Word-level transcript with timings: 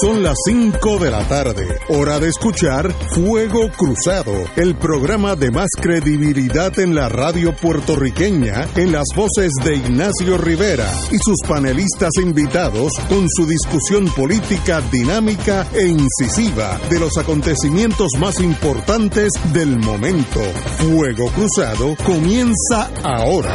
Son 0.00 0.22
las 0.22 0.38
5 0.46 0.98
de 1.00 1.10
la 1.10 1.28
tarde, 1.28 1.78
hora 1.90 2.18
de 2.18 2.28
escuchar 2.28 2.90
Fuego 3.10 3.68
Cruzado, 3.76 4.32
el 4.56 4.74
programa 4.74 5.36
de 5.36 5.50
más 5.50 5.68
credibilidad 5.78 6.76
en 6.80 6.94
la 6.94 7.10
radio 7.10 7.54
puertorriqueña, 7.54 8.66
en 8.74 8.90
las 8.90 9.04
voces 9.14 9.52
de 9.62 9.76
Ignacio 9.76 10.38
Rivera 10.38 10.90
y 11.10 11.18
sus 11.18 11.36
panelistas 11.46 12.12
invitados 12.20 12.94
con 13.08 13.28
su 13.28 13.46
discusión 13.46 14.06
política 14.16 14.80
dinámica 14.90 15.66
e 15.74 15.86
incisiva 15.88 16.80
de 16.88 16.98
los 16.98 17.18
acontecimientos 17.18 18.12
más 18.18 18.40
importantes 18.40 19.32
del 19.52 19.78
momento. 19.78 20.40
Fuego 20.78 21.26
Cruzado 21.32 21.94
comienza 22.04 22.90
ahora. 23.04 23.54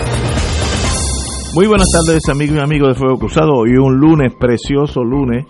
Muy 1.56 1.66
buenas 1.66 1.88
tardes, 1.92 2.30
amigos 2.30 2.58
y 2.58 2.60
amigos 2.60 2.90
de 2.90 2.96
Fuego 2.96 3.18
Cruzado. 3.18 3.54
Hoy 3.56 3.72
un 3.78 3.98
lunes, 3.98 4.34
precioso 4.40 5.04
lunes, 5.04 5.48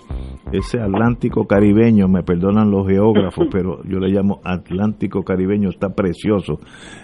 ese 0.51 0.79
Atlántico 0.79 1.45
caribeño, 1.45 2.07
me 2.07 2.23
perdonan 2.23 2.71
los 2.71 2.87
geógrafos, 2.87 3.47
pero 3.51 3.83
yo 3.83 3.99
le 3.99 4.09
llamo 4.09 4.39
Atlántico 4.43 5.23
caribeño, 5.23 5.69
está 5.69 5.89
precioso. 5.89 6.59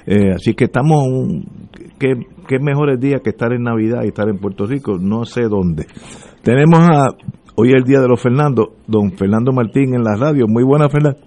Eh, 0.05 0.31
así 0.35 0.53
que 0.53 0.65
estamos, 0.65 1.05
un, 1.05 1.45
¿qué, 1.99 2.13
qué 2.47 2.59
mejores 2.59 2.99
días 2.99 3.21
que 3.21 3.31
estar 3.31 3.53
en 3.53 3.63
Navidad 3.63 4.03
y 4.03 4.07
estar 4.07 4.29
en 4.29 4.39
Puerto 4.39 4.65
Rico, 4.65 4.97
no 4.99 5.25
sé 5.25 5.43
dónde. 5.43 5.85
Tenemos 6.43 6.79
a, 6.79 7.09
hoy 7.55 7.69
es 7.69 7.75
el 7.75 7.83
día 7.83 7.99
de 7.99 8.07
los 8.07 8.21
Fernando, 8.21 8.73
don 8.87 9.11
Fernando 9.11 9.51
Martín 9.51 9.95
en 9.95 10.03
la 10.03 10.15
radio. 10.15 10.47
Muy 10.47 10.63
buena, 10.63 10.89
Fernando. 10.89 11.19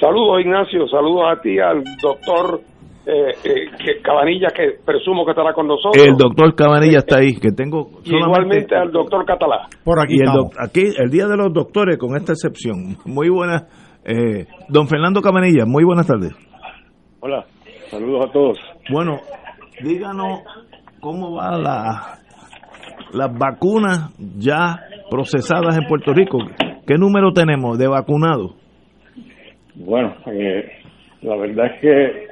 Saludos, 0.00 0.40
Ignacio, 0.40 0.88
saludos 0.88 1.24
a 1.30 1.40
ti, 1.42 1.58
al 1.58 1.84
doctor 2.02 2.69
eh, 3.06 3.32
eh, 3.44 3.70
que 3.82 4.00
Cabanilla, 4.02 4.48
que 4.54 4.78
presumo 4.84 5.24
que 5.24 5.30
estará 5.32 5.52
con 5.52 5.66
nosotros. 5.66 6.04
El 6.06 6.16
doctor 6.16 6.54
Cabanilla 6.54 6.98
está 6.98 7.18
ahí, 7.18 7.34
que 7.34 7.50
tengo... 7.52 7.88
Y 8.04 8.14
igualmente 8.16 8.74
al 8.76 8.90
doctor 8.92 9.24
Catalá. 9.24 9.68
Por 9.84 10.00
aquí 10.00 10.14
y 10.16 10.20
el 10.20 10.26
doc- 10.32 10.54
aquí, 10.58 10.82
el 10.98 11.10
día 11.10 11.26
de 11.26 11.36
los 11.36 11.52
doctores, 11.52 11.96
con 11.98 12.16
esta 12.16 12.32
excepción. 12.32 12.96
Muy 13.06 13.28
buena. 13.28 13.66
Eh, 14.04 14.46
don 14.68 14.86
Fernando 14.88 15.20
Cabanilla, 15.20 15.66
muy 15.66 15.84
buenas 15.84 16.06
tardes. 16.06 16.32
Hola, 17.20 17.44
saludos 17.90 18.26
a 18.28 18.32
todos. 18.32 18.58
Bueno, 18.90 19.18
díganos 19.84 20.40
cómo 21.00 21.36
va 21.36 21.58
la 21.58 22.16
las 23.12 23.28
vacunas 23.38 24.14
ya 24.38 24.78
procesadas 25.10 25.76
en 25.76 25.86
Puerto 25.86 26.14
Rico. 26.14 26.38
¿Qué 26.86 26.94
número 26.96 27.32
tenemos 27.32 27.76
de 27.76 27.88
vacunados? 27.88 28.52
Bueno, 29.74 30.14
eh, 30.32 30.64
la 31.22 31.36
verdad 31.36 31.66
es 31.74 31.80
que 31.82 32.29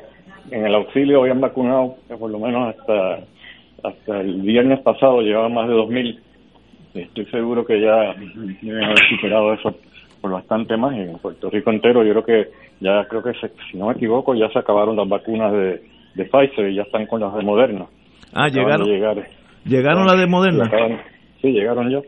en 0.50 0.66
el 0.66 0.74
auxilio 0.74 1.20
habían 1.22 1.40
vacunado, 1.40 1.96
por 2.18 2.30
lo 2.30 2.38
menos 2.38 2.74
hasta 2.74 3.20
hasta 3.82 4.20
el 4.20 4.40
viernes 4.42 4.80
pasado, 4.80 5.20
llevaban 5.22 5.54
más 5.54 5.68
de 5.68 5.74
2.000. 5.74 6.18
Estoy 6.94 7.26
seguro 7.26 7.64
que 7.64 7.80
ya 7.80 8.12
deben 8.60 8.84
haber 8.84 8.98
superado 9.10 9.52
eso 9.54 9.74
por 10.20 10.32
bastante 10.32 10.76
más. 10.76 10.96
Y 10.96 11.00
en 11.02 11.18
Puerto 11.18 11.48
Rico 11.48 11.70
entero, 11.70 12.02
yo 12.02 12.10
creo 12.12 12.24
que 12.24 12.50
ya, 12.80 13.04
creo 13.08 13.22
que 13.22 13.34
se- 13.34 13.52
si 13.70 13.78
no 13.78 13.86
me 13.86 13.92
equivoco, 13.92 14.34
ya 14.34 14.48
se 14.50 14.58
acabaron 14.58 14.96
las 14.96 15.08
vacunas 15.08 15.52
de, 15.52 15.80
de 16.14 16.24
Pfizer 16.24 16.70
y 16.70 16.74
ya 16.74 16.82
están 16.82 17.06
con 17.06 17.20
las 17.20 17.32
de 17.34 17.42
Moderna. 17.44 17.86
Ah, 18.32 18.46
Acaban 18.46 18.52
llegaron. 18.52 18.86
llegar. 18.88 19.28
¿Llegaron 19.64 20.06
las 20.06 20.18
de 20.18 20.26
Moderna? 20.26 20.64
Acaban- 20.64 21.00
sí, 21.40 21.52
llegaron 21.52 21.88
ya. 21.90 21.98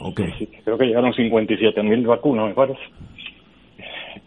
Ok. 0.00 0.20
Sí, 0.38 0.48
creo 0.64 0.76
que 0.76 0.84
llegaron 0.86 1.12
57.000 1.14 2.06
vacunas, 2.06 2.48
me 2.48 2.54
parece. 2.54 2.80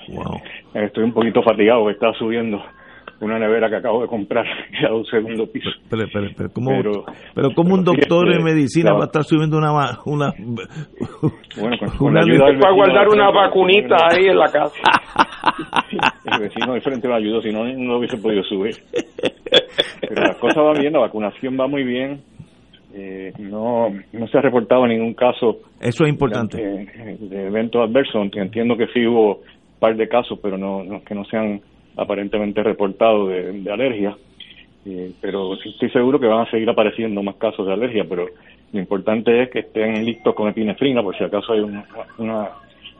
Wow. 0.09 0.41
Estoy 0.73 1.03
un 1.03 1.13
poquito 1.13 1.43
fatigado, 1.43 1.89
está 1.89 2.11
subiendo 2.13 2.61
una 3.21 3.37
nevera 3.39 3.69
que 3.69 3.75
acabo 3.77 4.01
de 4.01 4.07
comprar 4.07 4.45
a 4.89 4.93
un 4.93 5.05
segundo 5.05 5.45
piso. 5.51 5.69
Pero, 5.89 6.05
pero, 6.11 6.27
pero, 6.35 6.49
¿cómo, 6.51 6.69
Pero- 6.71 7.05
pero 7.35 7.49
¿cómo 7.55 7.75
un 7.75 7.83
doctor 7.83 8.29
este, 8.29 8.39
en 8.39 8.43
medicina 8.45 8.93
va 8.93 9.01
a 9.03 9.05
estar 9.05 9.23
subiendo 9.23 9.57
una... 9.57 9.71
una, 10.05 10.33
Bueno, 11.59 11.77
con, 11.79 11.89
con 11.97 12.07
una 12.09 12.21
la 12.21 12.33
ayuda 12.33 12.45
del 12.47 12.59
Para 12.59 12.73
guardar 12.73 13.07
una 13.09 13.29
vacunita 13.31 13.95
ahí 14.11 14.25
en 14.25 14.37
la 14.37 14.47
casa. 14.51 14.75
El 16.31 16.39
vecino 16.41 16.73
de 16.73 16.81
frente 16.81 17.07
me 17.07 17.15
ayudó, 17.15 17.41
si 17.41 17.49
no, 17.51 17.63
no 17.65 17.97
hubiese 17.97 18.17
podido 18.17 18.43
subir. 18.43 18.75
Pero 20.01 20.21
las 20.21 20.37
cosas 20.37 20.63
van 20.63 20.79
bien, 20.79 20.93
la 20.93 20.99
vacunación 20.99 21.57
va 21.59 21.67
muy 21.67 21.83
bien. 21.83 22.21
Eh, 22.93 23.31
no, 23.39 23.87
no 24.11 24.27
se 24.27 24.37
ha 24.37 24.41
reportado 24.41 24.85
ningún 24.85 25.13
caso 25.13 25.59
Eso 25.79 26.03
es 26.03 26.09
importante. 26.09 26.57
de, 26.61 27.17
de 27.19 27.47
evento 27.47 27.81
adverso. 27.81 28.21
Entiendo 28.21 28.75
que 28.75 28.87
sí 28.87 29.05
hubo 29.07 29.35
un 29.37 29.79
par 29.79 29.95
de 29.95 30.07
casos, 30.09 30.37
pero 30.43 30.57
no, 30.57 30.83
no- 30.83 31.01
que 31.03 31.15
no 31.15 31.23
se 31.25 31.37
han 31.37 31.61
aparentemente 31.97 32.63
reportado 32.63 33.27
de, 33.27 33.51
de 33.61 33.71
alergia. 33.71 34.15
Eh, 34.85 35.11
pero 35.21 35.53
estoy 35.53 35.89
seguro 35.91 36.19
que 36.19 36.25
van 36.27 36.47
a 36.47 36.49
seguir 36.49 36.67
apareciendo 36.69 37.21
más 37.21 37.35
casos 37.35 37.67
de 37.67 37.73
alergia, 37.73 38.03
pero 38.09 38.25
lo 38.73 38.79
importante 38.79 39.43
es 39.43 39.49
que 39.51 39.59
estén 39.59 40.03
listos 40.05 40.33
con 40.33 40.47
epinefrina, 40.49 41.03
por 41.03 41.15
si 41.17 41.23
acaso 41.23 41.53
hay 41.53 41.59
una, 41.59 41.85
una 42.17 42.49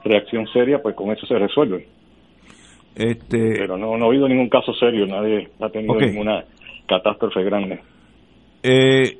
reacción 0.03 0.45
seria, 0.53 0.79
pues 0.81 0.95
con 0.95 1.11
eso 1.11 1.25
se 1.25 1.39
resuelve. 1.39 1.87
Este, 2.95 3.53
Pero 3.57 3.77
no, 3.77 3.97
no 3.97 4.05
ha 4.05 4.07
habido 4.09 4.27
ningún 4.27 4.49
caso 4.49 4.73
serio, 4.73 5.07
nadie 5.07 5.49
ha 5.59 5.69
tenido 5.69 5.95
ninguna 5.95 6.43
catástrofe 6.87 7.41
grande. 7.43 7.79
eh, 8.63 9.17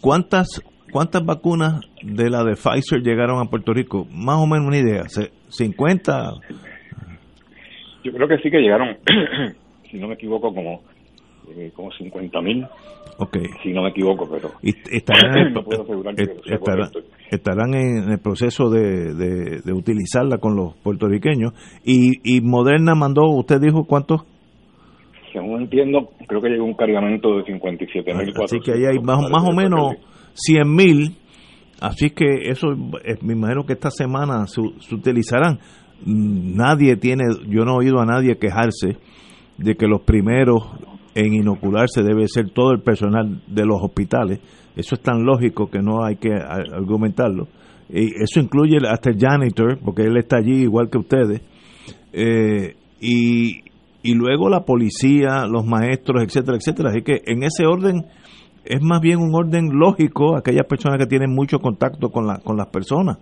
¿cuántas, 0.00 0.60
¿Cuántas 0.92 1.24
vacunas 1.24 1.80
de 2.02 2.28
la 2.28 2.42
de 2.42 2.56
Pfizer 2.56 3.00
llegaron 3.00 3.38
a 3.40 3.48
Puerto 3.48 3.72
Rico? 3.72 4.06
Más 4.12 4.36
o 4.38 4.46
menos 4.46 4.66
una 4.66 4.78
idea. 4.78 5.04
¿Se- 5.08 5.30
¿50? 5.50 6.40
Yo 8.04 8.12
creo 8.12 8.28
que 8.28 8.38
sí 8.38 8.50
que 8.50 8.58
llegaron, 8.60 8.96
si 9.90 9.98
no 9.98 10.08
me 10.08 10.14
equivoco, 10.14 10.54
como, 10.54 10.82
eh, 11.56 11.70
como 11.74 11.90
50 11.92 12.40
mil, 12.40 12.66
Ok. 13.18 13.36
si 13.62 13.72
no 13.72 13.82
me 13.82 13.90
equivoco, 13.90 14.28
pero 14.30 14.50
Y 14.62 14.70
estarán, 14.96 15.36
en 15.38 15.46
el- 15.48 15.52
No 15.54 15.62
puedo 15.64 15.82
asegurar 15.82 16.14
que 16.14 16.22
est- 16.22 16.44
sea 16.44 16.54
estarán, 16.56 16.88
correcto. 16.90 17.10
estarán 17.30 17.74
en 17.74 18.10
el 18.10 18.18
proceso 18.18 18.70
de, 18.70 19.14
de- 19.14 19.60
de 19.62 19.72
utilizarla 19.72 20.38
con 20.38 20.56
los 20.56 20.74
puertorriqueños. 20.76 21.52
Y, 21.84 22.12
y 22.24 22.40
Moderna 22.40 22.94
mandó, 22.94 23.22
usted 23.30 23.60
dijo 23.60 23.84
cuántos? 23.84 24.22
según 25.32 25.62
entiendo, 25.62 26.10
creo 26.26 26.40
que 26.40 26.48
llegó 26.48 26.64
un 26.64 26.74
cargamento 26.74 27.36
de 27.36 27.44
57 27.44 28.14
mil. 28.14 28.32
Así 28.42 28.58
que 28.58 28.72
ahí 28.72 28.84
hay 28.84 28.98
más, 28.98 29.20
más 29.30 29.44
o 29.48 29.52
menos 29.54 29.94
100 30.34 30.74
mil. 30.74 31.16
Así 31.80 32.10
que 32.10 32.50
eso, 32.50 32.72
eh, 33.04 33.14
me 33.22 33.34
imagino 33.34 33.64
que 33.64 33.74
esta 33.74 33.90
semana 33.92 34.46
se, 34.48 34.60
se 34.80 34.92
utilizarán. 34.94 35.60
Nadie 36.04 36.96
tiene, 36.96 37.24
yo 37.48 37.64
no 37.64 37.74
he 37.74 37.84
oído 37.84 38.00
a 38.00 38.06
nadie 38.06 38.38
quejarse 38.38 38.96
de 39.58 39.74
que 39.76 39.86
los 39.86 40.02
primeros 40.02 40.64
en 41.14 41.34
inocularse 41.34 42.02
debe 42.02 42.26
ser 42.28 42.50
todo 42.50 42.72
el 42.72 42.80
personal 42.80 43.42
de 43.46 43.66
los 43.66 43.82
hospitales. 43.82 44.40
Eso 44.76 44.94
es 44.94 45.02
tan 45.02 45.24
lógico 45.24 45.68
que 45.70 45.80
no 45.80 46.04
hay 46.04 46.16
que 46.16 46.32
argumentarlo. 46.32 47.48
Y 47.88 48.12
eso 48.22 48.40
incluye 48.40 48.78
hasta 48.88 49.10
el 49.10 49.18
janitor, 49.18 49.78
porque 49.84 50.02
él 50.02 50.16
está 50.16 50.36
allí 50.36 50.62
igual 50.62 50.88
que 50.88 50.98
ustedes. 50.98 51.42
Eh, 52.12 52.76
y, 53.00 53.62
y 54.02 54.14
luego 54.14 54.48
la 54.48 54.64
policía, 54.64 55.46
los 55.46 55.66
maestros, 55.66 56.22
etcétera, 56.22 56.56
etcétera. 56.56 56.90
Así 56.90 57.02
que 57.02 57.20
en 57.26 57.42
ese 57.42 57.66
orden 57.66 58.06
es 58.64 58.80
más 58.82 59.00
bien 59.00 59.18
un 59.18 59.34
orden 59.34 59.70
lógico 59.72 60.36
aquellas 60.36 60.66
personas 60.66 60.98
que 60.98 61.06
tienen 61.06 61.34
mucho 61.34 61.58
contacto 61.58 62.10
con, 62.10 62.26
la, 62.26 62.38
con 62.38 62.56
las 62.56 62.68
personas. 62.68 63.18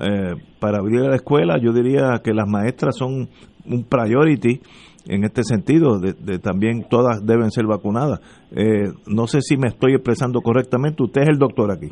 Eh, 0.00 0.34
para 0.58 0.78
abrir 0.78 1.00
la 1.00 1.16
escuela, 1.16 1.58
yo 1.58 1.72
diría 1.72 2.20
que 2.24 2.32
las 2.32 2.48
maestras 2.48 2.96
son 2.96 3.28
un 3.66 3.84
priority 3.84 4.60
en 5.08 5.24
este 5.24 5.42
sentido, 5.42 5.98
de, 5.98 6.12
de 6.12 6.38
también 6.38 6.86
todas 6.88 7.24
deben 7.26 7.50
ser 7.50 7.66
vacunadas. 7.66 8.20
Eh, 8.54 8.92
no 9.06 9.26
sé 9.26 9.40
si 9.42 9.56
me 9.56 9.68
estoy 9.68 9.94
expresando 9.94 10.40
correctamente, 10.40 11.02
usted 11.02 11.22
es 11.22 11.28
el 11.28 11.38
doctor 11.38 11.70
aquí. 11.72 11.88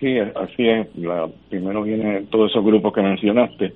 Sí, 0.00 0.18
así 0.18 0.66
es. 0.68 0.88
La, 0.96 1.28
primero 1.50 1.82
vienen 1.82 2.26
todos 2.26 2.50
esos 2.50 2.64
grupos 2.64 2.92
que 2.92 3.02
mencionaste, 3.02 3.72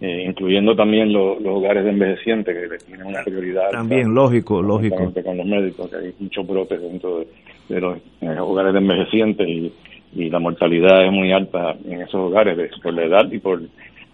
eh, 0.00 0.24
incluyendo 0.28 0.74
también 0.76 1.12
lo- 1.12 1.40
los 1.40 1.56
hogares 1.56 1.84
de 1.84 1.90
envejecientes, 1.90 2.54
que 2.54 2.68
le 2.68 2.78
tienen 2.78 3.06
una 3.06 3.22
prioridad. 3.24 3.70
También, 3.72 4.14
lógico, 4.14 4.62
lógico. 4.62 5.12
Con 5.24 5.36
los 5.38 5.46
médicos, 5.46 5.90
que 5.90 5.96
hay 5.96 6.14
muchos 6.20 6.46
brotes 6.46 6.80
dentro 6.80 7.18
de, 7.20 7.26
de 7.74 7.80
los 7.80 7.98
eh, 8.20 8.38
hogares 8.40 8.72
de 8.74 8.78
envejecientes 8.78 9.48
y, 9.48 9.72
y 10.14 10.30
la 10.30 10.38
mortalidad 10.38 11.04
es 11.04 11.12
muy 11.12 11.32
alta 11.32 11.76
en 11.84 12.00
esos 12.02 12.14
hogares 12.14 12.56
de- 12.56 12.70
por 12.82 12.94
la 12.94 13.04
edad 13.04 13.30
y 13.30 13.38
por 13.38 13.60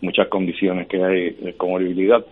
muchas 0.01 0.29
condiciones 0.29 0.89
que 0.89 1.03
hay 1.03 1.31
de 1.31 1.53
comorbilidad. 1.55 2.25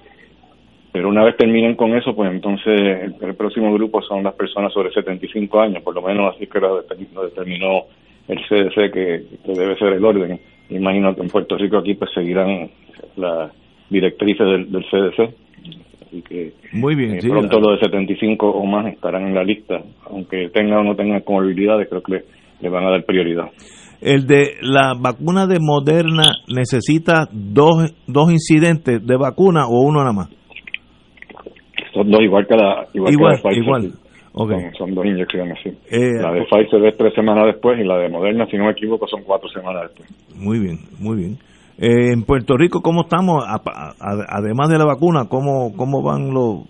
Pero 0.93 1.09
una 1.09 1.23
vez 1.25 1.37
terminen 1.37 1.77
con 1.77 1.95
eso, 1.97 2.17
pues 2.17 2.31
entonces 2.33 2.81
el, 3.21 3.35
próximo 3.37 3.73
grupo 3.73 4.03
son 4.03 4.25
las 4.25 4.35
personas 4.35 4.73
sobre 4.73 4.91
75 4.93 5.61
años, 5.61 5.83
por 5.85 5.95
lo 5.95 6.03
menos 6.03 6.35
así 6.35 6.47
que 6.49 6.59
lo, 6.59 6.83
determinó- 6.83 7.15
lo 7.15 7.23
determinó 7.29 7.85
el 8.27 8.39
CDC 8.49 8.91
que, 8.93 9.23
que 9.45 9.53
debe 9.53 9.77
ser 9.77 9.93
el 9.93 10.05
orden. 10.05 10.41
Imagino 10.69 11.15
que 11.15 11.23
en 11.23 11.29
Puerto 11.29 11.57
Rico 11.57 11.79
aquí 11.79 11.95
pues 11.95 12.11
seguirán 12.13 12.71
las 13.17 13.53
directrices 13.89 14.47
del, 14.47 14.73
del 14.73 14.85
CDC. 14.85 15.35
Así 16.07 16.23
que 16.23 16.53
Muy 16.73 16.97
bien, 16.97 17.15
eh, 17.15 17.21
sí. 17.21 17.29
pronto 17.29 17.61
los 17.61 17.79
de 17.79 17.87
75 17.87 18.51
o 18.51 18.67
más 18.67 18.87
estarán 18.93 19.29
en 19.29 19.35
la 19.35 19.45
lista, 19.45 19.81
aunque 20.09 20.49
tengan 20.49 20.79
o 20.79 20.85
no 20.85 20.97
tengan 20.97 21.21
comorbilidades, 21.21 21.89
creo 21.89 22.03
que 22.03 22.25
le, 22.61 22.69
van 22.69 22.85
a 22.85 22.91
dar 22.91 23.05
prioridad. 23.05 23.47
El 24.01 24.27
de 24.27 24.55
la 24.63 24.95
vacuna 24.99 25.47
de 25.47 25.59
Moderna 25.61 26.33
necesita 26.49 27.29
dos, 27.33 27.95
dos 28.07 28.33
incidentes 28.33 29.07
de 29.07 29.17
vacuna 29.17 29.67
o 29.67 29.81
uno 29.83 30.01
nada 30.01 30.13
más. 30.13 30.29
Son 31.93 32.11
dos 32.11 32.23
igual 32.23 32.47
que 32.47 32.57
la 32.57 32.87
igual, 32.95 33.11
que 33.11 33.15
Igual, 33.15 33.31
la 33.33 33.51
de 33.51 33.61
Pfizer. 33.61 34.73
Son, 34.79 34.95
dos 34.95 35.05
inyecciones, 35.05 35.59
sí. 35.63 35.71
Eh, 35.91 36.23
la 36.23 36.33
de 36.33 36.45
Pfizer 36.45 36.85
es 36.87 36.97
tres 36.97 37.13
semanas 37.15 37.47
después 37.47 37.79
y 37.81 37.85
la 37.85 37.99
de 37.99 38.09
Moderna, 38.09 38.47
si 38.47 38.57
no 38.57 38.67
me 38.67 38.73
equivoco, 38.73 39.07
son 39.09 39.23
cuatro 39.25 39.49
semanas 39.49 39.83
después. 39.89 40.09
Muy 40.37 40.61
bien, 40.61 40.79
muy 40.99 41.17
bien. 41.17 41.39
Eh, 41.79 42.13
en 42.13 42.23
Puerto 42.25 42.57
Rico, 42.57 42.81
¿cómo 42.83 43.03
estamos? 43.03 43.43
además 43.45 44.69
de 44.69 44.79
la 44.79 44.85
vacuna, 44.85 45.29
¿cómo, 45.29 45.75
cómo 45.77 46.03
van 46.03 46.33
los, 46.33 46.69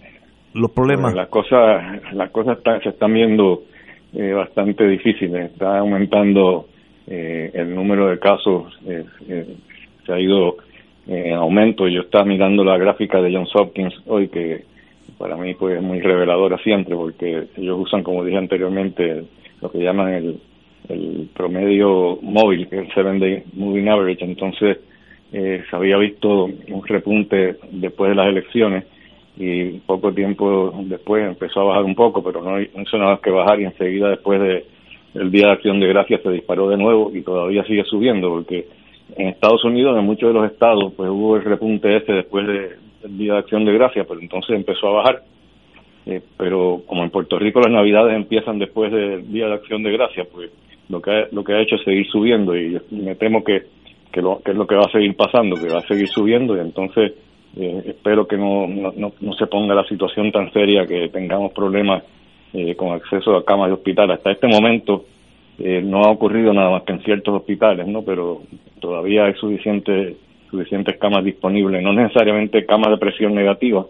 los 0.54 0.70
problemas? 0.70 1.14
las 1.14 1.28
cosas, 1.28 1.82
las 2.12 2.30
cosas 2.30 2.58
se 2.82 2.88
están 2.88 3.12
viendo 3.12 3.62
eh, 4.14 4.32
bastante 4.32 4.86
difíciles. 4.88 5.52
Está 5.52 5.78
aumentando 5.78 6.66
eh, 7.06 7.50
el 7.54 7.74
número 7.74 8.08
de 8.08 8.18
casos, 8.18 8.72
se 10.06 10.12
ha 10.12 10.20
ido 10.20 10.56
en 11.06 11.34
aumento. 11.34 11.88
Yo 11.88 12.02
estaba 12.02 12.24
mirando 12.24 12.64
la 12.64 12.78
gráfica 12.78 13.20
de 13.20 13.34
Johns 13.34 13.54
Hopkins 13.54 13.94
hoy, 14.06 14.28
que 14.28 14.64
para 15.18 15.36
mí 15.36 15.54
pues 15.54 15.76
es 15.76 15.82
muy 15.82 16.00
reveladora 16.00 16.58
siempre, 16.58 16.94
porque 16.94 17.44
ellos 17.56 17.78
usan, 17.80 18.02
como 18.02 18.24
dije 18.24 18.38
anteriormente, 18.38 19.24
lo 19.60 19.70
que 19.70 19.78
llaman 19.78 20.14
el, 20.14 20.40
el 20.88 21.28
promedio 21.34 22.18
móvil, 22.22 22.68
que 22.68 22.76
es 22.76 22.88
el 22.88 22.94
Seven 22.94 23.18
Day 23.18 23.42
Moving 23.54 23.88
Average. 23.88 24.24
Entonces, 24.24 24.78
eh, 25.32 25.62
se 25.68 25.76
había 25.76 25.96
visto 25.96 26.44
un 26.44 26.86
repunte 26.86 27.56
después 27.70 28.10
de 28.10 28.16
las 28.16 28.28
elecciones 28.28 28.84
y 29.36 29.78
poco 29.80 30.12
tiempo 30.12 30.72
después 30.84 31.26
empezó 31.26 31.60
a 31.60 31.64
bajar 31.64 31.84
un 31.84 31.94
poco, 31.94 32.22
pero 32.22 32.42
no 32.42 32.60
hizo 32.60 32.98
nada 32.98 33.20
que 33.22 33.30
bajar 33.30 33.60
y 33.60 33.64
enseguida 33.64 34.10
después 34.10 34.40
de 34.40 34.64
el 35.14 35.30
Día 35.30 35.46
de 35.46 35.52
Acción 35.52 35.80
de 35.80 35.88
Gracias 35.88 36.22
se 36.22 36.30
disparó 36.30 36.68
de 36.68 36.76
nuevo 36.76 37.10
y 37.14 37.22
todavía 37.22 37.64
sigue 37.64 37.84
subiendo 37.84 38.28
porque 38.28 38.66
en 39.16 39.28
Estados 39.28 39.64
Unidos, 39.64 39.98
en 39.98 40.04
muchos 40.04 40.28
de 40.32 40.40
los 40.40 40.50
estados, 40.50 40.92
pues 40.96 41.10
hubo 41.10 41.36
el 41.36 41.42
repunte 41.42 41.96
este 41.96 42.12
después 42.12 42.46
de, 42.46 42.76
del 43.02 43.18
Día 43.18 43.32
de 43.34 43.38
Acción 43.40 43.64
de 43.64 43.72
Gracias, 43.72 44.06
pero 44.06 44.20
entonces 44.20 44.54
empezó 44.54 44.88
a 44.88 45.02
bajar. 45.02 45.22
Eh, 46.06 46.22
pero 46.38 46.82
como 46.86 47.02
en 47.02 47.10
Puerto 47.10 47.38
Rico 47.38 47.60
las 47.60 47.72
Navidades 47.72 48.16
empiezan 48.16 48.58
después 48.58 48.90
del 48.92 49.30
Día 49.32 49.46
de 49.48 49.54
Acción 49.54 49.82
de 49.82 49.92
Gracias, 49.92 50.28
pues 50.32 50.50
lo 50.88 51.02
que 51.02 51.10
ha, 51.10 51.28
lo 51.32 51.44
que 51.44 51.54
ha 51.54 51.60
hecho 51.60 51.76
es 51.76 51.82
seguir 51.82 52.06
subiendo 52.06 52.56
y 52.56 52.80
me 52.90 53.14
temo 53.16 53.42
que 53.44 53.64
que, 54.12 54.20
lo, 54.20 54.40
que 54.42 54.50
es 54.52 54.56
lo 54.56 54.66
que 54.66 54.74
va 54.74 54.82
a 54.82 54.92
seguir 54.92 55.14
pasando, 55.16 55.56
que 55.56 55.72
va 55.72 55.78
a 55.78 55.86
seguir 55.86 56.08
subiendo 56.08 56.56
y 56.56 56.60
entonces 56.60 57.12
eh, 57.56 57.82
espero 57.86 58.26
que 58.28 58.36
no, 58.36 58.66
no, 58.66 59.12
no, 59.20 59.32
se 59.34 59.46
ponga 59.46 59.74
la 59.74 59.84
situación 59.84 60.30
tan 60.30 60.52
seria 60.52 60.86
que 60.86 61.08
tengamos 61.08 61.52
problemas 61.52 62.04
eh, 62.52 62.74
con 62.76 62.92
acceso 62.92 63.36
a 63.36 63.44
camas 63.44 63.68
de 63.68 63.74
hospital. 63.74 64.10
Hasta 64.12 64.30
este 64.30 64.46
momento 64.46 65.04
eh, 65.58 65.82
no 65.84 66.02
ha 66.04 66.10
ocurrido 66.10 66.52
nada 66.52 66.70
más 66.70 66.82
que 66.84 66.92
en 66.92 67.02
ciertos 67.02 67.34
hospitales, 67.34 67.86
¿no? 67.86 68.02
Pero 68.02 68.42
todavía 68.80 69.24
hay 69.24 69.34
suficiente, 69.34 70.16
suficientes 70.50 70.96
camas 70.98 71.24
disponibles, 71.24 71.82
no 71.82 71.92
necesariamente 71.92 72.64
camas 72.64 72.90
de 72.90 72.98
presión 72.98 73.34
negativa, 73.34 73.84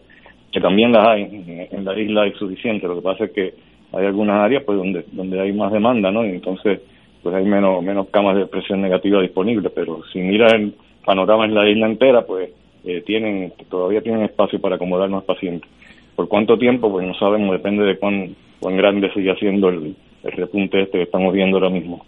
que 0.50 0.60
también 0.60 0.92
las 0.92 1.06
hay, 1.06 1.68
en, 1.70 1.84
la 1.84 1.98
isla 1.98 2.22
hay 2.22 2.32
suficiente, 2.32 2.88
lo 2.88 2.96
que 2.96 3.02
pasa 3.02 3.24
es 3.24 3.30
que 3.32 3.54
hay 3.92 4.06
algunas 4.06 4.42
áreas 4.42 4.64
pues 4.64 4.78
donde, 4.78 5.04
donde 5.12 5.40
hay 5.40 5.52
más 5.52 5.70
demanda, 5.70 6.10
¿no? 6.10 6.24
Y 6.24 6.30
entonces 6.30 6.80
pues 7.22 7.34
hay 7.34 7.44
menos, 7.44 7.82
menos 7.82 8.08
camas 8.08 8.36
de 8.36 8.46
presión 8.46 8.80
negativa 8.80 9.20
disponibles, 9.20 9.70
pero 9.74 10.00
si 10.12 10.20
miras 10.20 10.52
el 10.54 10.74
panorama 11.04 11.44
en 11.44 11.54
la 11.54 11.68
isla 11.68 11.86
entera, 11.86 12.22
pues 12.22 12.50
eh, 12.84 13.02
tienen 13.04 13.52
todavía 13.68 14.00
tienen 14.00 14.22
espacio 14.22 14.60
para 14.60 14.76
acomodar 14.76 15.08
más 15.10 15.24
pacientes. 15.24 15.70
¿Por 16.16 16.28
cuánto 16.28 16.58
tiempo? 16.58 16.90
Pues 16.90 17.06
no 17.06 17.14
sabemos, 17.14 17.52
depende 17.52 17.84
de 17.84 17.98
cuán, 17.98 18.34
cuán 18.58 18.76
grande 18.76 19.10
sigue 19.14 19.34
siendo 19.36 19.68
el, 19.68 19.96
repunte 20.22 20.82
este 20.82 20.98
que 20.98 21.04
estamos 21.04 21.32
viendo 21.32 21.56
ahora 21.56 21.70
mismo. 21.70 22.04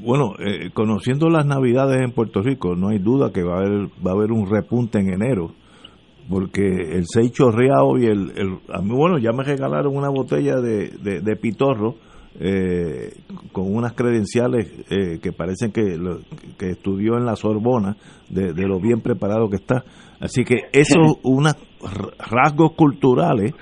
Bueno, 0.00 0.34
eh, 0.38 0.70
conociendo 0.74 1.28
las 1.28 1.46
navidades 1.46 2.02
en 2.02 2.12
Puerto 2.12 2.42
Rico, 2.42 2.74
no 2.74 2.88
hay 2.88 2.98
duda 2.98 3.32
que 3.32 3.42
va 3.42 3.54
a 3.54 3.60
haber, 3.60 3.86
va 4.04 4.10
a 4.10 4.14
haber 4.14 4.32
un 4.32 4.50
repunte 4.50 4.98
en 4.98 5.12
enero, 5.12 5.52
porque 6.28 6.66
el 6.66 7.04
seis 7.06 7.32
chorreado 7.32 7.96
y 7.98 8.06
el, 8.06 8.32
el 8.36 8.58
a 8.72 8.82
mí, 8.82 8.90
bueno, 8.94 9.18
ya 9.18 9.32
me 9.32 9.44
regalaron 9.44 9.96
una 9.96 10.10
botella 10.10 10.56
de, 10.56 11.20
de 11.20 11.36
pitorro, 11.36 11.94
eh, 12.38 13.12
con 13.52 13.74
unas 13.74 13.94
credenciales 13.94 14.66
eh, 14.90 15.18
que 15.22 15.32
parecen 15.32 15.72
que, 15.72 15.98
que 16.58 16.70
estudió 16.70 17.16
en 17.16 17.24
la 17.24 17.36
Sorbona, 17.36 17.96
de, 18.28 18.52
lo 18.66 18.78
bien 18.78 19.00
preparado 19.00 19.48
que 19.48 19.56
está. 19.56 19.84
Así 20.20 20.44
que 20.44 20.68
eso, 20.72 21.00
unos 21.22 21.54
rasgos 22.18 22.72
culturales 22.72 23.54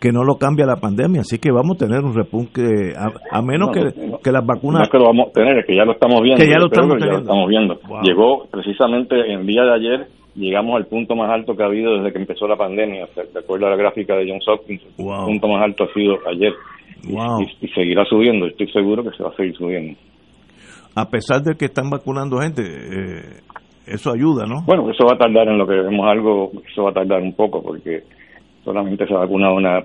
que 0.00 0.12
no 0.12 0.24
lo 0.24 0.36
cambia 0.36 0.64
la 0.64 0.76
pandemia. 0.76 1.20
Así 1.22 1.38
que 1.38 1.50
vamos 1.50 1.76
a 1.76 1.86
tener 1.86 2.04
un 2.04 2.14
repunte, 2.14 2.94
a, 2.96 3.42
menos 3.42 3.70
que, 3.70 3.82
que, 4.22 4.32
las 4.32 4.46
vacunas. 4.46 4.88
No 4.88 4.90
que 4.90 4.98
lo 4.98 5.06
vamos 5.06 5.28
a 5.28 5.32
tener, 5.32 5.58
es 5.58 5.66
que 5.66 5.76
ya 5.76 5.84
lo 5.84 5.92
estamos 5.92 6.20
viendo. 6.22 6.42
ya 6.44 6.58
lo 6.58 6.66
estamos, 6.66 7.48
viendo. 7.48 7.78
Llegó 8.02 8.46
precisamente 8.50 9.16
el 9.32 9.46
día 9.46 9.62
de 9.62 9.74
ayer 9.74 10.06
llegamos 10.36 10.76
al 10.76 10.86
punto 10.86 11.16
más 11.16 11.30
alto 11.30 11.56
que 11.56 11.62
ha 11.62 11.66
habido 11.66 11.96
desde 11.96 12.12
que 12.12 12.18
empezó 12.18 12.46
la 12.46 12.56
pandemia. 12.56 13.06
De 13.14 13.38
acuerdo 13.38 13.66
a 13.66 13.70
la 13.70 13.76
gráfica 13.76 14.16
de 14.16 14.28
John 14.28 14.40
Hopkins, 14.46 14.82
el 14.98 15.26
punto 15.26 15.48
más 15.48 15.62
alto 15.62 15.84
ha 15.84 15.92
sido 15.92 16.16
ayer. 16.28 16.52
Y, 17.02 17.68
seguirá 17.68 18.04
subiendo, 18.04 18.46
estoy 18.46 18.70
seguro 18.70 19.02
que 19.02 19.16
se 19.16 19.22
va 19.22 19.30
a 19.30 19.36
seguir 19.36 19.56
subiendo. 19.56 19.98
A 20.94 21.08
pesar 21.08 21.42
de 21.42 21.54
que 21.56 21.66
están 21.66 21.88
vacunando 21.88 22.38
gente, 22.38 22.62
eh, 22.62 23.40
eso 23.86 24.12
ayuda, 24.12 24.44
¿no? 24.46 24.62
Bueno, 24.66 24.90
eso 24.90 25.04
va 25.06 25.14
a 25.14 25.18
tardar 25.18 25.48
en 25.48 25.58
lo 25.58 25.66
que 25.66 25.74
vemos 25.74 26.06
algo, 26.06 26.52
eso 26.70 26.84
va 26.84 26.90
a 26.90 26.94
tardar 26.94 27.22
un 27.22 27.32
poco 27.32 27.62
porque 27.62 28.04
solamente 28.64 29.06
se 29.06 29.14
ha 29.14 29.18
vacunado 29.18 29.54
una, 29.54 29.80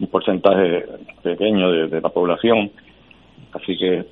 un 0.00 0.06
porcentaje 0.08 0.84
pequeño 1.22 1.70
de, 1.70 2.00
la 2.00 2.08
población. 2.08 2.70
Así 3.52 3.76
que 3.76 4.04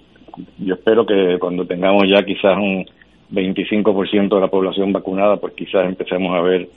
yo 0.59 0.75
espero 0.75 1.07
que 1.07 1.39
cuando 1.39 1.67
tengamos 1.67 2.05
ya 2.09 2.25
quizás 2.25 2.57
un 2.57 2.85
25% 3.33 4.35
de 4.35 4.41
la 4.41 4.49
población 4.49 4.93
vacunada, 4.93 5.37
pues 5.37 5.55
quizás 5.55 5.87
empecemos 5.87 6.37
a 6.37 6.43
ver 6.43 6.69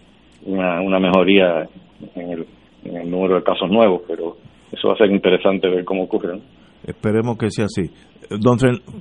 una, 0.46 0.82
una 0.82 1.00
mejoría 1.00 1.68
en 2.16 2.32
el, 2.32 2.46
en 2.86 2.98
el 2.98 3.10
número 3.12 3.36
de 3.36 3.44
casos 3.44 3.70
nuevos, 3.70 4.02
pero 4.08 4.38
eso 4.76 4.90
va 4.90 4.94
a 4.94 4.98
ser 4.98 5.12
interesante 5.12 5.70
ver 5.70 5.84
cómo 5.86 6.04
ocurre. 6.04 6.40
Esperemos 6.86 7.38
que 7.38 7.50
sea 7.50 7.66
así. 7.66 7.90
Don 8.30 8.58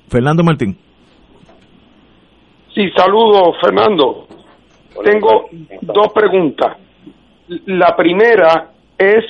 Fernando 0.08 0.42
Martín. 0.42 0.76
Sí, 2.74 2.90
saludos, 2.96 3.56
Fernando. 3.62 4.26
Tengo 5.04 5.48
dos 5.82 6.12
preguntas. 6.12 6.76
La 7.66 7.94
primera 7.96 8.70
es 8.98 9.24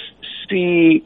si 0.48 1.02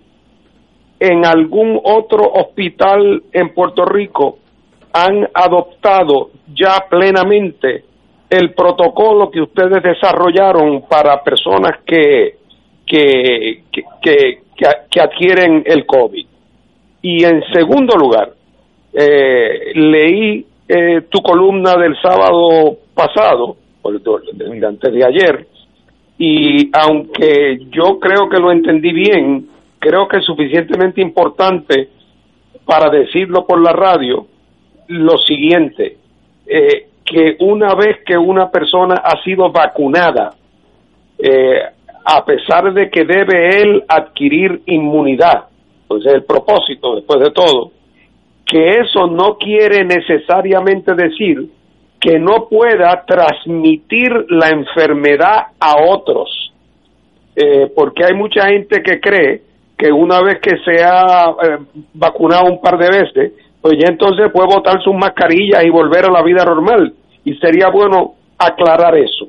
en 1.01 1.25
algún 1.25 1.81
otro 1.83 2.25
hospital 2.33 3.23
en 3.33 3.55
Puerto 3.55 3.85
Rico 3.85 4.39
han 4.93 5.29
adoptado 5.33 6.31
ya 6.55 6.87
plenamente 6.89 7.85
el 8.31 8.53
protocolo 8.53 9.31
que 9.31 9.41
ustedes 9.41 9.83
desarrollaron 9.83 10.83
para 10.89 11.23
personas 11.23 11.83
que, 11.87 12.37
que, 12.89 13.63
que, 14.03 14.41
que, 14.91 15.01
adquieren 15.01 15.63
el 15.67 15.87
COVID. 15.87 16.27
Y 17.03 17.25
en 17.25 17.43
segundo 17.53 17.97
lugar, 17.97 18.33
eh, 18.93 19.73
leí 19.75 20.45
eh, 20.67 21.03
tu 21.09 21.21
columna 21.21 21.77
del 21.77 21.95
sábado 22.01 22.79
pasado, 22.95 23.57
de, 23.85 24.67
antes 24.67 24.93
de 24.93 25.05
ayer, 25.05 25.47
y 26.19 26.71
aunque 26.73 27.61
yo 27.71 28.01
creo 28.01 28.29
que 28.29 28.39
lo 28.39 28.51
entendí 28.51 28.93
bien, 28.93 29.49
creo 29.79 30.09
que 30.09 30.19
es 30.19 30.25
suficientemente 30.25 31.01
importante 31.01 31.89
para 32.65 32.91
decirlo 32.91 33.47
por 33.47 33.63
la 33.63 33.73
radio, 33.73 34.27
lo 34.89 35.19
siguiente, 35.19 35.97
eh, 36.47 36.89
que 37.05 37.37
una 37.41 37.75
vez 37.75 37.99
que 38.05 38.19
una 38.19 38.51
persona 38.51 38.97
ha 38.97 39.23
sido 39.23 39.51
vacunada, 39.51 40.35
eh, 41.19 41.63
a 42.11 42.25
pesar 42.25 42.73
de 42.73 42.89
que 42.89 43.05
debe 43.05 43.61
él 43.61 43.85
adquirir 43.87 44.63
inmunidad, 44.65 45.45
pues 45.87 46.07
es 46.07 46.15
el 46.15 46.25
propósito 46.25 46.95
después 46.97 47.21
de 47.21 47.31
todo, 47.33 47.73
que 48.47 48.81
eso 48.81 49.09
no 49.09 49.37
quiere 49.37 49.85
necesariamente 49.85 50.95
decir 50.95 51.51
que 52.01 52.19
no 52.19 52.49
pueda 52.49 53.05
transmitir 53.07 54.11
la 54.31 54.49
enfermedad 54.49 55.49
a 55.61 55.75
otros, 55.87 56.51
eh, 57.37 57.71
porque 57.77 58.05
hay 58.07 58.15
mucha 58.15 58.47
gente 58.47 58.83
que 58.83 59.01
cree 59.01 59.43
que 59.77 59.93
una 59.93 60.23
vez 60.23 60.39
que 60.41 60.57
se 60.65 60.83
ha 60.83 61.27
eh, 61.29 61.59
vacunado 61.93 62.51
un 62.51 62.63
par 62.63 62.79
de 62.79 62.89
veces, 62.89 63.33
pues 63.61 63.75
ya 63.79 63.89
entonces 63.91 64.33
puede 64.33 64.49
botar 64.49 64.83
sus 64.83 64.95
mascarillas 64.95 65.63
y 65.63 65.69
volver 65.69 66.07
a 66.07 66.11
la 66.13 66.23
vida 66.23 66.43
normal. 66.43 66.95
Y 67.23 67.35
sería 67.35 67.69
bueno 67.69 68.15
aclarar 68.39 68.97
eso. 68.97 69.29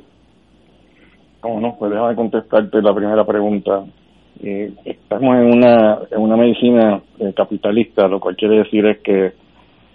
¿Cómo 1.41 1.61
no? 1.61 1.75
Pues 1.77 1.91
déjame 1.91 2.15
contestarte 2.15 2.81
la 2.81 2.93
primera 2.93 3.25
pregunta. 3.25 3.85
Eh, 4.41 4.73
estamos 4.85 5.35
en 5.37 5.53
una, 5.53 5.99
en 6.11 6.21
una 6.21 6.35
medicina 6.35 7.01
eh, 7.19 7.33
capitalista, 7.35 8.07
lo 8.07 8.19
cual 8.19 8.35
quiere 8.35 8.57
decir 8.57 8.85
es 8.85 8.99
que 8.99 9.33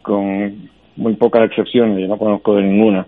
con 0.03 0.69
muy 0.97 1.15
pocas 1.15 1.45
excepciones, 1.45 1.99
yo 1.99 2.09
no 2.09 2.19
conozco 2.19 2.55
de 2.57 2.63
ninguna, 2.63 3.07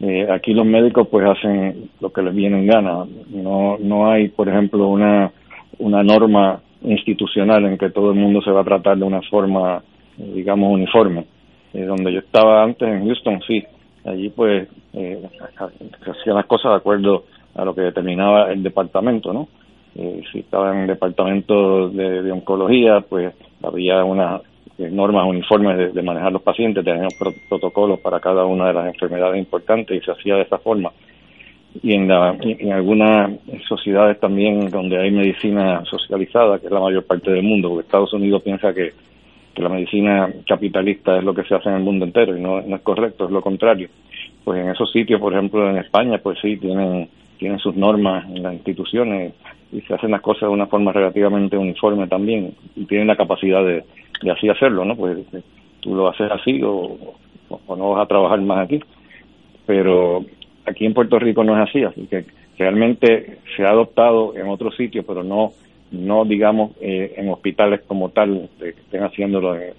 eh, 0.00 0.26
aquí 0.30 0.52
los 0.54 0.66
médicos 0.66 1.08
pues 1.10 1.26
hacen 1.28 1.90
lo 2.00 2.10
que 2.10 2.22
les 2.22 2.34
viene 2.34 2.58
en 2.58 2.66
gana. 2.66 3.04
No, 3.30 3.76
no 3.78 4.10
hay, 4.10 4.28
por 4.28 4.48
ejemplo, 4.48 4.88
una, 4.88 5.32
una 5.78 6.02
norma 6.02 6.60
institucional 6.82 7.64
en 7.64 7.78
que 7.78 7.90
todo 7.90 8.12
el 8.12 8.18
mundo 8.18 8.40
se 8.42 8.50
va 8.50 8.60
a 8.60 8.64
tratar 8.64 8.98
de 8.98 9.04
una 9.04 9.22
forma, 9.22 9.82
digamos, 10.16 10.72
uniforme. 10.72 11.24
donde 11.72 12.12
yo 12.12 12.20
estaba 12.20 12.62
antes 12.62 12.86
en 12.88 13.06
Houston, 13.06 13.40
sí, 13.46 13.64
allí 14.04 14.28
pues 14.30 14.68
se 14.92 16.10
hacían 16.10 16.36
las 16.36 16.46
cosas 16.46 16.72
de 16.72 16.76
acuerdo 16.76 17.24
a 17.58 17.64
lo 17.64 17.74
que 17.74 17.82
determinaba 17.82 18.52
el 18.52 18.62
departamento, 18.62 19.32
¿no? 19.32 19.48
Eh, 19.96 20.22
si 20.30 20.40
estaba 20.40 20.72
en 20.72 20.82
el 20.82 20.86
departamento 20.86 21.88
de, 21.88 22.30
oncología, 22.30 23.00
pues 23.00 23.34
había 23.62 24.04
unas 24.04 24.42
normas 24.78 25.26
uniformes 25.26 25.92
de, 25.92 26.02
manejar 26.02 26.30
los 26.30 26.42
pacientes, 26.42 26.84
teníamos 26.84 27.14
protocolos 27.48 27.98
para 27.98 28.20
cada 28.20 28.44
una 28.44 28.68
de 28.68 28.74
las 28.74 28.86
enfermedades 28.86 29.38
importantes 29.38 30.00
y 30.00 30.04
se 30.04 30.12
hacía 30.12 30.36
de 30.36 30.42
esa 30.42 30.58
forma. 30.58 30.92
Y 31.82 31.94
en, 31.94 32.06
la, 32.06 32.36
en 32.40 32.72
algunas 32.72 33.32
sociedades 33.68 34.20
también 34.20 34.70
donde 34.70 34.98
hay 34.98 35.10
medicina 35.10 35.84
socializada, 35.84 36.60
que 36.60 36.66
es 36.66 36.72
la 36.72 36.80
mayor 36.80 37.04
parte 37.04 37.32
del 37.32 37.42
mundo, 37.42 37.70
porque 37.70 37.86
Estados 37.86 38.12
Unidos 38.12 38.42
piensa 38.42 38.72
que, 38.72 38.92
que 39.52 39.62
la 39.62 39.68
medicina 39.68 40.32
capitalista 40.46 41.18
es 41.18 41.24
lo 41.24 41.34
que 41.34 41.42
se 41.42 41.56
hace 41.56 41.70
en 41.70 41.74
el 41.74 41.82
mundo 41.82 42.04
entero 42.04 42.36
y 42.36 42.40
no, 42.40 42.60
no 42.60 42.76
es 42.76 42.82
correcto, 42.82 43.24
es 43.24 43.32
lo 43.32 43.42
contrario. 43.42 43.88
Pues 44.44 44.60
en 44.60 44.70
esos 44.70 44.92
sitios, 44.92 45.20
por 45.20 45.32
ejemplo 45.32 45.68
en 45.68 45.78
España, 45.78 46.18
pues 46.22 46.38
sí, 46.40 46.56
tienen 46.56 47.08
tienen 47.38 47.58
sus 47.58 47.74
normas 47.76 48.24
en 48.26 48.42
las 48.42 48.54
instituciones 48.54 49.32
y 49.72 49.80
se 49.82 49.94
hacen 49.94 50.10
las 50.10 50.20
cosas 50.20 50.42
de 50.42 50.48
una 50.48 50.66
forma 50.66 50.92
relativamente 50.92 51.56
uniforme 51.56 52.06
también 52.06 52.54
y 52.74 52.84
tienen 52.84 53.06
la 53.06 53.16
capacidad 53.16 53.64
de, 53.64 53.84
así 54.30 54.48
hacerlo, 54.48 54.84
¿no? 54.84 54.96
Pues 54.96 55.18
eh, 55.32 55.42
tú 55.80 55.94
lo 55.94 56.08
haces 56.08 56.30
así 56.30 56.60
o, 56.62 56.98
no 57.68 57.90
vas 57.90 58.04
a 58.04 58.08
trabajar 58.08 58.40
más 58.40 58.64
aquí. 58.64 58.80
Pero 59.66 60.24
aquí 60.66 60.84
en 60.84 60.94
Puerto 60.94 61.18
Rico 61.18 61.44
no 61.44 61.56
es 61.56 61.68
así, 61.68 61.82
así 61.82 62.06
que 62.06 62.24
realmente 62.58 63.38
se 63.56 63.64
ha 63.64 63.70
adoptado 63.70 64.36
en 64.36 64.48
otros 64.48 64.76
sitios, 64.76 65.04
pero 65.06 65.22
no 65.22 65.52
no 65.90 66.24
digamos 66.24 66.72
eh, 66.80 67.14
en 67.16 67.30
hospitales 67.30 67.80
como 67.86 68.10
tal 68.10 68.50
que 68.58 68.68
estén 68.70 69.02
haciéndolo 69.04 69.54
de, 69.54 69.72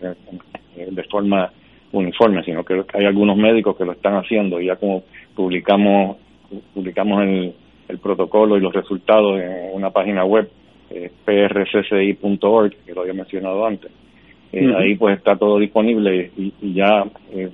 de, 0.75 1.03
forma 1.03 1.51
uniforme, 1.91 2.43
sino 2.43 2.63
que 2.63 2.83
hay 2.93 3.05
algunos 3.05 3.37
médicos 3.37 3.77
que 3.77 3.85
lo 3.85 3.91
están 3.91 4.15
haciendo 4.15 4.59
y 4.59 4.65
ya 4.65 4.75
como 4.75 5.03
publicamos 5.35 6.17
publicamos 6.73 7.23
el, 7.23 7.53
el 7.87 7.97
protocolo 7.99 8.57
y 8.57 8.61
los 8.61 8.73
resultados 8.73 9.39
en 9.39 9.73
una 9.73 9.89
página 9.89 10.23
web, 10.23 10.49
eh, 10.89 11.11
prcci.org, 11.25 12.75
que 12.85 12.93
lo 12.93 13.01
había 13.01 13.13
mencionado 13.13 13.65
antes. 13.65 13.91
Eh, 14.51 14.73
ahí 14.75 14.95
pues 14.95 15.17
está 15.17 15.35
todo 15.35 15.59
disponible 15.59 16.31
y, 16.35 16.73
ya 16.73 17.05
eh, 17.31 17.49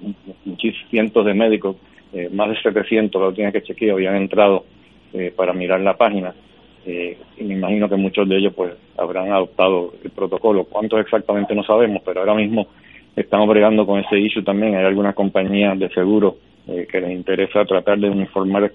cientos 0.89 1.25
de 1.25 1.33
médicos, 1.33 1.75
eh, 2.13 2.29
más 2.31 2.49
de 2.49 2.61
700, 2.61 3.21
lo 3.21 3.33
tienen 3.33 3.51
que 3.51 3.63
chequear, 3.63 3.95
habían 3.95 4.15
entrado 4.15 4.65
para 5.37 5.53
mirar 5.53 5.79
la 5.79 5.95
página. 5.95 6.33
y 6.85 7.43
me 7.45 7.53
imagino 7.53 7.87
que 7.87 7.95
muchos 7.95 8.27
de 8.27 8.35
ellos 8.35 8.53
pues 8.53 8.73
habrán 8.97 9.31
adoptado 9.31 9.93
el 10.03 10.11
protocolo. 10.11 10.65
¿Cuántos 10.65 10.99
exactamente 10.99 11.55
no 11.55 11.63
sabemos? 11.63 12.01
Pero 12.03 12.19
ahora 12.19 12.33
mismo 12.33 12.67
estamos 13.15 13.47
bregando 13.47 13.85
con 13.85 14.01
ese 14.01 14.19
issue 14.19 14.43
también. 14.43 14.75
Hay 14.75 14.83
algunas 14.83 15.15
compañías 15.15 15.79
de 15.79 15.89
seguro 16.65 16.87
que 16.87 17.01
les 17.01 17.11
interesa 17.11 17.65
tratar 17.65 17.99
de 17.99 18.09
uniformar 18.09 18.71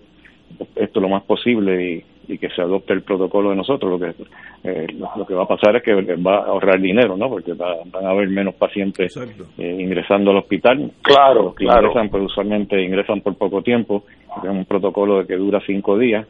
esto 0.76 1.00
lo 1.00 1.08
más 1.08 1.22
posible 1.24 2.04
y, 2.28 2.38
que 2.38 2.48
se 2.50 2.62
adopte 2.62 2.92
el 2.92 3.02
protocolo 3.02 3.50
de 3.50 3.56
nosotros. 3.56 3.90
Lo 3.90 3.98
que 3.98 4.14
eh, 4.62 4.86
lo, 5.16 5.26
que 5.26 5.34
va 5.34 5.42
a 5.42 5.48
pasar 5.48 5.74
es 5.74 5.82
que 5.82 5.92
va 5.94 6.36
a 6.36 6.46
ahorrar 6.46 6.80
dinero, 6.80 7.16
¿no? 7.16 7.28
Porque 7.28 7.54
van 7.54 8.06
a 8.06 8.10
haber 8.10 8.28
menos 8.28 8.54
pacientes 8.54 9.16
eh, 9.58 9.76
ingresando 9.80 10.30
al 10.30 10.36
hospital. 10.36 10.92
Claro, 11.02 11.42
Los 11.42 11.54
que 11.56 11.64
claro. 11.64 11.88
ingresan, 11.88 12.08
pues 12.08 12.22
usualmente 12.22 12.80
ingresan 12.80 13.20
por 13.20 13.36
poco 13.36 13.62
tiempo. 13.62 14.04
Es 14.44 14.48
un 14.48 14.64
protocolo 14.64 15.18
de 15.18 15.26
que 15.26 15.34
dura 15.34 15.60
cinco 15.66 15.98
días 15.98 16.24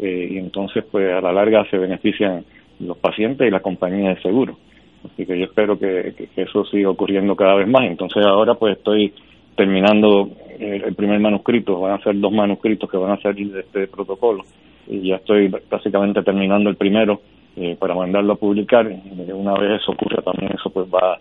eh, 0.00 0.28
y 0.30 0.38
entonces, 0.38 0.82
pues 0.90 1.12
a 1.12 1.20
la 1.20 1.32
larga 1.32 1.68
se 1.70 1.76
benefician 1.76 2.42
los 2.80 2.96
pacientes 2.96 3.46
y 3.46 3.50
la 3.50 3.60
compañía 3.60 4.14
de 4.14 4.22
seguro. 4.22 4.56
Así 5.04 5.26
que 5.26 5.38
yo 5.38 5.44
espero 5.44 5.78
que, 5.78 6.14
que 6.34 6.42
eso 6.42 6.64
siga 6.64 6.88
ocurriendo 6.88 7.36
cada 7.36 7.54
vez 7.56 7.68
más. 7.68 7.84
Entonces 7.84 8.24
ahora 8.24 8.54
pues 8.54 8.78
estoy 8.78 9.12
terminando 9.56 10.30
el, 10.58 10.94
primer 10.94 11.20
manuscrito, 11.20 11.80
van 11.80 11.92
a 11.92 12.02
ser 12.02 12.18
dos 12.18 12.32
manuscritos 12.32 12.90
que 12.90 12.96
van 12.96 13.12
a 13.12 13.20
salir 13.20 13.52
de 13.52 13.60
este 13.60 13.86
protocolo 13.88 14.44
y 14.86 15.08
ya 15.08 15.16
estoy 15.16 15.48
básicamente 15.70 16.22
terminando 16.22 16.70
el 16.70 16.76
primero 16.76 17.20
eh, 17.56 17.76
para 17.78 17.94
mandarlo 17.94 18.34
a 18.34 18.36
publicar. 18.36 18.90
Y 18.90 19.30
una 19.32 19.54
vez 19.54 19.80
eso 19.80 19.92
ocurra 19.92 20.22
también 20.22 20.52
eso 20.52 20.70
pues 20.70 20.86
va 20.92 21.18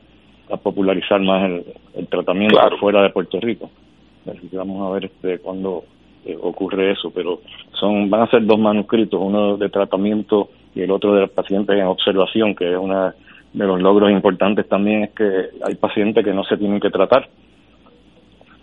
a 0.50 0.58
popularizar 0.58 1.22
más 1.22 1.50
el, 1.96 2.08
tratamiento 2.08 2.58
fuera 2.80 3.02
de 3.04 3.10
Puerto 3.10 3.40
Rico. 3.40 3.70
Así 4.30 4.48
que 4.48 4.58
vamos 4.58 4.88
a 4.88 4.94
ver 4.94 5.06
este 5.06 5.40
cuándo 5.40 5.84
eh, 6.26 6.38
ocurre 6.42 6.92
eso, 6.92 7.12
pero 7.12 7.42
son 7.74 8.10
van 8.10 8.22
a 8.22 8.30
ser 8.30 8.46
dos 8.46 8.60
manuscritos, 8.60 9.20
uno 9.22 9.58
de 9.58 9.70
tratamiento 9.70 10.50
y 10.76 10.82
el 10.82 10.92
otro 10.92 11.16
de 11.16 11.28
pacientes 11.28 11.76
en 11.76 11.86
observación, 11.86 12.56
que 12.56 12.72
es 12.72 12.78
una 12.78 13.14
de 13.54 13.66
los 13.66 13.80
logros 13.80 14.12
importantes 14.12 14.68
también 14.68 15.04
es 15.04 15.12
que 15.12 15.50
hay 15.64 15.76
pacientes 15.76 16.26
que 16.26 16.34
no 16.34 16.44
se 16.44 16.58
tienen 16.58 16.80
que 16.80 16.90
tratar 16.90 17.30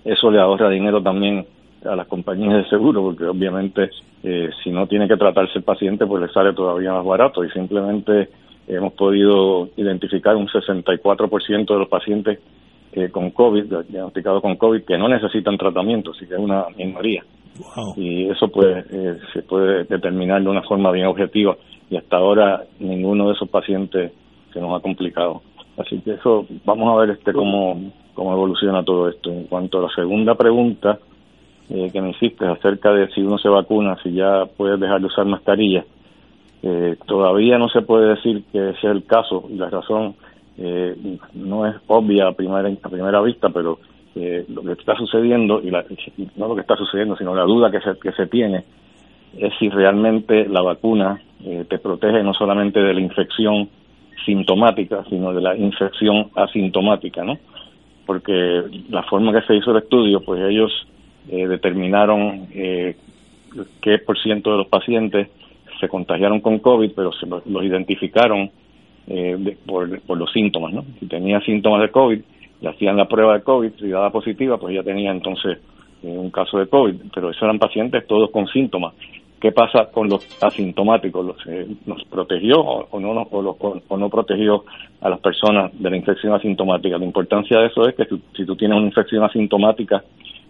eso 0.04 0.30
le 0.30 0.40
ahorra 0.40 0.70
dinero 0.70 1.02
también 1.02 1.46
a 1.84 1.96
las 1.96 2.06
compañías 2.06 2.54
de 2.54 2.68
seguro, 2.68 3.02
porque 3.02 3.24
obviamente 3.24 3.90
eh, 4.22 4.50
si 4.62 4.70
no 4.70 4.86
tiene 4.86 5.08
que 5.08 5.16
tratarse 5.16 5.58
el 5.58 5.64
paciente, 5.64 6.06
pues 6.06 6.22
le 6.22 6.28
sale 6.32 6.52
todavía 6.52 6.92
más 6.92 7.04
barato 7.04 7.44
y 7.44 7.50
simplemente 7.50 8.28
hemos 8.66 8.92
podido 8.92 9.68
identificar 9.76 10.36
un 10.36 10.46
64% 10.46 11.66
de 11.66 11.78
los 11.78 11.88
pacientes 11.88 12.38
eh, 12.92 13.08
con 13.10 13.30
COVID, 13.30 13.64
diagnosticados 13.88 14.42
con 14.42 14.56
COVID, 14.56 14.82
que 14.82 14.98
no 14.98 15.08
necesitan 15.08 15.56
tratamiento, 15.56 16.10
así 16.10 16.26
que 16.26 16.34
es 16.34 16.40
una 16.40 16.66
minoría. 16.76 17.24
Y 17.96 18.28
eso 18.28 18.48
pues 18.48 18.84
eh, 18.90 19.18
se 19.32 19.42
puede 19.42 19.84
determinar 19.84 20.42
de 20.42 20.48
una 20.48 20.62
forma 20.62 20.90
bien 20.90 21.06
objetiva 21.06 21.56
y 21.90 21.96
hasta 21.96 22.16
ahora 22.16 22.64
ninguno 22.78 23.28
de 23.28 23.34
esos 23.34 23.48
pacientes 23.48 24.12
se 24.52 24.60
nos 24.60 24.78
ha 24.78 24.82
complicado. 24.82 25.42
Así 25.80 25.98
que 26.00 26.12
eso, 26.12 26.46
vamos 26.64 26.92
a 26.92 27.00
ver 27.00 27.10
este 27.10 27.32
cómo, 27.32 27.92
cómo 28.14 28.32
evoluciona 28.32 28.84
todo 28.84 29.08
esto. 29.08 29.30
En 29.30 29.44
cuanto 29.44 29.78
a 29.78 29.82
la 29.82 29.94
segunda 29.94 30.34
pregunta 30.34 30.98
eh, 31.70 31.88
que 31.92 32.02
me 32.02 32.10
hiciste 32.10 32.46
acerca 32.46 32.92
de 32.92 33.08
si 33.12 33.22
uno 33.22 33.38
se 33.38 33.48
vacuna, 33.48 33.96
si 34.02 34.12
ya 34.12 34.44
puedes 34.56 34.78
dejar 34.78 35.00
de 35.00 35.06
usar 35.06 35.24
mascarilla, 35.24 35.84
eh, 36.62 36.96
todavía 37.06 37.58
no 37.58 37.68
se 37.68 37.82
puede 37.82 38.14
decir 38.14 38.44
que 38.52 38.70
ese 38.70 38.78
es 38.78 38.84
el 38.84 39.04
caso 39.04 39.44
y 39.48 39.54
la 39.54 39.70
razón 39.70 40.14
eh, 40.58 40.94
no 41.34 41.66
es 41.66 41.76
obvia 41.86 42.28
a 42.28 42.32
primera, 42.32 42.68
a 42.68 42.88
primera 42.88 43.20
vista, 43.22 43.48
pero 43.48 43.78
lo 44.12 44.62
que 44.62 44.72
está 44.72 44.96
sucediendo, 44.96 45.62
y 45.62 45.70
la, 45.70 45.84
no 46.36 46.48
lo 46.48 46.54
que 46.54 46.60
está 46.60 46.76
sucediendo, 46.76 47.16
sino 47.16 47.34
la 47.34 47.44
duda 47.44 47.70
que 47.70 47.80
se, 47.80 47.98
que 47.98 48.12
se 48.12 48.26
tiene, 48.26 48.64
es 49.38 49.54
si 49.58 49.70
realmente 49.70 50.46
la 50.46 50.60
vacuna 50.60 51.22
te 51.40 51.78
protege 51.78 52.22
no 52.22 52.34
solamente 52.34 52.80
de 52.80 52.92
la 52.92 53.00
infección 53.00 53.70
sintomática, 54.24 55.04
sino 55.08 55.32
de 55.32 55.40
la 55.40 55.56
infección 55.56 56.30
asintomática, 56.34 57.24
¿no? 57.24 57.38
porque 58.10 58.64
la 58.88 59.04
forma 59.04 59.32
que 59.32 59.46
se 59.46 59.54
hizo 59.54 59.70
el 59.70 59.84
estudio, 59.84 60.20
pues 60.20 60.42
ellos 60.42 60.72
eh, 61.30 61.46
determinaron 61.46 62.48
eh, 62.52 62.96
qué 63.80 63.98
por 63.98 64.18
ciento 64.18 64.50
de 64.50 64.56
los 64.56 64.66
pacientes 64.66 65.28
se 65.78 65.86
contagiaron 65.86 66.40
con 66.40 66.58
COVID, 66.58 66.90
pero 66.96 67.12
se 67.12 67.26
los, 67.26 67.44
identificaron 67.46 68.50
eh, 69.06 69.56
por, 69.64 70.18
los 70.18 70.32
síntomas, 70.32 70.72
¿no? 70.72 70.84
Si 70.98 71.06
tenía 71.06 71.40
síntomas 71.42 71.82
de 71.82 71.90
COVID, 71.92 72.20
le 72.60 72.68
hacían 72.68 72.96
la 72.96 73.06
prueba 73.06 73.34
de 73.34 73.44
COVID, 73.44 73.74
si 73.78 73.86
daba 73.86 74.10
positiva, 74.10 74.58
pues 74.58 74.74
ya 74.74 74.82
tenía 74.82 75.12
entonces 75.12 75.58
un 76.02 76.30
caso 76.30 76.58
de 76.58 76.66
COVID, 76.66 76.96
pero 77.14 77.30
esos 77.30 77.44
eran 77.44 77.60
pacientes 77.60 78.08
todos 78.08 78.32
con 78.32 78.48
síntomas. 78.48 78.92
¿Qué 79.40 79.52
pasa 79.52 79.86
con 79.90 80.10
los 80.10 80.26
asintomáticos? 80.42 81.24
¿Los, 81.24 81.46
eh, 81.46 81.66
¿Nos 81.86 82.04
protegió 82.04 82.60
o, 82.60 83.00
no, 83.00 83.22
o, 83.22 83.96
no 83.96 84.08
protegió 84.10 84.64
a 85.00 85.08
las 85.08 85.18
personas 85.20 85.72
de 85.80 85.88
la 85.88 85.96
infección 85.96 86.34
asintomática? 86.34 86.98
La 86.98 87.06
importancia 87.06 87.58
de 87.58 87.68
eso 87.68 87.88
es 87.88 87.94
que 87.94 88.04
si 88.36 88.44
tú 88.44 88.54
tienes 88.54 88.76
una 88.76 88.88
infección 88.88 89.24
asintomática, 89.24 90.04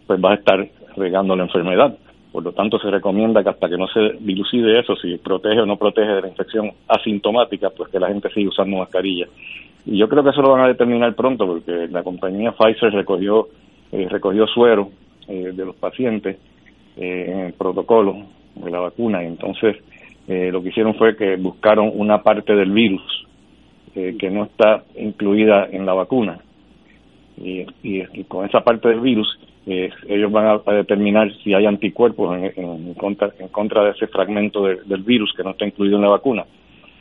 pues 0.09 0.20
vas 0.20 0.32
a 0.32 0.40
estar 0.40 0.68
regando 0.97 1.37
la 1.37 1.44
enfermedad. 1.44 1.97
Por 2.32 2.42
lo 2.42 2.50
tanto, 2.52 2.80
se 2.80 2.90
recomienda 2.90 3.44
que 3.44 3.50
hasta 3.50 3.68
que 3.68 3.76
no 3.76 3.87
se 3.87 4.16
dilucide 4.18 4.80
eso, 4.80 4.97
si 4.97 5.18
protege 5.18 5.61
o 5.61 5.66
no 5.66 5.76
protege 5.76 6.11
de 6.11 6.23
la 6.23 6.28
infección 6.28 6.73
asintomática, 6.88 7.70
pues 7.70 7.90
que 7.90 8.00
la 8.00 8.09
gente 8.09 8.28
siga 8.30 8.49
usando 8.49 8.78
mascarilla. 8.78 9.26
Y 9.87 9.99
yo 9.99 10.09
creo 10.09 10.25
que 10.25 10.30
eso 10.30 10.42
lo 10.42 10.50
van 10.50 10.64
a 10.64 10.68
determinar 10.68 11.14
pronto, 11.14 11.47
porque 11.47 11.87
la 11.88 12.02
compañía 12.02 12.52
Pfizer 12.52 12.92
recogió, 12.92 13.47
eh, 13.92 14.09
recogió 14.11 14.49
suero 14.49 14.90
eh, 15.28 15.52
de 15.54 15.64
los 15.64 15.76
pacientes 15.76 16.38
en 16.97 17.38
el 17.38 17.52
protocolo 17.52 18.26
de 18.54 18.71
la 18.71 18.80
vacuna. 18.80 19.23
Y 19.23 19.26
entonces 19.26 19.76
eh, 20.28 20.50
lo 20.52 20.62
que 20.62 20.69
hicieron 20.69 20.95
fue 20.95 21.16
que 21.16 21.35
buscaron 21.35 21.90
una 21.92 22.23
parte 22.23 22.54
del 22.54 22.71
virus 22.71 23.02
eh, 23.97 24.14
que 24.16 24.30
no 24.30 24.45
está 24.45 24.85
incluida 24.97 25.66
en 25.71 25.85
la 25.85 25.92
vacuna. 25.95 26.38
Y, 27.42 27.64
con 28.28 28.47
esa 28.47 28.61
parte 28.61 28.88
del 28.88 29.00
virus 29.00 29.40
eh, 29.66 29.90
ellos 30.09 30.30
van 30.30 30.61
a, 30.64 30.73
determinar 30.73 31.33
si 31.42 31.54
hay 31.54 31.66
anticuerpos 31.66 32.38
en, 32.38 32.95
contra, 32.95 33.30
en 33.38 33.49
contra 33.49 33.83
de 33.85 33.90
ese 33.90 34.07
fragmento 34.07 34.64
del 34.64 35.02
virus 35.02 35.33
que 35.35 35.42
no 35.42 35.50
está 35.50 35.66
incluido 35.66 35.97
en 35.97 36.02
la 36.02 36.11
vacuna. 36.11 36.45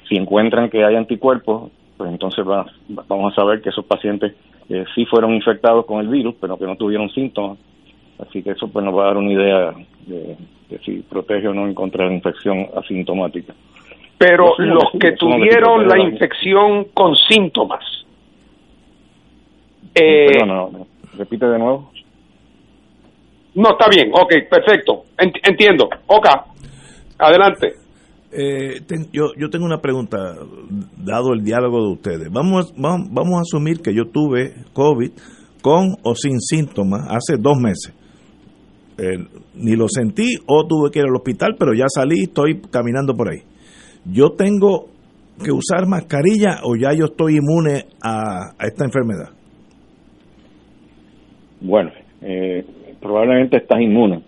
Si 0.07 0.15
encuentran 0.15 0.69
que 0.69 0.83
hay 0.83 0.95
anticuerpos, 0.95 1.71
pues 1.97 2.09
entonces 2.09 2.45
vamos 2.45 3.33
a 3.33 3.35
saber 3.35 3.61
que 3.61 3.69
esos 3.69 3.85
pacientes 3.85 4.33
sí 4.95 5.05
fueron 5.05 5.35
infectados 5.35 5.85
con 5.85 5.99
el 5.99 6.07
virus, 6.07 6.35
pero 6.39 6.57
que 6.57 6.65
no 6.65 6.77
tuvieron 6.77 7.09
síntomas. 7.09 7.59
Así 8.19 8.43
que 8.43 8.51
eso 8.51 8.67
pues 8.67 8.83
nos 8.83 8.95
va 8.95 9.03
a 9.03 9.07
dar 9.07 9.17
una 9.17 9.31
idea 9.31 9.73
de, 10.05 10.37
si 10.83 11.01
protege 11.09 11.47
o 11.47 11.53
no 11.53 11.67
en 11.67 11.73
contra 11.73 12.03
de 12.03 12.11
la 12.11 12.15
infección 12.17 12.67
asintomática. 12.75 13.53
Pero 14.17 14.55
los 14.57 14.91
que 14.99 15.13
tuvieron 15.13 15.87
la 15.87 15.97
infección 15.97 16.87
con 16.93 17.15
síntomas. 17.15 17.83
Eh, 19.95 20.45
no, 20.45 20.85
repite 21.17 21.47
de 21.47 21.57
nuevo. 21.57 21.91
No, 23.55 23.71
está 23.71 23.87
bien, 23.89 24.11
ok, 24.13 24.33
perfecto, 24.49 25.03
entiendo. 25.17 25.89
Ok, 26.07 26.27
adelante. 27.17 27.73
Eh, 28.31 28.81
yo, 29.11 29.31
yo 29.37 29.49
tengo 29.49 29.65
una 29.65 29.79
pregunta, 29.79 30.35
dado 30.97 31.33
el 31.33 31.43
diálogo 31.43 31.81
de 31.81 31.93
ustedes. 31.93 32.29
Vamos, 32.31 32.73
vamos, 32.77 33.07
vamos 33.11 33.37
a 33.37 33.41
asumir 33.41 33.81
que 33.81 33.93
yo 33.95 34.05
tuve 34.11 34.53
COVID 34.73 35.11
con 35.61 35.95
o 36.03 36.13
sin 36.15 36.39
síntomas 36.39 37.07
hace 37.09 37.37
dos 37.39 37.57
meses. 37.57 37.98
Ni 39.55 39.75
lo 39.75 39.87
sentí 39.87 40.35
o 40.47 40.65
tuve 40.67 40.91
que 40.91 40.99
ir 40.99 41.05
al 41.05 41.15
hospital, 41.15 41.55
pero 41.57 41.73
ya 41.73 41.85
salí, 41.87 42.23
estoy 42.23 42.61
caminando 42.71 43.13
por 43.13 43.29
ahí. 43.29 43.39
Yo 44.05 44.31
tengo 44.31 44.89
que 45.43 45.51
usar 45.51 45.87
mascarilla 45.87 46.59
o 46.63 46.75
ya 46.75 46.93
yo 46.93 47.05
estoy 47.05 47.37
inmune 47.37 47.85
a, 48.03 48.51
esta 48.65 48.85
enfermedad? 48.85 49.29
Bueno, 51.61 51.91
eh, 52.21 52.65
probablemente 53.01 53.57
estás 53.57 53.79
inmune, 53.81 54.21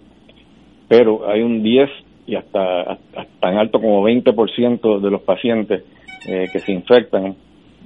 pero 0.88 1.30
hay 1.30 1.42
un 1.42 1.62
10 1.63 1.90
y 2.28 2.36
hasta, 2.36 2.98
tan 3.40 3.58
alto 3.58 3.80
como 3.80 4.04
20% 4.04 5.01
de 5.01 5.12
los 5.12 5.22
pacientes 5.22 5.84
eh, 6.28 6.48
que 6.51 6.60
se 6.60 6.72
infectan, 6.72 7.36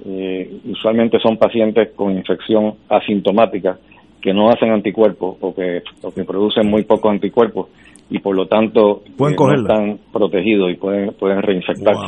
eh, 0.04 0.60
usualmente 0.66 1.18
son 1.20 1.38
pacientes 1.38 1.90
con 1.96 2.16
infección 2.16 2.74
asintomática 2.88 3.78
que 4.26 4.34
no 4.34 4.48
hacen 4.50 4.72
anticuerpos 4.72 5.36
o 5.40 5.54
que, 5.54 5.82
o 6.02 6.10
que 6.10 6.24
producen 6.24 6.68
muy 6.68 6.82
pocos 6.82 7.12
anticuerpos 7.12 7.68
y 8.10 8.18
por 8.18 8.36
lo 8.36 8.48
tanto 8.48 9.02
pueden 9.16 9.34
eh, 9.34 9.36
no 9.38 9.54
están 9.54 9.98
protegidos 10.12 10.72
y 10.72 10.74
pueden 10.74 11.14
pueden 11.14 11.40
reinfectarse. 11.42 12.06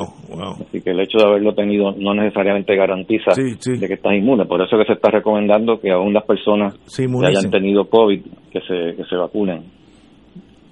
Así 0.66 0.80
que 0.80 0.90
el 0.90 0.98
hecho 0.98 1.18
de 1.18 1.28
haberlo 1.28 1.54
tenido 1.54 1.92
no 1.92 2.14
necesariamente 2.14 2.74
garantiza 2.74 3.30
de 3.36 3.86
que 3.86 3.94
estás 3.94 4.14
inmune. 4.14 4.46
Por 4.46 4.60
eso 4.60 4.76
que 4.76 4.84
se 4.84 4.94
está 4.94 5.12
recomendando 5.12 5.78
que 5.78 5.92
aún 5.92 6.12
las 6.12 6.24
personas 6.24 6.74
que 6.96 7.06
hayan 7.24 7.52
tenido 7.52 7.88
COVID 7.88 8.20
que 8.50 8.60
se, 8.62 8.96
que 8.96 9.04
se 9.08 9.14
vacunen. 9.14 9.62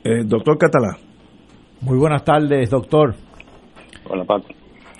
Eh, 0.03 0.25
doctor 0.26 0.59
Catalá. 0.59 0.97
Muy 1.83 1.97
buenas 1.97 2.25
tardes, 2.25 2.69
doctor. 2.71 3.15
Hola, 4.11 4.25
Paco. 4.25 4.49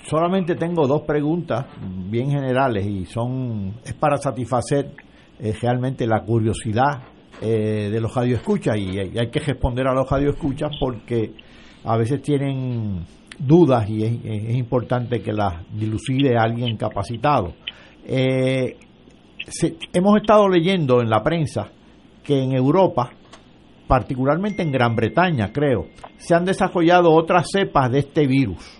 Solamente 0.03 0.55
tengo 0.55 0.87
dos 0.87 1.01
preguntas 1.01 1.65
bien 2.09 2.29
generales 2.29 2.85
y 2.87 3.03
son 3.03 3.73
es 3.83 3.93
para 3.95 4.15
satisfacer 4.15 4.91
eh, 5.39 5.53
realmente 5.61 6.07
la 6.07 6.21
curiosidad 6.21 7.03
eh, 7.41 7.89
de 7.91 8.01
los 8.01 8.13
radioescuchas 8.13 8.77
y 8.77 8.97
hay, 8.97 9.29
que 9.29 9.39
responder 9.39 9.87
a 9.87 9.93
los 9.93 10.09
radioescuchas 10.09 10.71
porque 10.79 11.33
a 11.83 11.95
veces 11.95 12.21
tienen 12.21 13.05
dudas 13.37 13.87
y 13.87 14.03
es, 14.03 14.55
importante 14.55 15.21
que 15.21 15.31
las 15.31 15.63
dilucide 15.71 16.35
alguien 16.37 16.75
capacitado. 16.77 17.53
Eh, 18.05 18.77
hemos 19.93 20.17
estado 20.19 20.49
leyendo 20.49 21.01
en 21.01 21.09
la 21.09 21.21
prensa 21.21 21.69
que 22.23 22.41
en 22.41 22.53
Europa, 22.53 23.11
particularmente 23.87 24.63
en 24.63 24.71
Gran 24.71 24.95
Bretaña, 24.95 25.51
creo, 25.53 25.87
se 26.17 26.33
han 26.33 26.45
desarrollado 26.45 27.11
otras 27.11 27.47
cepas 27.51 27.91
de 27.91 27.99
este 27.99 28.25
virus 28.25 28.76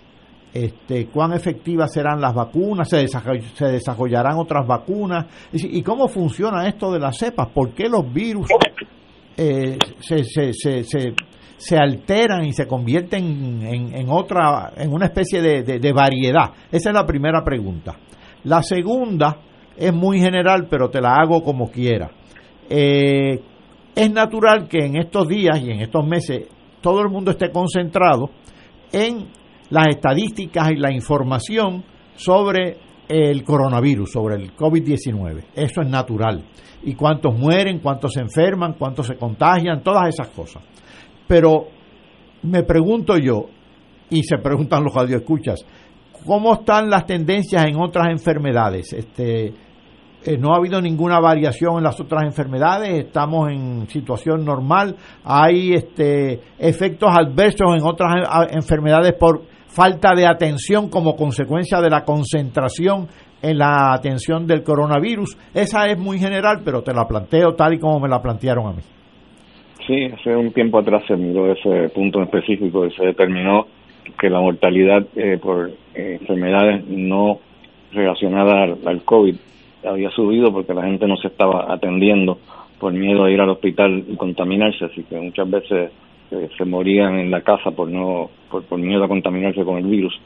este, 0.65 1.05
cuán 1.07 1.33
efectivas 1.33 1.93
serán 1.93 2.19
las 2.19 2.33
vacunas, 2.33 2.89
se, 2.89 3.05
desarrollarán 3.65 4.37
otras 4.37 4.65
vacunas, 4.65 5.27
y, 5.53 5.83
cómo 5.83 6.07
funciona 6.07 6.67
esto 6.67 6.91
de 6.91 6.99
las 6.99 7.15
cepas, 7.15 7.49
por 7.53 7.73
qué 7.73 7.87
los 7.87 8.11
virus 8.11 8.47
eh, 9.37 9.77
se, 9.99 10.23
se, 10.23 10.53
se, 10.53 11.13
se, 11.57 11.77
alteran 11.77 12.45
y 12.45 12.53
se 12.53 12.65
convierten 12.65 13.61
en, 13.93 14.09
otra, 14.09 14.73
en 14.75 14.91
una 14.91 15.05
especie 15.05 15.41
de, 15.41 15.93
variedad. 15.93 16.51
Esa 16.71 16.89
es 16.89 16.95
la 16.95 17.05
primera 17.05 17.43
pregunta. 17.43 17.95
La 18.43 18.63
segunda 18.63 19.37
es 19.75 19.93
muy 19.93 20.19
general, 20.19 20.67
pero 20.69 20.89
te 20.89 21.01
la 21.01 21.17
hago 21.17 21.43
como 21.43 21.69
quiera. 21.69 22.09
Eh, 22.67 23.39
es 23.95 24.11
natural 24.11 24.67
que 24.67 24.85
en 24.85 24.97
estos 24.97 25.27
días 25.27 25.61
y 25.61 25.69
en 25.69 25.81
estos 25.81 26.05
meses 26.05 26.47
todo 26.81 27.01
el 27.01 27.09
mundo 27.09 27.31
esté 27.31 27.51
concentrado 27.51 28.31
en 28.91 29.27
las 29.69 29.87
estadísticas 29.87 30.71
y 30.71 30.75
la 30.75 30.91
información 30.91 31.83
sobre 32.15 32.77
el 33.07 33.43
coronavirus, 33.43 34.11
sobre 34.11 34.35
el 34.35 34.55
COVID-19. 34.55 35.45
Eso 35.55 35.81
es 35.81 35.89
natural. 35.89 36.43
Y 36.83 36.95
cuántos 36.95 37.37
mueren, 37.37 37.79
cuántos 37.79 38.13
se 38.13 38.21
enferman, 38.21 38.73
cuántos 38.73 39.07
se 39.07 39.15
contagian, 39.15 39.81
todas 39.81 40.09
esas 40.09 40.29
cosas. 40.29 40.63
Pero 41.27 41.67
me 42.43 42.63
pregunto 42.63 43.17
yo, 43.17 43.47
y 44.09 44.23
se 44.23 44.37
preguntan 44.37 44.83
los 44.83 44.93
radioescuchas, 44.93 45.65
¿cómo 46.25 46.53
están 46.53 46.89
las 46.89 47.05
tendencias 47.05 47.65
en 47.65 47.77
otras 47.77 48.07
enfermedades? 48.09 48.93
Este, 48.93 49.53
eh, 50.23 50.37
no 50.37 50.53
ha 50.53 50.57
habido 50.57 50.81
ninguna 50.81 51.19
variación 51.19 51.77
en 51.77 51.83
las 51.83 51.99
otras 51.99 52.23
enfermedades, 52.23 53.05
estamos 53.05 53.49
en 53.49 53.87
situación 53.89 54.43
normal, 54.43 54.95
hay 55.23 55.73
este, 55.73 56.41
efectos 56.57 57.09
adversos 57.11 57.75
en 57.75 57.85
otras 57.85 58.15
eh, 58.15 58.47
enfermedades 58.51 59.13
por 59.13 59.56
falta 59.77 60.15
de 60.15 60.25
atención 60.25 60.89
como 60.89 61.15
consecuencia 61.15 61.79
de 61.79 61.91
la 61.91 62.03
concentración 62.03 63.07
en 63.43 63.59
la 63.59 63.93
atención 63.93 64.47
del 64.47 64.63
coronavirus. 64.63 65.37
Esa 65.53 65.85
es 65.85 65.99
muy 65.99 66.17
general, 66.17 66.61
pero 66.65 66.81
te 66.81 66.95
la 66.95 67.07
planteo 67.07 67.53
tal 67.53 67.75
y 67.75 67.79
como 67.79 67.99
me 67.99 68.09
la 68.09 68.19
plantearon 68.19 68.65
a 68.65 68.71
mí. 68.71 68.81
Sí, 69.85 70.05
hace 70.05 70.35
un 70.35 70.51
tiempo 70.51 70.79
atrás 70.79 71.03
se 71.07 71.15
miró 71.15 71.51
ese 71.51 71.89
punto 71.89 72.23
específico 72.23 72.87
y 72.87 72.91
se 72.91 73.05
determinó 73.05 73.67
que 74.19 74.31
la 74.31 74.41
mortalidad 74.41 75.05
eh, 75.15 75.37
por 75.37 75.69
eh, 75.93 76.17
enfermedades 76.21 76.83
no 76.87 77.37
relacionadas 77.91 78.79
al, 78.83 79.03
COVID 79.03 79.35
había 79.85 80.09
subido 80.09 80.51
porque 80.51 80.73
la 80.73 80.83
gente 80.83 81.05
no 81.07 81.17
se 81.17 81.27
estaba 81.27 81.71
atendiendo 81.71 82.39
por 82.79 82.93
miedo 82.93 83.25
a 83.25 83.31
ir 83.31 83.39
al 83.39 83.49
hospital 83.49 84.03
y 84.07 84.15
contaminarse, 84.15 84.85
así 84.85 85.03
que 85.03 85.19
muchas 85.19 85.49
veces 85.49 85.91
se 86.29 86.65
morían 86.65 87.19
en 87.19 87.31
la 87.31 87.41
casa 87.41 87.71
por 87.71 87.89
no 87.89 88.29
por, 88.49 88.77
miedo 88.77 89.03
a 89.03 89.07
contaminarse 89.07 89.63
con 89.63 89.77
el 89.77 89.85
virus. 89.85 90.19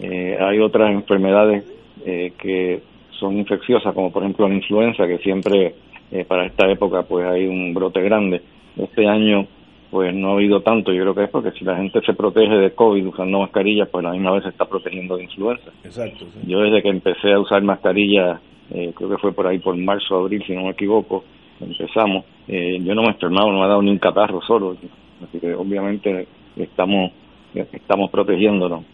Eh, 0.00 0.36
hay 0.40 0.58
otras 0.58 0.90
enfermedades 0.90 1.64
eh, 2.04 2.32
que 2.38 2.82
son 3.18 3.36
infecciosas, 3.36 3.94
como 3.94 4.10
por 4.10 4.22
ejemplo 4.22 4.48
la 4.48 4.54
influenza, 4.54 5.06
que 5.06 5.18
siempre 5.18 5.74
eh, 6.10 6.24
para 6.24 6.46
esta 6.46 6.70
época 6.70 7.02
pues 7.02 7.26
hay 7.26 7.46
un 7.46 7.74
brote 7.74 8.00
grande. 8.00 8.40
Este 8.76 9.06
año 9.06 9.46
pues 9.90 10.14
no 10.14 10.30
ha 10.30 10.34
habido 10.34 10.62
tanto, 10.62 10.92
yo 10.92 11.02
creo 11.02 11.14
que 11.14 11.24
es 11.24 11.30
porque 11.30 11.50
si 11.52 11.64
la 11.64 11.76
gente 11.76 12.00
se 12.06 12.14
protege 12.14 12.54
de 12.54 12.72
COVID 12.72 13.08
usando 13.08 13.40
mascarillas, 13.40 13.88
pues 13.88 14.04
a 14.04 14.08
la 14.08 14.14
misma 14.14 14.32
vez 14.32 14.44
se 14.44 14.50
está 14.50 14.64
protegiendo 14.64 15.16
de 15.16 15.24
influenza. 15.24 15.70
Exacto. 15.84 16.26
Yo 16.46 16.60
desde 16.60 16.80
que 16.80 16.90
empecé 16.90 17.32
a 17.32 17.40
usar 17.40 17.60
mascarilla, 17.62 18.40
creo 18.68 19.10
que 19.10 19.18
fue 19.18 19.32
por 19.32 19.48
ahí 19.48 19.58
por 19.58 19.76
marzo, 19.76 20.16
abril, 20.16 20.44
si 20.46 20.54
no 20.54 20.62
me 20.62 20.70
equivoco, 20.70 21.24
empezamos, 21.60 22.24
yo 22.46 22.94
no 22.94 23.02
me 23.02 23.08
he 23.08 23.12
enfermado, 23.12 23.50
no 23.50 23.58
me 23.58 23.64
ha 23.64 23.68
dado 23.68 23.82
ni 23.82 23.90
un 23.90 23.98
catarro 23.98 24.40
solo, 24.42 24.76
Así 25.22 25.38
que 25.38 25.54
obviamente 25.54 26.26
estamos, 26.56 27.12
estamos 27.54 28.10
protegiéndonos. 28.10 28.84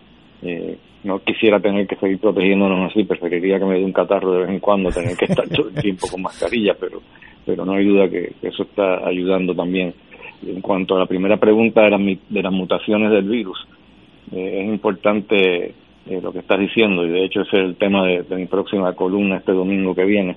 Eh, 0.42 0.76
no 1.04 1.20
quisiera 1.20 1.60
tener 1.60 1.86
que 1.86 1.96
seguir 1.96 2.18
protegiéndonos 2.18 2.90
así, 2.90 3.04
preferiría 3.04 3.58
que 3.58 3.64
me 3.64 3.78
dé 3.78 3.84
un 3.84 3.92
catarro 3.92 4.32
de 4.32 4.40
vez 4.40 4.50
en 4.50 4.60
cuando, 4.60 4.90
tener 4.90 5.16
que 5.16 5.26
estar 5.26 5.48
todo 5.48 5.68
el 5.68 5.74
tiempo 5.80 6.08
con 6.10 6.22
mascarilla, 6.22 6.74
pero, 6.78 7.00
pero 7.44 7.64
no 7.64 7.74
hay 7.74 7.84
duda 7.84 8.08
que, 8.08 8.32
eso 8.42 8.64
está 8.64 9.06
ayudando 9.06 9.54
también. 9.54 9.94
En 10.46 10.60
cuanto 10.60 10.96
a 10.96 10.98
la 10.98 11.06
primera 11.06 11.38
pregunta 11.38 11.82
de 11.82 11.90
las, 11.90 12.00
de 12.00 12.42
las 12.42 12.52
mutaciones 12.52 13.10
del 13.10 13.28
virus, 13.28 13.58
eh, 14.32 14.62
es 14.62 14.68
importante 14.68 15.74
eh, 16.06 16.20
lo 16.20 16.32
que 16.32 16.40
estás 16.40 16.58
diciendo, 16.58 17.06
y 17.06 17.10
de 17.10 17.24
hecho 17.24 17.42
ese 17.42 17.56
es 17.56 17.64
el 17.64 17.76
tema 17.76 18.04
de, 18.04 18.24
mi 18.36 18.46
próxima 18.46 18.92
columna 18.94 19.38
este 19.38 19.52
domingo 19.52 19.94
que 19.94 20.04
viene. 20.04 20.36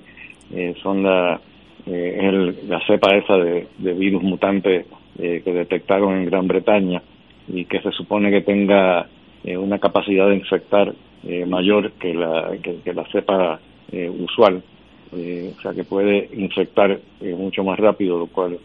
son 0.82 1.02
la, 1.02 1.40
el, 1.86 2.68
la 2.68 2.80
cepa 2.86 3.16
esa 3.16 3.36
de 3.36 3.92
virus 3.94 4.22
mutante 4.22 4.86
eh, 5.22 5.42
que 5.44 5.52
detectaron 5.52 6.16
en 6.16 6.24
Gran 6.24 6.48
Bretaña 6.48 7.02
y 7.46 7.66
que 7.66 7.82
se 7.82 7.90
supone 7.90 8.30
que 8.30 8.40
tenga 8.40 9.06
eh, 9.44 9.54
una 9.54 9.78
capacidad 9.78 10.26
de 10.26 10.36
infectar 10.36 10.94
eh, 11.24 11.44
mayor 11.44 11.92
que 11.92 12.14
la, 12.14 12.52
que, 12.62 12.94
la 12.94 13.04
cepa 13.12 13.60
usual, 13.92 14.62
o 15.12 15.60
sea 15.60 15.74
que 15.74 15.82
puede 15.82 16.30
infectar 16.32 17.00
mucho 17.20 17.64
más 17.64 17.78
rápido, 17.78 18.18
lo 18.18 18.28
cual, 18.28 18.56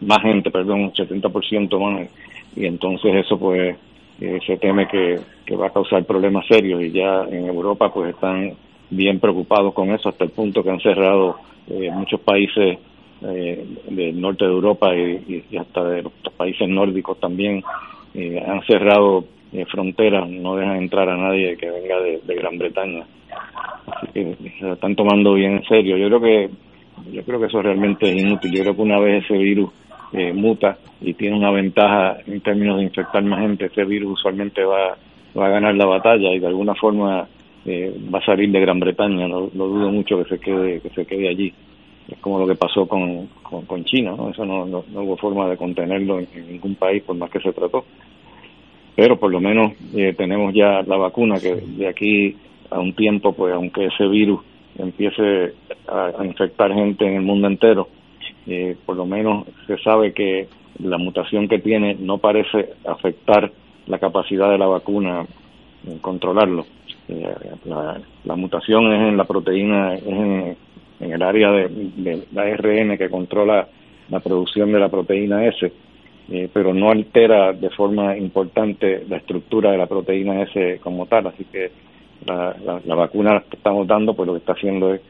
más 0.00 0.22
gente, 0.22 0.50
perdón, 0.50 0.80
un 0.80 0.92
70% 0.92 1.78
más, 1.78 2.08
y 2.56 2.64
entonces 2.64 3.14
eso 3.14 3.38
pues 3.38 3.76
se 4.18 4.56
teme 4.56 4.88
que, 4.88 5.20
que 5.44 5.54
va 5.54 5.66
a 5.66 5.72
causar 5.72 6.02
problemas 6.04 6.46
serios. 6.46 6.82
Y 6.82 6.92
ya 6.92 7.24
en 7.30 7.46
Europa 7.46 7.92
pues 7.92 8.14
están 8.14 8.54
bien 8.88 9.20
preocupados 9.20 9.74
con 9.74 9.90
eso 9.90 10.08
hasta 10.08 10.24
el 10.24 10.30
punto 10.30 10.64
que 10.64 10.70
han 10.70 10.80
cerrado 10.80 11.36
muchos 11.68 12.20
países 12.20 12.78
eh, 13.26 13.64
del 13.88 14.20
norte 14.20 14.44
de 14.44 14.50
Europa 14.50 14.94
y, 14.94 15.44
hasta 15.58 15.84
de 15.84 16.02
los 16.02 16.12
países 16.36 16.68
nórdicos 16.68 17.18
también 17.18 17.62
eh, 18.14 18.42
han 18.46 18.62
cerrado 18.62 19.24
eh, 19.52 19.64
fronteras, 19.66 20.28
no 20.28 20.56
dejan 20.56 20.76
entrar 20.76 21.08
a 21.08 21.16
nadie 21.16 21.56
que 21.56 21.70
venga 21.70 22.00
de, 22.00 22.34
Gran 22.34 22.58
Bretaña. 22.58 23.04
Así 23.86 24.08
que 24.12 24.36
se 24.58 24.64
lo 24.64 24.74
están 24.74 24.94
tomando 24.94 25.34
bien 25.34 25.52
en 25.52 25.64
serio. 25.64 25.96
Yo 25.96 26.08
creo 26.08 26.20
que 26.20 26.50
yo 27.12 27.24
creo 27.24 27.40
que 27.40 27.46
eso 27.46 27.62
realmente 27.62 28.10
es 28.10 28.16
inútil. 28.16 28.52
Yo 28.52 28.62
creo 28.62 28.76
que 28.76 28.82
una 28.82 28.98
vez 28.98 29.24
ese 29.24 29.36
virus 29.36 29.70
eh, 30.12 30.32
muta 30.32 30.78
y 31.00 31.14
tiene 31.14 31.36
una 31.36 31.50
ventaja 31.50 32.18
en 32.26 32.40
términos 32.40 32.78
de 32.78 32.84
infectar 32.84 33.22
más 33.24 33.40
gente, 33.40 33.66
ese 33.66 33.84
virus 33.84 34.12
usualmente 34.12 34.64
va, 34.64 34.96
va 35.36 35.46
a 35.46 35.50
ganar 35.50 35.74
la 35.74 35.86
batalla 35.86 36.32
y 36.32 36.38
de 36.38 36.46
alguna 36.46 36.74
forma 36.74 37.26
va 37.66 38.18
a 38.18 38.24
salir 38.26 38.50
de 38.50 38.60
Gran 38.60 38.78
Bretaña. 38.78 39.26
No, 39.26 39.50
no 39.52 39.66
dudo 39.66 39.90
mucho 39.90 40.22
que 40.22 40.28
se 40.28 40.38
quede 40.38 40.80
que 40.80 40.90
se 40.90 41.06
quede 41.06 41.28
allí 41.28 41.54
es 42.08 42.18
como 42.18 42.38
lo 42.38 42.46
que 42.46 42.54
pasó 42.54 42.86
con, 42.86 43.28
con, 43.42 43.84
China, 43.84 44.14
¿no? 44.16 44.30
Eso 44.30 44.44
no, 44.44 44.66
no, 44.66 44.84
hubo 44.94 45.16
forma 45.16 45.48
de 45.48 45.56
contenerlo 45.56 46.18
en, 46.18 46.28
ningún 46.50 46.74
país 46.74 47.02
por 47.02 47.16
más 47.16 47.30
que 47.30 47.40
se 47.40 47.52
trató. 47.52 47.84
pero 48.94 49.18
por 49.18 49.30
lo 49.30 49.40
menos 49.40 49.72
eh, 49.94 50.14
tenemos 50.16 50.52
ya 50.54 50.82
la 50.82 50.96
vacuna 50.96 51.40
que 51.40 51.54
de 51.54 51.88
aquí 51.88 52.36
a 52.70 52.78
un 52.80 52.94
tiempo, 52.94 53.32
pues 53.32 53.54
aunque 53.54 53.86
ese 53.86 54.06
virus 54.06 54.40
empiece 54.78 55.54
a, 55.88 56.24
infectar 56.24 56.72
gente 56.72 57.06
en 57.06 57.14
el 57.14 57.22
mundo 57.22 57.46
entero, 57.46 57.88
eh, 58.46 58.76
por 58.84 58.96
lo 58.96 59.06
menos 59.06 59.46
se 59.66 59.78
sabe 59.78 60.12
que 60.12 60.48
la 60.82 60.98
mutación 60.98 61.48
que 61.48 61.58
tiene 61.58 61.94
no 61.94 62.18
parece 62.18 62.70
afectar 62.86 63.50
la 63.86 63.98
capacidad 63.98 64.50
de 64.50 64.58
la 64.58 64.66
vacuna 64.66 65.24
en 65.86 65.98
controlarlo. 65.98 66.66
Eh, 67.08 67.34
la, 67.64 68.36
mutación 68.36 68.92
es 68.92 69.08
en 69.08 69.16
la 69.16 69.24
proteína, 69.24 69.94
es 69.94 70.06
en, 70.06 70.56
el 71.00 71.22
área 71.22 71.50
de, 71.50 72.24
la 72.32 72.42
ARN 72.42 72.96
que 72.96 73.10
controla 73.10 73.68
la 74.08 74.20
producción 74.20 74.72
de 74.72 74.78
la 74.78 74.88
proteína 74.88 75.46
S, 75.46 75.72
eh, 76.30 76.48
pero 76.52 76.72
no 76.72 76.90
altera 76.90 77.52
de 77.52 77.70
forma 77.70 78.16
importante 78.16 79.04
la 79.08 79.18
estructura 79.18 79.72
de 79.72 79.78
la 79.78 79.86
proteína 79.86 80.42
S 80.42 80.80
como 80.82 81.06
tal. 81.06 81.26
Así 81.26 81.44
que 81.44 81.70
la, 82.26 82.54
la, 82.84 82.94
vacuna 82.94 83.42
que 83.48 83.56
estamos 83.56 83.86
dando, 83.86 84.14
pues 84.14 84.26
lo 84.26 84.32
que 84.34 84.38
está 84.38 84.52
haciendo 84.52 84.94
es 84.94 85.00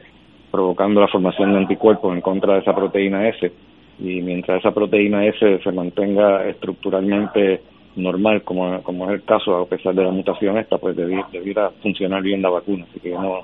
provocando 0.51 1.01
la 1.01 1.07
formación 1.07 1.53
de 1.53 1.59
anticuerpos 1.59 2.13
en 2.13 2.21
contra 2.21 2.53
de 2.53 2.59
esa 2.59 2.75
proteína 2.75 3.27
S. 3.29 3.51
Y 3.99 4.21
mientras 4.21 4.59
esa 4.59 4.73
proteína 4.73 5.25
S 5.25 5.59
se 5.63 5.71
mantenga 5.71 6.45
estructuralmente 6.47 7.61
normal, 7.95 8.43
como, 8.43 8.75
es 8.75 9.11
el 9.11 9.23
caso, 9.23 9.57
a 9.57 9.65
pesar 9.65 9.95
de 9.95 10.03
la 10.03 10.11
mutación 10.11 10.57
esta, 10.57 10.77
pues 10.77 10.95
debiera, 10.95 11.71
funcionar 11.81 12.21
bien 12.21 12.41
la 12.41 12.49
vacuna. 12.49 12.85
Así 12.89 12.99
que 12.99 13.11
no, 13.11 13.39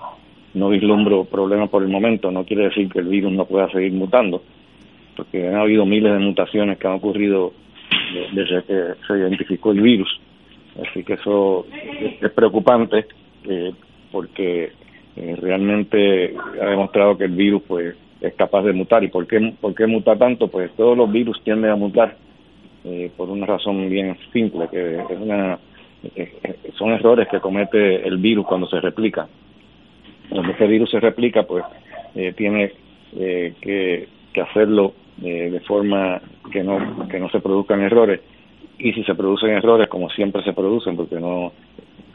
no 0.53 0.69
vislumbro 0.69 1.25
problemas 1.25 1.69
por 1.69 1.83
el 1.83 1.89
momento. 1.89 2.31
No 2.31 2.45
quiere 2.45 2.65
decir 2.65 2.89
que 2.89 2.99
el 2.99 3.07
virus 3.07 3.31
no 3.31 3.45
pueda 3.45 3.69
seguir 3.71 3.93
mutando, 3.93 4.41
porque 5.15 5.47
han 5.47 5.55
habido 5.55 5.85
miles 5.85 6.13
de 6.13 6.19
mutaciones 6.19 6.77
que 6.77 6.87
han 6.87 6.93
ocurrido 6.93 7.53
desde 8.33 8.63
que 8.63 8.93
se 9.07 9.17
identificó 9.17 9.71
el 9.71 9.81
virus. 9.81 10.19
Así 10.81 11.03
que 11.03 11.13
eso 11.13 11.65
es 12.21 12.31
preocupante 12.31 13.05
eh, 13.47 13.71
porque 14.11 14.71
eh, 15.15 15.35
realmente 15.41 16.33
ha 16.61 16.65
demostrado 16.65 17.17
que 17.17 17.25
el 17.25 17.31
virus 17.31 17.63
pues 17.67 17.95
es 18.21 18.33
capaz 18.35 18.63
de 18.63 18.73
mutar. 18.73 19.03
¿Y 19.03 19.09
por 19.09 19.27
qué, 19.27 19.53
por 19.59 19.75
qué 19.75 19.87
muta 19.87 20.15
tanto? 20.15 20.47
Pues 20.47 20.71
todos 20.75 20.97
los 20.97 21.11
virus 21.11 21.41
tienden 21.43 21.71
a 21.71 21.75
mutar 21.75 22.15
eh, 22.85 23.11
por 23.15 23.29
una 23.29 23.45
razón 23.45 23.89
bien 23.89 24.17
simple, 24.31 24.67
que 24.69 24.95
es 24.95 25.19
una, 25.19 25.59
son 26.77 26.91
errores 26.91 27.27
que 27.29 27.39
comete 27.39 28.07
el 28.07 28.17
virus 28.17 28.45
cuando 28.45 28.67
se 28.67 28.79
replica. 28.79 29.27
Cuando 30.31 30.53
ese 30.53 30.67
virus 30.67 30.89
se 30.89 30.99
replica, 30.99 31.43
pues 31.43 31.63
tiene 32.35 32.71
que, 33.13 34.07
que 34.33 34.41
hacerlo 34.41 34.93
de 35.17 35.61
forma 35.67 36.21
que 36.51 36.63
no, 36.63 37.07
que 37.07 37.19
no 37.19 37.29
se 37.29 37.39
produzcan 37.39 37.81
errores. 37.81 38.21
Y 38.79 38.93
si 38.93 39.03
se 39.03 39.13
producen 39.13 39.51
errores, 39.51 39.87
como 39.87 40.09
siempre 40.09 40.43
se 40.43 40.53
producen, 40.53 40.95
porque 40.95 41.19
no 41.19 41.51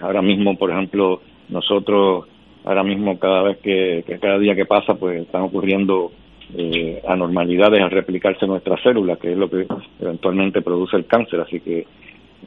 Ahora 0.01 0.23
mismo, 0.23 0.57
por 0.57 0.71
ejemplo, 0.71 1.21
nosotros, 1.49 2.27
ahora 2.65 2.83
mismo 2.83 3.19
cada 3.19 3.43
vez 3.43 3.59
que, 3.59 4.05
cada 4.21 4.39
día 4.39 4.55
que 4.55 4.67
pasa, 4.67 4.95
pues 4.95 5.23
están 5.23 5.43
ocurriendo 5.43 6.13
eh, 6.57 7.03
anormalidades 7.09 7.81
al 7.81 7.91
replicarse 7.91 8.47
nuestras 8.47 8.83
células, 8.83 9.19
que 9.19 9.33
es 9.33 9.39
lo 9.39 9.49
que 9.49 9.67
eventualmente 10.01 10.63
produce 10.63 10.97
el 10.97 11.07
cáncer. 11.07 11.41
Así 11.41 11.61
que, 11.61 11.87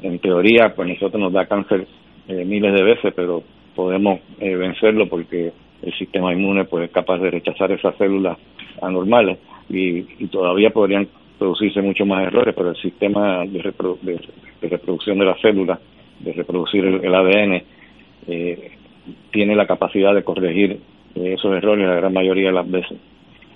en 0.03 0.19
teoría, 0.19 0.73
pues 0.75 0.87
nosotros 0.87 1.19
nos 1.19 1.33
da 1.33 1.47
cáncer 1.47 1.87
eh, 2.27 2.45
miles 2.45 2.73
de 2.73 2.83
veces, 2.83 3.13
pero 3.15 3.43
podemos 3.79 4.19
eh, 4.41 4.55
vencerlo 4.55 5.07
porque 5.07 5.53
el 5.81 5.93
sistema 5.93 6.33
inmune 6.33 6.65
pues 6.65 6.83
es 6.83 6.91
capaz 6.91 7.17
de 7.19 7.31
rechazar 7.31 7.71
esas 7.71 7.95
células 7.95 8.37
anormales 8.81 9.37
y, 9.69 10.01
todavía 10.27 10.71
podrían 10.71 11.07
producirse 11.37 11.81
muchos 11.81 12.05
más 12.05 12.27
errores, 12.27 12.53
pero 12.57 12.71
el 12.71 12.75
sistema 12.75 13.45
de, 13.45 13.63
de 14.61 14.67
reproducción 14.67 15.17
de 15.17 15.25
las 15.25 15.39
células 15.39 15.79
de 16.19 16.33
reproducir 16.33 16.83
el, 16.83 17.15
ADN, 17.15 17.63
eh, 18.27 18.71
tiene 19.31 19.55
la 19.55 19.65
capacidad 19.65 20.13
de 20.13 20.23
corregir 20.23 20.77
eh, 21.15 21.35
esos 21.37 21.55
errores 21.55 21.87
la 21.87 21.95
gran 21.95 22.11
mayoría 22.11 22.47
de 22.47 22.55
las 22.55 22.69
veces. 22.69 22.97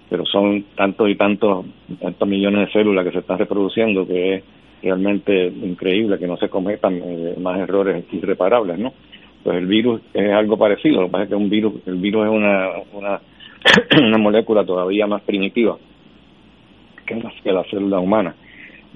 Pero 0.10 0.26
son 0.26 0.64
tantos 0.78 1.10
y 1.10 1.16
tantos, 1.16 1.66
tantos 2.00 2.30
millones 2.30 2.68
de 2.68 2.72
células 2.72 3.04
que 3.04 3.12
se 3.12 3.20
están 3.20 3.40
reproduciendo 3.40 4.08
que 4.08 4.36
es 4.36 4.44
realmente 4.82 5.48
increíble 5.48 6.18
que 6.18 6.28
no 6.28 6.38
se 6.38 6.48
cometan 6.48 7.02
eh, 7.04 7.36
más 7.42 7.60
errores 7.60 8.06
irreparables, 8.14 8.80
¿no? 8.80 8.94
Pues 9.44 9.58
el 9.58 9.68
virus 9.68 10.02
es 10.14 10.32
algo 10.32 10.58
parecido, 10.58 11.02
lo 11.02 11.08
que 11.08 11.12
pasa 11.12 11.24
es 11.24 11.30
que 11.30 11.36
un 11.36 11.50
virus, 11.50 11.74
el 11.86 11.96
virus 11.96 12.26
es 12.26 12.32
una, 12.32 12.70
una, 12.94 14.18
molécula 14.18 14.66
todavía 14.66 15.06
más 15.08 15.22
primitiva 15.24 15.78
que 17.06 17.52
la, 17.52 17.64
célula 17.66 18.00
humana. 18.00 18.36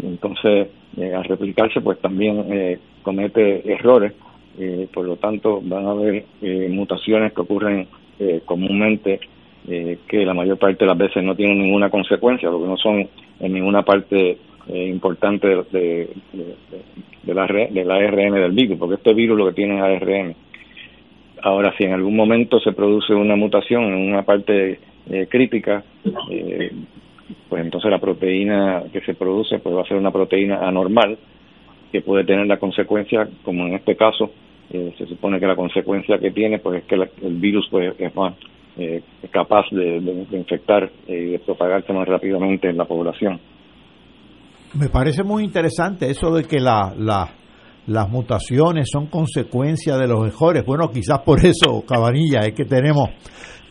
Entonces, 0.01 0.69
al 0.97 1.23
replicarse, 1.25 1.81
pues 1.81 1.99
también 1.99 2.45
eh, 2.49 2.79
comete 3.03 3.69
errores, 3.71 4.13
eh, 4.60 4.88
por 4.91 5.05
lo 5.05 5.17
tanto 5.17 5.62
van 5.63 5.86
a 5.86 5.91
haber 5.91 6.25
eh, 6.41 6.67
mutaciones 6.69 7.31
que 7.31 7.41
ocurren 7.41 7.88
eh, 8.19 8.41
comúnmente 8.43 9.19
que 9.67 10.25
la 10.25 10.33
mayor 10.33 10.57
parte 10.57 10.86
de 10.86 10.86
las 10.86 10.97
veces 10.97 11.21
no 11.25 11.36
tienen 11.36 11.60
ninguna 11.60 11.89
consecuencia, 11.89 12.49
porque 12.49 12.69
no 12.69 12.77
son 12.77 13.05
en 13.41 13.53
ninguna 13.53 13.83
parte 13.83 14.38
importante 14.69 15.45
de, 15.45 15.63
de, 15.73 16.10
la, 16.71 16.76
del 17.27 17.91
ARN 17.91 18.33
del 18.33 18.51
virus, 18.51 18.77
porque 18.77 18.95
este 18.95 19.13
virus 19.13 19.37
lo 19.37 19.47
que 19.47 19.53
tiene 19.53 19.75
es 19.75 19.81
ARN. 20.01 20.35
Ahora, 21.43 21.73
si 21.77 21.83
en 21.83 21.93
algún 21.93 22.15
momento 22.15 22.59
se 22.59 22.71
produce 22.71 23.13
una 23.13 23.35
mutación 23.35 23.83
en 23.83 24.09
una 24.09 24.23
parte 24.23 24.79
crítica, 25.29 25.83
pues 27.47 27.63
entonces 27.63 27.91
la 27.91 27.99
proteína 27.99 28.83
que 28.91 29.01
se 29.01 29.13
produce 29.13 29.59
pues 29.59 29.75
va 29.75 29.81
a 29.81 29.87
ser 29.87 29.97
una 29.97 30.11
proteína 30.11 30.67
anormal 30.67 31.17
que 31.91 32.01
puede 32.01 32.23
tener 32.23 32.47
la 32.47 32.57
consecuencia, 32.57 33.27
como 33.43 33.65
en 33.67 33.75
este 33.75 33.95
caso, 33.95 34.31
eh, 34.71 34.93
se 34.97 35.05
supone 35.05 35.39
que 35.39 35.47
la 35.47 35.55
consecuencia 35.55 36.17
que 36.17 36.31
tiene 36.31 36.59
pues 36.59 36.79
es 36.81 36.85
que 36.85 36.95
el 36.95 37.35
virus 37.35 37.67
pues 37.71 37.93
es 37.97 38.15
más 38.15 38.33
eh, 38.77 39.01
capaz 39.31 39.65
de, 39.71 39.97
infectar 40.31 40.89
y 41.07 41.31
de 41.31 41.39
propagarse 41.39 41.93
más 41.93 42.07
rápidamente 42.07 42.69
en 42.69 42.77
la 42.77 42.85
población. 42.85 43.39
Me 44.77 44.89
parece 44.89 45.23
muy 45.23 45.43
interesante 45.43 46.09
eso 46.09 46.29
de 46.31 46.43
que 46.43 46.59
la, 46.59 46.93
las 47.87 48.09
mutaciones 48.09 48.87
son 48.91 49.07
consecuencia 49.07 49.97
de 49.97 50.07
los 50.07 50.21
mejores. 50.21 50.63
Bueno, 50.63 50.91
quizás 50.91 51.19
por 51.25 51.43
eso, 51.43 51.83
Cabanilla, 51.87 52.41
es 52.41 52.53
que 52.53 52.65
tenemos 52.65 53.09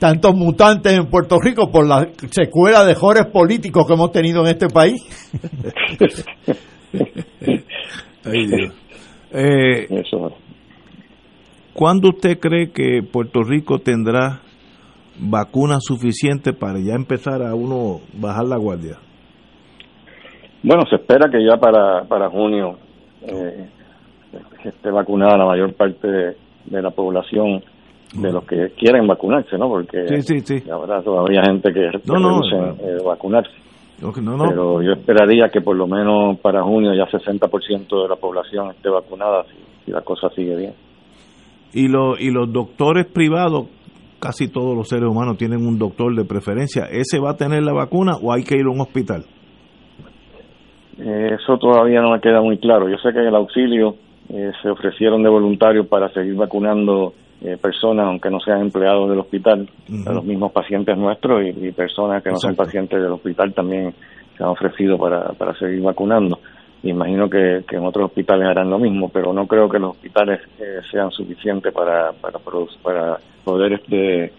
tantos 0.01 0.35
mutantes 0.35 0.92
en 0.95 1.07
Puerto 1.07 1.38
Rico 1.38 1.71
por 1.71 1.87
la 1.87 2.09
secuela 2.31 2.81
de 2.81 2.95
mejores 2.95 3.27
políticos 3.27 3.87
que 3.87 3.95
hemos 3.95 4.11
tenido 4.11 4.40
en 4.42 4.49
este 4.49 4.69
país. 4.69 5.01
Eh, 9.38 9.87
¿Cuándo 11.75 12.09
usted 12.09 12.38
cree 12.38 12.71
que 12.71 13.03
Puerto 13.03 13.42
Rico 13.42 13.79
tendrá 13.79 14.40
vacunas 15.19 15.81
suficientes 15.85 16.55
para 16.57 16.81
ya 16.81 16.95
empezar 16.95 17.42
a 17.42 17.55
uno 17.55 18.01
bajar 18.14 18.47
la 18.47 18.57
guardia? 18.57 18.99
Bueno, 20.67 20.83
se 20.91 20.97
espera 20.97 21.31
que 21.31 21.45
ya 21.45 21.59
para, 21.59 22.03
para 22.09 22.29
junio 22.29 22.77
eh, 23.23 23.69
esté 24.65 24.91
vacunada 24.91 25.39
la 25.39 25.47
mayor 25.47 25.73
parte 25.75 26.09
de, 26.09 26.83
la 26.83 26.91
población 26.91 27.63
de 28.15 28.33
los 28.33 28.45
que 28.45 28.71
quieren 28.77 29.07
vacunarse, 29.07 29.57
¿no? 29.57 29.69
Porque 29.69 30.21
sí, 30.23 30.41
sí, 30.41 30.69
habrá 30.69 31.03
todavía 31.03 31.43
gente 31.45 31.73
que, 31.73 31.89
no, 32.07 32.41
eh, 32.81 32.99
vacunarse. 33.05 33.53
Pero 34.49 34.83
yo 34.83 34.95
esperaría 34.95 35.51
que 35.51 35.61
por 35.61 35.77
lo 35.77 35.87
menos 35.87 36.41
para 36.41 36.65
junio 36.65 36.93
ya 36.95 37.07
60% 37.07 38.03
de 38.03 38.09
la 38.09 38.17
población 38.17 38.73
esté 38.73 38.89
vacunada 38.89 39.45
si, 39.85 39.93
la 39.93 40.01
cosa 40.01 40.31
sigue 40.35 40.57
bien. 40.57 40.75
Y, 41.75 41.87
lo, 41.87 42.19
y 42.19 42.33
los 42.33 42.53
doctores 42.53 43.07
privados, 43.07 43.67
casi 44.19 44.49
todos 44.49 44.77
los 44.77 44.89
seres 44.89 45.09
humanos 45.09 45.39
tienen 45.39 45.65
un 45.65 45.79
doctor 45.79 46.13
de 46.17 46.25
preferencia. 46.25 46.87
¿Ese 46.91 47.21
va 47.21 47.31
a 47.31 47.37
tener 47.37 47.63
la 47.63 47.73
vacuna 47.73 48.17
o 48.21 48.33
hay 48.33 48.43
que 48.43 48.57
ir 48.57 48.67
a 48.67 48.71
un 48.71 48.81
hospital? 48.81 49.27
Eh, 50.99 51.37
eso 51.41 51.59
todavía 51.59 52.01
no 52.01 52.13
me 52.13 52.21
queda 52.21 52.41
muy 52.41 52.59
claro. 52.59 52.89
Yo 52.89 52.97
sé 52.99 53.13
que 53.13 53.21
en 53.21 53.27
el 53.27 53.35
auxilio 53.35 53.97
eh, 54.29 54.53
se 54.63 54.71
ofrecieron 54.71 55.23
de 55.23 55.29
voluntarios 55.29 55.87
para 55.87 56.09
seguir 56.11 56.35
vacunando 56.35 57.15
eh, 57.43 57.57
personas, 57.61 58.07
aunque 58.07 58.31
no 58.31 58.41
sean 58.41 58.63
empleados 58.63 59.11
del 59.11 59.19
hospital, 59.19 59.69
a 60.07 60.13
los 60.13 60.25
mismos 60.25 60.53
pacientes 60.53 60.97
nuestros 60.97 61.45
y, 61.45 61.71
personas 61.73 62.23
que 62.23 62.31
no 62.31 62.39
son 62.39 62.57
pacientes 62.57 63.01
del 63.01 63.13
hospital 63.13 63.53
también 63.53 63.93
se 64.37 64.43
han 64.43 64.51
ofrecido 64.51 64.99
para, 64.99 65.29
para 65.35 65.55
seguir 65.59 65.83
vacunando. 65.83 66.39
Imagino 66.83 67.29
que, 67.29 67.65
en 67.71 67.85
otros 67.85 68.07
hospitales 68.07 68.47
harán 68.47 68.71
lo 68.71 68.79
mismo, 68.79 69.09
pero 69.09 69.33
no 69.33 69.47
creo 69.47 69.69
que 69.69 69.79
los 69.79 69.91
hospitales 69.91 70.41
eh, 70.59 70.81
sean 70.91 71.11
suficientes 71.11 71.73
para, 71.73 72.13
para, 72.13 72.39
para 72.83 73.19
poder 73.45 73.75
este, 73.75 74.33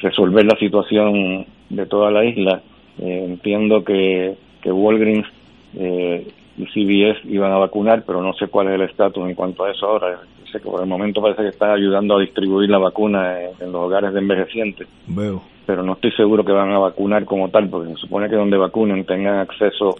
resolver 0.00 0.44
la 0.44 0.58
situación 0.58 1.46
de 1.68 1.86
toda 1.86 2.10
la 2.10 2.24
isla. 2.24 2.62
Eh, 2.98 3.24
entiendo 3.28 3.84
que, 3.84 4.36
que 4.62 4.72
Walgreens 4.72 5.26
eh, 5.74 6.26
y 6.56 6.66
CBS 6.66 7.20
iban 7.28 7.52
a 7.52 7.58
vacunar, 7.58 8.02
pero 8.06 8.22
no 8.22 8.32
sé 8.34 8.48
cuál 8.48 8.68
es 8.68 8.74
el 8.74 8.82
estatus 8.82 9.28
en 9.28 9.34
cuanto 9.34 9.64
a 9.64 9.70
eso 9.70 9.86
ahora. 9.86 10.20
Sé 10.50 10.60
que 10.60 10.68
por 10.68 10.80
el 10.80 10.88
momento 10.88 11.20
parece 11.20 11.42
que 11.42 11.48
están 11.48 11.70
ayudando 11.70 12.16
a 12.16 12.20
distribuir 12.20 12.70
la 12.70 12.78
vacuna 12.78 13.40
en, 13.42 13.72
los 13.72 13.82
hogares 13.82 14.12
de 14.12 14.20
envejecientes. 14.20 14.88
Veo. 15.06 15.42
Pero 15.66 15.82
no 15.82 15.92
estoy 15.92 16.10
seguro 16.12 16.44
que 16.44 16.52
van 16.52 16.72
a 16.72 16.78
vacunar 16.78 17.24
como 17.26 17.50
tal, 17.50 17.68
porque 17.68 17.90
se 17.90 18.00
supone 18.00 18.28
que 18.28 18.36
donde 18.36 18.56
vacunen 18.56 19.04
tengan 19.04 19.40
acceso 19.40 19.96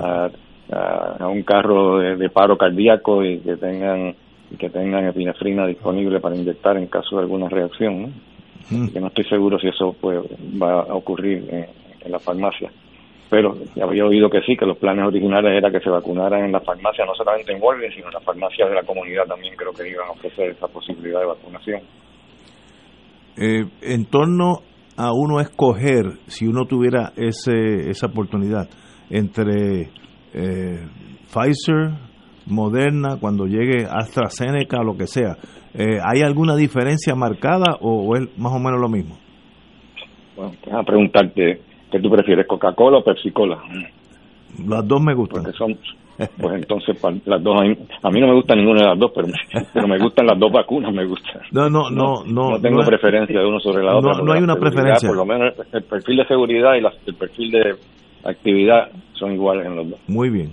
a, 0.00 0.28
a, 0.72 1.28
un 1.28 1.42
carro 1.44 1.98
de, 1.98 2.28
paro 2.30 2.58
cardíaco 2.58 3.24
y 3.24 3.38
que 3.38 3.56
tengan 3.56 4.14
que 4.58 4.68
tengan 4.68 5.06
epinefrina 5.06 5.66
disponible 5.66 6.20
para 6.20 6.36
inyectar 6.36 6.76
en 6.76 6.86
caso 6.86 7.16
de 7.16 7.22
alguna 7.22 7.48
reacción. 7.48 8.02
¿no? 8.02 8.08
Mm. 8.70 8.88
Que 8.88 9.00
no 9.00 9.08
estoy 9.08 9.24
seguro 9.24 9.58
si 9.58 9.68
eso 9.68 9.94
pues, 10.00 10.20
va 10.60 10.80
a 10.80 10.94
ocurrir 10.94 11.48
en, 11.50 12.10
la 12.10 12.18
farmacia. 12.18 12.70
Pero 13.32 13.54
había 13.82 14.04
oído 14.04 14.28
que 14.28 14.42
sí, 14.42 14.58
que 14.58 14.66
los 14.66 14.76
planes 14.76 15.06
originales 15.06 15.56
era 15.56 15.70
que 15.70 15.80
se 15.80 15.88
vacunaran 15.88 16.44
en 16.44 16.52
la 16.52 16.60
farmacia, 16.60 17.06
no 17.06 17.14
solamente 17.14 17.50
en 17.50 17.62
Walgreens, 17.62 17.94
sino 17.94 18.08
en 18.08 18.12
las 18.12 18.24
farmacias 18.24 18.68
de 18.68 18.74
la 18.74 18.82
comunidad 18.82 19.24
también 19.26 19.54
creo 19.56 19.72
que 19.72 19.88
iban 19.88 20.06
a 20.06 20.10
ofrecer 20.10 20.50
esa 20.50 20.68
posibilidad 20.68 21.20
de 21.20 21.26
vacunación. 21.26 21.80
Eh, 23.38 23.64
en 23.80 24.04
torno 24.04 24.58
a 24.98 25.12
uno 25.14 25.40
escoger, 25.40 26.18
si 26.26 26.46
uno 26.46 26.66
tuviera 26.66 27.12
ese, 27.16 27.88
esa 27.88 28.08
oportunidad, 28.08 28.68
entre 29.08 29.88
eh, 30.34 30.86
Pfizer, 31.32 31.88
Moderna, 32.44 33.16
cuando 33.18 33.46
llegue 33.46 33.86
AstraZeneca 33.90 34.80
o 34.80 34.84
lo 34.84 34.98
que 34.98 35.06
sea, 35.06 35.38
eh, 35.72 35.96
¿hay 36.04 36.20
alguna 36.20 36.54
diferencia 36.54 37.14
marcada 37.14 37.78
o, 37.80 38.14
es 38.14 38.28
más 38.36 38.52
o 38.52 38.58
menos 38.58 38.78
lo 38.78 38.90
mismo? 38.90 39.16
Bueno, 40.36 40.52
a 40.70 40.82
preguntarte, 40.82 41.71
¿qué 41.92 42.00
tú 42.00 42.10
prefieres, 42.10 42.46
Coca-Cola 42.46 42.98
o 42.98 43.04
Pepsi-Cola? 43.04 43.58
Las 44.66 44.88
dos 44.88 45.00
me 45.00 45.14
gustan. 45.14 45.42
Porque 45.44 45.56
son, 45.56 45.78
pues 46.40 46.54
entonces 46.54 46.96
las 47.26 47.42
dos, 47.42 47.56
a 47.56 48.10
mí 48.10 48.20
no 48.20 48.26
me 48.28 48.34
gusta 48.34 48.54
ninguna 48.54 48.80
de 48.80 48.86
las 48.88 48.98
dos, 48.98 49.12
pero, 49.14 49.28
pero 49.72 49.88
me 49.88 49.98
gustan 49.98 50.26
las 50.26 50.38
dos 50.38 50.50
vacunas, 50.50 50.92
me 50.92 51.06
gustan. 51.06 51.42
No, 51.52 51.68
no, 51.68 51.90
no, 51.90 52.24
no. 52.26 52.50
No 52.50 52.60
tengo 52.60 52.80
preferencia 52.84 53.38
de 53.38 53.46
uno 53.46 53.60
sobre 53.60 53.84
la 53.84 53.96
otra. 53.96 54.22
No, 54.22 54.32
hay 54.32 54.42
una 54.42 54.56
preferencia. 54.56 55.08
Por 55.08 55.16
lo 55.16 55.26
menos 55.26 55.54
el 55.72 55.82
perfil 55.84 56.16
de 56.18 56.26
seguridad 56.26 56.74
y 56.74 57.08
el 57.08 57.14
perfil 57.14 57.50
de 57.50 57.76
actividad 58.24 58.90
son 59.14 59.32
iguales 59.32 59.66
en 59.66 59.76
los 59.76 59.90
dos. 59.90 60.00
Muy 60.08 60.30
bien. 60.30 60.50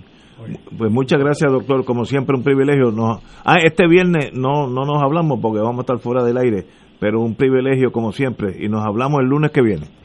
Pues 0.78 0.90
muchas 0.90 1.18
gracias, 1.18 1.52
doctor. 1.52 1.84
Como 1.84 2.04
siempre, 2.04 2.34
un 2.34 2.42
privilegio. 2.42 2.90
no 2.90 3.20
ah, 3.44 3.56
este 3.62 3.86
viernes 3.86 4.32
no, 4.32 4.68
no 4.68 4.86
nos 4.86 5.02
hablamos 5.02 5.38
porque 5.40 5.58
vamos 5.58 5.78
a 5.78 5.80
estar 5.82 5.98
fuera 5.98 6.24
del 6.24 6.38
aire, 6.38 6.64
pero 6.98 7.20
un 7.20 7.34
privilegio 7.34 7.92
como 7.92 8.12
siempre. 8.12 8.56
Y 8.58 8.68
nos 8.68 8.86
hablamos 8.86 9.20
el 9.20 9.26
lunes 9.26 9.50
que 9.50 9.60
viene. 9.60 9.99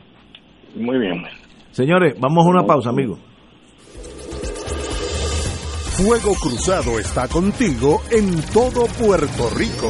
Muy 0.75 0.99
bien. 0.99 1.23
Señores, 1.71 2.15
vamos 2.19 2.45
a 2.45 2.49
una 2.49 2.65
pausa, 2.65 2.89
amigos. 2.89 3.19
Fuego 5.97 6.33
Cruzado 6.35 6.99
está 6.99 7.27
contigo 7.29 8.01
en 8.11 8.41
todo 8.53 8.85
Puerto 8.99 9.49
Rico. 9.55 9.89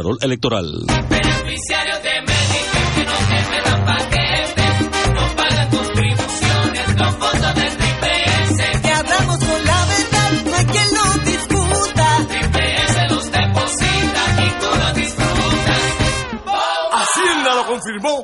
Electoral. 0.21 0.85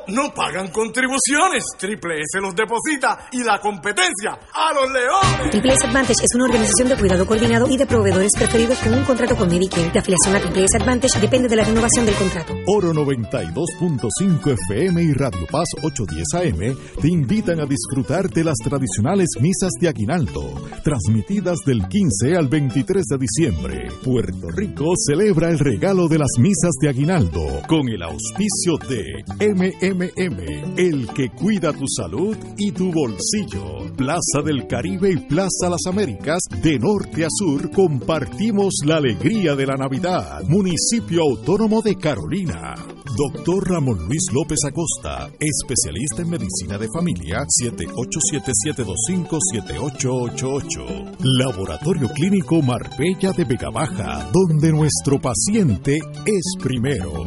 No 0.08 0.34
pagan 0.34 0.68
contribuciones. 0.72 1.62
Triple 1.78 2.16
S 2.16 2.40
los 2.40 2.54
deposita 2.54 3.28
y 3.30 3.44
la 3.44 3.60
competencia 3.60 4.36
a 4.52 4.72
los 4.74 4.90
leones. 4.90 5.50
Triple 5.52 5.72
S 5.72 5.86
Advantage 5.86 6.24
es 6.24 6.34
una 6.34 6.46
organización 6.46 6.88
de 6.88 6.96
cuidado 6.96 7.24
coordinado 7.24 7.68
y 7.68 7.76
de 7.76 7.86
proveedores 7.86 8.32
preferidos 8.36 8.76
con 8.78 8.94
un 8.94 9.04
contrato 9.04 9.36
con 9.36 9.48
Medicare. 9.48 9.92
La 9.94 10.00
afiliación 10.00 10.34
a 10.34 10.40
Triple 10.40 10.64
S 10.64 10.76
Advantage 10.76 11.20
depende 11.20 11.48
de 11.48 11.56
la 11.56 11.64
renovación 11.64 12.06
del 12.06 12.16
contrato. 12.16 12.54
Oro 12.66 12.92
92.5 12.92 14.56
FM 14.68 15.00
y 15.00 15.12
Radio 15.12 15.46
Paz 15.48 15.68
810 15.80 16.26
AM 16.34 16.76
te 17.00 17.08
invitan 17.08 17.60
a 17.60 17.66
disfrutar 17.66 18.28
de 18.30 18.42
las 18.42 18.56
tradicionales 18.56 19.28
misas 19.40 19.70
de 19.80 19.88
aguinaldo, 19.88 20.54
transmitidas 20.82 21.60
del 21.64 21.86
15 21.86 22.36
al 22.36 22.48
23 22.48 23.04
de 23.04 23.18
diciembre. 23.18 23.88
Puerto 24.02 24.48
Rico 24.48 24.92
celebra 25.06 25.50
el 25.50 25.60
regalo 25.60 26.08
de 26.08 26.18
las 26.18 26.32
misas 26.38 26.72
de 26.80 26.88
aguinaldo 26.88 27.62
con 27.68 27.88
el 27.88 28.02
auspicio 28.02 28.76
de 28.88 29.04
MMM, 29.80 30.78
el 30.78 31.08
que 31.14 31.30
cuida 31.30 31.72
tu 31.72 31.86
salud 31.86 32.36
y 32.56 32.72
tu 32.72 32.92
bolsillo. 32.92 33.92
Plaza 33.96 34.42
del 34.44 34.66
Caribe 34.66 35.12
y 35.12 35.16
Plaza 35.16 35.68
Las 35.70 35.86
Américas, 35.86 36.42
de 36.62 36.78
norte 36.78 37.24
a 37.24 37.28
sur, 37.30 37.70
compartimos 37.70 38.74
la 38.84 38.96
alegría 38.96 39.54
de 39.54 39.66
la 39.66 39.76
Navidad. 39.76 40.42
Municipio 40.48 41.22
Autónomo 41.22 41.82
de 41.82 41.96
Carolina. 41.96 42.74
Doctor 43.16 43.68
Ramón 43.68 44.06
Luis 44.06 44.26
López 44.32 44.58
Acosta, 44.64 45.28
especialista 45.40 46.22
en 46.22 46.30
medicina 46.30 46.78
de 46.78 46.88
familia, 46.94 47.44
787-225-7888. 49.66 51.16
Laboratorio 51.20 52.08
Clínico 52.14 52.62
Marbella 52.62 53.32
de 53.32 53.44
Vega 53.44 53.70
Baja, 53.70 54.30
donde 54.32 54.70
nuestro 54.70 55.20
paciente 55.20 55.98
es 56.24 56.54
primero. 56.60 57.26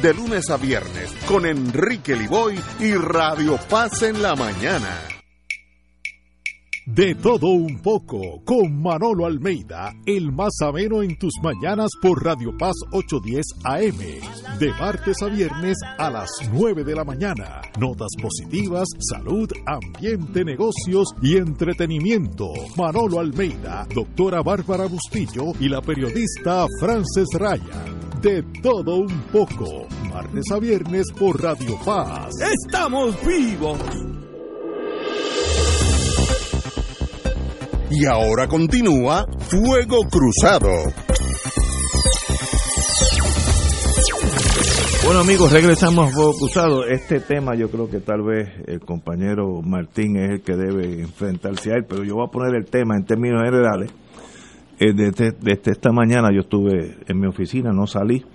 de 0.01 0.13
lunes 0.15 0.49
a 0.49 0.57
viernes 0.57 1.13
con 1.27 1.45
Enrique 1.45 2.15
Liboy 2.15 2.59
y 2.79 2.93
Radio 2.93 3.59
Paz 3.69 4.01
en 4.01 4.21
la 4.21 4.35
mañana. 4.35 4.99
De 6.85 7.13
todo 7.13 7.47
un 7.47 7.79
poco, 7.79 8.41
con 8.43 8.81
Manolo 8.81 9.27
Almeida, 9.27 9.93
el 10.05 10.31
más 10.31 10.53
ameno 10.61 11.03
en 11.03 11.17
tus 11.19 11.33
mañanas 11.43 11.91
por 12.01 12.23
Radio 12.23 12.57
Paz 12.57 12.73
810 12.91 13.45
AM, 13.63 14.57
de 14.57 14.71
martes 14.79 15.21
a 15.21 15.27
viernes 15.27 15.77
a 15.97 16.09
las 16.09 16.29
9 16.51 16.83
de 16.83 16.95
la 16.95 17.03
mañana. 17.03 17.61
Notas 17.79 18.09
positivas, 18.19 18.87
salud, 18.99 19.49
ambiente, 19.67 20.43
negocios 20.43 21.09
y 21.21 21.37
entretenimiento. 21.37 22.47
Manolo 22.75 23.19
Almeida, 23.19 23.87
doctora 23.93 24.41
Bárbara 24.41 24.87
Bustillo 24.87 25.53
y 25.59 25.69
la 25.69 25.81
periodista 25.81 26.65
Frances 26.79 27.27
Ryan. 27.37 28.10
De 28.21 28.43
todo 28.61 28.97
un 28.97 29.21
poco, 29.31 29.87
martes 30.13 30.45
a 30.51 30.59
viernes 30.59 31.11
por 31.17 31.41
Radio 31.41 31.75
Paz. 31.83 32.29
¡Estamos 32.39 33.15
vivos! 33.25 33.79
Y 37.89 38.05
ahora 38.05 38.47
continúa 38.47 39.25
Fuego 39.39 39.97
Cruzado. 40.11 40.69
Bueno 45.03 45.19
amigos, 45.21 45.51
regresamos 45.51 46.09
a 46.09 46.13
Fuego 46.13 46.33
Cruzado. 46.37 46.85
Este 46.85 47.21
tema 47.21 47.55
yo 47.55 47.71
creo 47.71 47.89
que 47.89 48.01
tal 48.01 48.21
vez 48.21 48.49
el 48.67 48.81
compañero 48.81 49.63
Martín 49.63 50.17
es 50.17 50.29
el 50.29 50.41
que 50.43 50.55
debe 50.55 51.01
enfrentarse 51.01 51.71
a 51.71 51.77
él, 51.77 51.85
pero 51.89 52.03
yo 52.03 52.13
voy 52.13 52.27
a 52.27 52.31
poner 52.31 52.53
el 52.55 52.65
tema 52.69 52.95
en 52.95 53.03
términos 53.03 53.41
generales. 53.43 53.91
Eh, 54.83 54.93
desde, 54.95 55.33
desde 55.39 55.73
esta 55.73 55.91
mañana 55.91 56.29
yo 56.33 56.39
estuve 56.39 56.97
en 57.07 57.19
mi 57.19 57.27
oficina, 57.27 57.71
no 57.71 57.85
salí, 57.85 58.25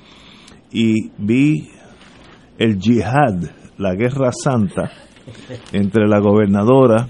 y 0.70 1.10
vi 1.18 1.70
el 2.56 2.78
yihad, 2.78 3.50
la 3.78 3.96
guerra 3.96 4.30
santa, 4.30 4.92
entre 5.72 6.06
la 6.06 6.20
gobernadora 6.20 7.08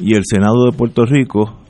y 0.00 0.16
el 0.16 0.22
Senado 0.24 0.64
de 0.64 0.76
Puerto 0.76 1.06
Rico 1.06 1.60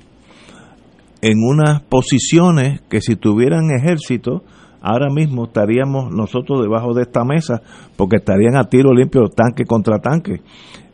en 1.20 1.35
unas 1.38 1.82
posiciones 1.82 2.80
que 2.88 3.02
si 3.02 3.16
tuvieran 3.16 3.70
ejército, 3.70 4.42
ahora 4.80 5.11
mismo 5.11 5.48
estaríamos 5.48 6.11
nosotros 6.11 6.62
debajo 6.62 6.94
de 6.94 7.02
esta 7.02 7.24
mesa, 7.24 7.61
porque 7.98 8.16
estarían 8.16 8.56
a 8.56 8.70
tiro 8.70 8.94
limpio 8.94 9.28
tanque 9.28 9.64
contra 9.64 9.98
tanque. 9.98 10.40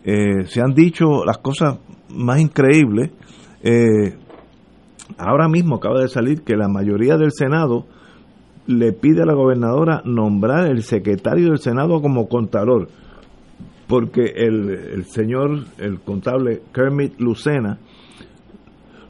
Eh, 0.02 0.46
se 0.46 0.60
han 0.62 0.74
dicho 0.74 1.24
las 1.24 1.38
cosas 1.38 1.78
más 2.08 2.40
increíbles. 2.40 3.12
Eh, 3.62 4.18
ahora 5.18 5.48
mismo 5.48 5.76
acaba 5.76 6.00
de 6.00 6.08
salir 6.08 6.42
que 6.42 6.56
la 6.56 6.68
mayoría 6.68 7.16
del 7.16 7.32
Senado 7.32 7.86
le 8.66 8.92
pide 8.92 9.22
a 9.22 9.26
la 9.26 9.34
gobernadora 9.34 10.02
nombrar 10.04 10.70
el 10.70 10.82
secretario 10.82 11.48
del 11.48 11.58
Senado 11.58 12.00
como 12.00 12.28
contador, 12.28 12.88
porque 13.88 14.32
el, 14.36 15.04
señor, 15.06 15.64
el 15.78 16.00
contable 16.00 16.62
Kermit 16.72 17.20
Lucena, 17.20 17.78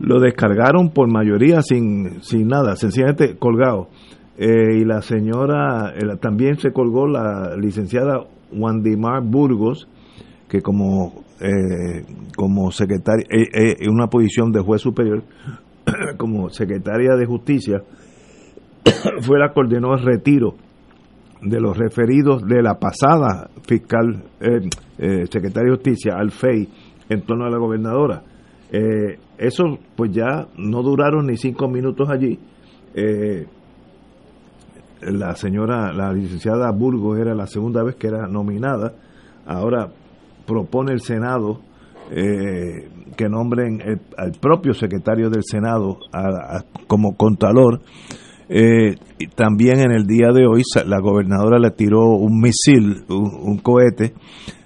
lo 0.01 0.19
descargaron 0.19 0.91
por 0.91 1.09
mayoría 1.09 1.63
sin, 1.63 2.23
sin 2.23 2.49
nada, 2.49 2.75
sencillamente 2.77 3.37
colgado. 3.37 3.89
Eh, 4.37 4.79
y 4.81 4.85
la 4.85 5.03
señora, 5.03 5.93
eh, 5.95 6.17
también 6.21 6.59
se 6.59 6.73
colgó 6.73 7.07
la 7.07 7.55
licenciada 7.57 8.25
Wandimar 8.51 9.23
Burgos, 9.23 9.89
que 10.49 10.61
como, 10.63 11.23
eh, 11.41 12.05
como 12.35 12.73
secretaria, 12.73 13.27
en 13.31 13.91
una 13.91 14.09
posición 14.09 14.51
de 14.51 14.61
juez 14.61 14.81
superior, 14.81 15.23
como 16.17 16.51
secretaria 16.51 17.17
de 17.17 17.27
justicia, 17.27 17.83
fue 19.21 19.39
la 19.39 19.53
que 19.53 19.61
ordenó 19.61 19.95
el 19.95 20.03
retiro 20.03 20.55
de 21.41 21.61
los 21.61 21.77
referidos 21.77 22.47
de 22.47 22.63
la 22.63 22.79
pasada 22.79 23.51
fiscal, 23.67 24.25
eh, 24.41 24.69
eh, 24.99 25.27
secretaria 25.29 25.71
de 25.71 25.77
justicia, 25.77 26.15
al 26.17 26.31
FEI, 26.31 26.69
en 27.09 27.23
torno 27.23 27.45
a 27.45 27.51
la 27.51 27.59
gobernadora. 27.59 28.23
Eh, 28.71 29.19
eso 29.39 29.79
pues 29.97 30.13
ya 30.13 30.47
no 30.57 30.83
duraron 30.83 31.27
ni 31.27 31.37
cinco 31.37 31.69
minutos 31.69 32.09
allí. 32.09 32.39
Eh, 32.95 33.47
la 35.03 35.35
señora, 35.35 35.93
la 35.93 36.13
licenciada 36.13 36.71
Burgos 36.71 37.19
era 37.19 37.35
la 37.35 37.47
segunda 37.47 37.83
vez 37.83 37.97
que 37.97 38.07
era 38.07 38.29
nominada. 38.29 38.95
Ahora 39.47 39.89
propone 40.47 40.93
el 40.93 41.01
Senado 41.01 41.61
que 43.17 43.29
nombren 43.29 43.81
el- 43.81 44.01
al 44.17 44.33
propio 44.33 44.75
secretario 44.75 45.31
del 45.31 45.43
Senado 45.45 45.99
como 46.87 47.17
contador. 47.17 47.81
Eh, 48.49 48.97
también 49.35 49.81
en 49.81 49.93
el 49.93 50.07
día 50.07 50.29
de 50.35 50.47
hoy 50.47 50.63
la 50.87 50.99
gobernadora 51.01 51.59
le 51.59 51.71
tiró 51.71 52.01
un 52.11 52.41
misil, 52.41 53.05
un, 53.09 53.59
cohete, 53.59 54.13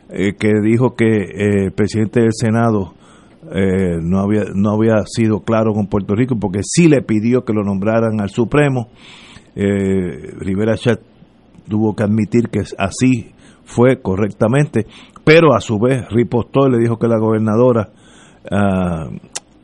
eh, 0.09 0.35
que 0.39 0.51
dijo 0.63 0.95
que 0.95 1.07
eh, 1.07 1.65
el 1.67 1.73
presidente 1.73 2.21
del 2.21 2.33
Senado 2.33 2.95
eh, 3.53 3.99
no 4.03 4.19
había 4.19 4.43
no 4.55 4.71
había 4.71 5.05
sido 5.07 5.41
claro 5.41 5.73
con 5.73 5.87
Puerto 5.87 6.15
Rico 6.17 6.35
porque 6.41 6.61
sí 6.65 6.89
le 6.89 7.03
pidió 7.03 7.45
que 7.45 7.53
lo 7.53 7.63
nombraran 7.63 8.21
al 8.21 8.31
Supremo. 8.31 8.89
Eh, 9.55 10.33
Rivera 10.39 10.77
Chat 10.77 11.01
tuvo 11.69 11.95
que 11.95 12.03
admitir 12.03 12.49
que 12.51 12.61
así 12.79 13.31
fue 13.65 14.01
correctamente, 14.01 14.87
pero 15.25 15.55
a 15.55 15.61
su 15.61 15.79
vez 15.79 16.09
ripostó 16.11 16.67
y 16.67 16.73
le 16.73 16.79
dijo 16.79 16.99
que 16.99 17.09
la 17.09 17.19
gobernadora, 17.19 17.91
ah, 18.51 19.09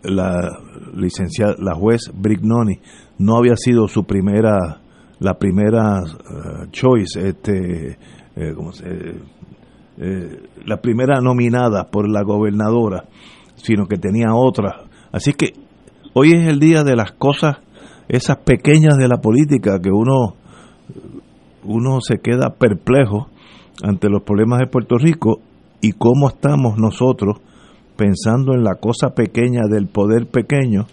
la 0.03 0.59
licenciada, 0.95 1.55
la 1.59 1.75
juez 1.75 2.11
Brignoni, 2.15 2.81
no 3.19 3.37
había 3.37 3.57
sido 3.57 3.87
su 3.89 4.05
primera, 4.05 4.81
la 5.21 5.35
primera 5.35 5.99
ah, 5.99 6.67
choice, 6.71 7.29
este, 7.29 7.99
eh, 8.37 8.53
¿cómo 8.57 8.73
se- 8.73 9.15
eh, 9.99 10.43
la 10.65 10.79
primera 10.81 11.21
nominada 11.21 11.85
por 11.91 12.09
la 12.09 12.23
gobernadora, 12.23 13.05
sino 13.57 13.87
que 13.87 13.99
tenía 13.99 14.35
otra. 14.35 14.85
Así 15.13 15.35
que 15.35 15.53
hoy 16.15 16.33
es 16.33 16.49
el 16.49 16.59
día 16.59 16.83
de 16.83 16.97
las 16.97 17.13
cosas, 17.13 17.59
esas 18.09 18.39
pequeñas 18.39 18.97
de 18.97 19.07
la 19.09 19.19
política 19.19 19.79
que 19.81 19.91
uno 19.91 20.35
uno 21.65 22.01
se 22.01 22.19
queda 22.19 22.55
perplejo 22.59 23.29
ante 23.85 24.09
los 24.09 24.23
problemas 24.23 24.59
de 24.59 24.67
Puerto 24.67 24.97
Rico 24.99 25.41
y 25.81 25.93
cómo 25.93 26.29
estamos 26.29 26.77
nosotros 26.79 27.39
pensando 28.03 28.55
en 28.55 28.65
la 28.65 28.75
cosa 28.75 29.15
pequeña 29.15 29.61
del 29.71 29.87
poder 29.87 30.27
pequeño 30.27 30.87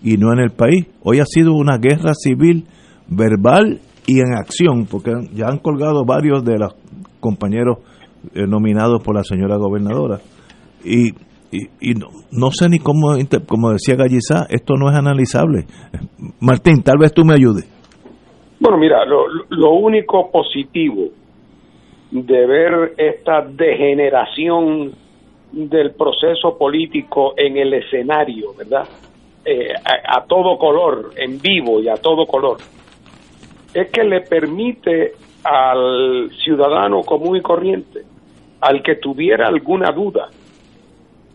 y 0.00 0.16
no 0.16 0.32
en 0.32 0.38
el 0.38 0.50
país. 0.50 0.86
Hoy 1.02 1.18
ha 1.18 1.24
sido 1.24 1.54
una 1.54 1.78
guerra 1.78 2.14
civil 2.14 2.66
verbal 3.08 3.80
y 4.06 4.20
en 4.20 4.34
acción, 4.34 4.86
porque 4.88 5.10
ya 5.34 5.46
han 5.48 5.58
colgado 5.58 6.04
varios 6.04 6.44
de 6.44 6.58
los 6.58 6.76
compañeros 7.18 7.78
eh, 8.34 8.46
nominados 8.46 9.02
por 9.02 9.16
la 9.16 9.24
señora 9.24 9.56
gobernadora. 9.56 10.20
Y, 10.84 11.08
y, 11.50 11.66
y 11.80 11.94
no, 11.94 12.06
no 12.30 12.52
sé 12.52 12.68
ni 12.68 12.78
cómo, 12.78 13.16
como 13.48 13.72
decía 13.72 13.96
Gallizá, 13.96 14.46
esto 14.48 14.74
no 14.74 14.88
es 14.88 14.96
analizable. 14.96 15.66
Martín, 16.40 16.84
tal 16.84 16.98
vez 16.98 17.12
tú 17.12 17.24
me 17.24 17.34
ayudes. 17.34 17.68
Bueno, 18.60 18.78
mira, 18.78 19.04
lo, 19.04 19.26
lo 19.50 19.72
único 19.72 20.30
positivo 20.30 21.08
de 22.12 22.46
ver 22.46 22.94
esta 22.98 23.42
degeneración 23.50 25.01
del 25.52 25.92
proceso 25.92 26.56
político 26.56 27.34
en 27.36 27.56
el 27.56 27.74
escenario, 27.74 28.54
¿verdad? 28.56 28.88
Eh, 29.44 29.72
a, 29.74 30.18
a 30.18 30.24
todo 30.24 30.58
color, 30.58 31.12
en 31.16 31.40
vivo 31.40 31.80
y 31.80 31.88
a 31.88 31.96
todo 31.96 32.26
color, 32.26 32.58
es 33.74 33.90
que 33.90 34.04
le 34.04 34.22
permite 34.22 35.12
al 35.44 36.30
ciudadano 36.44 37.02
común 37.02 37.36
y 37.36 37.40
corriente, 37.40 38.02
al 38.60 38.82
que 38.82 38.96
tuviera 38.96 39.48
alguna 39.48 39.90
duda, 39.90 40.28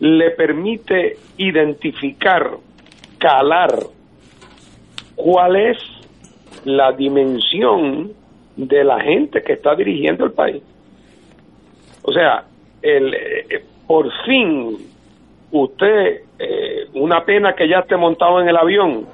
le 0.00 0.30
permite 0.30 1.16
identificar, 1.36 2.50
calar 3.18 3.74
cuál 5.16 5.56
es 5.56 5.78
la 6.64 6.92
dimensión 6.92 8.12
de 8.56 8.84
la 8.84 9.00
gente 9.00 9.42
que 9.42 9.54
está 9.54 9.74
dirigiendo 9.74 10.24
el 10.24 10.32
país. 10.32 10.62
O 12.02 12.12
sea, 12.12 12.44
el, 12.80 13.14
eh, 13.14 13.64
por 13.88 14.08
fin 14.24 14.76
usted, 15.50 16.20
eh, 16.38 16.86
una 16.94 17.24
pena 17.24 17.54
que 17.54 17.68
ya 17.68 17.78
esté 17.80 17.96
montado 17.96 18.40
en 18.40 18.48
el 18.48 18.56
avión, 18.56 19.06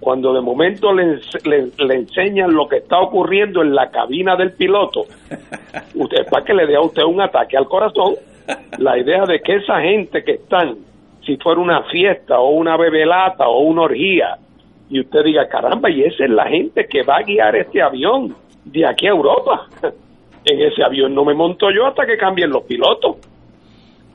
cuando 0.00 0.32
de 0.32 0.40
momento 0.40 0.92
le, 0.92 1.18
le- 1.44 1.70
le 1.84 1.94
enseñan 1.94 2.54
lo 2.54 2.68
que 2.68 2.76
está 2.76 2.98
ocurriendo 3.00 3.62
en 3.62 3.74
la 3.74 3.90
cabina 3.90 4.36
del 4.36 4.52
piloto, 4.52 5.02
usted 5.94 6.26
para 6.30 6.44
que 6.44 6.54
le 6.54 6.66
dé 6.66 6.76
a 6.76 6.80
usted 6.80 7.02
un 7.02 7.20
ataque 7.20 7.56
al 7.58 7.66
corazón, 7.66 8.14
la 8.78 8.96
idea 8.96 9.24
de 9.26 9.40
que 9.40 9.56
esa 9.56 9.80
gente 9.80 10.22
que 10.22 10.32
están, 10.32 10.76
si 11.24 11.36
fuera 11.38 11.60
una 11.60 11.82
fiesta 11.84 12.38
o 12.38 12.50
una 12.50 12.76
bebelata 12.76 13.48
o 13.48 13.60
una 13.62 13.82
orgía, 13.82 14.36
y 14.88 15.00
usted 15.00 15.24
diga, 15.24 15.48
caramba, 15.48 15.90
y 15.90 16.04
esa 16.04 16.24
es 16.24 16.30
la 16.30 16.46
gente 16.46 16.86
que 16.86 17.02
va 17.02 17.16
a 17.16 17.22
guiar 17.22 17.56
este 17.56 17.82
avión 17.82 18.36
de 18.64 18.86
aquí 18.86 19.06
a 19.06 19.10
Europa. 19.10 19.66
En 20.48 20.60
ese 20.60 20.80
avión 20.84 21.12
no 21.12 21.24
me 21.24 21.34
monto 21.34 21.72
yo 21.72 21.86
hasta 21.88 22.06
que 22.06 22.16
cambien 22.16 22.50
los 22.50 22.62
pilotos. 22.62 23.16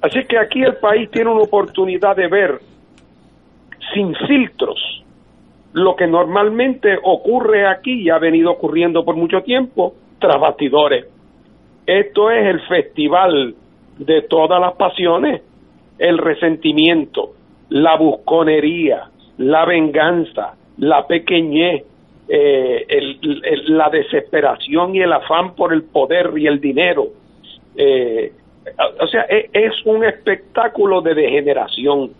Así 0.01 0.23
que 0.25 0.37
aquí 0.37 0.63
el 0.63 0.77
país 0.77 1.09
tiene 1.11 1.29
una 1.29 1.43
oportunidad 1.43 2.15
de 2.15 2.27
ver 2.27 2.59
sin 3.93 4.15
filtros 4.27 4.79
lo 5.73 5.95
que 5.95 6.07
normalmente 6.07 6.97
ocurre 7.01 7.67
aquí 7.67 8.01
y 8.01 8.09
ha 8.09 8.17
venido 8.17 8.51
ocurriendo 8.51 9.05
por 9.05 9.15
mucho 9.15 9.41
tiempo 9.41 9.93
tras 10.19 10.39
bastidores. 10.39 11.05
Esto 11.85 12.29
es 12.29 12.45
el 12.45 12.61
festival 12.61 13.55
de 13.97 14.21
todas 14.23 14.59
las 14.59 14.73
pasiones, 14.73 15.41
el 15.97 16.17
resentimiento, 16.17 17.31
la 17.69 17.95
busconería, 17.95 19.09
la 19.37 19.65
venganza, 19.65 20.55
la 20.77 21.07
pequeñez, 21.07 21.85
eh, 22.27 22.85
la 23.67 23.89
desesperación 23.89 24.95
y 24.95 25.01
el 25.01 25.13
afán 25.13 25.55
por 25.55 25.73
el 25.73 25.83
poder 25.83 26.33
y 26.37 26.47
el 26.47 26.59
dinero. 26.59 27.07
Eh, 27.75 28.33
o 28.99 29.07
sea, 29.07 29.25
e- 29.29 29.49
es 29.53 29.73
un 29.85 30.03
espectáculo 30.03 31.01
de 31.01 31.15
degeneración. 31.15 32.11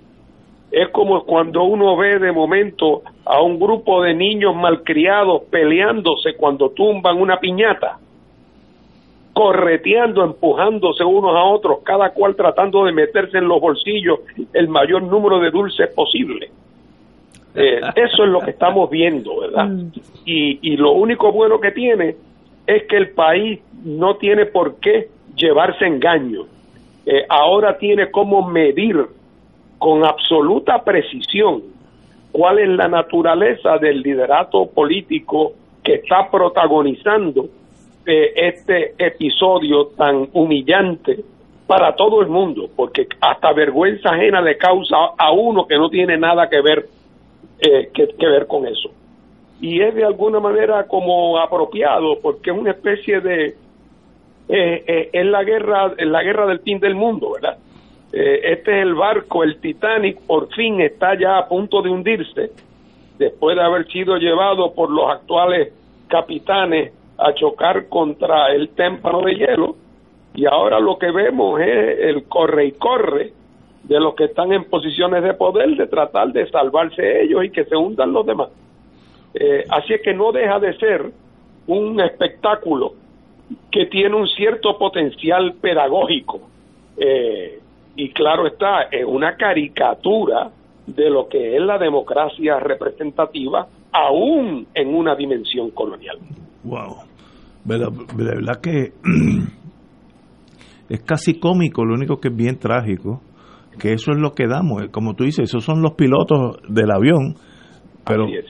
Es 0.72 0.90
como 0.90 1.24
cuando 1.24 1.64
uno 1.64 1.98
ve 1.98 2.18
de 2.18 2.32
momento 2.32 3.04
a 3.26 3.42
un 3.42 3.60
grupo 3.60 4.02
de 4.02 4.14
niños 4.14 4.56
malcriados 4.56 5.44
peleándose 5.50 6.36
cuando 6.36 6.70
tumban 6.70 7.18
una 7.18 7.40
piñata, 7.40 8.00
correteando, 9.34 10.24
empujándose 10.24 11.04
unos 11.04 11.36
a 11.36 11.44
otros, 11.44 11.80
cada 11.84 12.12
cual 12.12 12.36
tratando 12.36 12.86
de 12.86 12.94
meterse 12.94 13.38
en 13.38 13.48
los 13.48 13.60
bolsillos 13.60 14.20
el 14.54 14.68
mayor 14.68 15.04
número 15.04 15.40
de 15.40 15.52
dulces 15.52 15.90
posible. 15.94 16.50
Eh, 17.54 17.82
eso 17.96 18.24
es 18.24 18.30
lo 18.30 18.40
que 18.40 18.52
estamos 18.52 18.90
viendo, 18.90 19.42
¿verdad? 19.42 19.70
Y, 20.26 20.60
y 20.62 20.78
lo 20.78 20.94
único 20.94 21.32
bueno 21.32 21.60
que 21.60 21.72
tiene 21.72 22.16
es 22.66 22.84
que 22.84 22.96
el 22.98 23.10
país 23.12 23.60
no 23.84 24.16
tiene 24.16 24.46
por 24.46 24.76
qué 24.76 25.10
llevarse 25.36 25.86
engaño. 25.86 26.46
Eh, 27.06 27.26
ahora 27.30 27.78
tiene 27.78 28.12
cómo 28.12 28.48
medir 28.48 29.06
con 29.78 30.06
absoluta 30.06 30.84
precisión 30.84 31.64
cuál 32.32 32.60
es 32.60 32.70
la 32.70 32.88
naturaleza 32.88 33.78
del 33.78 34.02
liderato 34.02 34.68
político 34.68 35.54
que 35.84 35.96
está 35.96 36.30
protagonizando 36.30 37.48
eh, 38.06 38.34
este 38.36 38.94
episodio 38.98 39.88
tan 39.98 40.30
humillante 40.34 41.24
para 41.68 41.96
todo 41.96 42.22
el 42.22 42.28
mundo, 42.28 42.70
porque 42.76 43.08
hasta 43.22 43.54
vergüenza 43.54 44.10
ajena 44.10 44.42
le 44.42 44.58
causa 44.58 44.96
a 45.18 45.32
uno 45.32 45.66
que 45.66 45.78
no 45.78 45.90
tiene 45.90 46.18
nada 46.18 46.50
que 46.50 46.62
ver 46.62 46.86
eh, 47.60 47.90
que, 47.94 48.08
que 48.08 48.28
ver 48.28 48.48
con 48.48 48.68
eso. 48.68 48.90
Y 49.62 49.82
es 49.82 49.94
de 49.94 50.04
alguna 50.04 50.40
manera 50.40 50.88
como 50.88 51.38
apropiado, 51.38 52.20
porque 52.22 52.50
es 52.50 52.58
una 52.58 52.72
especie 52.72 53.22
de 53.22 53.56
eh, 54.50 54.84
eh, 54.88 55.10
es 55.14 55.26
la 55.26 55.44
guerra, 55.44 55.94
es 55.98 56.08
la 56.08 56.24
guerra 56.24 56.46
del 56.46 56.60
fin 56.60 56.80
del 56.80 56.96
mundo, 56.96 57.34
¿verdad? 57.34 57.58
Eh, 58.12 58.42
este 58.52 58.78
es 58.78 58.84
el 58.84 58.96
barco, 58.96 59.44
el 59.44 59.60
Titanic, 59.60 60.20
por 60.28 60.54
fin 60.54 60.82
está 60.82 61.18
ya 61.18 61.38
a 61.38 61.48
punto 61.48 61.82
de 61.82 61.90
hundirse, 61.90 62.52
después 63.18 63.56
de 63.56 63.64
haber 63.64 63.88
sido 63.88 64.18
llevado 64.18 64.74
por 64.74 64.90
los 64.90 65.10
actuales 65.10 65.74
capitanes 66.08 66.92
a 67.18 67.34
chocar 67.34 67.88
contra 67.88 68.52
el 68.54 68.70
témpano 68.70 69.22
de 69.22 69.36
hielo, 69.36 69.76
y 70.34 70.46
ahora 70.46 70.80
lo 70.80 70.98
que 70.98 71.12
vemos 71.12 71.60
es 71.62 72.00
el 72.00 72.24
corre 72.24 72.66
y 72.66 72.72
corre 72.74 73.34
de 73.84 74.00
los 74.00 74.16
que 74.16 74.26
están 74.26 74.52
en 74.54 74.66
posiciones 74.66 75.24
de 75.24 75.34
poder 75.34 75.76
de 75.76 75.88
tratar 75.88 76.32
de 76.32 76.50
salvarse 76.50 77.24
ellos 77.24 77.44
y 77.44 77.50
que 77.50 77.66
se 77.66 77.76
hundan 77.76 78.14
los 78.14 78.26
demás. 78.26 78.50
Eh, 79.34 79.66
así 79.70 79.94
es 79.94 80.02
que 80.02 80.14
no 80.14 80.32
deja 80.32 80.60
de 80.60 80.78
ser 80.78 81.12
un 81.68 82.00
espectáculo 82.00 82.94
que 83.72 83.86
tiene 83.88 84.16
un 84.16 84.28
cierto 84.28 84.78
potencial 84.78 85.56
pedagógico. 85.62 86.42
Eh, 86.98 87.60
y 87.96 88.10
claro 88.10 88.48
está, 88.48 88.84
es 88.84 89.06
una 89.06 89.36
caricatura 89.36 90.52
de 90.88 91.10
lo 91.10 91.28
que 91.28 91.56
es 91.56 91.62
la 91.62 91.78
democracia 91.78 92.60
representativa, 92.60 93.68
aún 93.92 94.68
en 94.74 94.96
una 94.96 95.16
dimensión 95.16 95.72
colonial. 95.72 96.18
Wow. 96.64 96.98
De 97.64 97.78
la, 97.78 97.90
de 97.90 98.24
la 98.24 98.36
verdad 98.36 98.62
que 98.62 98.94
es 100.90 101.02
casi 101.04 101.40
cómico, 101.40 101.86
lo 101.86 101.94
único 101.94 102.20
que 102.20 102.30
es 102.30 102.36
bien 102.36 102.58
trágico, 102.58 103.22
que 103.80 103.94
eso 103.94 104.12
es 104.12 104.18
lo 104.18 104.32
que 104.34 104.48
damos. 104.48 104.88
Como 104.92 105.16
tú 105.16 105.24
dices, 105.24 105.50
esos 105.50 105.64
son 105.64 105.82
los 105.82 105.94
pilotos 105.94 106.58
del 106.68 106.92
avión, 106.92 107.36
pero 108.06 108.26
es. 108.28 108.46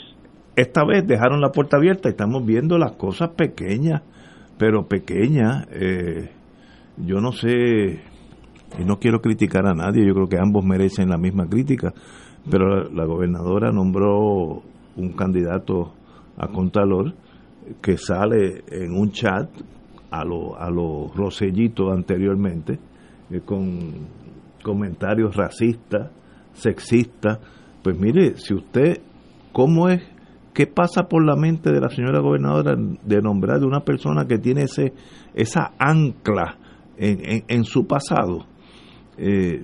esta 0.56 0.86
vez 0.86 1.06
dejaron 1.06 1.42
la 1.42 1.52
puerta 1.52 1.78
abierta 1.78 2.10
y 2.10 2.12
estamos 2.12 2.46
viendo 2.46 2.78
las 2.78 2.94
cosas 2.94 3.30
pequeñas, 3.36 4.02
pero 4.62 4.86
pequeñas. 4.86 5.66
eh, 5.72 6.30
yo 6.98 7.20
no 7.20 7.32
sé, 7.32 8.00
y 8.78 8.86
no 8.86 9.00
quiero 9.00 9.20
criticar 9.20 9.66
a 9.66 9.74
nadie, 9.74 10.06
yo 10.06 10.14
creo 10.14 10.28
que 10.28 10.38
ambos 10.38 10.64
merecen 10.64 11.10
la 11.10 11.18
misma 11.18 11.48
crítica, 11.48 11.92
pero 12.48 12.88
la, 12.92 13.06
gobernadora 13.06 13.72
nombró 13.72 14.62
un 14.98 15.14
candidato 15.14 15.94
a 16.38 16.48
Contralor 16.50 17.16
que 17.82 17.98
sale 17.98 18.64
en 18.68 18.92
un 18.92 19.10
chat 19.12 19.50
a 20.12 20.24
los 20.24 20.52
a 20.60 20.70
los 20.70 21.16
Rosellitos 21.16 21.92
anteriormente 21.92 22.78
eh, 23.32 23.42
con 23.44 23.94
comentarios 24.62 25.36
racistas, 25.36 26.12
sexistas. 26.54 27.40
Pues 27.82 27.98
mire, 27.98 28.36
si 28.38 28.54
usted, 28.54 29.02
¿cómo 29.52 29.90
es? 29.90 30.04
¿Qué 30.54 30.68
pasa 30.68 31.04
por 31.08 31.26
la 31.26 31.36
mente 31.36 31.72
de 31.72 31.80
la 31.80 31.90
señora 31.90 32.20
gobernadora 32.20 32.76
de 32.76 33.22
nombrar 33.22 33.60
de 33.60 33.66
una 33.66 33.82
persona 33.82 34.26
que 34.28 34.38
tiene 34.38 34.64
ese 34.64 34.92
esa 35.34 35.72
ancla 35.80 36.58
en, 36.98 37.20
en, 37.24 37.44
en 37.48 37.64
su 37.64 37.88
pasado? 37.88 38.46
Eh, 39.18 39.62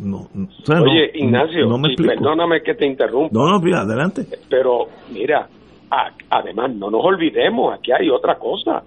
no, 0.00 0.28
no, 0.34 0.46
o 0.46 0.64
sea, 0.64 0.76
no- 0.76 0.82
Oye, 0.84 1.10
Ignacio, 1.14 1.66
no 1.66 1.78
me 1.78 1.94
perdóname 1.96 2.62
que 2.62 2.74
te 2.74 2.86
interrumpa, 2.86 3.30
No, 3.32 3.46
no, 3.50 3.60
mira, 3.60 3.80
adelante. 3.80 4.26
pero 4.48 4.86
mira, 5.12 5.48
a- 5.90 6.10
además 6.30 6.74
no 6.74 6.90
nos 6.90 7.02
olvidemos, 7.04 7.74
aquí 7.74 7.90
hay 7.92 8.08
otra 8.10 8.36
cosa. 8.36 8.82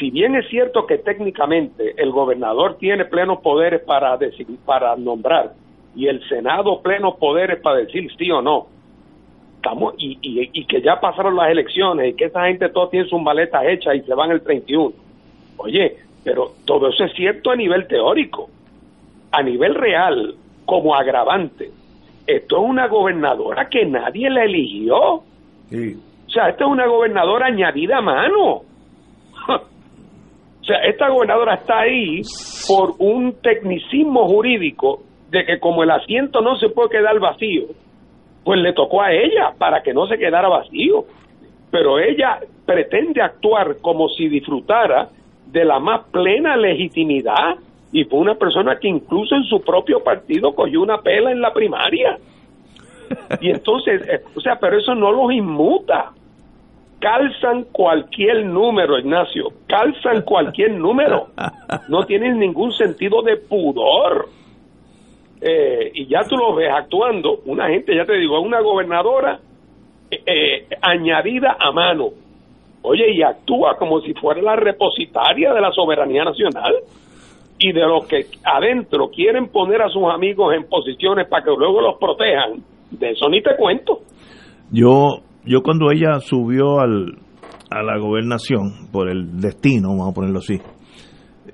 Si 0.00 0.10
bien 0.10 0.34
es 0.34 0.48
cierto 0.48 0.86
que 0.86 0.98
técnicamente 0.98 1.94
el 2.02 2.10
gobernador 2.10 2.76
tiene 2.78 3.04
plenos 3.04 3.38
poderes 3.42 3.82
para 3.86 4.16
decidir, 4.16 4.58
para 4.64 4.96
nombrar 4.96 5.52
y 5.94 6.08
el 6.08 6.20
Senado 6.28 6.80
plenos 6.82 7.14
poderes 7.20 7.60
para 7.62 7.78
decir 7.78 8.08
sí 8.18 8.28
o 8.30 8.42
no, 8.42 8.66
estamos 9.64 9.94
y, 9.98 10.18
y, 10.20 10.50
y 10.52 10.64
que 10.66 10.82
ya 10.82 11.00
pasaron 11.00 11.36
las 11.36 11.50
elecciones 11.50 12.10
y 12.10 12.16
que 12.16 12.26
esa 12.26 12.46
gente 12.46 12.68
todo 12.68 12.88
tiene 12.88 13.08
sus 13.08 13.20
maletas 13.20 13.64
hechas 13.66 13.96
y 13.96 14.00
se 14.02 14.14
van 14.14 14.30
el 14.30 14.42
31. 14.42 14.92
Oye, 15.56 15.96
pero 16.22 16.52
todo 16.66 16.88
eso 16.88 17.04
es 17.04 17.12
cierto 17.14 17.50
a 17.50 17.56
nivel 17.56 17.86
teórico. 17.86 18.50
A 19.32 19.42
nivel 19.42 19.74
real, 19.74 20.34
como 20.64 20.94
agravante, 20.94 21.70
esto 22.26 22.56
es 22.56 22.70
una 22.70 22.86
gobernadora 22.88 23.68
que 23.68 23.84
nadie 23.84 24.30
la 24.30 24.44
eligió. 24.44 24.96
O 24.96 25.22
sea, 26.28 26.50
esta 26.50 26.64
es 26.64 26.70
una 26.70 26.86
gobernadora 26.86 27.46
añadida 27.46 27.98
a 27.98 28.02
mano. 28.02 28.52
o 29.48 30.64
sea, 30.64 30.78
esta 30.84 31.08
gobernadora 31.08 31.54
está 31.54 31.80
ahí 31.80 32.22
por 32.68 32.94
un 32.98 33.34
tecnicismo 33.42 34.28
jurídico 34.28 35.02
de 35.30 35.44
que 35.44 35.58
como 35.58 35.82
el 35.82 35.90
asiento 35.90 36.40
no 36.40 36.56
se 36.56 36.68
puede 36.68 36.90
quedar 36.90 37.18
vacío, 37.18 37.64
pues 38.44 38.60
le 38.60 38.72
tocó 38.72 39.02
a 39.02 39.12
ella 39.12 39.54
para 39.58 39.82
que 39.82 39.94
no 39.94 40.06
se 40.06 40.18
quedara 40.18 40.48
vacío. 40.48 41.04
Pero 41.70 41.98
ella 41.98 42.40
pretende 42.64 43.20
actuar 43.22 43.78
como 43.80 44.08
si 44.08 44.28
disfrutara 44.28 45.08
de 45.46 45.64
la 45.64 45.80
más 45.80 46.02
plena 46.10 46.56
legitimidad 46.56 47.56
y 47.92 48.04
fue 48.04 48.18
una 48.18 48.34
persona 48.34 48.76
que 48.78 48.88
incluso 48.88 49.34
en 49.34 49.44
su 49.44 49.60
propio 49.62 50.02
partido 50.02 50.54
cogió 50.54 50.82
una 50.82 50.98
pela 50.98 51.30
en 51.30 51.40
la 51.40 51.52
primaria. 51.52 52.18
Y 53.40 53.50
entonces, 53.50 54.02
eh, 54.08 54.20
o 54.34 54.40
sea, 54.40 54.56
pero 54.60 54.78
eso 54.78 54.94
no 54.94 55.12
los 55.12 55.32
inmuta. 55.32 56.10
Calzan 56.98 57.66
cualquier 57.70 58.46
número, 58.46 58.98
Ignacio, 58.98 59.52
calzan 59.68 60.22
cualquier 60.22 60.72
número. 60.72 61.28
No 61.88 62.04
tienen 62.04 62.38
ningún 62.38 62.72
sentido 62.72 63.22
de 63.22 63.36
pudor. 63.36 64.28
Eh, 65.46 65.90
y 65.92 66.06
ya 66.06 66.20
tú 66.26 66.38
lo 66.38 66.54
ves 66.54 66.70
actuando, 66.74 67.40
una 67.44 67.68
gente, 67.68 67.94
ya 67.94 68.06
te 68.06 68.16
digo, 68.16 68.40
una 68.40 68.62
gobernadora 68.62 69.40
eh, 70.10 70.66
añadida 70.80 71.58
a 71.60 71.70
mano. 71.70 72.08
Oye, 72.80 73.12
y 73.12 73.22
actúa 73.22 73.76
como 73.78 74.00
si 74.00 74.14
fuera 74.14 74.40
la 74.40 74.56
repositaria 74.56 75.52
de 75.52 75.60
la 75.60 75.70
soberanía 75.70 76.24
nacional 76.24 76.72
y 77.58 77.72
de 77.72 77.80
los 77.80 78.06
que 78.06 78.24
adentro 78.42 79.10
quieren 79.10 79.48
poner 79.48 79.82
a 79.82 79.90
sus 79.90 80.04
amigos 80.04 80.54
en 80.54 80.66
posiciones 80.66 81.28
para 81.28 81.44
que 81.44 81.50
luego 81.50 81.82
los 81.82 81.98
protejan. 81.98 82.62
De 82.90 83.10
eso 83.10 83.28
ni 83.28 83.42
te 83.42 83.54
cuento. 83.56 83.98
Yo, 84.72 85.20
yo 85.44 85.62
cuando 85.62 85.90
ella 85.92 86.20
subió 86.20 86.80
al, 86.80 87.18
a 87.70 87.82
la 87.82 87.98
gobernación 87.98 88.90
por 88.90 89.10
el 89.10 89.40
destino, 89.42 89.88
vamos 89.90 90.12
a 90.12 90.14
ponerlo 90.14 90.38
así, 90.38 90.58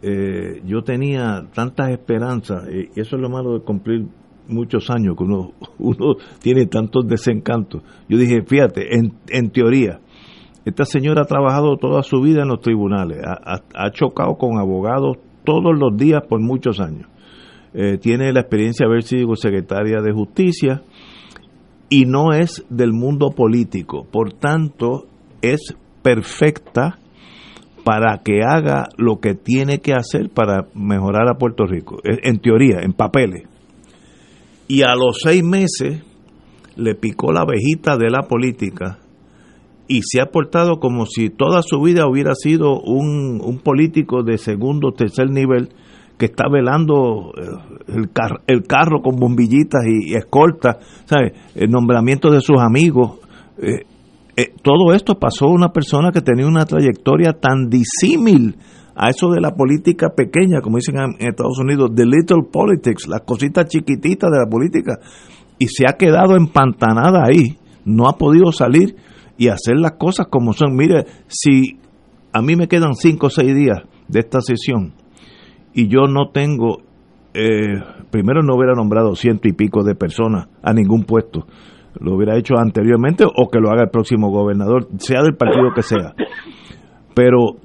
eh, 0.03 0.63
yo 0.65 0.83
tenía 0.83 1.47
tantas 1.55 1.91
esperanzas, 1.91 2.65
y 2.69 3.01
eso 3.01 3.17
es 3.17 3.23
lo 3.23 3.29
malo 3.29 3.59
de 3.59 3.65
cumplir 3.65 4.07
muchos 4.49 4.91
años, 4.91 5.17
que 5.17 5.25
uno, 5.79 6.17
tiene 6.41 6.67
tantos 6.67 7.07
desencantos. 7.07 7.83
Yo 8.09 8.19
dije, 8.19 8.43
fíjate, 8.43 8.95
en, 8.97 9.15
en 9.29 9.51
teoría, 9.51 10.01
esta 10.65 10.85
señora 10.85 11.23
ha 11.23 11.27
trabajado 11.27 11.77
toda 11.77 12.03
su 12.03 12.21
vida 12.21 12.43
en 12.43 12.49
los 12.49 12.61
tribunales, 12.61 13.19
ha 13.25 13.91
chocado 13.93 14.37
con 14.37 14.59
abogados 14.59 15.17
todos 15.45 15.77
los 15.79 15.97
días 15.97 16.23
por 16.29 16.41
muchos 16.41 16.81
años. 16.81 17.09
Eh, 17.73 17.99
tiene 17.99 18.33
la 18.33 18.41
experiencia 18.41 18.85
de 18.85 18.93
haber 18.93 19.03
sido 19.05 19.37
secretaria 19.37 20.01
de 20.03 20.13
justicia, 20.13 20.83
y 21.89 22.05
no 22.05 22.33
es 22.33 22.65
del 22.69 22.93
mundo 22.93 23.31
político. 23.31 24.07
Por 24.11 24.33
tanto, 24.33 25.07
es 25.43 25.77
perfecta 26.03 26.99
para 27.85 28.19
que 28.23 28.43
haga 28.43 28.89
lo 28.97 29.21
que 29.21 29.35
tiene 29.35 29.79
que 29.81 29.93
hacer 29.95 30.31
para 30.31 30.67
mejorar 30.75 31.29
a 31.29 31.39
Puerto 31.39 31.65
Rico, 31.67 31.99
en 32.05 32.39
teoría, 32.41 32.81
en 32.83 32.93
papeles. 32.93 33.45
Y 34.69 34.83
a 34.83 34.95
los 34.95 35.19
seis 35.23 35.43
meses 35.43 36.03
le 36.77 36.95
picó 36.95 37.33
la 37.33 37.41
abejita 37.41 37.97
de 37.97 38.11
la 38.11 38.23
política 38.23 38.99
y 39.89 40.03
se 40.05 40.21
ha 40.21 40.27
portado 40.27 40.79
como 40.79 41.05
si 41.07 41.31
toda 41.31 41.63
su 41.63 41.81
vida 41.83 42.07
hubiera 42.09 42.35
sido 42.35 42.81
un, 42.81 43.41
un 43.43 43.59
político 43.59 44.23
de 44.23 44.39
segundo 44.39 44.89
o 44.89 44.93
tercer 44.93 45.31
nivel 45.31 45.71
que 46.17 46.27
está 46.27 46.45
velando 46.49 47.33
eh, 47.37 47.93
el, 47.97 48.11
car- 48.13 48.43
el 48.47 48.63
carro 48.63 49.01
con 49.03 49.17
bombillitas 49.17 49.81
y, 49.87 50.13
y 50.13 50.15
escoltas, 50.15 50.77
¿sabes? 51.07 51.33
El 51.57 51.71
nombramiento 51.71 52.31
de 52.31 52.41
sus 52.41 52.61
amigos. 52.61 53.19
eh, 53.59 53.87
eh, 54.41 54.55
todo 54.63 54.95
esto 54.95 55.19
pasó 55.19 55.49
una 55.49 55.69
persona 55.71 56.13
que 56.13 56.23
tenía 56.23 56.47
una 56.47 56.65
trayectoria 56.65 57.35
tan 57.35 57.69
disímil 57.69 58.57
a 58.95 59.11
eso 59.11 59.29
de 59.31 59.41
la 59.41 59.51
política 59.51 60.09
pequeña, 60.17 60.61
como 60.63 60.77
dicen 60.77 60.97
en 60.97 61.17
en 61.19 61.29
Estados 61.29 61.59
Unidos, 61.59 61.91
the 61.95 62.07
little 62.07 62.45
politics, 62.51 63.07
las 63.07 63.21
cositas 63.23 63.67
chiquititas 63.69 64.31
de 64.31 64.39
la 64.39 64.49
política, 64.49 64.99
y 65.59 65.67
se 65.67 65.87
ha 65.87 65.99
quedado 65.99 66.37
empantanada 66.37 67.25
ahí, 67.25 67.59
no 67.85 68.09
ha 68.09 68.17
podido 68.17 68.51
salir 68.51 68.97
y 69.37 69.49
hacer 69.49 69.77
las 69.77 69.93
cosas 69.93 70.29
como 70.31 70.55
son. 70.55 70.75
Mire, 70.75 71.05
si 71.29 71.79
a 72.33 72.41
mí 72.41 72.57
me 72.57 72.67
quedan 72.67 72.95
cinco 72.95 73.27
o 73.27 73.31
seis 73.31 73.55
días 73.55 73.83
de 74.09 74.21
esta 74.21 74.41
sesión 74.41 74.95
y 75.75 75.89
yo 75.89 76.07
no 76.07 76.31
tengo, 76.33 76.79
eh, 77.35 77.79
primero 78.11 78.43
no 78.43 78.55
hubiera 78.55 78.75
nombrado 78.75 79.15
ciento 79.17 79.49
y 79.49 79.53
pico 79.53 79.83
de 79.83 79.95
personas 79.95 80.49
a 80.63 80.73
ningún 80.73 81.05
puesto, 81.05 81.47
lo 81.99 82.15
hubiera 82.15 82.37
hecho 82.37 82.55
anteriormente 82.59 83.25
o 83.25 83.49
que 83.49 83.59
lo 83.59 83.71
haga 83.71 83.83
el 83.85 83.91
próximo 83.91 84.31
gobernador, 84.31 84.89
sea 84.99 85.23
del 85.23 85.37
partido 85.37 85.73
que 85.75 85.83
sea. 85.83 86.15
Pero 87.15 87.57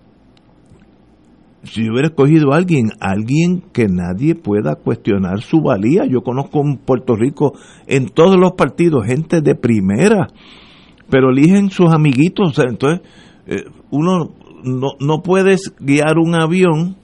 si 1.63 1.83
yo 1.85 1.91
hubiera 1.93 2.09
escogido 2.09 2.53
a 2.53 2.57
alguien, 2.57 2.89
alguien 2.99 3.61
que 3.73 3.87
nadie 3.87 4.35
pueda 4.35 4.75
cuestionar 4.75 5.41
su 5.41 5.61
valía. 5.61 6.05
Yo 6.05 6.21
conozco 6.21 6.61
en 6.61 6.77
Puerto 6.77 7.15
Rico 7.15 7.53
en 7.87 8.09
todos 8.09 8.37
los 8.39 8.53
partidos 8.53 9.05
gente 9.05 9.41
de 9.41 9.55
primera, 9.55 10.27
pero 11.09 11.29
eligen 11.31 11.69
sus 11.71 11.91
amiguitos. 11.91 12.57
Entonces, 12.59 13.01
eh, 13.47 13.63
uno 13.89 14.31
no, 14.63 14.89
no 14.99 15.21
puedes 15.23 15.73
guiar 15.79 16.17
un 16.19 16.35
avión 16.35 16.97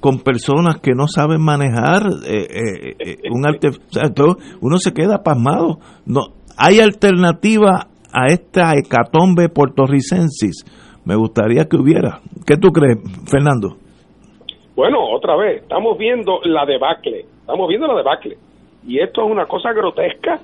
con 0.00 0.18
personas 0.20 0.78
que 0.80 0.92
no 0.94 1.08
saben 1.08 1.40
manejar 1.40 2.02
eh, 2.26 2.46
eh, 2.50 2.96
eh, 2.98 3.16
un 3.32 3.46
arte, 3.46 3.70
todo- 4.14 4.36
uno 4.60 4.78
se 4.78 4.92
queda 4.92 5.22
pasmado. 5.24 5.78
No, 6.06 6.20
hay 6.56 6.80
alternativa 6.80 7.86
a 8.12 8.26
esta 8.28 8.72
hecatombe 8.74 9.48
puertorricensis. 9.48 10.64
Me 11.04 11.16
gustaría 11.16 11.64
que 11.64 11.76
hubiera. 11.76 12.20
¿Qué 12.46 12.56
tú 12.56 12.70
crees, 12.70 12.98
Fernando? 13.30 13.76
Bueno, 14.74 14.98
otra 15.10 15.36
vez, 15.36 15.62
estamos 15.62 15.98
viendo 15.98 16.40
la 16.44 16.64
debacle, 16.64 17.26
estamos 17.40 17.68
viendo 17.68 17.86
la 17.86 17.94
debacle. 17.94 18.36
Y 18.86 19.00
esto 19.00 19.24
es 19.24 19.30
una 19.30 19.46
cosa 19.46 19.72
grotesca. 19.72 20.40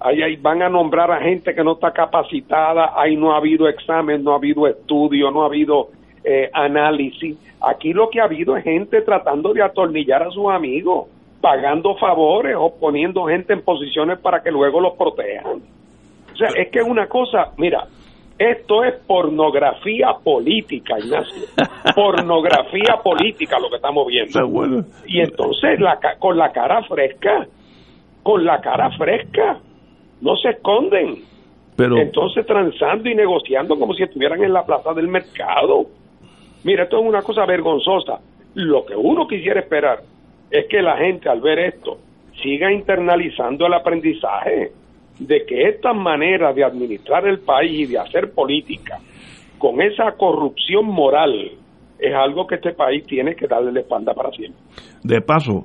Ahí, 0.00 0.22
ahí 0.22 0.36
van 0.36 0.62
a 0.62 0.68
nombrar 0.68 1.10
a 1.10 1.20
gente 1.20 1.54
que 1.54 1.62
no 1.62 1.74
está 1.74 1.92
capacitada, 1.92 2.92
ahí 2.96 3.16
no 3.16 3.32
ha 3.32 3.38
habido 3.38 3.68
examen, 3.68 4.24
no 4.24 4.32
ha 4.32 4.36
habido 4.36 4.66
estudio, 4.66 5.30
no 5.30 5.42
ha 5.42 5.46
habido 5.46 5.88
eh, 6.24 6.50
análisis. 6.52 7.36
Aquí 7.60 7.92
lo 7.92 8.08
que 8.08 8.20
ha 8.20 8.24
habido 8.24 8.56
es 8.56 8.64
gente 8.64 9.00
tratando 9.02 9.52
de 9.52 9.62
atornillar 9.62 10.22
a 10.22 10.30
sus 10.30 10.50
amigos, 10.50 11.08
pagando 11.42 11.96
favores 11.96 12.56
o 12.56 12.72
poniendo 12.78 13.26
gente 13.26 13.52
en 13.52 13.62
posiciones 13.62 14.18
para 14.20 14.42
que 14.42 14.50
luego 14.50 14.80
los 14.80 14.94
protejan. 14.96 15.60
O 16.32 16.36
sea, 16.36 16.48
es 16.56 16.70
que 16.70 16.78
es 16.78 16.86
una 16.86 17.08
cosa, 17.08 17.50
mira, 17.58 17.86
esto 18.38 18.84
es 18.84 18.94
pornografía 19.06 20.14
política, 20.22 20.98
Ignacio. 20.98 21.42
pornografía 21.94 22.96
política 23.02 23.58
lo 23.58 23.68
que 23.68 23.76
estamos 23.76 24.06
viendo. 24.06 24.84
Y 25.06 25.20
entonces 25.20 25.80
la, 25.80 25.98
con 26.18 26.38
la 26.38 26.52
cara 26.52 26.82
fresca, 26.84 27.46
con 28.22 28.44
la 28.44 28.60
cara 28.60 28.90
fresca, 28.96 29.58
no 30.20 30.36
se 30.36 30.50
esconden. 30.50 31.24
Pero 31.76 31.98
Entonces 31.98 32.46
transando 32.46 33.08
y 33.08 33.14
negociando 33.14 33.76
como 33.76 33.94
si 33.94 34.04
estuvieran 34.04 34.42
en 34.44 34.52
la 34.52 34.64
plaza 34.64 34.94
del 34.94 35.08
mercado. 35.08 35.86
Mira, 36.62 36.84
esto 36.84 37.00
es 37.00 37.04
una 37.04 37.22
cosa 37.22 37.44
vergonzosa. 37.46 38.20
Lo 38.54 38.84
que 38.84 38.94
uno 38.94 39.26
quisiera 39.26 39.58
esperar 39.58 40.00
es 40.52 40.66
que 40.68 40.82
la 40.82 40.96
gente 40.98 41.28
al 41.28 41.40
ver 41.40 41.58
esto 41.58 41.98
siga 42.42 42.70
internalizando 42.72 43.66
el 43.66 43.74
aprendizaje 43.74 44.70
de 45.18 45.44
que 45.46 45.68
esta 45.68 45.92
manera 45.92 46.52
de 46.52 46.64
administrar 46.64 47.26
el 47.26 47.40
país 47.40 47.88
y 47.88 47.92
de 47.92 47.98
hacer 47.98 48.32
política 48.32 48.98
con 49.58 49.80
esa 49.80 50.12
corrupción 50.16 50.86
moral 50.86 51.32
es 51.98 52.14
algo 52.14 52.46
que 52.46 52.56
este 52.56 52.72
país 52.72 53.04
tiene 53.06 53.34
que 53.34 53.46
darle 53.46 53.72
la 53.72 53.80
espalda 53.80 54.12
para 54.12 54.30
siempre. 54.32 54.60
De 55.04 55.20
paso, 55.20 55.64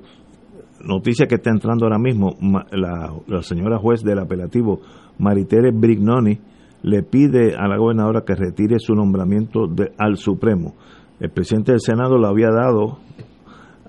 noticia 0.82 1.26
que 1.26 1.36
está 1.36 1.50
entrando 1.50 1.86
ahora 1.86 1.98
mismo, 1.98 2.36
la 2.72 3.42
señora 3.42 3.78
juez 3.80 4.04
del 4.04 4.20
apelativo, 4.20 4.80
Maritere 5.18 5.72
Brignoni, 5.72 6.38
le 6.84 7.02
pide 7.02 7.56
a 7.58 7.68
la 7.68 7.78
gobernadora 7.78 8.22
que 8.26 8.36
retire 8.36 8.76
su 8.78 8.94
nombramiento 8.94 9.66
de- 9.68 9.92
al 9.98 10.16
Supremo. 10.18 10.76
El 11.20 11.32
presidente 11.32 11.72
del 11.72 11.82
Senado 11.82 12.20
lo 12.20 12.28
había 12.28 12.50
dado 12.52 13.00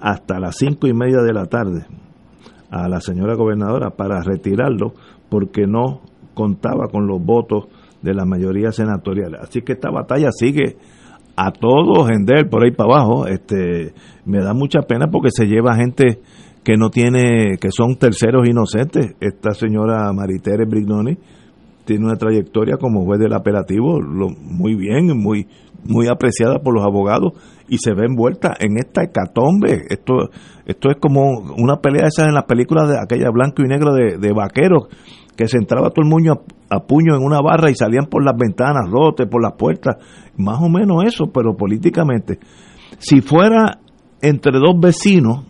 hasta 0.01 0.39
las 0.39 0.57
cinco 0.57 0.87
y 0.87 0.93
media 0.93 1.23
de 1.23 1.33
la 1.33 1.47
tarde 1.47 1.87
a 2.71 2.89
la 2.89 3.01
señora 3.01 3.35
gobernadora 3.35 3.91
para 3.91 4.21
retirarlo 4.23 4.93
porque 5.31 5.67
no 5.67 6.01
contaba 6.35 6.89
con 6.91 7.07
los 7.07 7.23
votos 7.25 7.67
de 8.03 8.15
la 8.15 8.25
mayoría 8.25 8.73
senatorial. 8.73 9.37
Así 9.41 9.63
que 9.63 9.73
esta 9.73 9.91
batalla 9.91 10.31
sigue 10.31 10.77
a 11.37 11.51
todo 11.53 12.05
gender 12.07 12.49
por 12.49 12.65
ahí 12.65 12.73
para 12.73 12.95
abajo. 12.95 13.27
Este, 13.27 13.93
me 14.25 14.43
da 14.43 14.55
mucha 14.55 14.83
pena 14.83 15.07
porque 15.11 15.31
se 15.31 15.47
lleva 15.47 15.77
gente 15.77 16.21
que 16.65 16.77
no 16.77 16.91
tiene, 16.91 17.57
que 17.61 17.71
son 17.71 17.97
terceros 17.97 18.49
inocentes. 18.49 19.15
Esta 19.21 19.53
señora 19.53 20.13
Maritere 20.13 20.65
Brignoni 20.67 21.17
tiene 21.89 22.05
una 22.05 22.17
trayectoria 22.17 22.77
como 22.77 23.05
juez 23.07 23.19
del 23.19 23.33
apelativo 23.33 23.99
lo- 24.01 24.29
muy 24.29 24.75
bien, 24.75 25.07
muy 25.19 25.47
muy 25.85 26.07
apreciada 26.09 26.59
por 26.59 26.75
los 26.75 26.85
abogados 26.85 27.33
y 27.69 27.79
se 27.79 27.95
ve 27.95 28.05
envuelta 28.07 28.53
en 28.61 28.77
esta 28.77 29.05
hecatombe. 29.05 29.85
Esto 29.89 30.29
esto 30.67 30.91
es 30.91 30.97
como 31.01 31.23
una 31.57 31.77
pelea 31.77 32.03
de 32.03 32.09
esas 32.09 32.27
en 32.27 32.35
las 32.35 32.45
películas 32.45 32.89
de 32.91 32.99
aquella 33.01 33.31
blanco 33.31 33.63
y 33.63 33.69
negro 33.69 33.95
de, 33.95 34.33
vaqueros 34.33 34.89
que 35.37 35.47
se 35.49 35.57
entraba 35.57 35.91
todo 35.91 36.05
el 36.05 36.11
mundo 36.11 36.45
a, 36.71 36.77
a 36.77 36.81
puño 36.81 37.15
en 37.17 37.23
una 37.25 37.41
barra 37.41 37.71
y 37.71 37.75
salían 37.75 38.07
por 38.07 38.23
las 38.25 38.37
ventanas, 38.37 38.91
rotes 38.91 39.29
por 39.29 39.41
las 39.41 39.53
puertas, 39.53 39.97
más 40.37 40.59
o 40.61 40.69
menos 40.69 41.05
eso, 41.07 41.31
pero 41.33 41.57
políticamente. 41.57 42.39
Si 42.99 43.21
fuera 43.23 43.79
entre 44.21 44.59
dos 44.59 44.75
vecinos, 44.81 45.45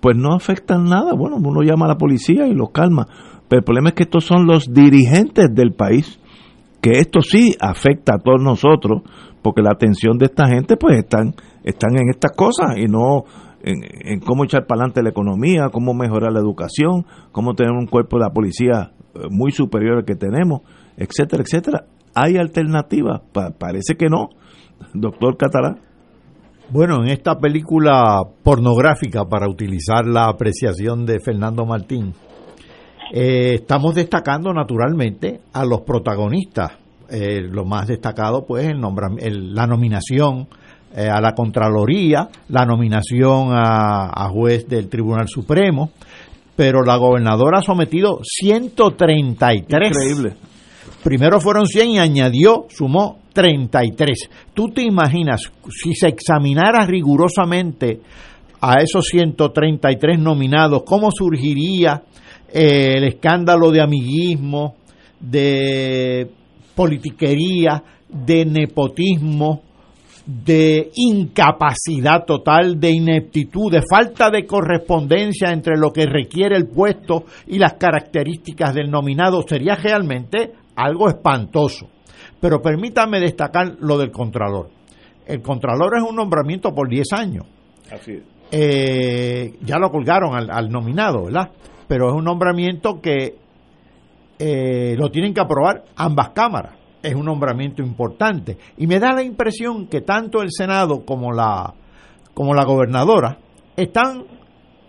pues 0.00 0.16
no 0.16 0.34
afectan 0.34 0.84
nada. 0.84 1.14
Bueno, 1.14 1.36
uno 1.36 1.62
llama 1.62 1.86
a 1.86 1.90
la 1.90 1.96
policía 1.96 2.46
y 2.46 2.52
los 2.52 2.70
calma. 2.72 3.06
Pero 3.48 3.60
el 3.60 3.64
problema 3.64 3.90
es 3.90 3.94
que 3.94 4.04
estos 4.04 4.24
son 4.24 4.46
los 4.46 4.72
dirigentes 4.72 5.46
del 5.54 5.72
país, 5.72 6.18
que 6.80 6.92
esto 6.98 7.20
sí 7.20 7.54
afecta 7.60 8.14
a 8.16 8.18
todos 8.18 8.42
nosotros, 8.42 9.02
porque 9.42 9.62
la 9.62 9.72
atención 9.72 10.16
de 10.18 10.26
esta 10.26 10.46
gente 10.48 10.76
pues 10.76 10.98
están, 10.98 11.34
están 11.62 11.96
en 11.96 12.08
estas 12.10 12.32
cosas 12.32 12.76
y 12.78 12.86
no 12.86 13.24
en, 13.62 14.20
cómo 14.20 14.44
echar 14.44 14.66
para 14.66 14.80
adelante 14.80 15.02
la 15.02 15.10
economía, 15.10 15.68
cómo 15.72 15.94
mejorar 15.94 16.32
la 16.32 16.40
educación, 16.40 17.06
cómo 17.32 17.54
tener 17.54 17.72
un 17.72 17.86
cuerpo 17.86 18.16
de 18.18 18.24
la 18.24 18.30
policía 18.30 18.92
eh, 19.14 19.20
muy 19.30 19.52
superior 19.52 19.98
al 19.98 20.04
que 20.04 20.14
tenemos, 20.16 20.60
etcétera, 20.96 21.42
etcétera. 21.42 21.84
¿Hay 22.14 22.36
alternativas? 22.36 23.22
Pa- 23.32 23.50
parece 23.58 23.96
que 23.96 24.08
no. 24.08 24.28
Doctor 24.92 25.36
Catalán. 25.36 25.80
Bueno, 26.70 27.02
en 27.02 27.08
esta 27.10 27.38
película 27.38 28.20
pornográfica, 28.42 29.24
para 29.24 29.48
utilizar 29.48 30.06
la 30.06 30.28
apreciación 30.28 31.04
de 31.06 31.20
Fernando 31.20 31.66
Martín, 31.66 32.14
eh, 33.12 33.54
estamos 33.54 33.94
destacando 33.94 34.52
naturalmente 34.52 35.40
a 35.52 35.64
los 35.64 35.82
protagonistas. 35.82 36.72
Eh, 37.10 37.42
lo 37.42 37.64
más 37.64 37.86
destacado, 37.86 38.44
pues, 38.46 38.66
el 38.66 38.80
el- 39.20 39.54
la 39.54 39.66
nominación 39.66 40.48
eh, 40.96 41.08
a 41.08 41.20
la 41.20 41.32
Contraloría, 41.32 42.28
la 42.48 42.64
nominación 42.64 43.48
a, 43.52 44.10
a 44.14 44.28
juez 44.30 44.68
del 44.68 44.88
Tribunal 44.88 45.26
Supremo, 45.28 45.90
pero 46.56 46.82
la 46.82 46.96
gobernadora 46.96 47.58
ha 47.58 47.62
sometido 47.62 48.20
133. 48.22 49.90
Increíble. 49.90 50.34
Primero 51.02 51.40
fueron 51.40 51.66
100 51.66 51.88
y 51.90 51.98
añadió, 51.98 52.66
sumó 52.70 53.18
33. 53.32 54.30
¿Tú 54.54 54.68
te 54.68 54.82
imaginas 54.82 55.42
si 55.68 55.94
se 55.94 56.08
examinara 56.08 56.86
rigurosamente 56.86 58.00
a 58.60 58.80
esos 58.80 59.06
133 59.08 60.18
nominados, 60.18 60.84
cómo 60.86 61.10
surgiría 61.10 62.02
eh, 62.56 62.98
el 62.98 63.04
escándalo 63.04 63.72
de 63.72 63.82
amiguismo, 63.82 64.76
de 65.18 66.30
politiquería, 66.76 67.82
de 68.08 68.44
nepotismo, 68.44 69.62
de 70.24 70.92
incapacidad 70.94 72.24
total, 72.24 72.78
de 72.78 72.92
ineptitud, 72.92 73.72
de 73.72 73.82
falta 73.82 74.30
de 74.30 74.46
correspondencia 74.46 75.50
entre 75.50 75.76
lo 75.76 75.90
que 75.90 76.06
requiere 76.06 76.56
el 76.56 76.68
puesto 76.68 77.24
y 77.48 77.58
las 77.58 77.74
características 77.74 78.72
del 78.72 78.88
nominado, 78.88 79.42
sería 79.42 79.74
realmente 79.74 80.52
algo 80.76 81.08
espantoso. 81.08 81.88
Pero 82.40 82.62
permítame 82.62 83.18
destacar 83.18 83.78
lo 83.80 83.98
del 83.98 84.12
Contralor. 84.12 84.68
El 85.26 85.42
Contralor 85.42 85.96
es 85.96 86.08
un 86.08 86.14
nombramiento 86.14 86.72
por 86.72 86.88
10 86.88 87.12
años. 87.14 87.46
Así 87.90 88.12
es. 88.12 88.22
Eh, 88.52 89.54
ya 89.62 89.78
lo 89.78 89.90
colgaron 89.90 90.36
al, 90.36 90.48
al 90.50 90.68
nominado, 90.68 91.24
¿verdad? 91.24 91.50
Pero 91.88 92.08
es 92.08 92.14
un 92.14 92.24
nombramiento 92.24 93.00
que 93.00 93.36
eh, 94.38 94.94
lo 94.98 95.10
tienen 95.10 95.34
que 95.34 95.40
aprobar 95.40 95.84
ambas 95.96 96.30
cámaras. 96.30 96.74
Es 97.02 97.14
un 97.14 97.26
nombramiento 97.26 97.82
importante. 97.82 98.56
Y 98.78 98.86
me 98.86 98.98
da 98.98 99.12
la 99.12 99.22
impresión 99.22 99.86
que 99.88 100.00
tanto 100.00 100.40
el 100.42 100.48
Senado 100.50 101.04
como 101.04 101.32
la, 101.32 101.74
como 102.32 102.54
la 102.54 102.64
gobernadora 102.64 103.38
están 103.76 104.24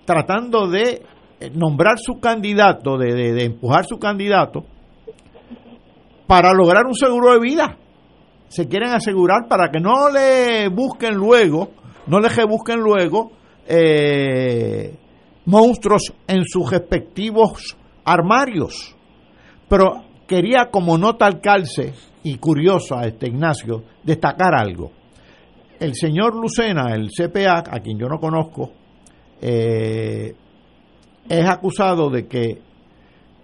tratando 0.06 0.68
de 0.68 1.02
eh, 1.40 1.52
nombrar 1.54 1.98
su 1.98 2.20
candidato, 2.20 2.98
de, 2.98 3.14
de- 3.34 3.44
empujar 3.44 3.86
su 3.86 3.98
candidato, 3.98 4.64
para 6.28 6.54
lograr 6.54 6.86
un 6.86 6.96
seguro 6.96 7.34
de 7.34 7.40
vida. 7.40 7.78
Se 8.48 8.68
quieren 8.68 8.94
asegurar 8.94 9.48
para 9.50 9.70
que 9.70 9.80
no 9.80 10.10
le 10.10 10.70
busquen 10.70 11.16
luego, 11.16 11.72
no 12.08 12.20
le 12.20 12.30
busquen 12.46 12.80
luego 12.80 13.32
eh, 13.68 14.96
monstruos 15.46 16.14
en 16.28 16.44
sus 16.46 16.70
respectivos 16.70 17.78
armarios. 18.04 18.96
Pero 19.68 20.04
quería 20.28 20.70
como 20.72 20.98
nota 20.98 21.26
al 21.26 21.42
calce 21.42 21.94
y 22.24 22.38
curioso 22.38 22.98
a 22.98 23.06
este 23.06 23.28
Ignacio 23.28 23.84
destacar 24.04 24.56
algo. 24.56 24.92
El 25.80 25.94
señor 25.94 26.36
Lucena, 26.36 26.94
el 26.96 27.10
CPA, 27.10 27.64
a 27.70 27.80
quien 27.80 28.00
yo 28.00 28.08
no 28.08 28.20
conozco, 28.20 28.72
eh, 29.42 30.34
es 31.28 31.50
acusado 31.50 32.10
de 32.10 32.28
que 32.28 32.62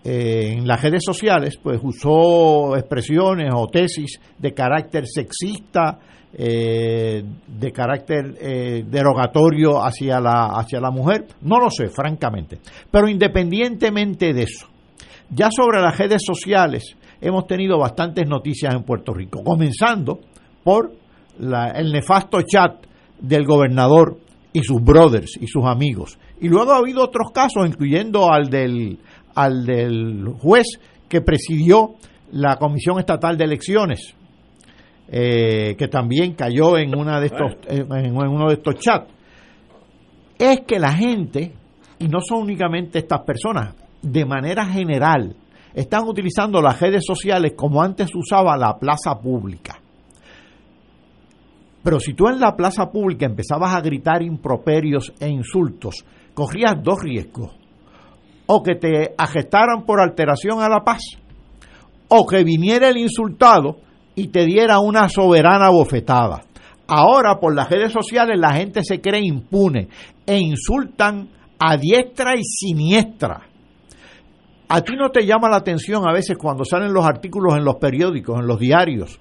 eh, 0.03 0.53
en 0.53 0.67
las 0.67 0.81
redes 0.81 1.03
sociales 1.05 1.57
pues 1.61 1.79
usó 1.83 2.75
expresiones 2.75 3.53
o 3.53 3.67
tesis 3.67 4.19
de 4.37 4.53
carácter 4.53 5.05
sexista, 5.07 5.99
eh, 6.34 7.23
de 7.47 7.71
carácter 7.71 8.38
eh, 8.39 8.84
derogatorio 8.88 9.84
hacia 9.84 10.19
la, 10.19 10.45
hacia 10.55 10.79
la 10.79 10.91
mujer. 10.91 11.27
No 11.41 11.59
lo 11.59 11.69
sé, 11.69 11.89
francamente. 11.89 12.59
Pero 12.89 13.07
independientemente 13.09 14.34
de 14.34 14.43
eso, 14.43 14.67
ya 15.29 15.49
sobre 15.51 15.82
las 15.82 15.97
redes 15.97 16.21
sociales 16.25 16.95
hemos 17.19 17.47
tenido 17.47 17.77
bastantes 17.77 18.27
noticias 18.27 18.73
en 18.73 18.84
Puerto 18.84 19.13
Rico, 19.13 19.43
comenzando 19.43 20.19
por 20.63 20.91
la- 21.39 21.69
el 21.71 21.91
nefasto 21.91 22.41
chat 22.41 22.86
del 23.19 23.45
gobernador 23.45 24.17
y 24.53 24.63
sus 24.63 24.82
brothers 24.82 25.38
y 25.39 25.47
sus 25.47 25.65
amigos. 25.65 26.17
Y 26.41 26.49
luego 26.49 26.71
ha 26.71 26.77
habido 26.77 27.03
otros 27.03 27.32
casos, 27.32 27.67
incluyendo 27.67 28.32
al 28.32 28.49
del, 28.49 28.97
al 29.36 29.65
del 29.65 30.25
juez 30.39 30.65
que 31.07 31.21
presidió 31.21 31.91
la 32.32 32.57
Comisión 32.57 32.99
Estatal 32.99 33.38
de 33.38 33.43
Elecciones, 33.45 34.15
eh, 35.14 35.76
que 35.78 35.89
también 35.89 36.36
cayó 36.36 36.78
en, 36.78 36.97
una 36.97 37.20
de 37.20 37.26
estos, 37.26 37.57
en, 37.68 37.91
en 37.91 38.16
uno 38.16 38.47
de 38.47 38.53
estos 38.53 38.76
chats. 38.76 39.12
Es 40.39 40.62
que 40.62 40.80
la 40.80 40.93
gente, 40.93 41.51
y 41.99 42.07
no 42.07 42.20
son 42.22 42.43
únicamente 42.43 42.99
estas 42.99 43.22
personas, 43.22 43.76
de 44.01 44.26
manera 44.26 44.66
general, 44.66 45.36
están 45.74 46.07
utilizando 46.07 46.62
las 46.62 46.80
redes 46.80 47.03
sociales 47.05 47.53
como 47.57 47.82
antes 47.82 48.09
usaba 48.16 48.55
la 48.55 48.80
plaza 48.80 49.20
pública. 49.20 49.82
Pero 51.84 51.99
si 51.99 52.14
tú 52.14 52.30
en 52.30 52.39
la 52.39 52.55
plaza 52.55 52.89
pública 52.89 53.26
empezabas 53.26 53.76
a 53.76 53.82
gritar 53.82 54.22
improperios 54.22 55.12
e 55.20 55.28
insultos, 55.28 56.05
corrías 56.34 56.76
dos 56.82 57.01
riesgos. 57.01 57.51
O 58.47 58.64
que 58.64 58.76
te 58.76 59.14
agestaran 59.18 59.84
por 59.86 59.99
alteración 59.99 60.62
a 60.62 60.70
la 60.70 60.84
paz, 60.86 61.01
o 62.07 62.26
que 62.26 62.43
viniera 62.43 62.88
el 62.89 62.97
insultado 62.97 63.90
y 64.22 64.28
te 64.28 64.45
diera 64.45 64.80
una 64.80 65.09
soberana 65.09 65.69
bofetada. 65.69 66.41
Ahora 66.88 67.39
por 67.39 67.55
las 67.55 67.69
redes 67.69 67.91
sociales 67.91 68.38
la 68.39 68.53
gente 68.53 68.84
se 68.84 69.01
cree 69.01 69.22
impune 69.26 69.88
e 70.26 70.38
insultan 70.38 71.28
a 71.57 71.76
diestra 71.76 72.36
y 72.36 72.43
siniestra. 72.43 73.41
¿A 74.69 74.82
ti 74.82 74.93
no 74.95 75.09
te 75.09 75.26
llama 75.26 75.49
la 75.49 75.57
atención 75.57 76.07
a 76.07 76.13
veces 76.13 76.38
cuando 76.38 76.63
salen 76.63 76.93
los 76.93 77.05
artículos 77.05 77.55
en 77.55 77.65
los 77.65 77.78
periódicos, 77.78 78.39
en 78.39 78.47
los 78.47 78.59
diarios? 78.59 79.19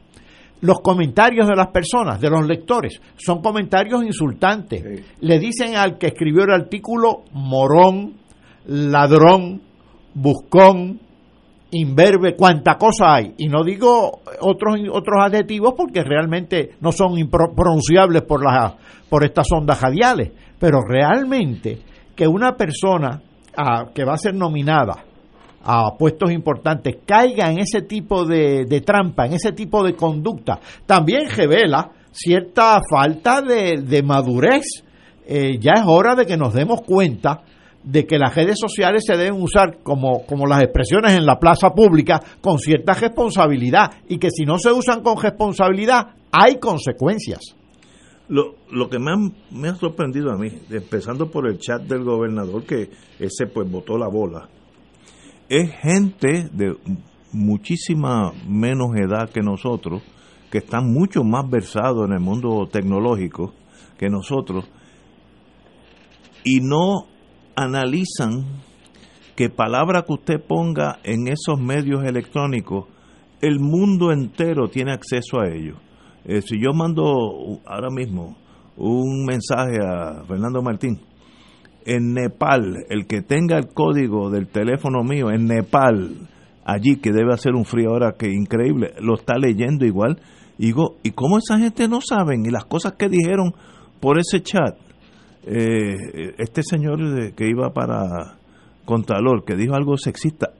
Los 0.61 0.81
comentarios 0.81 1.49
de 1.49 1.57
las 1.57 1.69
personas, 1.69 2.21
de 2.21 2.29
los 2.29 2.47
lectores, 2.47 3.01
son 3.17 3.41
comentarios 3.41 4.05
insultantes. 4.05 5.03
Le 5.21 5.39
dicen 5.39 5.77
al 5.77 5.97
que 5.97 6.09
escribió 6.09 6.45
el 6.45 6.53
artículo 6.53 7.23
morón, 7.33 8.17
ladrón, 8.67 9.63
buscón, 10.13 11.01
imberbe, 11.73 12.35
cuánta 12.37 12.77
cosa 12.77 13.15
hay. 13.15 13.35
Y 13.39 13.49
no 13.49 13.63
digo 13.63 14.21
otros, 14.41 14.77
otros 14.93 15.17
adjetivos 15.25 15.75
porque 15.77 16.03
realmente 16.03 16.73
no 16.81 16.93
son 16.93 17.13
pronunciables 17.29 18.23
por, 18.23 18.45
las 18.45 18.75
por 19.09 19.25
estas 19.25 19.47
ondas 19.53 19.81
radiales. 19.81 20.33
Pero 20.59 20.81
realmente 20.87 21.79
que 22.15 22.27
una 22.27 22.53
persona 22.57 23.23
ah, 23.57 23.87
que 23.95 24.05
va 24.05 24.15
a 24.15 24.19
ser 24.19 24.35
nominada 24.35 25.05
a 25.63 25.97
puestos 25.99 26.31
importantes 26.31 26.99
caiga 27.07 27.51
en 27.51 27.59
ese 27.59 27.83
tipo 27.83 28.25
de, 28.25 28.65
de 28.65 28.81
trampa, 28.81 29.27
en 29.27 29.35
ese 29.35 29.53
tipo 29.53 29.85
de 29.85 29.95
conducta, 29.95 30.59
también 30.87 31.29
revela 31.29 31.91
cierta 32.11 32.81
falta 32.91 33.43
de, 33.43 33.83
de 33.83 34.03
madurez. 34.03 34.65
Eh, 35.27 35.59
ya 35.61 35.73
es 35.77 35.85
hora 35.87 36.17
de 36.17 36.27
que 36.27 36.37
nos 36.37 36.53
demos 36.55 36.81
cuenta 36.83 37.43
de 37.83 38.07
que 38.07 38.19
las 38.19 38.35
redes 38.35 38.57
sociales 38.59 39.05
se 39.07 39.17
deben 39.17 39.41
usar 39.41 39.79
como, 39.83 40.27
como 40.27 40.47
las 40.47 40.63
expresiones 40.63 41.13
en 41.13 41.25
la 41.25 41.39
plaza 41.39 41.71
pública 41.71 42.21
con 42.41 42.59
cierta 42.59 42.95
responsabilidad 42.95 43.91
y 44.09 44.19
que 44.19 44.31
si 44.31 44.45
no 44.45 44.59
se 44.59 44.71
usan 44.73 45.03
con 45.03 45.21
responsabilidad 45.21 46.15
hay 46.31 46.59
consecuencias. 46.59 47.57
Lo, 48.29 48.55
lo 48.71 48.89
que 48.89 48.99
me, 48.99 49.33
me 49.51 49.69
ha 49.69 49.75
sorprendido 49.75 50.31
a 50.31 50.37
mí, 50.37 50.51
empezando 50.71 51.31
por 51.31 51.49
el 51.49 51.59
chat 51.59 51.83
del 51.83 52.05
gobernador, 52.05 52.63
que 52.65 52.91
ese 53.19 53.47
pues 53.53 53.69
botó 53.69 53.99
la 53.99 54.09
bola, 54.09 54.49
es 55.49 55.73
gente 55.81 56.49
de 56.53 56.77
muchísima 57.33 58.33
menos 58.47 58.95
edad 58.95 59.31
que 59.31 59.41
nosotros, 59.41 60.03
que 60.51 60.59
están 60.59 60.93
mucho 60.93 61.25
más 61.25 61.49
versados 61.51 62.07
en 62.07 62.15
el 62.15 62.21
mundo 62.21 62.69
tecnológico 62.71 63.53
que 63.99 64.09
nosotros, 64.09 64.65
y 66.45 66.61
no 66.61 67.10
analizan 67.57 68.45
que 69.37 69.49
palabra 69.49 70.03
que 70.03 70.13
usted 70.13 70.41
ponga 70.41 70.99
en 71.03 71.29
esos 71.29 71.59
medios 71.59 72.05
electrónicos, 72.05 72.87
el 73.41 73.59
mundo 73.59 74.13
entero 74.13 74.69
tiene 74.69 74.93
acceso 74.93 75.41
a 75.41 75.49
ellos. 75.49 75.79
Eh, 76.25 76.43
si 76.43 76.61
yo 76.61 76.73
mando 76.75 77.03
ahora 77.65 77.89
mismo 77.91 78.37
un 78.77 79.25
mensaje 79.25 79.79
a 79.83 80.25
Fernando 80.27 80.63
Martín, 80.63 81.01
en 81.87 82.13
Nepal, 82.13 82.85
el 82.89 83.07
que 83.07 83.23
tenga 83.23 83.57
el 83.57 83.69
código 83.69 84.31
del 84.31 84.49
teléfono 84.49 85.03
mío 85.03 85.31
en 85.31 85.47
Nepal, 85.47 86.29
allí 86.65 86.97
que 86.97 87.13
debe 87.13 87.33
hacer 87.33 87.55
un 87.55 87.65
frío 87.65 87.91
ahora 87.91 88.13
que 88.19 88.31
increíble, 88.31 88.93
lo 89.01 89.15
está 89.15 89.39
leyendo 89.39 89.87
igual. 89.87 90.21
Y 90.59 90.67
digo, 90.67 90.97
¿y 91.03 91.13
cómo 91.13 91.39
esa 91.39 91.59
gente 91.59 91.89
no 91.89 92.01
saben? 92.01 92.45
Y 92.45 92.51
las 92.51 92.67
cosas 92.67 92.93
que 92.93 93.09
dijeron 93.09 93.55
por 94.01 94.19
ese 94.19 94.43
chat, 94.43 94.77
eh, 95.47 96.35
este 96.39 96.63
señor 96.63 96.99
de- 97.15 97.33
que 97.33 97.49
iba 97.49 97.73
para 97.73 98.37
Contralor, 98.85 99.45
que 99.45 99.55
dijo 99.57 99.75
algo 99.75 99.97
sexista, 99.97 100.51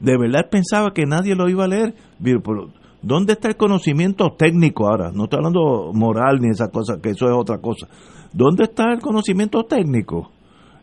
de 0.00 0.18
verdad 0.18 0.48
pensaba 0.50 0.92
que 0.92 1.06
nadie 1.06 1.34
lo 1.34 1.48
iba 1.48 1.64
a 1.64 1.68
leer. 1.68 1.94
Pero, 2.22 2.70
¿Dónde 3.02 3.34
está 3.34 3.48
el 3.48 3.56
conocimiento 3.56 4.32
técnico 4.36 4.88
ahora? 4.88 5.12
No 5.12 5.24
estoy 5.24 5.36
hablando 5.38 5.92
moral 5.92 6.40
ni 6.40 6.48
esa 6.50 6.68
cosa, 6.68 7.00
que 7.00 7.10
eso 7.10 7.26
es 7.26 7.32
otra 7.36 7.58
cosa. 7.58 7.86
¿Dónde 8.32 8.64
está 8.64 8.92
el 8.92 9.00
conocimiento 9.00 9.62
técnico? 9.64 10.32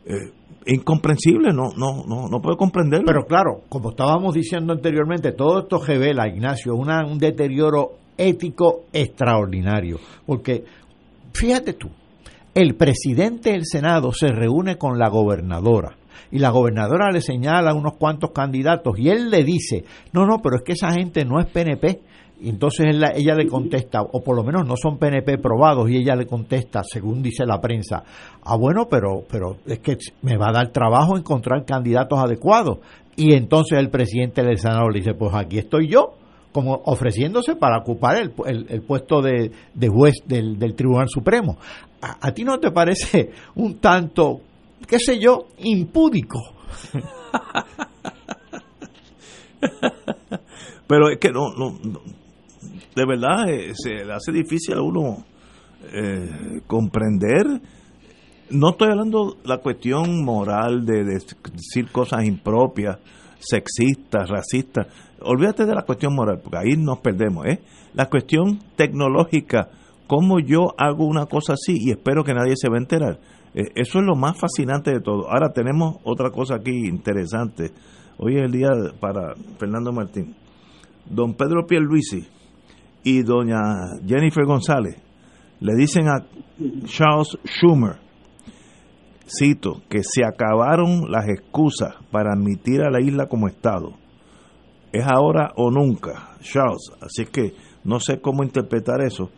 Eh, 0.05 0.31
incomprensible, 0.67 1.51
no, 1.51 1.71
no, 1.75 2.05
no, 2.07 2.29
no 2.29 2.39
puedo 2.41 2.55
comprenderlo. 2.55 3.05
Pero 3.05 3.25
claro, 3.25 3.63
como 3.67 3.89
estábamos 3.89 4.33
diciendo 4.35 4.71
anteriormente, 4.71 5.33
todo 5.33 5.59
esto 5.59 5.79
revela, 5.85 6.27
Ignacio, 6.29 6.75
una- 6.75 7.05
un 7.05 7.17
deterioro 7.17 7.91
ético 8.15 8.83
extraordinario. 8.93 9.97
Porque, 10.25 10.63
fíjate 11.33 11.73
tú, 11.73 11.89
el 12.55 12.75
presidente 12.75 13.51
del 13.51 13.65
Senado 13.65 14.11
se 14.13 14.27
reúne 14.27 14.77
con 14.77 14.97
la 14.99 15.09
gobernadora 15.09 15.97
y 16.31 16.39
la 16.39 16.49
gobernadora 16.49 17.11
le 17.11 17.21
señala 17.21 17.73
unos 17.73 17.93
cuantos 17.97 18.31
candidatos 18.31 18.97
y 18.97 19.09
él 19.09 19.29
le 19.29 19.43
dice, 19.43 19.83
no, 20.13 20.25
no, 20.25 20.39
pero 20.41 20.57
es 20.57 20.63
que 20.63 20.73
esa 20.73 20.91
gente 20.91 21.25
no 21.25 21.39
es 21.39 21.45
PNP. 21.47 21.99
Y 22.41 22.49
entonces 22.49 22.87
ella 23.15 23.35
le 23.35 23.47
contesta, 23.47 24.01
o 24.01 24.21
por 24.21 24.35
lo 24.35 24.43
menos 24.43 24.67
no 24.67 24.75
son 24.75 24.97
PNP 24.97 25.37
probados, 25.37 25.89
y 25.89 25.95
ella 25.95 26.13
le 26.15 26.25
contesta, 26.25 26.83
según 26.83 27.21
dice 27.23 27.45
la 27.45 27.61
prensa, 27.61 28.03
ah, 28.43 28.57
bueno, 28.57 28.87
pero, 28.89 29.23
pero 29.31 29.55
es 29.65 29.79
que 29.79 29.97
me 30.23 30.35
va 30.35 30.49
a 30.49 30.51
dar 30.51 30.67
trabajo 30.73 31.15
encontrar 31.17 31.63
candidatos 31.63 32.19
adecuados. 32.19 32.79
Y 33.15 33.33
entonces 33.33 33.77
el 33.79 33.89
presidente 33.89 34.43
del 34.43 34.57
Senado 34.57 34.89
le 34.89 34.99
dice, 34.99 35.13
pues 35.13 35.33
aquí 35.35 35.57
estoy 35.59 35.87
yo, 35.87 36.15
como 36.51 36.81
ofreciéndose 36.85 37.55
para 37.55 37.77
ocupar 37.79 38.17
el, 38.17 38.33
el- 38.45 38.65
el 38.69 38.81
puesto 38.81 39.21
de, 39.21 39.51
juez 39.89 40.15
del 40.27 40.75
Tribunal 40.75 41.07
Supremo. 41.07 41.57
¿A, 42.03 42.33
ti 42.33 42.43
no 42.43 42.59
te 42.59 42.71
parece 42.71 43.31
un 43.55 43.79
tanto, 43.79 44.41
qué 44.85 44.99
sé 44.99 45.17
yo, 45.19 45.47
impúdico? 45.59 46.41
Pero 50.87 51.09
es 51.09 51.17
que 51.17 51.31
no, 51.31 51.53
no, 51.53 51.79
de 52.93 53.05
verdad 53.05 53.49
eh, 53.49 53.71
se 53.73 54.03
le 54.03 54.11
hace 54.13 54.33
difícil 54.33 54.75
a 54.75 54.81
uno 54.81 55.23
eh, 55.93 56.59
comprender. 56.67 57.45
No 58.49 58.71
estoy 58.71 58.89
hablando 58.89 59.37
la 59.45 59.59
cuestión 59.59 60.25
moral 60.25 60.85
de, 60.85 61.05
de 61.05 61.13
decir 61.13 61.89
cosas 61.89 62.25
impropias, 62.25 62.99
sexistas, 63.39 64.29
racistas. 64.29 64.87
Olvídate 65.21 65.65
de 65.65 65.73
la 65.73 65.83
cuestión 65.83 66.13
moral, 66.13 66.41
porque 66.43 66.57
ahí 66.57 66.75
nos 66.77 66.99
perdemos. 66.99 67.45
¿eh? 67.45 67.61
La 67.93 68.09
cuestión 68.09 68.59
tecnológica, 68.75 69.69
cómo 70.07 70.39
yo 70.39 70.73
hago 70.77 71.05
una 71.05 71.25
cosa 71.25 71.53
así 71.53 71.77
y 71.79 71.91
espero 71.91 72.23
que 72.23 72.33
nadie 72.33 72.53
se 72.55 72.69
va 72.69 72.75
a 72.75 72.81
enterar. 72.81 73.19
Eh, 73.53 73.65
eso 73.75 73.99
es 73.99 74.05
lo 74.05 74.15
más 74.15 74.37
fascinante 74.37 74.91
de 74.91 74.99
todo. 74.99 75.29
Ahora 75.29 75.51
tenemos 75.53 75.97
otra 76.03 76.29
cosa 76.31 76.55
aquí 76.55 76.87
interesante. 76.87 77.71
Hoy 78.17 78.37
es 78.37 78.43
el 78.43 78.51
día 78.51 78.69
para 78.99 79.35
Fernando 79.57 79.91
Martín. 79.91 80.35
Don 81.09 81.33
Pedro 81.33 81.65
Pierluisi 81.67 82.25
y 83.03 83.23
doña 83.23 83.59
Jennifer 84.05 84.45
González 84.45 84.95
le 85.59 85.75
dicen 85.75 86.07
a 86.09 86.25
Charles 86.85 87.37
Schumer, 87.45 87.95
cito, 89.25 89.81
que 89.89 90.03
se 90.03 90.25
acabaron 90.25 91.09
las 91.09 91.27
excusas 91.29 91.95
para 92.11 92.33
admitir 92.33 92.81
a 92.81 92.91
la 92.91 92.99
isla 92.99 93.27
como 93.27 93.47
Estado. 93.47 93.93
Es 94.91 95.05
ahora 95.05 95.53
o 95.55 95.71
nunca, 95.71 96.35
Charles. 96.41 96.91
Así 97.01 97.25
que 97.25 97.53
no 97.85 97.99
sé 97.99 98.19
cómo 98.19 98.43
interpretar 98.43 99.01
eso, 99.01 99.29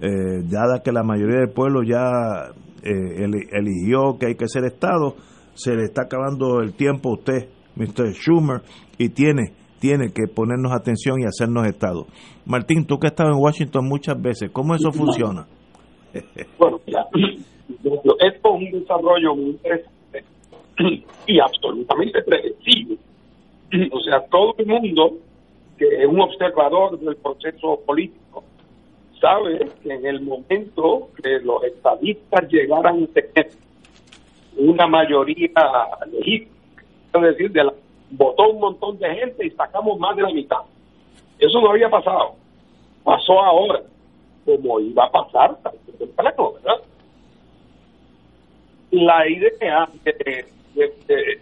eh, 0.00 0.42
dada 0.44 0.82
que 0.84 0.92
la 0.92 1.02
mayoría 1.02 1.40
del 1.40 1.50
pueblo 1.50 1.82
ya 1.82 2.50
eh, 2.82 3.24
eli- 3.24 3.48
eligió 3.52 4.18
que 4.18 4.26
hay 4.26 4.34
que 4.34 4.48
ser 4.48 4.64
Estado, 4.64 5.14
se 5.54 5.74
le 5.76 5.84
está 5.84 6.02
acabando 6.02 6.60
el 6.60 6.72
tiempo 6.74 7.10
a 7.10 7.14
usted, 7.14 7.48
Mr. 7.76 8.12
Schumer, 8.14 8.62
y 8.98 9.10
tiene, 9.10 9.52
tiene 9.80 10.12
que 10.12 10.26
ponernos 10.34 10.72
atención 10.72 11.20
y 11.20 11.24
hacernos 11.24 11.66
Estado. 11.66 12.06
Martín, 12.46 12.84
tú 12.86 12.98
que 12.98 13.06
has 13.06 13.12
estado 13.12 13.30
en 13.30 13.38
Washington 13.40 13.86
muchas 13.88 14.20
veces, 14.20 14.50
¿cómo 14.50 14.74
eso 14.74 14.90
funciona? 14.92 15.46
Bueno, 16.58 16.78
esto 18.20 18.48
es 18.56 18.72
un 18.72 18.80
desarrollo 18.80 19.34
muy 19.34 19.50
interesante 19.52 20.24
y 21.26 21.40
absolutamente 21.40 22.22
predecible. 22.22 22.98
O 23.90 24.00
sea, 24.00 24.20
todo 24.30 24.54
el 24.58 24.66
mundo 24.66 25.12
que 25.78 25.86
es 25.86 26.06
un 26.06 26.20
observador 26.20 26.98
del 27.00 27.16
proceso 27.16 27.80
político 27.86 28.21
sabe 29.22 29.60
que 29.82 29.92
en 29.94 30.04
el 30.04 30.20
momento 30.20 31.08
que 31.22 31.38
los 31.40 31.62
estadistas 31.64 32.48
llegaran 32.50 33.04
a 33.04 33.06
tener 33.06 33.50
una 34.58 34.86
mayoría 34.88 35.48
legítima, 36.10 36.50
es 37.14 37.22
decir, 37.22 37.52
de 37.52 37.64
la, 37.64 37.72
votó 38.10 38.50
un 38.50 38.60
montón 38.60 38.98
de 38.98 39.14
gente 39.14 39.46
y 39.46 39.50
sacamos 39.52 39.98
más 39.98 40.16
de 40.16 40.22
la 40.22 40.30
mitad. 40.30 40.58
Eso 41.38 41.60
no 41.60 41.70
había 41.70 41.88
pasado. 41.88 42.34
Pasó 43.04 43.40
ahora, 43.40 43.80
como 44.44 44.80
iba 44.80 45.04
a 45.06 45.10
pasar 45.10 45.56
temprano, 45.98 46.52
¿verdad? 46.54 46.82
La 48.90 49.28
idea 49.28 49.88
de, 50.04 50.44
de- 51.06 51.40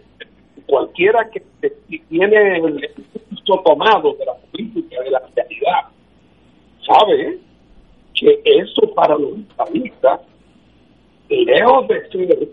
cualquiera 0.67 1.29
que 1.29 1.41
tiene 2.07 2.57
el 2.57 2.77
discurso 2.77 3.61
tomado 3.65 4.13
de 4.13 4.25
la 4.25 4.35
política, 4.35 5.01
de 5.03 5.09
la 5.11 5.21
realidad, 5.35 5.81
sabe 6.85 7.39
que 8.21 8.39
eso 8.45 8.93
para 8.93 9.17
los 9.17 9.39
estadistas, 9.39 10.21
lejos 11.27 11.87
de 11.87 12.09
ser 12.09 12.49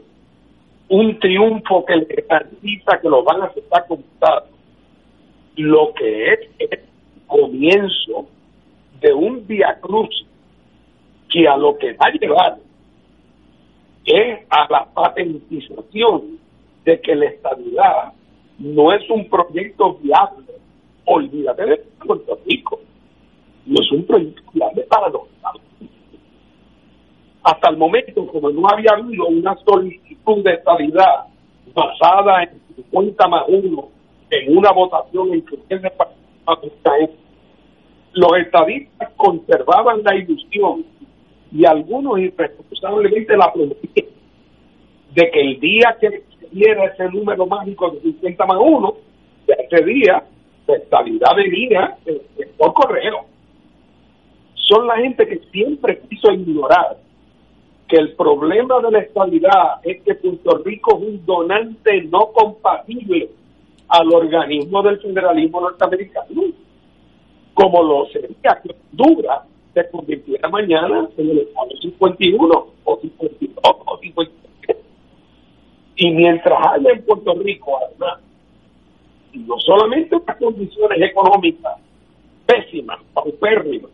un 0.88 1.18
triunfo 1.18 1.84
que 1.84 1.96
le 1.96 2.24
garantiza 2.26 2.98
que 3.02 3.08
lo 3.08 3.22
van 3.22 3.42
a 3.42 3.44
aceptar 3.46 3.86
como 3.86 4.02
lo 5.56 5.92
que 5.92 6.32
es 6.32 6.40
es 6.58 6.72
el 6.72 6.80
comienzo 7.26 8.26
de 9.00 9.12
un 9.12 9.46
viacruz 9.46 10.24
que 11.28 11.46
a 11.46 11.56
lo 11.58 11.76
que 11.76 11.92
va 11.92 12.06
a 12.06 12.12
llevar 12.12 12.56
es 14.06 14.38
a 14.48 14.66
la 14.70 14.86
patentización 14.94 16.38
de 16.86 17.00
que 17.02 17.14
la 17.14 17.26
estabilidad 17.26 18.12
no 18.58 18.92
es 18.94 19.08
un 19.10 19.28
proyecto 19.28 19.98
viable. 20.02 20.46
Olvídate 21.04 21.66
de 21.66 21.76
Puerto 22.04 22.38
Rico. 22.46 22.80
No 23.68 23.80
es 23.80 23.92
un 23.92 24.04
proyecto 24.04 24.42
viable 24.52 24.82
para 24.88 25.08
los 25.08 25.22
Estados. 25.28 25.60
Hasta 27.42 27.70
el 27.70 27.76
momento, 27.76 28.26
como 28.26 28.50
no 28.50 28.68
había 28.68 28.92
habido 28.92 29.26
una 29.26 29.56
solicitud 29.64 30.42
de 30.42 30.54
estabilidad 30.54 31.26
basada 31.74 32.42
en 32.42 32.60
50 32.76 33.28
más 33.28 33.44
1 33.48 33.88
en 34.30 34.56
una 34.56 34.72
votación 34.72 35.32
en 35.32 35.42
que 35.42 35.58
los 38.14 38.36
estadistas 38.38 39.10
conservaban 39.16 40.02
la 40.02 40.14
ilusión 40.16 40.84
y 41.52 41.64
algunos 41.64 42.18
irresponsablemente 42.18 43.36
la 43.36 43.52
prometían 43.52 44.06
de 45.14 45.30
que 45.30 45.40
el 45.40 45.60
día 45.60 45.96
que 46.00 46.22
diera 46.50 46.86
ese 46.86 47.08
número 47.10 47.46
mágico 47.46 47.90
de 47.90 48.00
50 48.00 48.46
más 48.46 48.58
1, 48.60 48.94
de 49.46 49.54
ese 49.54 49.84
día, 49.84 50.22
la 50.66 50.76
estabilidad 50.76 51.36
venía 51.36 51.96
eh, 52.06 52.20
eh, 52.38 52.50
por 52.56 52.72
correo. 52.74 53.24
Son 54.68 54.86
la 54.86 54.96
gente 54.98 55.26
que 55.26 55.38
siempre 55.50 56.00
quiso 56.08 56.30
ignorar 56.30 56.98
que 57.88 57.96
el 57.96 58.12
problema 58.12 58.80
de 58.80 58.90
la 58.90 58.98
estabilidad 58.98 59.80
es 59.82 60.02
que 60.02 60.14
Puerto 60.14 60.58
Rico 60.58 60.98
es 60.98 61.08
un 61.08 61.24
donante 61.24 62.02
no 62.02 62.32
compatible 62.32 63.30
al 63.88 64.12
organismo 64.12 64.82
del 64.82 65.00
federalismo 65.00 65.62
norteamericano, 65.62 66.42
como 67.54 67.82
lo 67.82 68.06
sería 68.08 68.60
que 68.62 68.74
Honduras 68.92 69.40
se 69.72 69.88
convirtiera 69.90 70.50
mañana 70.50 71.08
en 71.16 71.30
el 71.30 71.38
Estado 71.38 71.70
51 71.80 72.66
o 72.84 73.00
52 73.00 73.58
o 73.64 73.98
53. 73.98 74.76
Y 75.96 76.10
mientras 76.10 76.58
haya 76.72 76.90
en 76.90 77.02
Puerto 77.06 77.34
Rico, 77.36 77.78
además, 77.82 78.20
no 79.32 79.58
solamente 79.60 80.14
unas 80.14 80.36
condiciones 80.36 81.00
económicas 81.00 81.78
pésimas, 82.44 82.98
paupérrimas, 83.14 83.90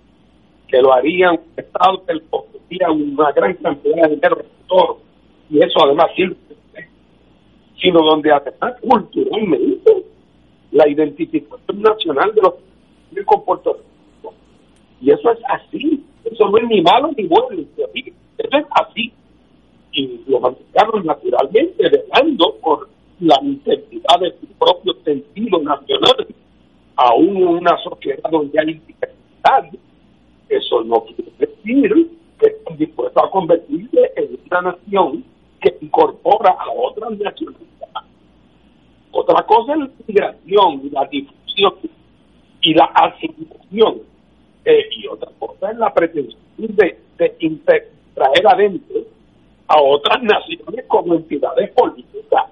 que 0.74 0.82
lo 0.82 0.92
harían 0.92 1.34
un 1.34 1.40
Estado 1.56 2.04
que 2.04 2.14
le 2.14 2.22
ofrecía 2.30 2.90
una 2.90 3.30
gran 3.30 3.54
cantidad 3.54 4.08
de 4.08 4.16
dinero 4.16 4.36
sector, 4.38 4.96
y 5.48 5.58
eso 5.58 5.84
además 5.84 6.06
sirve, 6.16 6.36
sino 7.80 8.00
donde 8.00 8.32
además 8.32 8.74
culturalmente 8.80 10.04
la 10.72 10.88
identificación 10.88 11.80
nacional 11.80 12.34
de 12.34 12.42
los 12.42 12.54
con 13.24 13.44
Puerto 13.44 13.74
Rico. 13.74 14.34
Y 15.00 15.12
eso 15.12 15.30
es 15.30 15.38
así, 15.48 16.04
eso 16.24 16.48
no 16.48 16.58
es 16.58 16.64
ni 16.66 16.82
malo 16.82 17.12
ni 17.16 17.24
bueno, 17.28 17.50
eso 17.52 18.58
es 18.58 18.64
así. 18.70 19.12
Y 19.92 20.22
los 20.26 20.42
americanos 20.42 21.04
naturalmente 21.04 21.88
velando 21.88 22.56
por 22.60 22.88
la 23.20 23.38
integridad 23.42 24.18
de 24.20 24.32
su 24.40 24.46
propio 24.58 24.92
sentido 25.04 25.60
nacional, 25.60 26.26
aún 26.96 27.36
en 27.36 27.46
una 27.46 27.78
sociedad 27.84 28.28
donde 28.28 28.58
hay 28.58 28.80
eso 30.48 30.84
no 30.84 31.04
quiere 31.04 31.30
decir 31.38 32.10
que 32.38 32.46
están 32.46 32.76
dispuestos 32.76 33.22
a 33.22 33.30
convertirse 33.30 34.12
en 34.16 34.38
una 34.50 34.72
nación 34.72 35.24
que 35.60 35.76
incorpora 35.80 36.50
a 36.50 36.70
otras 36.70 37.12
nacionalidades. 37.12 37.64
Otra 39.12 39.42
cosa 39.46 39.72
es 39.74 39.78
la 39.78 39.90
migración 40.06 40.80
y 40.84 40.90
la 40.90 41.04
difusión 41.06 41.74
y 42.60 42.74
la 42.74 42.84
asimilación. 42.84 44.02
Eh, 44.64 44.88
y 44.96 45.06
otra 45.06 45.30
cosa 45.38 45.70
es 45.70 45.78
la 45.78 45.92
pretensión 45.92 46.40
de, 46.56 46.98
de 47.18 47.88
traer 48.14 48.46
adentro 48.46 49.00
a 49.68 49.80
otras 49.80 50.22
naciones 50.22 50.84
como 50.88 51.14
entidades 51.14 51.70
políticas. 51.72 52.44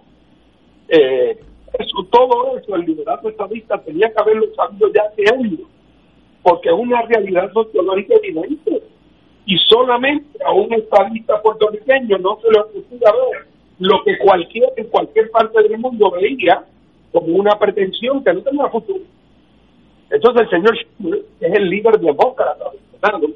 Eh, 0.88 1.38
eso, 1.78 2.06
todo 2.10 2.58
eso 2.58 2.74
el 2.74 2.82
liderato 2.82 3.28
estadista 3.28 3.78
tenía 3.82 4.12
que 4.12 4.20
haberlo 4.20 4.46
sabido 4.54 4.92
ya 4.92 5.02
hace 5.02 5.24
años, 5.34 5.60
porque 6.42 6.68
es 6.68 6.74
una 6.74 7.02
realidad 7.02 7.52
sociológica 7.52 8.14
evidente. 8.16 8.82
Y 9.46 9.58
solamente 9.68 10.38
a 10.44 10.52
un 10.52 10.72
estadista 10.72 11.40
puertorriqueño 11.42 12.18
no 12.18 12.38
se 12.40 12.50
le 12.50 12.60
ocurrió 12.60 12.98
ver 13.00 13.46
lo 13.78 14.02
que 14.04 14.18
cualquier 14.18 14.72
en 14.76 14.86
cualquier 14.86 15.30
parte 15.30 15.62
del 15.62 15.78
mundo 15.78 16.10
veía 16.12 16.64
como 17.10 17.26
una 17.36 17.58
pretensión 17.58 18.22
que 18.22 18.32
no 18.32 18.40
tenía 18.42 18.68
futuro. 18.68 19.00
Entonces 20.10 20.42
el 20.42 20.50
señor 20.50 20.76
Schumer 20.76 21.22
es 21.40 21.52
el 21.54 21.68
líder 21.68 21.98
del 21.98 22.14
Senado, 23.00 23.26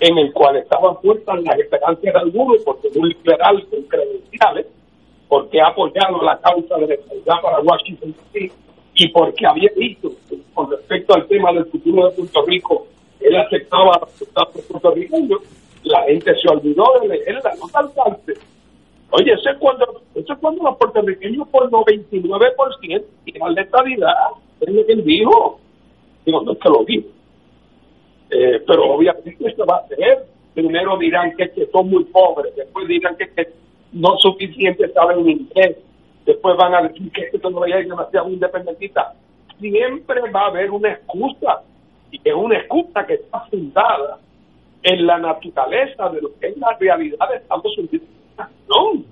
en 0.00 0.18
el 0.18 0.32
cual 0.32 0.56
estaban 0.56 1.00
puestas 1.00 1.42
las 1.42 1.58
esperanzas 1.58 2.02
de 2.02 2.10
algunos, 2.10 2.62
porque 2.64 2.88
es 2.88 2.96
un 2.96 3.08
liberal 3.08 3.66
con 3.68 3.82
credenciales, 3.82 4.66
porque 5.28 5.60
ha 5.60 5.68
apoyado 5.68 6.22
la 6.22 6.38
causa 6.40 6.76
de 6.76 6.86
la 6.86 6.94
estabilidad 6.94 7.40
para 7.42 7.60
Washington 7.60 8.14
DC 8.32 8.52
y 9.02 9.08
porque 9.08 9.44
había 9.46 9.68
que 9.70 9.96
con 10.54 10.70
respecto 10.70 11.14
al 11.14 11.26
tema 11.26 11.52
del 11.52 11.64
futuro 11.66 12.08
de 12.08 12.16
Puerto 12.16 12.44
Rico, 12.46 12.86
él 13.20 13.34
aceptaba 13.36 13.98
los 14.00 14.12
resultados 14.12 14.64
puertorriqueños, 14.68 15.40
la 15.82 16.02
gente 16.04 16.32
se 16.40 16.48
olvidó 16.48 16.84
de 17.00 17.08
leer 17.08 17.40
la 17.42 17.54
nota 17.56 17.80
alcance. 17.80 18.34
Oye, 19.10 19.32
eso 19.32 19.50
es 19.50 19.58
cuando, 19.58 20.02
eso 20.14 20.32
es 20.32 20.38
cuando 20.38 20.62
los 20.62 20.76
puertorriqueños 20.76 21.48
por 21.48 21.68
99% 21.68 23.04
tiran 23.24 23.54
la 23.54 23.62
estabilidad, 23.62 24.14
es 24.60 24.72
lo 24.72 24.86
que 24.86 24.92
él 24.92 25.04
dijo. 25.04 25.58
Digo, 26.24 26.42
no 26.42 26.52
es 26.52 26.58
que 26.58 26.68
lo 26.68 26.84
digo. 26.84 27.08
Eh, 28.30 28.62
pero 28.66 28.84
obviamente 28.84 29.36
esto 29.40 29.66
va 29.66 29.78
a 29.78 29.88
ser. 29.88 30.26
Primero 30.54 30.96
dirán 30.98 31.34
que, 31.36 31.50
que 31.50 31.66
son 31.66 31.90
muy 31.90 32.04
pobres, 32.04 32.54
después 32.54 32.86
dirán 32.86 33.16
que, 33.16 33.26
que 33.30 33.48
no 33.92 34.16
suficiente 34.18 34.88
saben 34.92 35.28
inglés, 35.28 35.76
después 36.24 36.56
van 36.56 36.74
a 36.74 36.82
decir 36.82 37.10
que 37.12 37.28
esto 37.32 37.50
no 37.50 37.64
es 37.64 37.88
demasiado 37.88 38.28
independentista. 38.30 39.14
Siempre 39.58 40.30
va 40.30 40.42
a 40.42 40.46
haber 40.46 40.70
una 40.70 40.92
excusa, 40.92 41.62
y 42.10 42.20
es 42.24 42.34
una 42.34 42.58
excusa 42.58 43.06
que 43.06 43.14
está 43.14 43.40
fundada 43.50 44.18
en 44.82 45.06
la 45.06 45.18
naturaleza 45.18 46.08
de 46.10 46.20
lo 46.22 46.30
que 46.38 46.48
es 46.48 46.56
la 46.56 46.76
realidad 46.78 47.28
de 47.30 47.36
Estados 47.36 47.78
Unidos. 47.78 48.08
No. 48.68 49.02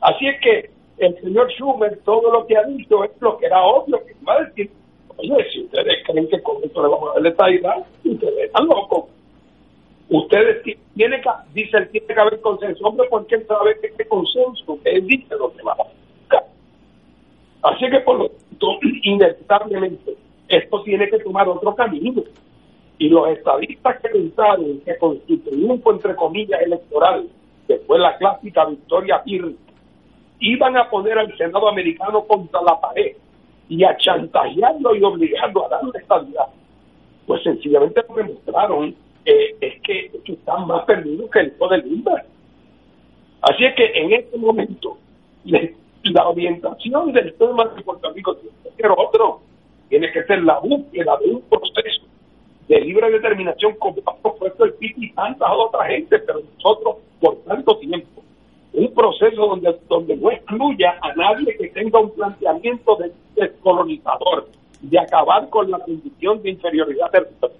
Así 0.00 0.26
es 0.28 0.40
que 0.40 0.70
el 0.98 1.20
señor 1.20 1.50
Schumer 1.52 1.98
todo 2.04 2.30
lo 2.32 2.46
que 2.46 2.56
ha 2.56 2.62
dicho 2.64 3.02
es 3.04 3.10
lo 3.20 3.36
que 3.38 3.46
era 3.46 3.62
obvio 3.62 3.98
que 4.06 4.14
va 4.26 4.34
a 4.34 4.44
decir. 4.44 4.70
Oye, 5.16 5.50
si 5.52 5.62
ustedes 5.64 5.98
creen 6.06 6.28
que 6.28 6.40
con 6.42 6.62
esto 6.62 6.82
le 6.82 6.88
vamos 6.88 7.10
a 7.10 7.14
dar 7.14 7.22
la 7.22 7.28
estabilidad, 7.30 7.76
ustedes 8.04 8.44
están 8.46 8.66
locos. 8.66 9.04
Ustedes 10.08 10.62
ti- 10.62 10.78
tiene 10.94 11.20
que, 11.20 11.28
dice 11.52 11.86
tiene 11.86 12.06
que 12.06 12.20
haber 12.20 12.40
consenso, 12.40 12.86
hombre, 12.86 13.06
porque 13.10 13.34
él 13.36 13.46
sabe 13.46 13.78
que 13.80 13.88
este 13.88 14.06
consenso, 14.08 14.78
que 14.82 14.90
él 14.90 15.06
dice 15.06 15.34
lo 15.36 15.52
que 15.54 15.62
va 15.62 15.72
a 15.72 15.76
buscar. 15.76 15.99
Así 17.62 17.90
que 17.90 18.00
por 18.00 18.18
lo 18.18 18.28
tanto, 18.30 18.78
inevitablemente, 19.02 20.16
esto 20.48 20.82
tiene 20.82 21.08
que 21.08 21.18
tomar 21.20 21.48
otro 21.48 21.74
camino. 21.74 22.22
Y 22.98 23.08
los 23.08 23.28
estadistas 23.28 24.00
que 24.00 24.08
pensaron 24.10 24.80
que 24.84 24.96
con 24.98 25.18
su 25.26 25.38
triunfo, 25.38 25.92
entre 25.92 26.14
comillas, 26.16 26.60
electoral, 26.60 27.28
después 27.66 28.00
la 28.00 28.16
clásica 28.18 28.66
victoria 28.66 29.22
Pirri, 29.22 29.56
iban 30.40 30.76
a 30.76 30.88
poner 30.90 31.18
al 31.18 31.34
Senado 31.36 31.68
americano 31.68 32.22
contra 32.24 32.60
la 32.62 32.78
pared 32.80 33.16
y 33.68 33.84
a 33.84 33.96
chantajearlo 33.96 34.94
y 34.94 35.02
obligarlo 35.02 35.66
a 35.66 35.68
darle 35.68 35.92
estabilidad. 35.98 36.46
Pues 37.26 37.42
sencillamente 37.42 38.02
lo 38.08 38.14
que 38.14 38.22
mostraron 38.24 38.94
eh, 39.24 39.54
es 39.60 39.80
que, 39.82 40.10
que 40.24 40.32
están 40.32 40.66
más 40.66 40.84
perdidos 40.84 41.30
que 41.30 41.40
el 41.40 41.54
de 41.58 41.78
Lindbergh. 41.78 42.24
Así 43.42 43.64
es 43.64 43.74
que 43.76 43.86
en 43.94 44.12
este 44.12 44.36
momento 44.36 44.98
le- 45.44 45.74
la 46.04 46.28
orientación 46.28 47.12
del 47.12 47.34
tema 47.34 47.64
de 47.64 47.82
Puerto 47.82 48.12
Rico 48.12 48.36
tiene 48.36 48.56
que 48.62 48.82
ser 48.82 48.90
otro, 48.90 49.40
tiene 49.88 50.12
que 50.12 50.24
ser 50.24 50.42
la 50.42 50.58
búsqueda 50.58 51.16
de 51.18 51.30
un 51.30 51.42
proceso 51.42 52.02
de 52.68 52.80
libre 52.80 53.10
determinación 53.10 53.74
como 53.78 53.96
ha 54.06 54.16
propuesto 54.16 54.64
el 54.64 54.74
PIB 54.74 54.94
y 54.98 55.12
tantas 55.12 55.50
otras 55.50 55.88
gente, 55.88 56.18
pero 56.20 56.40
nosotros 56.56 56.96
por 57.20 57.36
tanto 57.44 57.76
tiempo. 57.78 58.22
Un 58.72 58.94
proceso 58.94 59.46
donde, 59.46 59.76
donde 59.88 60.16
no 60.16 60.30
excluya 60.30 60.96
a 61.02 61.12
nadie 61.14 61.56
que 61.56 61.68
tenga 61.70 61.98
un 61.98 62.10
planteamiento 62.14 62.96
de 62.96 63.12
descolonizador, 63.34 64.48
de 64.80 64.98
acabar 64.98 65.48
con 65.50 65.70
la 65.70 65.80
condición 65.80 66.40
de 66.42 66.50
inferioridad 66.50 67.10
territorial. 67.10 67.58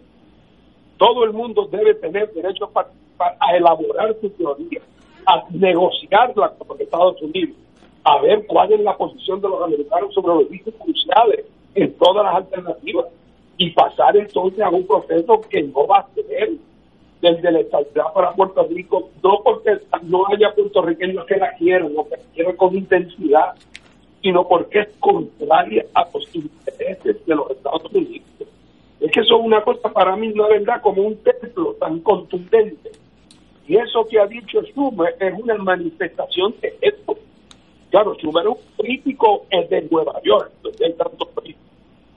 Todo 0.96 1.24
el 1.24 1.32
mundo 1.32 1.68
debe 1.70 1.94
tener 1.94 2.32
derecho 2.32 2.70
a 2.74 2.86
a 3.38 3.56
elaborar 3.56 4.16
su 4.20 4.30
teoría, 4.30 4.80
a 5.26 5.44
negociarla 5.50 6.54
con 6.58 6.80
Estados 6.80 7.20
Unidos, 7.22 7.56
a 8.04 8.20
ver 8.20 8.46
cuál 8.46 8.72
es 8.72 8.80
la 8.80 8.96
posición 8.96 9.40
de 9.40 9.48
los 9.48 9.62
americanos 9.62 10.14
sobre 10.14 10.34
los 10.34 10.48
riesgos 10.48 10.74
cruciales 10.76 11.44
en 11.74 11.92
todas 11.94 12.24
las 12.24 12.34
alternativas 12.36 13.06
y 13.58 13.70
pasar 13.70 14.16
entonces 14.16 14.60
a 14.60 14.70
un 14.70 14.86
proceso 14.86 15.40
que 15.42 15.62
no 15.62 15.86
va 15.86 15.98
a 15.98 16.08
ser 16.14 16.50
desde 17.20 17.52
la 17.52 17.60
estabilidad 17.60 18.12
para 18.14 18.32
Puerto 18.32 18.66
Rico, 18.70 19.10
no 19.22 19.40
porque 19.44 19.78
no 20.02 20.26
haya 20.28 20.54
puertorriqueños 20.54 21.26
que 21.26 21.36
la 21.36 21.52
quieran, 21.52 21.92
no 21.94 22.04
que 22.04 22.16
la 22.16 22.22
quieran 22.34 22.56
con 22.56 22.74
intensidad, 22.74 23.54
sino 24.22 24.48
porque 24.48 24.80
es 24.80 24.88
contraria 24.98 25.84
a 25.94 26.08
los 26.12 26.34
intereses 26.34 27.26
de 27.26 27.34
los 27.34 27.50
Estados 27.50 27.84
Unidos. 27.92 28.26
Es 29.00 29.10
que 29.12 29.20
eso 29.20 29.38
es 29.38 29.44
una 29.44 29.62
cosa 29.62 29.90
para 29.90 30.14
mí, 30.16 30.32
la 30.34 30.48
verdad, 30.48 30.80
como 30.82 31.02
un 31.02 31.16
templo 31.16 31.74
tan 31.80 32.00
contundente. 32.00 32.90
Y 33.66 33.76
eso 33.76 34.06
que 34.06 34.18
ha 34.18 34.26
dicho 34.26 34.62
Schumer 34.62 35.14
es 35.20 35.34
una 35.38 35.54
manifestación 35.56 36.54
de 36.60 36.74
esto. 36.80 37.16
Claro, 37.90 38.14
Schumer 38.14 38.44
es 38.44 38.50
un 38.50 38.76
político 38.76 39.46
eh, 39.50 39.66
de 39.68 39.82
Nueva 39.90 40.20
York, 40.22 40.52
donde 40.62 40.86
hay 40.86 40.92
tantos 40.94 41.28
políticos. 41.28 41.66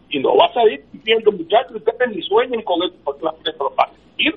Y 0.10 0.20
no 0.20 0.36
va 0.38 0.46
a 0.46 0.54
salir 0.54 0.84
diciendo, 0.92 1.32
muchachos, 1.32 1.76
ustedes 1.76 2.16
ni 2.16 2.22
sueñen 2.22 2.62
con 2.62 2.84
esto, 2.84 2.98
porque 3.04 3.26
la 3.26 3.32
gente 3.32 3.52
lo 3.60 3.74
va 3.76 3.86
a 3.86 3.92
decir. 4.16 4.36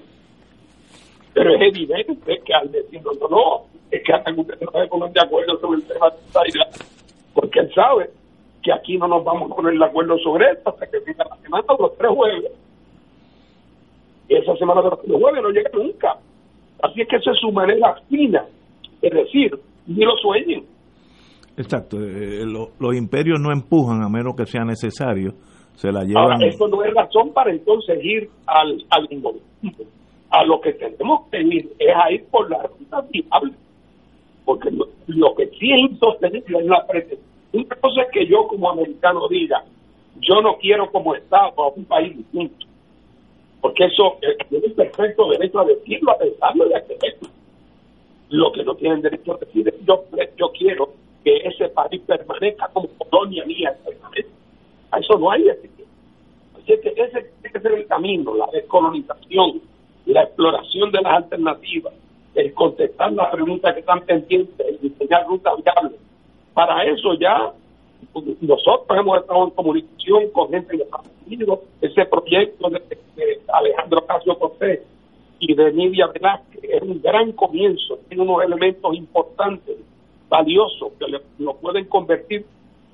Pero 1.34 1.55
es 1.55 1.61
evidente 1.61 2.41
que 2.43 2.55
al 2.55 2.72
decirlo, 2.72 3.12
no, 3.20 3.28
no, 3.28 3.62
es 3.91 4.03
que 4.03 4.12
hasta 4.12 4.32
que 4.32 4.41
ustedes 4.41 4.62
no 4.62 4.80
se 4.80 4.87
ponen 4.89 5.12
de 5.12 5.20
acuerdo 5.20 5.61
sobre 5.61 5.78
el 5.80 5.87
tema 5.87 6.09
de 6.09 6.16
estabilidad, 6.16 6.70
porque 7.34 7.61
él 7.61 7.72
sabe 7.74 8.11
que 8.62 8.72
aquí 8.72 8.97
no 8.97 9.07
nos 9.07 9.22
vamos 9.22 9.53
a 9.53 9.55
poner 9.55 9.78
de 9.78 9.84
acuerdo 9.84 10.18
sobre 10.18 10.51
esto 10.51 10.70
hasta 10.70 10.87
que 10.87 10.99
venga 11.01 11.24
la 11.28 11.37
semana 11.37 11.64
de 11.68 11.82
los 11.82 11.99
tres 11.99 12.11
jueves. 12.11 12.53
Esa 14.28 14.57
semana 14.57 14.82
de 14.82 14.91
los 14.91 15.03
tres 15.03 15.20
jueves 15.20 15.43
no 15.43 15.51
llega 15.51 15.70
nunca. 15.74 16.16
Así 16.82 17.03
es 17.03 17.09
que 17.09 17.16
esa 17.16 17.30
es 17.32 17.39
su 17.39 17.53
manera 17.53 17.95
fina. 18.09 18.47
Es 19.03 19.12
decir, 19.12 19.61
ni 19.87 20.05
lo 20.05 20.16
sueñen. 20.16 20.64
Exacto, 21.57 21.99
eh, 22.01 22.45
lo- 22.45 22.71
los 22.79 22.95
imperios 22.95 23.41
no 23.41 23.51
empujan 23.53 24.03
a 24.03 24.09
menos 24.09 24.35
que 24.37 24.45
sea 24.47 24.65
necesario, 24.65 25.33
se 25.75 25.91
la 25.91 26.03
llevan. 26.05 26.25
Ahora, 26.33 26.47
esto 26.47 26.69
no 26.69 26.83
es 26.85 26.93
razón 26.95 27.33
para 27.33 27.51
entonces 27.51 27.99
ir 28.05 28.29
al, 28.47 28.85
al. 28.91 29.09
A 30.31 30.45
lo 30.45 30.61
que 30.61 30.73
tenemos 30.73 31.29
que 31.31 31.41
ir 31.41 31.73
es 31.79 31.95
a 31.95 32.11
ir 32.13 32.25
por 32.31 32.51
la 32.51 32.63
ruta 32.65 33.01
viable. 33.11 33.53
Porque 34.45 34.71
lo, 34.71 35.35
que 35.35 35.47
sí 35.59 35.73
es 35.73 35.81
insostenible 35.91 36.59
es 36.59 36.67
la 36.67 36.87
pretensión. 36.87 37.21
Una 37.53 37.77
cosa 37.77 38.03
es 38.03 38.09
que 38.13 38.27
yo 38.27 38.47
como 38.49 38.71
americano 38.71 39.29
diga, 39.29 39.65
yo 40.21 40.41
no 40.43 40.57
quiero 40.59 40.91
como 40.91 41.15
Estado 41.15 41.53
a 41.57 41.69
un 41.69 41.85
país 41.85 42.17
distinto. 42.17 42.67
Porque 43.61 43.85
eso 43.87 44.19
eh, 44.23 44.37
tienen 44.49 44.75
perfecto 44.75 45.29
derecho 45.31 45.61
a 45.61 45.65
decirlo, 45.65 46.13
a 46.13 46.19
pensarlo 46.19 46.69
y 46.69 46.75
a 46.75 46.85
creerlo. 46.85 47.29
Lo 48.31 48.53
que 48.53 48.63
no 48.65 48.75
tienen 48.75 49.01
derecho 49.03 49.35
a 49.35 49.39
decir 49.39 49.69
es, 49.69 49.75
yo, 49.87 50.05
yo 50.37 50.51
quiero 50.59 50.91
que 51.27 51.39
ese 51.39 51.68
país 51.70 52.01
permanezca 52.07 52.68
como 52.72 52.87
colonia 52.99 53.45
mía. 53.47 53.77
A 54.93 55.01
eso 55.01 55.18
no 55.18 55.29
hay 55.29 55.43
decisión. 55.43 55.89
Así 56.55 56.66
que 56.81 56.91
ese 56.91 57.33
tiene 57.43 57.53
que 57.53 57.61
ser 57.61 57.72
el 57.72 57.87
camino, 57.89 58.33
la 58.37 58.47
descolonización, 58.53 59.61
la 60.07 60.22
exploración 60.22 60.93
de 60.93 61.03
las 61.03 61.14
alternativas, 61.14 61.95
el 62.37 62.55
contestar 62.55 63.12
las 63.12 63.31
preguntas 63.31 63.74
que 63.74 63.81
están 63.81 64.03
pendientes, 64.03 64.66
el 64.68 64.79
diseñar 64.81 65.27
rutas 65.27 65.55
viables. 65.64 65.99
Para 66.55 66.85
eso 66.85 67.14
ya 67.14 67.53
nosotros 68.41 68.97
hemos 68.97 69.18
estado 69.18 69.45
en 69.47 69.51
comunicación 69.51 70.31
con 70.31 70.51
gente 70.51 70.77
de 70.77 70.85
Estados 70.85 71.09
Unidos, 71.27 71.59
ese 71.81 72.07
proyecto 72.07 72.70
de, 72.70 72.79
de 73.16 73.41
Alejandro 73.53 74.07
Casio 74.07 74.39
Cortés 74.39 74.81
y 75.41 75.55
de 75.57 75.72
Nidia 75.72 76.07
Velázquez 76.07 76.62
es 76.62 76.83
un 76.83 77.03
gran 77.03 77.33
comienzo, 77.33 77.99
tiene 78.09 78.22
unos 78.22 78.45
elementos 78.45 78.95
importantes, 78.95 79.77
valiosos, 80.29 80.93
que 80.99 81.07
le- 81.07 81.20
lo 81.39 81.55
pueden 81.57 81.85
convertir 81.87 82.45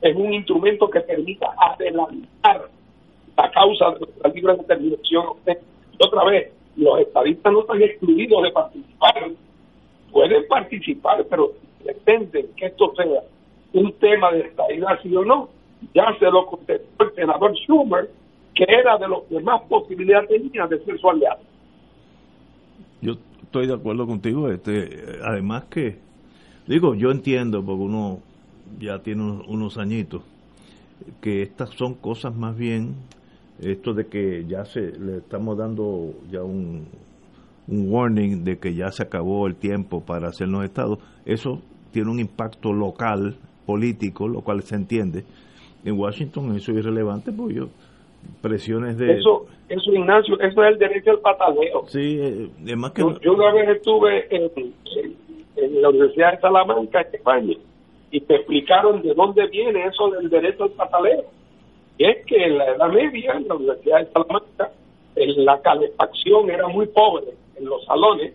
en 0.00 0.20
un 0.20 0.32
instrumento 0.32 0.88
que 0.90 1.00
permita 1.00 1.54
adelantar 1.58 2.68
la 3.36 3.50
causa 3.50 3.90
de 3.92 4.06
la 4.22 4.30
libre 4.30 4.56
determinación. 4.56 5.24
Otra 5.98 6.24
vez, 6.24 6.52
los 6.76 6.98
estadistas 7.00 7.52
no 7.52 7.60
están 7.60 7.82
excluidos 7.82 8.42
de 8.42 8.50
participar, 8.50 9.30
pueden 10.10 10.46
participar, 10.48 11.24
pero 11.30 11.52
si 11.78 11.84
pretenden 11.84 12.46
que 12.56 12.66
esto 12.66 12.92
sea 12.96 13.22
un 13.72 13.92
tema 13.94 14.32
de 14.32 14.40
estadidad, 14.40 15.00
sí 15.02 15.14
o 15.16 15.24
no, 15.24 15.48
ya 15.94 16.14
se 16.18 16.30
lo 16.30 16.46
contestó 16.46 17.04
el 17.04 17.14
senador 17.14 17.54
Schumer, 17.56 18.10
que 18.54 18.64
era 18.68 18.98
de 18.98 19.08
los 19.08 19.22
que 19.24 19.40
más 19.40 19.62
posibilidad 19.62 20.26
tenía 20.26 20.66
de 20.66 20.84
ser 20.84 20.98
su 20.98 21.08
aliado. 21.08 21.40
Yo 23.00 23.14
estoy 23.42 23.66
de 23.66 23.74
acuerdo 23.74 24.06
contigo. 24.06 24.50
Este, 24.50 25.18
además 25.24 25.64
que, 25.64 25.98
digo, 26.66 26.94
yo 26.94 27.10
entiendo, 27.10 27.64
porque 27.64 27.82
uno 27.82 28.18
ya 28.78 28.98
tiene 29.00 29.22
unos, 29.22 29.46
unos 29.48 29.78
añitos, 29.78 30.22
que 31.20 31.42
estas 31.42 31.70
son 31.70 31.94
cosas 31.94 32.34
más 32.34 32.56
bien, 32.56 32.94
esto 33.60 33.92
de 33.92 34.06
que 34.06 34.44
ya 34.46 34.64
se 34.64 34.98
le 34.98 35.18
estamos 35.18 35.56
dando 35.58 36.10
ya 36.30 36.42
un, 36.42 36.86
un 37.68 37.92
warning 37.92 38.44
de 38.44 38.58
que 38.58 38.74
ya 38.74 38.90
se 38.90 39.02
acabó 39.02 39.46
el 39.46 39.56
tiempo 39.56 40.04
para 40.04 40.28
hacernos 40.28 40.64
estados, 40.64 40.98
eso 41.24 41.60
tiene 41.92 42.10
un 42.10 42.20
impacto 42.20 42.72
local, 42.72 43.36
político, 43.66 44.26
lo 44.26 44.40
cual 44.40 44.62
se 44.62 44.74
entiende. 44.74 45.24
En 45.84 45.98
Washington 45.98 46.56
eso 46.56 46.72
es 46.72 46.78
irrelevante, 46.78 47.32
porque 47.32 47.54
yo, 47.54 47.68
presiones 48.40 48.98
de... 48.98 49.18
Eso, 49.18 49.46
eso 49.68 49.92
Ignacio, 49.92 50.40
eso 50.40 50.64
es 50.64 50.72
el 50.72 50.78
derecho 50.78 51.10
al 51.10 51.20
pataleo. 51.20 51.86
Sí, 51.86 52.18
eh, 52.20 52.48
es 52.66 52.76
más 52.76 52.92
que... 52.92 53.02
Yo, 53.02 53.20
yo 53.20 53.34
una 53.34 53.52
vez 53.52 53.76
estuve 53.76 54.34
en, 54.34 54.50
en- 55.56 55.82
la 55.82 55.88
Universidad 55.88 56.32
de 56.32 56.40
Salamanca, 56.40 57.00
en 57.00 57.14
España, 57.14 57.54
y 58.10 58.20
te 58.20 58.36
explicaron 58.36 59.02
de 59.02 59.14
dónde 59.14 59.46
viene 59.46 59.86
eso 59.86 60.10
del 60.10 60.28
derecho 60.28 60.64
al 60.64 60.70
pataleo. 60.70 61.24
Y 61.98 62.04
es 62.04 62.24
que 62.26 62.44
en 62.44 62.58
la 62.58 62.66
Edad 62.72 62.88
Media, 62.88 63.32
en 63.32 63.48
la 63.48 63.54
Universidad 63.54 64.00
de 64.00 64.12
Salamanca, 64.12 64.70
en 65.16 65.44
la 65.44 65.60
calefacción 65.60 66.50
era 66.50 66.68
muy 66.68 66.86
pobre 66.86 67.26
en 67.56 67.66
los 67.66 67.84
salones, 67.84 68.32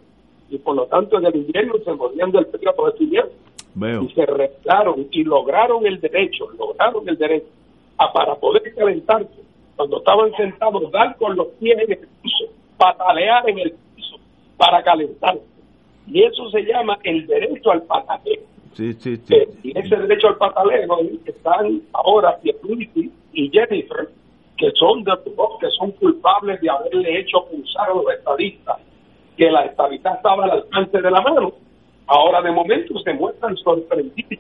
y 0.49 0.57
por 0.57 0.76
lo 0.76 0.86
tanto 0.86 1.18
en 1.18 1.26
el 1.26 1.36
invierno 1.36 1.74
se 1.84 1.91
morían 1.93 2.32
del 2.32 2.45
frío 2.45 2.74
los 2.78 2.93
estudiantes. 2.93 3.34
Y 4.03 4.09
se 4.09 4.26
restaron 4.26 5.07
y 5.11 5.24
lograron 5.24 5.86
el 5.86 5.99
derecho, 5.99 6.49
lograron 6.57 7.07
el 7.07 7.18
derecho 7.18 7.47
a 7.97 8.11
para 8.11 8.36
poder 8.36 8.74
calentarse, 8.74 9.41
cuando 9.76 9.97
estaban 9.97 10.32
sentados, 10.36 10.91
dar 10.91 11.15
con 11.18 11.36
los 11.36 11.47
pies 11.59 11.78
en 11.80 11.91
el 11.91 12.07
piso, 12.22 12.45
patalear 12.78 13.47
en 13.49 13.59
el 13.59 13.76
piso 13.95 14.15
para 14.57 14.82
calentarse. 14.84 15.41
Y 16.07 16.23
eso 16.23 16.49
se 16.49 16.61
llama 16.61 16.97
el 17.03 17.27
derecho 17.27 17.71
al 17.71 17.83
pataleo. 17.83 18.41
Sí, 18.73 18.93
sí, 18.93 19.17
sí. 19.17 19.35
Eh, 19.35 19.49
y 19.63 19.77
ese 19.77 19.95
derecho 19.95 20.27
al 20.27 20.37
pataleo 20.37 20.99
están 21.25 21.81
ahora 21.93 22.37
Pierluigi 22.41 23.11
y 23.33 23.49
Jennifer, 23.49 24.07
que 24.57 24.71
son 24.75 25.03
de 25.03 25.11
que 25.59 25.69
son 25.71 25.91
culpables 25.91 26.61
de 26.61 26.69
haberle 26.69 27.19
hecho 27.19 27.45
pensar 27.49 27.89
a 27.89 27.95
los 27.95 28.05
estadistas 28.11 28.77
que 29.35 29.51
la 29.51 29.65
estabilidad 29.65 30.15
estaba 30.15 30.45
al 30.45 30.51
alcance 30.51 31.01
de 31.01 31.11
la 31.11 31.21
mano. 31.21 31.53
Ahora 32.07 32.41
de 32.41 32.51
momento 32.51 32.97
se 32.99 33.13
muestran 33.13 33.55
sorprendidos 33.57 34.39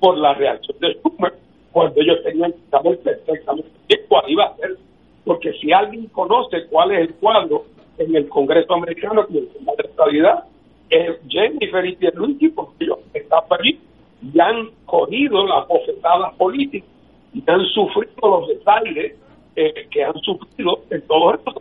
por 0.00 0.16
la 0.18 0.34
reacción 0.34 0.78
de 0.80 0.94
Schumer 0.94 1.32
cuando 1.70 2.00
ellos 2.00 2.18
tenían 2.24 2.52
que 2.52 2.70
saber 2.70 2.98
perfectamente 3.00 3.70
cuál 4.08 4.24
iba 4.28 4.44
a 4.44 4.56
ser. 4.56 4.76
Porque 5.24 5.52
si 5.54 5.72
alguien 5.72 6.06
conoce 6.06 6.66
cuál 6.66 6.92
es 6.92 7.00
el 7.00 7.14
cuadro 7.14 7.64
en 7.98 8.16
el 8.16 8.28
Congreso 8.28 8.74
americano 8.74 9.26
con 9.26 9.36
el 9.36 9.48
tema 9.48 9.72
de 9.76 9.88
estabilidad, 9.88 10.44
es 10.92 11.16
Jennifer 11.28 11.84
y 11.86 11.96
Pierluigi, 11.96 12.48
porque 12.48 12.84
ellos 12.84 12.98
están 13.14 13.40
allí 13.50 13.80
y 14.22 14.40
han 14.40 14.70
corrido 14.86 15.46
las 15.46 15.66
bofetadas 15.66 16.34
políticas 16.34 16.88
y 17.34 17.42
han 17.46 17.64
sufrido 17.66 18.14
los 18.22 18.48
detalles 18.48 19.14
eh, 19.56 19.86
que 19.90 20.04
han 20.04 20.14
sufrido 20.20 20.80
en 20.90 21.02
todos 21.06 21.34
estos. 21.34 21.54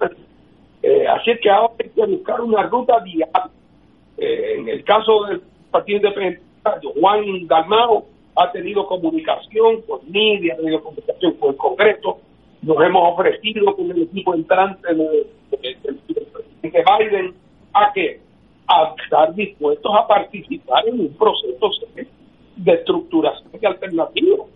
Eh, 0.83 1.05
así 1.07 1.31
que 1.41 1.49
ahora 1.49 1.73
hay 1.79 1.89
que 1.89 2.05
buscar 2.05 2.41
una 2.41 2.63
ruta 2.63 2.99
viable. 2.99 3.51
Eh, 4.17 4.55
en 4.57 4.67
el 4.69 4.83
caso 4.83 5.25
del 5.25 5.41
Partido 5.71 5.97
Independiente, 5.97 6.41
Juan 6.99 7.47
Dalmao 7.47 8.05
ha 8.35 8.51
tenido 8.51 8.85
comunicación 8.87 9.81
con 9.83 9.99
Nidia, 10.11 10.53
ha 10.53 10.57
tenido 10.57 10.83
comunicación 10.83 11.33
con 11.33 11.49
el 11.51 11.57
Congreso, 11.57 12.19
nos 12.61 12.77
hemos 12.83 13.13
ofrecido 13.13 13.75
con 13.75 13.89
el 13.91 14.03
equipo 14.03 14.33
entrante 14.35 14.93
de- 14.93 15.27
de- 15.51 15.75
del 15.83 15.95
presidente 15.97 16.83
Biden 16.99 17.33
a 17.73 17.91
que 17.93 18.19
a 18.71 18.95
estar 19.03 19.33
dispuestos 19.35 19.91
a 19.93 20.07
participar 20.07 20.87
en 20.87 21.01
un 21.01 21.13
proceso 21.17 21.69
de 22.55 22.73
estructuración 22.73 23.51
de 23.51 23.67
alternativas, 23.67 24.47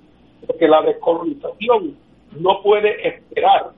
porque 0.46 0.68
la 0.68 0.82
descolonización 0.82 1.96
no 2.40 2.62
puede 2.64 3.08
esperar 3.08 3.72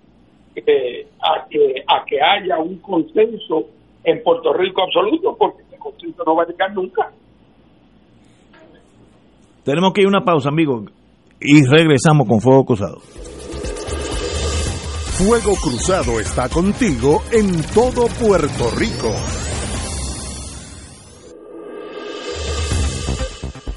eh, 0.56 1.08
a 1.22 1.48
que, 1.48 1.84
a 1.88 2.06
que 2.06 2.18
haya 2.22 2.60
un 2.60 2.78
consenso 2.80 3.68
en 4.04 4.24
Puerto 4.24 4.54
Rico 4.54 4.84
absoluto, 4.84 5.36
porque 5.38 5.64
ese 5.64 5.78
consenso 5.78 6.24
no 6.26 6.36
va 6.36 6.44
a 6.44 6.48
llegar 6.48 6.74
nunca. 6.74 7.12
Tenemos 9.64 9.92
que 9.94 10.02
ir 10.02 10.08
a 10.08 10.10
una 10.10 10.24
pausa, 10.24 10.50
amigos, 10.50 10.86
y 11.40 11.66
regresamos 11.66 12.28
con 12.28 12.40
Fuego 12.40 12.66
Cruzado. 12.66 13.00
Fuego 15.18 15.56
Cruzado 15.62 16.20
está 16.20 16.48
contigo 16.48 17.22
en 17.32 17.62
todo 17.74 18.08
Puerto 18.20 18.70
Rico. 18.78 19.12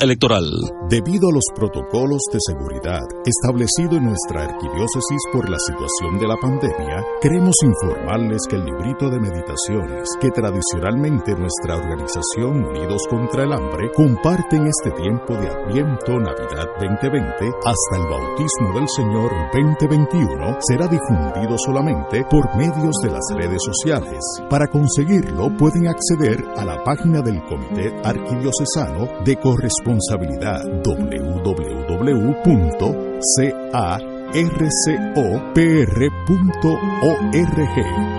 Electoral. 0.00 0.44
Debido 0.88 1.28
a 1.28 1.32
los 1.32 1.44
protocolos 1.54 2.22
de 2.32 2.38
seguridad 2.40 3.02
establecidos 3.24 3.98
en 3.98 4.06
nuestra 4.06 4.44
arquidiócesis 4.44 5.22
por 5.32 5.48
la 5.48 5.58
situación 5.58 6.18
de 6.18 6.28
la 6.28 6.36
pandemia, 6.36 7.04
queremos 7.20 7.54
informarles 7.62 8.42
que 8.48 8.56
el 8.56 8.64
librito 8.64 9.08
de 9.08 9.20
meditaciones 9.20 10.08
que 10.20 10.30
tradicionalmente 10.30 11.34
nuestra 11.34 11.76
organización 11.76 12.64
Unidos 12.64 13.02
contra 13.08 13.44
el 13.44 13.52
Hambre 13.52 13.90
comparte 13.94 14.56
en 14.56 14.66
este 14.66 14.90
tiempo 14.92 15.34
de 15.34 15.48
Adviento 15.48 16.18
Navidad 16.18 16.68
2020 16.78 17.50
hasta 17.64 17.96
el 17.96 18.06
bautismo 18.10 18.74
del 18.74 18.88
Señor 18.88 19.30
2021 19.52 20.58
será 20.60 20.86
difundido 20.86 21.56
solamente 21.58 22.24
por 22.30 22.56
medios 22.56 22.94
de 23.02 23.10
las 23.10 23.24
redes 23.36 23.62
sociales. 23.64 24.18
Para 24.48 24.66
conseguirlo 24.68 25.56
pueden 25.56 25.88
acceder 25.88 26.44
a 26.56 26.64
la 26.64 26.82
página 26.84 27.20
del 27.22 27.42
Comité 27.44 27.94
Arquidiocesano 28.04 29.08
de 29.24 29.36
Corresponsabilidad 29.80 30.82
www.carcopr.org. 30.84 31.46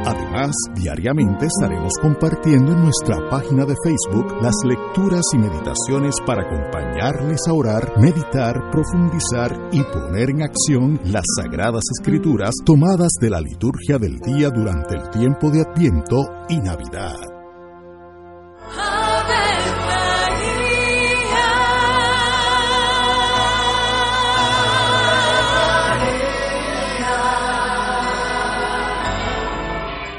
Además, 0.05 0.51
diariamente 0.75 1.45
estaremos 1.45 1.93
compartiendo 2.01 2.71
en 2.73 2.81
nuestra 2.81 3.29
página 3.29 3.65
de 3.65 3.75
Facebook 3.83 4.41
las 4.41 4.55
lecturas 4.65 5.21
y 5.33 5.37
meditaciones 5.37 6.15
para 6.25 6.43
acompañarles 6.43 7.41
a 7.47 7.53
orar, 7.53 7.93
meditar, 7.99 8.71
profundizar 8.71 9.69
y 9.71 9.83
poner 9.83 10.31
en 10.31 10.41
acción 10.43 10.99
las 11.05 11.25
sagradas 11.37 11.83
escrituras 11.99 12.55
tomadas 12.65 13.11
de 13.21 13.29
la 13.29 13.41
liturgia 13.41 13.99
del 13.99 14.19
día 14.19 14.49
durante 14.49 14.95
el 14.95 15.09
tiempo 15.09 15.51
de 15.51 15.61
Adviento 15.61 16.17
y 16.49 16.57
Navidad. 16.57 17.15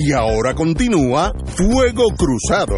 Y 0.00 0.12
ahora 0.12 0.54
continúa 0.54 1.32
Fuego 1.56 2.04
Cruzado. 2.16 2.76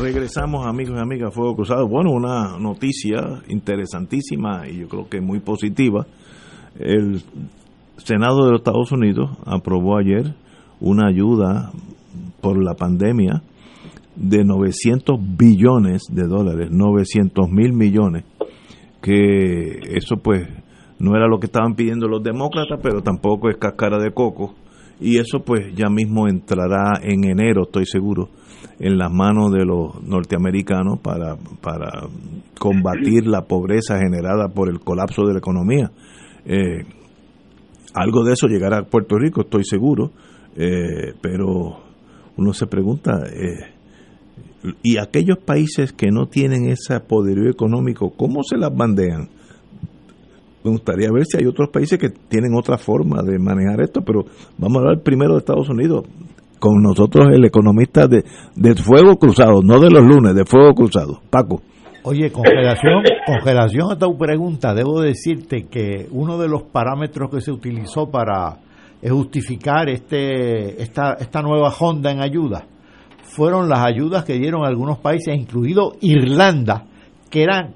Regresamos 0.00 0.66
amigos 0.66 0.96
y 0.96 1.02
amigas 1.02 1.28
a 1.28 1.30
Fuego 1.32 1.56
Cruzado. 1.56 1.86
Bueno, 1.86 2.10
una 2.10 2.58
noticia 2.58 3.42
interesantísima 3.48 4.66
y 4.66 4.78
yo 4.78 4.88
creo 4.88 5.08
que 5.10 5.20
muy 5.20 5.40
positiva. 5.40 6.06
El 6.78 7.22
Senado 7.98 8.46
de 8.46 8.52
los 8.52 8.60
Estados 8.60 8.92
Unidos 8.92 9.30
aprobó 9.44 9.98
ayer 9.98 10.34
una 10.80 11.08
ayuda 11.08 11.70
por 12.40 12.56
la 12.64 12.74
pandemia 12.74 13.42
de 14.16 14.44
900 14.44 15.18
billones 15.36 16.02
de 16.10 16.26
dólares, 16.26 16.70
900 16.70 17.50
mil 17.50 17.72
millones, 17.72 18.24
que 19.02 19.80
eso 19.96 20.16
pues 20.16 20.48
no 20.98 21.16
era 21.16 21.26
lo 21.26 21.38
que 21.40 21.46
estaban 21.46 21.74
pidiendo 21.74 22.06
los 22.06 22.22
demócratas, 22.22 22.78
pero 22.82 23.02
tampoco 23.02 23.50
es 23.50 23.56
cáscara 23.56 23.98
de 23.98 24.12
coco, 24.12 24.54
y 25.00 25.18
eso 25.18 25.40
pues 25.44 25.74
ya 25.74 25.88
mismo 25.88 26.28
entrará 26.28 27.00
en 27.02 27.24
enero, 27.24 27.64
estoy 27.64 27.86
seguro, 27.86 28.28
en 28.78 28.96
las 28.96 29.12
manos 29.12 29.52
de 29.52 29.64
los 29.64 30.00
norteamericanos 30.02 31.00
para, 31.00 31.36
para 31.60 32.08
combatir 32.58 33.26
la 33.26 33.42
pobreza 33.42 33.98
generada 33.98 34.48
por 34.48 34.68
el 34.68 34.78
colapso 34.80 35.24
de 35.26 35.32
la 35.32 35.38
economía. 35.40 35.90
Eh, 36.44 36.84
algo 37.94 38.24
de 38.24 38.32
eso 38.34 38.46
llegará 38.46 38.78
a 38.78 38.84
Puerto 38.84 39.18
Rico, 39.18 39.42
estoy 39.42 39.64
seguro, 39.64 40.12
eh, 40.56 41.14
pero 41.20 41.80
uno 42.36 42.52
se 42.52 42.66
pregunta, 42.66 43.24
eh, 43.26 43.71
Y 44.82 44.98
aquellos 44.98 45.38
países 45.38 45.92
que 45.92 46.10
no 46.10 46.26
tienen 46.26 46.68
ese 46.68 47.00
poderío 47.00 47.50
económico, 47.50 48.12
¿cómo 48.16 48.42
se 48.42 48.56
las 48.56 48.74
bandean? 48.74 49.28
Me 50.64 50.70
gustaría 50.70 51.10
ver 51.12 51.24
si 51.26 51.38
hay 51.38 51.46
otros 51.46 51.70
países 51.70 51.98
que 51.98 52.10
tienen 52.10 52.54
otra 52.54 52.78
forma 52.78 53.22
de 53.22 53.38
manejar 53.38 53.80
esto, 53.80 54.02
pero 54.02 54.24
vamos 54.58 54.76
a 54.76 54.80
hablar 54.80 55.02
primero 55.02 55.32
de 55.32 55.40
Estados 55.40 55.68
Unidos. 55.68 56.04
Con 56.60 56.80
nosotros 56.80 57.26
el 57.32 57.44
economista 57.44 58.06
de, 58.06 58.24
de 58.54 58.74
Fuego 58.76 59.16
Cruzado, 59.16 59.62
no 59.64 59.80
de 59.80 59.90
los 59.90 60.04
lunes, 60.04 60.36
de 60.36 60.44
Fuego 60.44 60.74
Cruzado. 60.74 61.20
Paco. 61.28 61.60
Oye, 62.04 62.30
congelación, 62.30 63.02
congelación 63.26 63.90
a 63.90 63.98
tu 63.98 64.16
pregunta, 64.16 64.72
debo 64.72 65.00
decirte 65.00 65.66
que 65.68 66.06
uno 66.12 66.38
de 66.38 66.46
los 66.46 66.62
parámetros 66.62 67.30
que 67.30 67.40
se 67.40 67.50
utilizó 67.50 68.10
para 68.10 68.58
justificar 69.02 69.88
este, 69.88 70.80
esta, 70.80 71.14
esta 71.14 71.42
nueva 71.42 71.72
Honda 71.76 72.12
en 72.12 72.20
ayuda 72.20 72.66
fueron 73.34 73.68
las 73.68 73.80
ayudas 73.80 74.24
que 74.24 74.34
dieron 74.34 74.64
algunos 74.64 74.98
países, 74.98 75.34
incluido 75.34 75.94
Irlanda, 76.00 76.84
que 77.30 77.42
eran, 77.42 77.74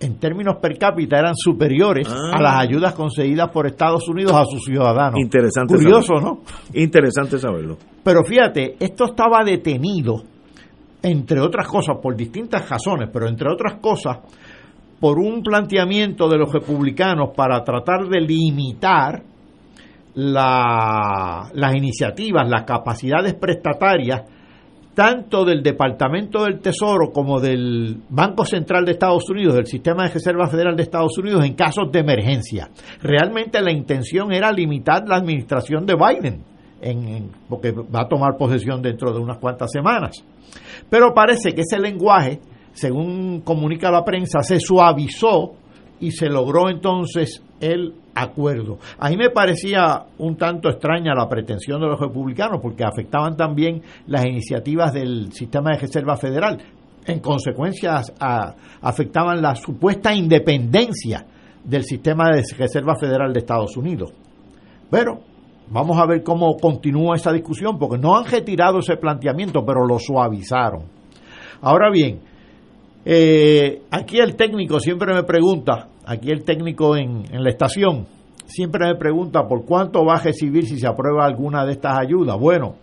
en 0.00 0.16
términos 0.18 0.56
per 0.60 0.76
cápita, 0.76 1.18
eran 1.18 1.34
superiores 1.36 2.08
Ah. 2.10 2.36
a 2.36 2.42
las 2.42 2.56
ayudas 2.56 2.92
concedidas 2.94 3.50
por 3.50 3.66
Estados 3.66 4.08
Unidos 4.08 4.32
a 4.32 4.44
sus 4.44 4.64
ciudadanos. 4.64 5.20
Interesante. 5.20 5.74
Curioso, 5.74 6.06
saberlo. 6.14 6.28
¿no? 6.30 6.40
Interesante 6.80 7.38
saberlo. 7.38 7.76
Pero 8.02 8.24
fíjate, 8.24 8.76
esto 8.80 9.04
estaba 9.04 9.44
detenido, 9.44 10.22
entre 11.02 11.40
otras 11.40 11.68
cosas, 11.68 11.96
por 12.02 12.16
distintas 12.16 12.68
razones, 12.68 13.08
pero 13.12 13.28
entre 13.28 13.48
otras 13.52 13.74
cosas, 13.80 14.18
por 14.98 15.18
un 15.18 15.42
planteamiento 15.42 16.28
de 16.28 16.38
los 16.38 16.52
republicanos 16.52 17.30
para 17.36 17.62
tratar 17.62 18.08
de 18.08 18.20
limitar 18.20 19.22
la- 20.14 21.48
las 21.54 21.74
iniciativas, 21.74 22.48
las 22.48 22.64
capacidades 22.64 23.34
prestatarias, 23.34 24.22
tanto 24.94 25.44
del 25.44 25.62
Departamento 25.62 26.44
del 26.44 26.60
Tesoro 26.60 27.10
como 27.12 27.40
del 27.40 27.96
Banco 28.10 28.44
Central 28.44 28.84
de 28.84 28.92
Estados 28.92 29.28
Unidos, 29.30 29.54
del 29.54 29.66
Sistema 29.66 30.04
de 30.04 30.10
Reserva 30.14 30.46
Federal 30.48 30.76
de 30.76 30.82
Estados 30.82 31.16
Unidos, 31.18 31.44
en 31.44 31.54
casos 31.54 31.90
de 31.90 32.00
emergencia. 32.00 32.68
Realmente 33.00 33.60
la 33.62 33.72
intención 33.72 34.32
era 34.32 34.52
limitar 34.52 35.08
la 35.08 35.16
administración 35.16 35.86
de 35.86 35.94
Biden, 35.94 36.42
en- 36.82 37.30
porque 37.48 37.70
va 37.72 38.02
a 38.02 38.08
tomar 38.08 38.36
posesión 38.36 38.82
dentro 38.82 39.12
de 39.12 39.18
unas 39.20 39.38
cuantas 39.38 39.70
semanas. 39.72 40.22
Pero 40.90 41.14
parece 41.14 41.54
que 41.54 41.62
ese 41.62 41.78
lenguaje, 41.78 42.40
según 42.72 43.40
comunica 43.40 43.90
la 43.90 44.04
prensa, 44.04 44.42
se 44.42 44.60
suavizó 44.60 45.52
y 46.02 46.10
se 46.10 46.28
logró 46.28 46.68
entonces 46.68 47.42
el 47.60 47.94
acuerdo. 48.14 48.78
A 48.98 49.08
mí 49.08 49.16
me 49.16 49.30
parecía 49.30 50.04
un 50.18 50.36
tanto 50.36 50.68
extraña 50.68 51.14
la 51.14 51.28
pretensión 51.28 51.80
de 51.80 51.86
los 51.86 52.00
republicanos 52.00 52.58
porque 52.60 52.82
afectaban 52.82 53.36
también 53.36 53.80
las 54.08 54.24
iniciativas 54.26 54.92
del 54.92 55.32
sistema 55.32 55.70
de 55.70 55.78
reserva 55.78 56.16
federal. 56.16 56.58
En 57.06 57.20
consecuencia, 57.20 58.02
afectaban 58.80 59.40
la 59.40 59.54
supuesta 59.54 60.12
independencia 60.12 61.24
del 61.64 61.84
sistema 61.84 62.30
de 62.32 62.42
reserva 62.58 62.96
federal 62.96 63.32
de 63.32 63.38
Estados 63.38 63.76
Unidos. 63.76 64.12
Pero 64.90 65.20
vamos 65.70 65.98
a 65.98 66.06
ver 66.06 66.24
cómo 66.24 66.56
continúa 66.56 67.14
esa 67.14 67.32
discusión, 67.32 67.78
porque 67.78 67.98
no 67.98 68.16
han 68.16 68.24
retirado 68.24 68.80
ese 68.80 68.96
planteamiento, 68.96 69.64
pero 69.64 69.86
lo 69.86 70.00
suavizaron. 70.00 70.82
Ahora 71.60 71.90
bien, 71.92 72.20
eh, 73.04 73.82
aquí 73.90 74.18
el 74.18 74.36
técnico 74.36 74.78
siempre 74.78 75.12
me 75.12 75.24
pregunta, 75.24 75.88
aquí 76.04 76.30
el 76.30 76.44
técnico 76.44 76.96
en, 76.96 77.24
la 77.32 77.50
estación, 77.50 78.06
siempre 78.46 78.86
me 78.86 78.96
pregunta 78.96 79.46
por 79.46 79.64
cuánto 79.64 80.04
va 80.04 80.14
a 80.14 80.22
recibir 80.22 80.66
si 80.66 80.78
se 80.78 80.86
aprueba 80.86 81.24
alguna 81.24 81.64
de 81.64 81.72
estas 81.72 81.98
ayudas. 81.98 82.38
Bueno, 82.38 82.76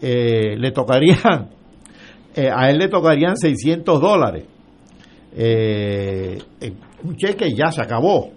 eh, 0.00 0.56
le 0.56 0.70
tocarían, 0.72 1.50
eh, 2.34 2.50
a 2.54 2.70
él 2.70 2.78
le 2.78 2.88
tocarían 2.88 3.36
600 3.36 4.00
dólares. 4.00 4.44
Eh, 5.36 6.38
un 7.04 7.16
cheque 7.16 7.54
ya 7.54 7.70
se 7.70 7.82
acabó. 7.82 8.30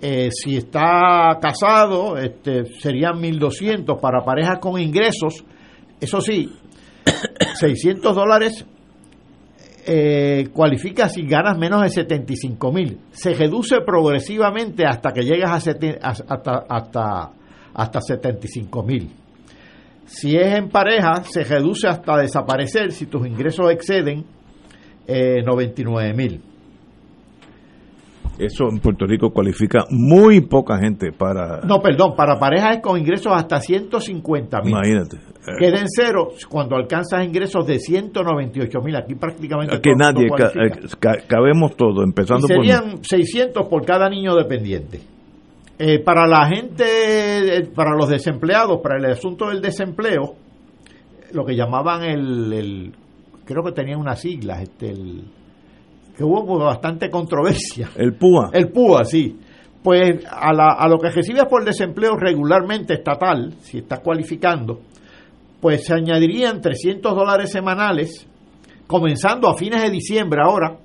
Si 0.00 0.56
está 0.56 1.38
casado, 1.42 2.16
este, 2.16 2.66
serían 2.66 3.14
1.200 3.20 4.00
para 4.00 4.24
parejas 4.24 4.60
con 4.60 4.80
ingresos. 4.80 5.44
Eso 6.00 6.20
sí, 6.20 6.52
600 7.54 8.14
dólares 8.14 8.64
eh, 9.88 10.48
si 11.08 11.22
ganas 11.26 11.56
menos 11.58 11.82
de 11.82 11.88
75 11.88 12.72
mil. 12.72 12.98
Se 13.10 13.32
reduce 13.34 13.80
progresivamente 13.80 14.84
hasta 14.84 15.12
que 15.12 15.22
llegas 15.22 15.66
a- 15.66 16.10
hasta, 16.10 16.66
hasta, 16.68 17.30
hasta 17.74 18.00
75 18.00 18.82
mil. 18.82 19.10
Si 20.04 20.36
es 20.36 20.54
en 20.56 20.68
pareja, 20.68 21.22
se 21.24 21.42
reduce 21.44 21.88
hasta 21.88 22.16
desaparecer 22.18 22.92
si 22.92 23.06
tus 23.06 23.26
ingresos 23.26 23.70
exceden 23.70 24.24
eh, 25.06 25.42
99 25.44 26.12
mil. 26.14 26.42
Eso 28.38 28.68
en 28.70 28.78
Puerto 28.78 29.04
Rico 29.04 29.30
cualifica 29.30 29.84
muy 29.90 30.40
poca 30.42 30.78
gente 30.78 31.10
para... 31.10 31.60
No, 31.62 31.80
perdón, 31.80 32.14
para 32.16 32.38
parejas 32.38 32.76
es 32.76 32.82
con 32.82 32.96
ingresos 32.98 33.32
hasta 33.34 33.60
150 33.60 34.60
mil. 34.60 34.70
Imagínate. 34.70 35.18
Queda 35.58 35.80
en 35.80 35.86
cero 35.88 36.28
cuando 36.48 36.76
alcanzas 36.76 37.24
ingresos 37.24 37.66
de 37.66 37.78
198 37.80 38.80
mil. 38.80 38.94
Aquí 38.96 39.14
prácticamente 39.14 39.74
mundo 39.96 40.04
nadie, 40.04 40.28
ca- 40.28 40.52
cualifica. 40.52 40.96
ca- 41.00 41.18
cabemos 41.26 41.74
todo, 41.76 42.04
empezando 42.04 42.46
Y 42.46 42.48
serían 42.48 43.02
600 43.02 43.66
por 43.66 43.84
cada 43.84 44.08
niño 44.08 44.34
dependiente. 44.36 45.00
Eh, 45.80 46.00
para 46.00 46.26
la 46.26 46.46
gente, 46.46 46.84
eh, 46.84 47.66
para 47.74 47.96
los 47.96 48.08
desempleados, 48.08 48.80
para 48.82 48.98
el 48.98 49.06
asunto 49.06 49.48
del 49.48 49.60
desempleo, 49.62 50.34
lo 51.32 51.44
que 51.44 51.54
llamaban 51.56 52.02
el, 52.04 52.52
el- 52.52 52.92
creo 53.44 53.62
que 53.64 53.72
tenían 53.72 54.00
unas 54.00 54.20
siglas, 54.20 54.62
este, 54.62 54.90
el, 54.90 55.22
que 56.18 56.24
hubo 56.24 56.58
bastante 56.58 57.08
controversia. 57.10 57.90
el 57.96 58.14
PUA. 58.16 58.50
El 58.52 58.72
PUA, 58.72 59.04
sí. 59.04 59.38
Pues 59.84 60.24
a, 60.28 60.52
la- 60.52 60.72
a 60.76 60.88
lo 60.88 60.98
que 60.98 61.10
recibes 61.10 61.44
por 61.46 61.64
desempleo 61.64 62.16
regularmente 62.16 62.94
estatal, 62.94 63.54
si 63.60 63.78
estás 63.78 64.00
cualificando, 64.00 64.80
pues 65.60 65.86
se 65.86 65.94
añadirían 65.94 66.60
300 66.60 67.14
dólares 67.14 67.52
semanales, 67.52 68.26
comenzando 68.88 69.48
a 69.48 69.54
fines 69.56 69.80
de 69.80 69.90
diciembre 69.90 70.40
ahora, 70.44 70.76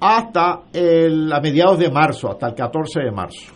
hasta 0.00 0.62
el, 0.72 1.30
a 1.30 1.40
mediados 1.40 1.78
de 1.78 1.90
marzo, 1.90 2.30
hasta 2.30 2.48
el 2.48 2.54
14 2.54 3.00
de 3.00 3.10
marzo. 3.10 3.52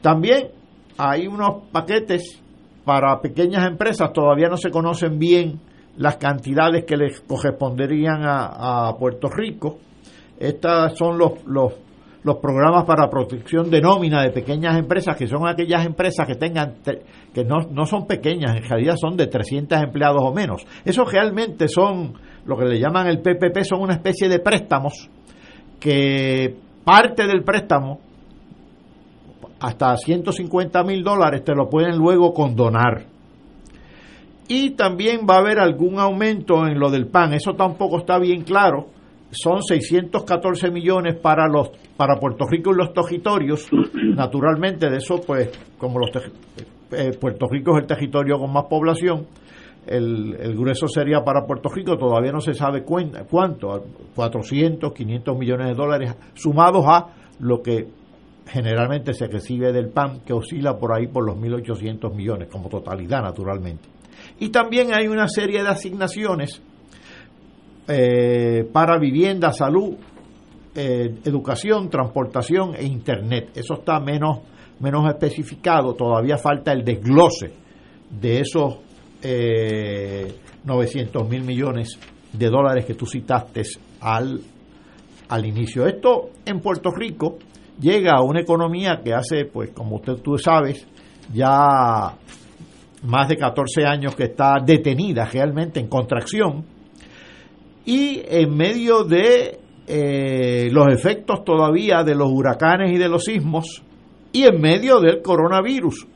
También 0.00 0.48
hay 0.96 1.26
unos 1.26 1.64
paquetes 1.70 2.40
para 2.84 3.20
pequeñas 3.20 3.66
empresas, 3.66 4.10
todavía 4.12 4.48
no 4.48 4.56
se 4.56 4.70
conocen 4.70 5.18
bien 5.18 5.60
las 5.96 6.16
cantidades 6.16 6.84
que 6.84 6.96
les 6.96 7.20
corresponderían 7.20 8.22
a, 8.22 8.94
Puerto 8.98 9.28
Rico. 9.28 9.78
Estos 10.38 10.96
son 10.96 11.18
los, 11.18 11.44
los, 11.46 11.74
los 12.22 12.36
programas 12.36 12.84
para 12.84 13.10
protección 13.10 13.70
de 13.70 13.80
nómina 13.80 14.22
de 14.22 14.30
pequeñas 14.30 14.78
empresas, 14.78 15.16
que 15.16 15.26
son 15.26 15.46
aquellas 15.46 15.84
empresas 15.84 16.26
que 16.26 16.34
tengan, 16.34 16.76
que 17.34 17.44
no, 17.44 17.58
no 17.70 17.84
son 17.86 18.06
pequeñas, 18.06 18.56
en 18.56 18.62
realidad 18.62 18.96
son 18.96 19.16
de 19.16 19.26
300 19.26 19.82
empleados 19.82 20.22
o 20.22 20.32
menos. 20.32 20.64
Esos 20.84 21.10
realmente 21.10 21.68
son, 21.68 22.14
lo 22.46 22.56
que 22.56 22.64
le 22.64 22.78
llaman 22.78 23.06
el 23.06 23.20
PPP, 23.20 23.62
son 23.64 23.82
una 23.82 23.94
especie 23.94 24.28
de 24.28 24.38
préstamos 24.38 25.10
que 25.78 26.56
parte 26.84 27.26
del 27.26 27.42
préstamo 27.42 28.00
hasta 29.60 29.96
150 29.96 30.82
mil 30.84 31.02
dólares 31.04 31.44
te 31.44 31.54
lo 31.54 31.68
pueden 31.68 31.96
luego 31.96 32.32
condonar. 32.32 33.04
Y 34.52 34.70
también 34.70 35.20
va 35.30 35.36
a 35.36 35.38
haber 35.38 35.60
algún 35.60 36.00
aumento 36.00 36.66
en 36.66 36.76
lo 36.80 36.90
del 36.90 37.06
PAN, 37.06 37.34
eso 37.34 37.52
tampoco 37.54 37.98
está 37.98 38.18
bien 38.18 38.42
claro. 38.42 38.88
Son 39.30 39.62
614 39.62 40.72
millones 40.72 41.14
para 41.14 41.46
los 41.46 41.70
para 41.96 42.16
Puerto 42.18 42.46
Rico 42.50 42.72
y 42.72 42.76
los 42.76 42.92
territorios. 42.92 43.68
Naturalmente, 44.16 44.90
de 44.90 44.96
eso, 44.96 45.20
pues, 45.24 45.50
como 45.78 46.00
los 46.00 46.10
eh, 46.90 47.12
Puerto 47.20 47.46
Rico 47.48 47.76
es 47.76 47.82
el 47.82 47.86
territorio 47.86 48.38
con 48.40 48.52
más 48.52 48.64
población, 48.64 49.28
el, 49.86 50.34
el 50.40 50.56
grueso 50.56 50.88
sería 50.88 51.20
para 51.22 51.46
Puerto 51.46 51.68
Rico, 51.68 51.96
todavía 51.96 52.32
no 52.32 52.40
se 52.40 52.52
sabe 52.54 52.84
cuen- 52.84 53.24
cuánto, 53.30 53.84
400, 54.16 54.92
500 54.92 55.38
millones 55.38 55.68
de 55.68 55.74
dólares, 55.74 56.16
sumados 56.34 56.84
a 56.88 57.06
lo 57.38 57.62
que 57.62 57.86
generalmente 58.48 59.14
se 59.14 59.28
recibe 59.28 59.72
del 59.72 59.90
PAN, 59.90 60.22
que 60.26 60.32
oscila 60.32 60.76
por 60.76 60.92
ahí 60.92 61.06
por 61.06 61.24
los 61.24 61.36
1.800 61.36 62.12
millones, 62.12 62.48
como 62.50 62.68
totalidad, 62.68 63.22
naturalmente. 63.22 63.88
Y 64.40 64.48
también 64.48 64.92
hay 64.92 65.06
una 65.06 65.28
serie 65.28 65.62
de 65.62 65.68
asignaciones 65.68 66.60
eh, 67.86 68.68
para 68.72 68.98
vivienda, 68.98 69.52
salud, 69.52 69.96
eh, 70.74 71.14
educación, 71.24 71.90
transportación 71.90 72.74
e 72.74 72.84
internet. 72.84 73.50
Eso 73.54 73.74
está 73.74 74.00
menos, 74.00 74.38
menos 74.80 75.06
especificado, 75.08 75.94
todavía 75.94 76.38
falta 76.38 76.72
el 76.72 76.84
desglose 76.84 77.52
de 78.10 78.40
esos 78.40 78.78
eh, 79.22 80.32
900 80.64 81.28
mil 81.28 81.42
millones 81.42 81.98
de 82.32 82.48
dólares 82.48 82.86
que 82.86 82.94
tú 82.94 83.06
citaste 83.06 83.62
al, 84.00 84.40
al 85.28 85.46
inicio. 85.46 85.86
Esto 85.86 86.30
en 86.46 86.60
Puerto 86.60 86.90
Rico 86.90 87.38
llega 87.78 88.12
a 88.16 88.22
una 88.22 88.40
economía 88.40 89.00
que 89.04 89.12
hace, 89.12 89.44
pues 89.44 89.70
como 89.70 89.96
usted 89.96 90.14
tú 90.22 90.38
sabes, 90.38 90.86
ya 91.32 92.16
más 93.02 93.28
de 93.28 93.36
14 93.36 93.84
años 93.86 94.14
que 94.14 94.24
está 94.24 94.54
detenida 94.64 95.24
realmente 95.24 95.80
en 95.80 95.88
contracción, 95.88 96.64
y 97.84 98.20
en 98.28 98.54
medio 98.56 99.04
de 99.04 99.58
eh, 99.86 100.68
los 100.70 100.86
efectos 100.92 101.42
todavía 101.44 102.04
de 102.04 102.14
los 102.14 102.28
huracanes 102.30 102.92
y 102.92 102.98
de 102.98 103.08
los 103.08 103.24
sismos 103.24 103.82
y 104.32 104.44
en 104.44 104.60
medio 104.60 105.00
del 105.00 105.22
coronavirus. 105.22 106.06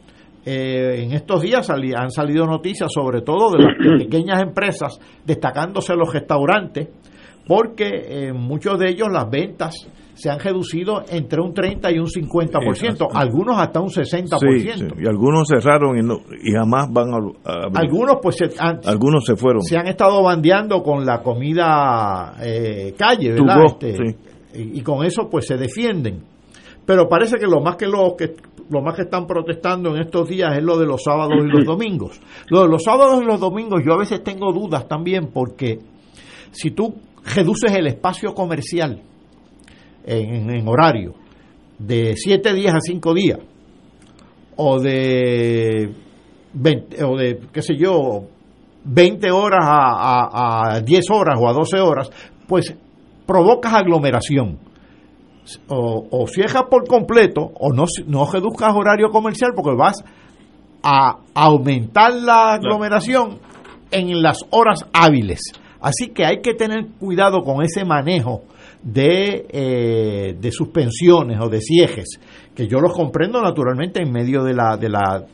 Eh, 0.47 1.02
en 1.02 1.12
estos 1.12 1.40
días 1.40 1.66
sali- 1.66 1.94
han 1.94 2.11
salido 2.11 2.44
noticias 2.47 2.93
sobre 2.93 3.23
todo 3.23 3.51
de 3.56 3.65
las 3.65 3.98
pequeñas 4.05 4.43
empresas, 4.43 5.01
destacándose 5.24 5.94
los 5.97 6.12
restaurantes, 6.12 6.89
porque 7.48 7.89
en 8.28 8.36
muchos 8.36 8.78
de 8.78 8.90
ellos 8.90 9.09
las 9.11 9.28
ventas 9.28 9.74
se 10.15 10.31
han 10.31 10.39
reducido 10.39 11.03
entre 11.09 11.41
un 11.41 11.53
30 11.53 11.91
y 11.93 11.99
un 11.99 12.07
50%, 12.07 13.09
algunos 13.12 13.59
hasta 13.59 13.81
un 13.81 13.89
60%. 13.89 14.39
Sí, 14.39 14.70
sí, 14.78 14.86
y 15.03 15.07
algunos 15.07 15.49
cerraron 15.49 15.99
y, 15.99 16.03
no, 16.03 16.19
y 16.43 16.53
jamás 16.53 16.89
van 16.93 17.12
a, 17.12 17.16
a. 17.45 17.69
Algunos 17.74 18.19
pues 18.23 18.36
se 18.36 18.49
han, 18.59 18.81
algunos 18.85 19.24
se 19.24 19.36
fueron. 19.36 19.62
se 19.62 19.77
han 19.77 19.89
estado 19.89 20.23
bandeando 20.23 20.82
con 20.82 21.05
la 21.05 21.20
comida 21.20 22.35
eh, 22.43 22.95
calle, 22.97 23.32
¿verdad? 23.32 23.57
go, 23.57 23.66
Este, 23.66 23.97
sí. 23.97 24.16
y, 24.55 24.78
y 24.78 24.82
con 24.82 25.05
eso 25.05 25.28
pues 25.28 25.47
se 25.47 25.57
defienden. 25.57 26.23
Pero 26.86 27.09
parece 27.09 27.39
que 27.39 27.47
lo 27.47 27.61
más 27.61 27.77
que 27.77 27.86
lo 27.86 28.15
que 28.16 28.36
lo 28.70 28.82
más 28.82 28.95
que 28.95 29.03
están 29.03 29.27
protestando 29.27 29.95
en 29.95 30.03
estos 30.03 30.28
días 30.28 30.57
es 30.57 30.62
lo 30.62 30.78
de 30.78 30.86
los 30.86 31.03
sábados 31.03 31.35
y 31.43 31.49
los 31.49 31.65
domingos. 31.66 32.20
Lo 32.49 32.62
de 32.62 32.69
los 32.69 32.85
sábados 32.85 33.23
y 33.23 33.27
los 33.27 33.41
domingos 33.41 33.82
yo 33.85 33.95
a 33.95 33.99
veces 33.99 34.23
tengo 34.23 34.53
dudas 34.53 34.86
también 34.86 35.31
porque 35.32 35.78
si 36.53 36.70
tú 36.70 36.95
reduces 37.35 37.74
el 37.74 37.86
espacio 37.89 38.32
comercial 38.35 39.03
en, 40.06 40.66
horario 40.68 41.14
de 41.78 42.14
7 42.16 42.55
días 42.55 42.74
a 42.74 42.81
5 42.81 43.14
días 43.14 43.39
o 44.56 44.78
de 44.81 45.93
20, 46.52 47.05
o 47.05 47.16
de 47.16 47.40
qué 47.52 47.62
sé 47.62 47.76
yo 47.76 48.24
20 48.85 49.31
horas 49.31 49.64
a, 49.64 50.28
a- 50.28 50.74
a 50.76 50.81
10 50.81 51.10
horas 51.10 51.39
o 51.40 51.48
a 51.48 51.52
12 51.52 51.81
horas 51.81 52.10
pues 52.47 52.74
provocas 53.26 53.74
aglomeración 53.74 54.59
o, 55.68 56.06
o 56.10 56.26
cierras 56.26 56.64
por 56.70 56.86
completo 56.86 57.51
o 57.59 57.72
no, 57.72 57.85
no 58.06 58.31
reduzcas 58.31 58.74
horario 58.74 59.10
comercial 59.10 59.52
porque 59.55 59.74
vas 59.76 60.05
a 60.82 61.16
aumentar 61.35 62.12
la 62.14 62.52
aglomeración 62.55 63.39
en 63.90 64.22
las 64.22 64.39
horas 64.51 64.81
hábiles. 64.93 65.40
Así 65.81 66.09
que 66.09 66.24
hay 66.26 66.40
que 66.43 66.55
tener 66.55 66.86
cuidado 66.98 67.40
con 67.43 67.62
ese 67.62 67.85
manejo 67.85 68.43
de, 68.85 69.47
eh, 69.48 70.36
de 70.39 70.52
suspensiones 70.52 71.40
o 71.40 71.48
de 71.48 71.61
ciejes, 71.61 72.20
que 72.55 72.69
yo 72.69 72.78
los 72.78 72.93
comprendo 72.93 73.40
naturalmente 73.40 74.02
en 74.02 74.12
medio 74.12 74.44
de 74.44 74.55
la, 74.55 74.77
de 74.77 74.90
la, 74.90 75.24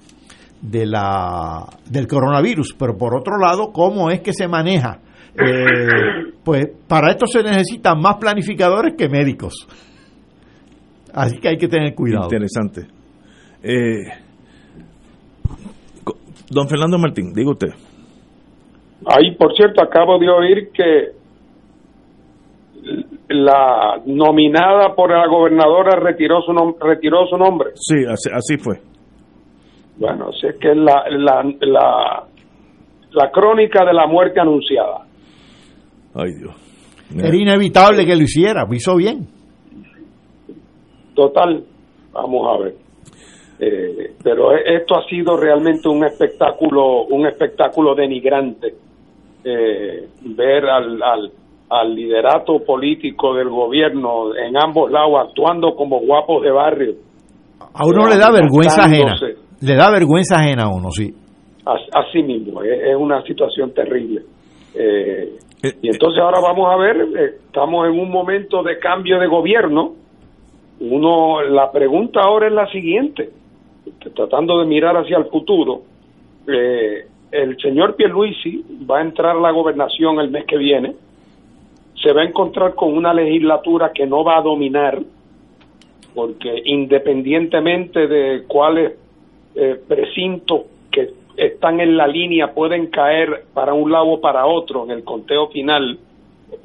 de 0.63 0.87
la, 0.87 1.67
del 1.91 2.07
coronavirus, 2.07 2.75
pero 2.79 2.97
por 2.97 3.15
otro 3.17 3.39
lado, 3.39 3.73
¿cómo 3.73 4.11
es 4.11 4.21
que 4.21 4.33
se 4.33 4.47
maneja? 4.47 5.01
Eh, 5.35 6.33
pues 6.45 6.69
para 6.87 7.11
esto 7.11 7.27
se 7.27 7.43
necesitan 7.43 8.01
más 8.01 8.17
planificadores 8.17 8.95
que 8.97 9.09
médicos. 9.09 9.67
Así 11.13 11.39
que 11.41 11.49
hay 11.49 11.59
que 11.59 11.67
tener 11.67 11.93
cuidado. 11.95 12.25
Interesante. 12.25 12.87
Eh, 13.65 14.13
don 16.49 16.69
Fernando 16.69 16.99
Martín, 16.99 17.33
diga 17.35 17.51
usted. 17.51 17.71
Ahí, 19.07 19.35
por 19.35 19.57
cierto, 19.57 19.83
acabo 19.83 20.19
de 20.21 20.29
oír 20.29 20.71
que 20.73 21.21
la 23.31 24.01
nominada 24.07 24.95
por 24.95 25.11
la 25.11 25.27
gobernadora 25.27 25.99
retiró 25.99 26.43
su, 26.43 26.53
nom- 26.53 26.77
retiró 26.81 27.27
su 27.27 27.37
nombre. 27.37 27.71
Sí, 27.75 27.97
así, 28.07 28.29
así 28.33 28.59
fue. 28.59 28.81
Bueno, 29.97 30.33
sé 30.33 30.57
que 30.61 30.71
es 30.73 30.77
la, 30.77 31.05
la, 31.11 31.43
la, 31.61 32.25
la 33.13 33.31
crónica 33.31 33.85
de 33.85 33.93
la 33.93 34.07
muerte 34.07 34.41
anunciada. 34.41 35.07
Ay, 36.15 36.33
Dios. 36.35 36.55
Era 37.17 37.37
inevitable 37.37 38.07
que 38.07 38.15
lo 38.17 38.23
hiciera, 38.23 38.65
lo 38.65 38.75
hizo 38.75 38.97
bien. 38.97 39.27
Total, 41.15 41.65
vamos 42.13 42.49
a 42.49 42.63
ver. 42.63 42.75
Eh, 43.59 44.15
pero 44.23 44.53
e- 44.57 44.77
esto 44.77 44.97
ha 44.97 45.05
sido 45.07 45.37
realmente 45.37 45.89
un 45.89 46.05
espectáculo, 46.05 47.03
un 47.05 47.27
espectáculo 47.27 47.95
denigrante. 47.95 48.75
Eh, 49.45 50.09
ver 50.23 50.65
al, 50.67 51.03
al, 51.03 51.33
al 51.71 51.95
liderato 51.95 52.59
político 52.67 53.35
del 53.35 53.49
gobierno 53.49 54.35
en 54.35 54.57
ambos 54.57 54.91
lados 54.91 55.29
actuando 55.29 55.75
como 55.77 56.01
guapos 56.01 56.43
de 56.43 56.51
barrio. 56.51 56.95
A 57.73 57.87
uno 57.87 58.09
le 58.09 58.19
da 58.19 58.31
vergüenza 58.33 58.85
ajena. 58.85 59.15
Le 59.61 59.75
da 59.77 59.91
vergüenza 59.91 60.37
ajena 60.41 60.65
a 60.65 60.69
uno, 60.75 60.91
sí. 60.91 61.13
As- 61.65 61.89
Así 61.93 62.23
mismo, 62.23 62.63
es, 62.63 62.97
una 62.97 63.23
situación 63.23 63.73
terrible. 63.73 64.23
Eh, 64.75 65.37
y 65.63 65.89
entonces 65.89 66.21
ahora 66.23 66.41
vamos 66.41 66.73
a 66.73 66.77
ver, 66.77 66.97
eh, 66.97 67.35
estamos 67.47 67.87
en 67.87 67.99
un 68.01 68.11
momento 68.11 68.63
de 68.63 68.79
cambio 68.79 69.21
de 69.21 69.27
gobierno. 69.29 69.93
Uno, 70.81 71.43
la 71.43 71.71
pregunta 71.71 72.21
ahora 72.23 72.49
es 72.49 72.53
la 72.55 72.67
siguiente, 72.73 73.31
tratando 74.17 74.59
de 74.59 74.67
mirar 74.67 74.97
hacia 74.97 75.19
el 75.19 75.27
futuro. 75.27 75.83
Eh, 76.49 77.05
el 77.31 77.57
señor 77.61 77.95
Pierluisi 77.95 78.65
va 78.91 78.99
a 78.99 79.03
entrar 79.03 79.37
a 79.37 79.41
la 79.41 79.51
gobernación 79.53 80.19
el 80.19 80.31
mes 80.31 80.47
que 80.47 80.57
viene. 80.57 80.95
Se 82.03 82.13
va 82.13 82.23
a 82.23 82.25
encontrar 82.25 82.75
con 82.75 82.97
una 82.97 83.13
legislatura 83.13 83.93
que 83.93 84.07
no 84.07 84.25
va 84.25 84.39
a 84.39 84.43
dominar, 84.43 84.99
porque 86.15 86.63
independientemente 86.65 88.07
de 88.07 88.45
cuáles 88.47 88.93
eh, 89.55 89.79
precintos 89.87 90.63
que 90.91 91.11
están 91.37 91.81
en 91.81 91.97
la 91.97 92.07
línea 92.07 92.53
pueden 92.53 92.89
caer 92.89 93.45
para 93.55 93.75
un 93.75 93.91
lado 93.91 94.09
o 94.09 94.21
para 94.21 94.47
otro 94.47 94.85
en 94.85 94.91
el 94.91 95.05
conteo 95.05 95.49
final, 95.49 95.99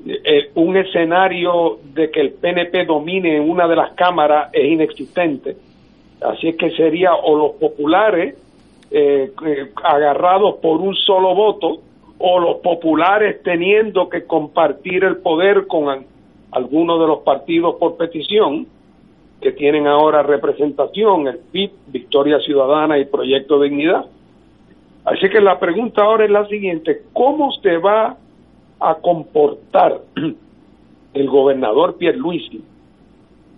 eh, 0.08 0.50
un 0.56 0.78
escenario 0.78 1.80
de 1.94 2.10
que 2.10 2.22
el 2.22 2.34
PNP 2.34 2.86
domine 2.86 3.38
en 3.38 3.50
una 3.50 3.68
de 3.68 3.76
las 3.76 3.94
cámaras 3.94 4.50
es 4.54 4.66
inexistente. 4.66 5.56
Así 6.22 6.50
es 6.50 6.58
que 6.58 6.72
sería 6.72 7.14
o 7.14 7.36
los 7.38 7.52
populares 7.54 8.36
eh, 8.92 9.32
eh, 9.46 9.72
agarrados 9.84 10.56
por 10.62 10.80
un 10.80 10.96
solo 10.96 11.36
voto 11.36 11.82
o 12.18 12.40
los 12.40 12.58
populares 12.58 13.42
teniendo 13.44 14.10
que 14.10 14.26
compartir 14.26 15.04
el 15.04 15.18
poder 15.18 15.68
con 15.68 16.06
algunos 16.52 17.00
de 17.00 17.08
los 17.08 17.20
partidos 17.20 17.76
por 17.76 17.98
petición 17.98 18.68
que 19.42 19.52
tienen 19.52 19.86
ahora 19.86 20.24
representación, 20.24 21.28
el 21.28 21.40
PIB, 21.52 21.72
Victoria 21.88 22.40
Ciudadana 22.40 22.98
y 22.98 23.06
Proyecto 23.06 23.62
Dignidad. 23.62 24.06
Así 25.04 25.30
que 25.30 25.42
la 25.42 25.60
pregunta 25.60 26.04
ahora 26.04 26.26
es 26.26 26.32
la 26.32 26.48
siguiente, 26.48 27.04
¿cómo 27.14 27.52
se 27.62 27.78
va 27.78 28.18
a 28.80 28.96
comportar 28.96 30.02
el 31.14 31.30
gobernador 31.30 31.98
Pierluisi 31.98 32.64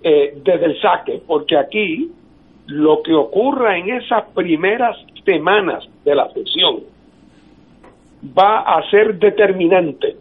eh, 0.01 0.37
desde 0.43 0.65
el 0.65 0.81
saque? 0.81 1.21
Porque 1.25 1.55
aquí 1.57 2.11
lo 2.65 3.01
que 3.01 3.13
ocurra 3.13 3.77
en 3.77 3.89
esas 3.91 4.25
primeras 4.33 4.97
semanas 5.23 5.87
de 6.03 6.15
la 6.15 6.29
sesión 6.33 6.96
va 8.23 8.59
a 8.59 8.89
ser 8.89 9.17
determinante. 9.19 10.15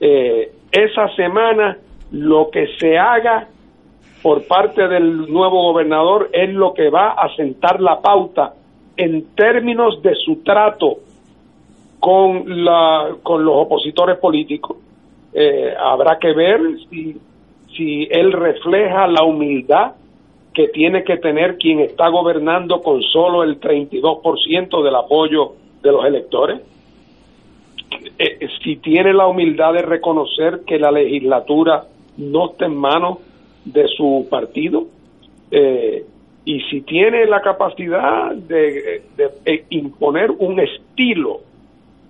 Eh, 0.00 0.52
esa 0.72 1.08
semana 1.14 1.78
lo 2.12 2.50
que 2.50 2.66
se 2.78 2.98
haga 2.98 3.48
por 4.22 4.46
parte 4.46 4.86
del 4.88 5.30
nuevo 5.30 5.72
gobernador 5.72 6.30
es 6.32 6.50
lo 6.50 6.74
que 6.74 6.90
va 6.90 7.12
a 7.12 7.34
sentar 7.36 7.80
la 7.80 8.00
pauta 8.00 8.54
en 8.96 9.34
términos 9.34 10.02
de 10.02 10.14
su 10.14 10.42
trato 10.42 10.98
con, 11.98 12.64
la, 12.64 13.16
con 13.22 13.44
los 13.44 13.54
opositores 13.56 14.18
políticos. 14.18 14.76
Eh, 15.32 15.74
habrá 15.78 16.18
que 16.18 16.32
ver 16.32 16.60
si, 16.88 17.16
si 17.76 18.08
él 18.10 18.32
refleja 18.32 19.06
la 19.06 19.22
humildad 19.22 19.92
que 20.52 20.68
tiene 20.68 21.04
que 21.04 21.16
tener 21.18 21.56
quien 21.56 21.80
está 21.80 22.08
gobernando 22.08 22.82
con 22.82 23.00
solo 23.02 23.42
el 23.42 23.60
32% 23.60 24.82
del 24.82 24.94
apoyo 24.96 25.52
de 25.82 25.92
los 25.92 26.04
electores. 26.04 26.60
Eh, 28.18 28.48
si 28.62 28.76
tiene 28.76 29.12
la 29.12 29.26
humildad 29.26 29.72
de 29.72 29.82
reconocer 29.82 30.60
que 30.66 30.78
la 30.78 30.90
legislatura 30.90 31.84
no 32.16 32.50
está 32.50 32.66
en 32.66 32.76
manos 32.76 33.18
de 33.64 33.88
su 33.88 34.26
partido 34.30 34.86
eh, 35.50 36.04
y 36.44 36.60
si 36.62 36.80
tiene 36.82 37.26
la 37.26 37.40
capacidad 37.40 38.34
de, 38.34 39.02
de, 39.16 39.30
eh, 39.44 39.64
imponer 39.70 40.30
un 40.30 40.58
estilo 40.60 41.40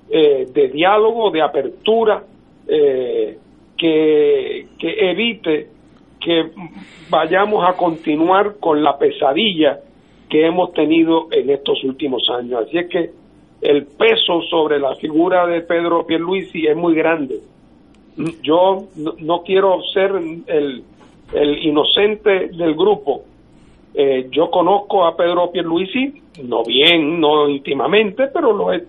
eh, 0.08 0.46
de 0.52 0.68
diálogo, 0.68 1.30
de 1.30 1.42
apertura, 1.42 2.22
eh, 2.68 3.38
que 3.76 4.66
evite 4.82 5.68
que 6.20 6.50
vayamos 7.08 7.66
a 7.66 7.72
continuar 7.74 8.56
con 8.60 8.82
la 8.82 8.98
pesadilla 8.98 9.80
que 10.28 10.46
hemos 10.46 10.72
tenido 10.74 11.28
en 11.32 11.50
estos 11.50 11.82
últimos 11.84 12.22
años. 12.30 12.66
Así 12.66 12.78
es 12.78 12.88
que 12.88 13.10
el 13.60 13.86
peso 13.86 14.40
sobre 14.50 14.78
la 14.78 14.94
figura 14.96 15.46
de 15.46 15.60
Pedro 15.62 16.06
Pierluisi 16.06 16.66
es 16.66 16.76
muy 16.76 16.94
grande. 16.94 17.40
Yo 18.42 18.84
no, 18.96 19.14
no 19.18 19.42
quiero 19.42 19.82
ser 19.92 20.12
el, 20.46 20.82
el 21.32 21.64
inocente 21.64 22.48
del 22.48 22.74
grupo. 22.74 23.22
Eh, 23.94 24.28
yo 24.30 24.50
conozco 24.50 25.04
a 25.04 25.16
Pedro 25.16 25.50
Pierluisi, 25.50 26.22
no 26.44 26.62
bien, 26.64 27.20
no 27.20 27.48
íntimamente, 27.48 28.28
pero 28.32 28.52
lo 28.52 28.72
he 28.72 28.84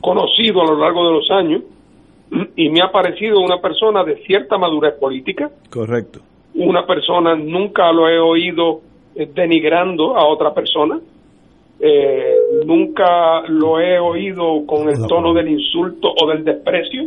conocido 0.00 0.62
a 0.62 0.66
lo 0.66 0.78
largo 0.78 1.06
de 1.06 1.12
los 1.14 1.30
años. 1.30 1.62
y 2.56 2.68
me 2.68 2.80
ha 2.80 2.92
parecido 2.92 3.40
una 3.40 3.60
persona 3.60 4.04
de 4.04 4.16
cierta 4.24 4.56
madurez 4.56 4.94
política, 5.00 5.50
Correcto. 5.68 6.20
una 6.54 6.86
persona, 6.86 7.34
nunca 7.34 7.90
lo 7.92 8.08
he 8.08 8.18
oído 8.20 8.80
eh, 9.16 9.28
denigrando 9.34 10.16
a 10.16 10.26
otra 10.26 10.54
persona, 10.54 11.00
eh, 11.80 12.36
nunca 12.64 13.42
lo 13.48 13.80
he 13.80 13.98
oído 13.98 14.66
con 14.66 14.88
el 14.88 15.06
tono 15.06 15.32
del 15.32 15.48
insulto 15.48 16.12
o 16.22 16.28
del 16.28 16.44
desprecio, 16.44 17.04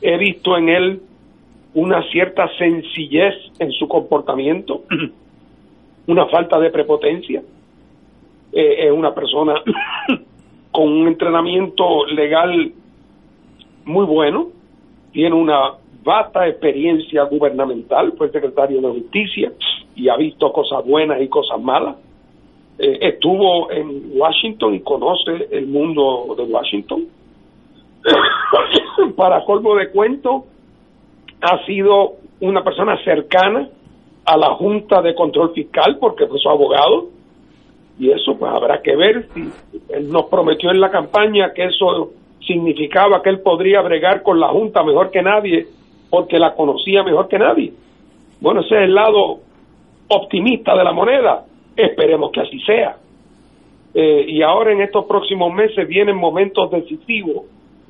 he 0.00 0.16
visto 0.16 0.56
en 0.56 0.68
él 0.68 1.00
una 1.74 2.02
cierta 2.10 2.48
sencillez 2.58 3.34
en 3.58 3.70
su 3.72 3.86
comportamiento, 3.88 4.82
una 6.06 6.26
falta 6.26 6.58
de 6.58 6.70
prepotencia, 6.70 7.42
Eh, 8.52 8.86
es 8.86 8.92
una 8.92 9.14
persona 9.14 9.54
con 10.72 10.90
un 10.90 11.08
entrenamiento 11.08 12.06
legal 12.06 12.72
muy 13.84 14.06
bueno, 14.06 14.48
tiene 15.12 15.34
una 15.34 15.74
vasta 16.02 16.48
experiencia 16.48 17.24
gubernamental, 17.24 18.12
fue 18.16 18.30
secretario 18.30 18.80
de 18.80 18.88
Justicia 18.88 19.52
y 19.94 20.08
ha 20.08 20.16
visto 20.16 20.50
cosas 20.52 20.84
buenas 20.86 21.20
y 21.20 21.28
cosas 21.28 21.60
malas. 21.60 21.96
Eh, 22.78 22.98
estuvo 23.00 23.70
en 23.72 24.12
Washington 24.14 24.74
y 24.74 24.80
conoce 24.80 25.48
el 25.50 25.66
mundo 25.66 26.34
de 26.36 26.44
Washington. 26.44 27.06
Para 29.16 29.44
colmo 29.44 29.74
de 29.74 29.90
cuento, 29.90 30.44
ha 31.40 31.64
sido 31.66 32.14
una 32.40 32.62
persona 32.62 33.02
cercana 33.04 33.68
a 34.24 34.36
la 34.36 34.50
Junta 34.54 35.02
de 35.02 35.14
Control 35.14 35.52
Fiscal 35.52 35.98
porque 35.98 36.26
fue 36.26 36.38
su 36.38 36.48
abogado 36.48 37.08
y 37.98 38.10
eso 38.10 38.36
pues 38.38 38.52
habrá 38.52 38.80
que 38.80 38.94
ver 38.94 39.28
si 39.34 39.50
él 39.88 40.12
nos 40.12 40.26
prometió 40.26 40.70
en 40.70 40.80
la 40.80 40.90
campaña 40.90 41.52
que 41.52 41.64
eso 41.64 42.10
significaba 42.46 43.22
que 43.22 43.30
él 43.30 43.40
podría 43.40 43.80
bregar 43.80 44.22
con 44.22 44.38
la 44.38 44.48
Junta 44.48 44.84
mejor 44.84 45.10
que 45.10 45.22
nadie 45.22 45.66
porque 46.10 46.38
la 46.38 46.54
conocía 46.54 47.02
mejor 47.02 47.28
que 47.28 47.38
nadie. 47.38 47.72
Bueno, 48.40 48.60
ese 48.60 48.76
es 48.76 48.82
el 48.82 48.94
lado 48.94 49.40
optimista 50.08 50.76
de 50.76 50.84
la 50.84 50.92
moneda. 50.92 51.44
Esperemos 51.78 52.32
que 52.32 52.40
así 52.40 52.60
sea. 52.60 52.96
Eh, 53.94 54.24
y 54.28 54.42
ahora 54.42 54.72
en 54.72 54.82
estos 54.82 55.04
próximos 55.06 55.52
meses 55.54 55.86
vienen 55.86 56.16
momentos 56.16 56.70
decisivos, 56.70 57.44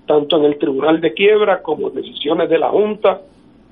tanto 0.07 0.37
en 0.39 0.45
el 0.45 0.59
Tribunal 0.59 1.01
de 1.01 1.15
Quiebra 1.15 1.63
como 1.63 1.91
decisiones 1.91 2.49
de 2.49 2.59
la 2.59 2.69
Junta, 2.69 3.23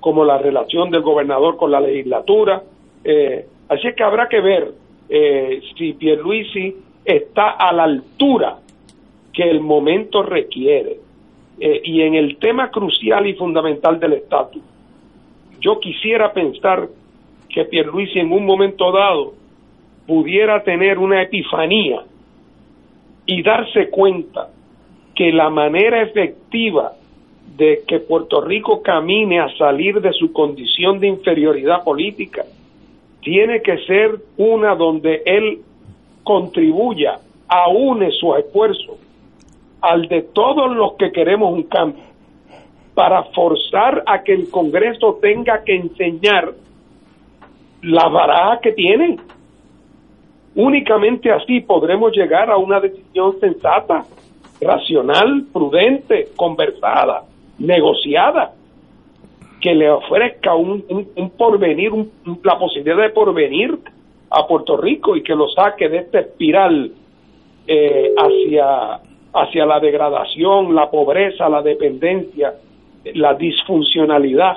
como 0.01 0.25
la 0.25 0.39
relación 0.39 0.91
del 0.91 1.03
gobernador 1.03 1.57
con 1.57 1.71
la 1.71 1.81
legislatura. 1.81 2.63
Eh, 3.05 3.47
así 3.69 3.89
es 3.89 3.95
que 3.95 4.03
habrá 4.03 4.29
que 4.29 4.41
ver 4.41 4.73
eh, 5.09 5.61
si 5.77 5.93
Pierluisi 5.93 6.75
está 7.05 7.51
a 7.51 7.73
la 7.73 7.85
altura 7.85 8.59
que 9.33 9.43
el 9.43 9.61
momento 9.61 10.23
requiere. 10.23 10.99
Eh, 11.59 11.81
y 11.85 12.03
en 12.03 12.15
el 12.15 12.37
tema 12.39 12.71
crucial 12.71 13.27
y 13.27 13.35
fundamental 13.35 13.99
del 14.01 14.15
estatus, 14.15 14.63
yo 15.61 15.81
quisiera 15.81 16.33
pensar 16.33 16.89
que 17.49 17.65
Pierluisi 17.65 18.19
en 18.19 18.33
un 18.33 18.45
momento 18.45 18.93
dado 18.93 19.35
pudiera 20.07 20.63
tener 20.63 20.99
una 20.99 21.23
epifanía 21.23 22.03
y 23.27 23.43
darse 23.43 23.91
cuenta 23.91 24.49
que 25.15 25.33
la 25.33 25.51
manera 25.51 26.03
efectiva 26.03 26.93
de 27.57 27.83
que 27.87 28.01
Puerto 28.01 28.41
Rico 28.41 28.83
camine 28.83 29.41
a 29.41 29.49
salir 29.57 30.01
de 30.01 30.13
su 30.13 30.33
condición 30.33 31.01
de 31.01 31.09
inferioridad 31.09 31.83
política 31.83 32.45
tiene 33.23 33.61
que 33.63 33.79
ser 33.87 34.21
una 34.37 34.75
donde 34.75 35.23
él 35.25 35.59
contribuya, 36.23 37.19
aúne 37.49 38.11
su 38.13 38.35
esfuerzo 38.37 38.99
al 39.81 40.09
de 40.09 40.23
todos 40.23 40.75
los 40.75 40.95
que 40.95 41.13
queremos 41.13 41.53
un 41.53 41.65
cambio, 41.65 42.03
para 42.95 43.25
forzar 43.25 44.03
a 44.07 44.23
que 44.23 44.33
el 44.33 44.51
Congreso 44.51 45.19
tenga 45.21 45.63
que 45.65 45.75
enseñar 45.75 46.55
la 47.83 48.09
baraja 48.09 48.61
que 48.61 48.73
tiene. 48.73 49.19
Únicamente 50.57 51.31
así 51.31 51.61
podremos 51.61 52.13
llegar 52.17 52.51
a 52.51 52.57
una 52.57 52.81
decisión 52.81 53.39
sensata, 53.39 54.05
racional, 54.61 55.45
prudente, 55.53 56.29
conversada, 56.35 57.25
negociada, 57.59 58.53
que 59.61 59.75
le 59.75 59.91
ofrezca 59.91 60.55
un, 60.55 60.83
porvenir, 61.37 61.93
un- 61.93 62.11
la 62.43 62.59
posibilidad 62.59 62.97
de 63.03 63.11
porvenir 63.11 63.79
a 64.31 64.47
Puerto 64.47 64.77
Rico 64.79 65.15
y 65.17 65.23
que 65.23 65.35
lo 65.35 65.49
saque 65.51 65.89
de 65.89 65.99
esta 65.99 66.21
espiral 66.21 66.91
eh, 67.69 68.13
hacia, 68.17 69.01
hacia 69.35 69.67
la 69.67 69.79
degradación, 69.81 70.75
la 70.75 70.91
pobreza, 70.91 71.49
la 71.51 71.61
dependencia, 71.63 72.55
la 73.15 73.35
disfuncionalidad. 73.35 74.55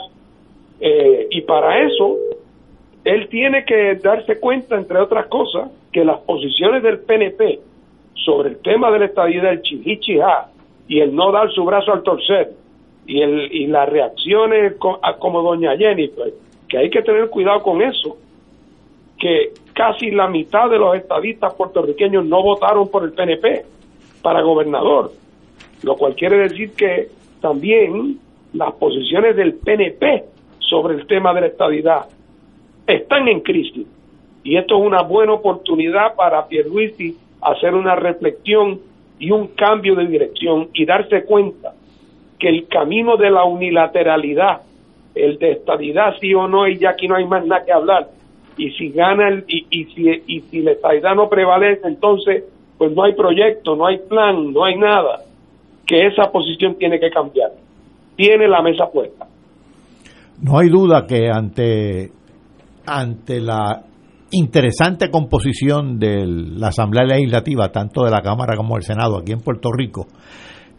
Eh, 0.79 1.27
y 1.31 1.41
para 1.41 1.85
eso, 1.85 2.15
él 3.03 3.27
tiene 3.29 3.65
que 3.65 3.95
darse 3.95 4.39
cuenta, 4.39 4.75
entre 4.77 4.99
otras 4.99 5.27
cosas, 5.27 5.69
que 5.91 6.05
las 6.05 6.19
posiciones 6.19 6.83
del 6.83 6.99
PNP 6.99 7.59
sobre 8.13 8.49
el 8.49 8.57
tema 8.57 8.91
de 8.91 8.99
la 8.99 9.05
estadía 9.05 9.41
del 9.41 9.61
chihichijá 9.61 10.49
y 10.87 10.99
el 10.99 11.15
no 11.15 11.31
dar 11.31 11.51
su 11.51 11.63
brazo 11.63 11.93
al 11.93 12.03
torcer 12.03 12.51
y, 13.05 13.21
el, 13.21 13.51
y 13.51 13.67
las 13.67 13.89
reacciones 13.89 14.75
como 15.19 15.41
doña 15.41 15.75
Jennifer, 15.77 16.31
que 16.67 16.77
hay 16.77 16.89
que 16.89 17.01
tener 17.01 17.29
cuidado 17.29 17.61
con 17.61 17.81
eso, 17.81 18.17
que 19.17 19.53
casi 19.73 20.11
la 20.11 20.27
mitad 20.27 20.69
de 20.69 20.77
los 20.77 20.95
estadistas 20.95 21.53
puertorriqueños 21.53 22.25
no 22.25 22.43
votaron 22.43 22.89
por 22.89 23.03
el 23.03 23.13
PNP 23.13 23.65
para 24.21 24.41
gobernador, 24.41 25.11
lo 25.83 25.95
cual 25.95 26.15
quiere 26.15 26.37
decir 26.37 26.73
que 26.75 27.07
también 27.41 28.19
las 28.53 28.73
posiciones 28.73 29.35
del 29.35 29.55
PNP 29.55 30.25
sobre 30.59 30.95
el 30.95 31.07
tema 31.07 31.33
de 31.33 31.41
la 31.41 31.47
estadidad 31.47 32.05
están 32.85 33.27
en 33.27 33.41
crisis 33.41 33.87
y 34.43 34.57
esto 34.57 34.79
es 34.79 34.85
una 34.85 35.01
buena 35.01 35.33
oportunidad 35.33 36.15
para 36.15 36.47
Pierluisi 36.47 37.17
hacer 37.41 37.73
una 37.73 37.95
reflexión 37.95 38.79
y 39.19 39.31
un 39.31 39.47
cambio 39.47 39.95
de 39.95 40.07
dirección 40.07 40.69
y 40.73 40.85
darse 40.85 41.23
cuenta 41.23 41.73
que 42.37 42.49
el 42.49 42.67
camino 42.67 43.17
de 43.17 43.31
la 43.31 43.43
unilateralidad, 43.43 44.61
el 45.13 45.37
de 45.37 45.51
estadidad 45.51 46.15
sí 46.21 46.33
o 46.33 46.47
no, 46.47 46.67
y 46.67 46.77
ya 46.77 46.91
aquí 46.91 47.07
no 47.07 47.15
hay 47.15 47.25
más 47.25 47.45
nada 47.45 47.65
que 47.65 47.73
hablar, 47.73 48.07
y 48.57 48.71
si 48.71 48.89
gana 48.89 49.27
el, 49.27 49.43
y, 49.47 49.65
y 49.69 49.85
si, 49.85 50.23
y 50.27 50.41
si 50.41 50.61
la 50.61 50.71
estadidad 50.71 51.15
no 51.15 51.29
prevalece, 51.29 51.87
entonces 51.87 52.43
pues 52.77 52.93
no 52.93 53.03
hay 53.03 53.13
proyecto, 53.13 53.75
no 53.75 53.85
hay 53.85 53.97
plan, 53.97 54.53
no 54.53 54.63
hay 54.63 54.77
nada, 54.77 55.21
que 55.85 56.07
esa 56.07 56.31
posición 56.31 56.75
tiene 56.75 56.99
que 56.99 57.09
cambiar. 57.09 57.51
Tiene 58.15 58.47
la 58.47 58.61
mesa 58.61 58.89
puesta. 58.89 59.27
No 60.41 60.57
hay 60.57 60.69
duda 60.69 61.05
que 61.05 61.29
ante, 61.29 62.11
ante 62.85 63.41
la 63.41 63.83
interesante 64.31 65.09
composición 65.09 65.99
de 65.99 66.25
la 66.25 66.67
Asamblea 66.67 67.05
Legislativa, 67.05 67.71
tanto 67.71 68.03
de 68.03 68.11
la 68.11 68.21
Cámara 68.21 68.55
como 68.55 68.75
del 68.75 68.83
Senado 68.83 69.17
aquí 69.17 69.31
en 69.31 69.39
Puerto 69.39 69.71
Rico, 69.71 70.07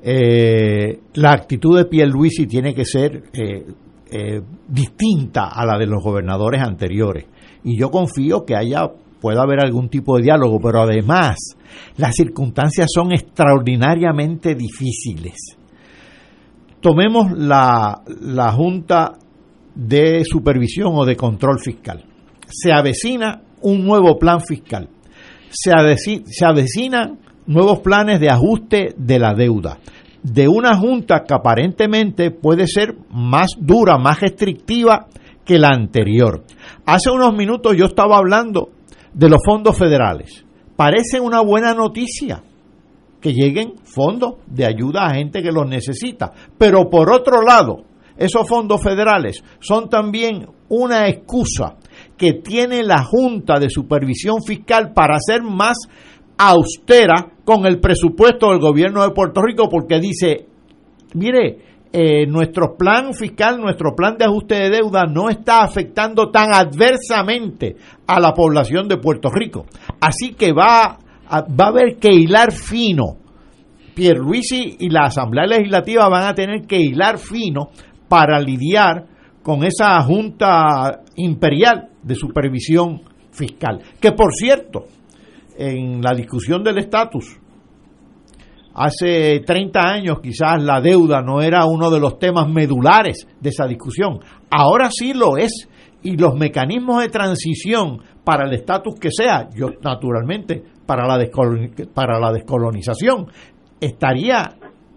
eh, 0.02 0.98
la 1.14 1.32
actitud 1.32 1.76
de 1.76 1.84
Pierluisi 1.84 2.46
tiene 2.46 2.74
que 2.74 2.84
ser 2.84 3.24
eh, 3.32 3.66
eh, 4.10 4.40
distinta 4.66 5.48
a 5.48 5.64
la 5.66 5.78
de 5.78 5.86
los 5.86 6.02
gobernadores 6.02 6.62
anteriores. 6.62 7.26
Y 7.64 7.78
yo 7.78 7.90
confío 7.90 8.44
que 8.44 8.56
haya 8.56 8.90
pueda 9.20 9.42
haber 9.42 9.60
algún 9.60 9.90
tipo 9.90 10.16
de 10.16 10.22
diálogo, 10.22 10.58
pero 10.62 10.82
además 10.82 11.36
las 11.98 12.14
circunstancias 12.14 12.88
son 12.92 13.12
extraordinariamente 13.12 14.54
difíciles. 14.54 15.34
Tomemos 16.80 17.30
la, 17.32 18.00
la 18.22 18.50
Junta 18.52 19.12
de 19.74 20.24
Supervisión 20.24 20.92
o 20.94 21.04
de 21.04 21.16
Control 21.16 21.60
Fiscal. 21.60 22.09
Se 22.50 22.72
avecina 22.72 23.42
un 23.62 23.84
nuevo 23.84 24.18
plan 24.18 24.40
fiscal. 24.40 24.88
Se, 25.50 25.70
aveci- 25.72 26.24
se 26.26 26.44
avecinan 26.44 27.18
nuevos 27.46 27.80
planes 27.80 28.20
de 28.20 28.28
ajuste 28.28 28.94
de 28.96 29.18
la 29.18 29.34
deuda. 29.34 29.78
De 30.22 30.48
una 30.48 30.76
junta 30.76 31.24
que 31.26 31.34
aparentemente 31.34 32.30
puede 32.30 32.66
ser 32.66 32.94
más 33.10 33.52
dura, 33.58 33.96
más 33.96 34.20
restrictiva 34.20 35.06
que 35.44 35.58
la 35.58 35.68
anterior. 35.68 36.44
Hace 36.84 37.10
unos 37.10 37.34
minutos 37.34 37.76
yo 37.76 37.86
estaba 37.86 38.18
hablando 38.18 38.70
de 39.14 39.28
los 39.28 39.40
fondos 39.44 39.76
federales. 39.76 40.44
Parece 40.76 41.20
una 41.20 41.40
buena 41.40 41.74
noticia 41.74 42.42
que 43.20 43.32
lleguen 43.32 43.74
fondos 43.84 44.34
de 44.46 44.66
ayuda 44.66 45.06
a 45.06 45.14
gente 45.14 45.42
que 45.42 45.52
los 45.52 45.68
necesita. 45.68 46.32
Pero 46.56 46.88
por 46.88 47.10
otro 47.12 47.42
lado, 47.42 47.84
esos 48.16 48.46
fondos 48.48 48.82
federales 48.82 49.42
son 49.60 49.88
también 49.88 50.46
una 50.68 51.08
excusa 51.08 51.76
que 52.20 52.34
tiene 52.34 52.82
la 52.82 53.02
Junta 53.02 53.58
de 53.58 53.70
Supervisión 53.70 54.42
Fiscal 54.42 54.92
para 54.92 55.16
ser 55.18 55.40
más 55.42 55.78
austera 56.36 57.30
con 57.46 57.64
el 57.64 57.80
presupuesto 57.80 58.50
del 58.50 58.58
gobierno 58.58 59.02
de 59.02 59.14
Puerto 59.14 59.40
Rico 59.40 59.70
porque 59.70 59.98
dice, 60.00 60.44
mire, 61.14 61.86
eh, 61.90 62.26
nuestro 62.26 62.76
plan 62.76 63.14
fiscal, 63.14 63.58
nuestro 63.58 63.94
plan 63.96 64.18
de 64.18 64.26
ajuste 64.26 64.54
de 64.56 64.68
deuda 64.68 65.06
no 65.06 65.30
está 65.30 65.62
afectando 65.62 66.30
tan 66.30 66.52
adversamente 66.52 67.76
a 68.06 68.20
la 68.20 68.34
población 68.34 68.86
de 68.86 68.98
Puerto 68.98 69.30
Rico. 69.30 69.64
Así 69.98 70.34
que 70.34 70.52
va 70.52 70.98
a, 71.26 71.40
va 71.40 71.64
a 71.64 71.68
haber 71.68 71.96
que 71.96 72.12
hilar 72.12 72.52
fino 72.52 73.16
Pierluisi 73.94 74.76
y 74.78 74.90
la 74.90 75.04
Asamblea 75.04 75.46
Legislativa 75.46 76.06
van 76.10 76.24
a 76.24 76.34
tener 76.34 76.66
que 76.66 76.76
hilar 76.76 77.16
fino 77.16 77.70
para 78.10 78.38
lidiar 78.40 79.06
con 79.42 79.64
esa 79.64 79.98
Junta 80.02 81.00
Imperial 81.16 81.89
de 82.02 82.14
Supervisión 82.14 83.02
Fiscal. 83.30 83.80
Que 84.00 84.12
por 84.12 84.32
cierto, 84.34 84.84
en 85.56 86.00
la 86.02 86.14
discusión 86.14 86.62
del 86.62 86.78
estatus, 86.78 87.38
hace 88.74 89.40
30 89.40 89.80
años 89.80 90.20
quizás 90.20 90.62
la 90.62 90.80
deuda 90.80 91.22
no 91.22 91.40
era 91.40 91.66
uno 91.66 91.90
de 91.90 92.00
los 92.00 92.18
temas 92.18 92.48
medulares 92.48 93.26
de 93.40 93.50
esa 93.50 93.66
discusión. 93.66 94.20
Ahora 94.50 94.90
sí 94.90 95.12
lo 95.12 95.36
es. 95.36 95.68
Y 96.02 96.16
los 96.16 96.34
mecanismos 96.34 97.02
de 97.02 97.10
transición 97.10 97.98
para 98.24 98.48
el 98.48 98.54
estatus 98.54 98.94
que 98.98 99.10
sea, 99.10 99.50
yo 99.54 99.68
naturalmente 99.82 100.62
para 100.86 101.06
la, 101.06 101.22
para 101.92 102.18
la 102.18 102.32
descolonización, 102.32 103.26
estaría 103.78 104.56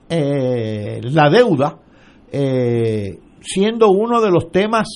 eh, 0.09 1.01
la 1.03 1.30
deuda 1.30 1.80
eh, 2.31 3.19
siendo 3.41 3.89
uno 3.89 4.21
de 4.21 4.31
los 4.31 4.51
temas 4.51 4.88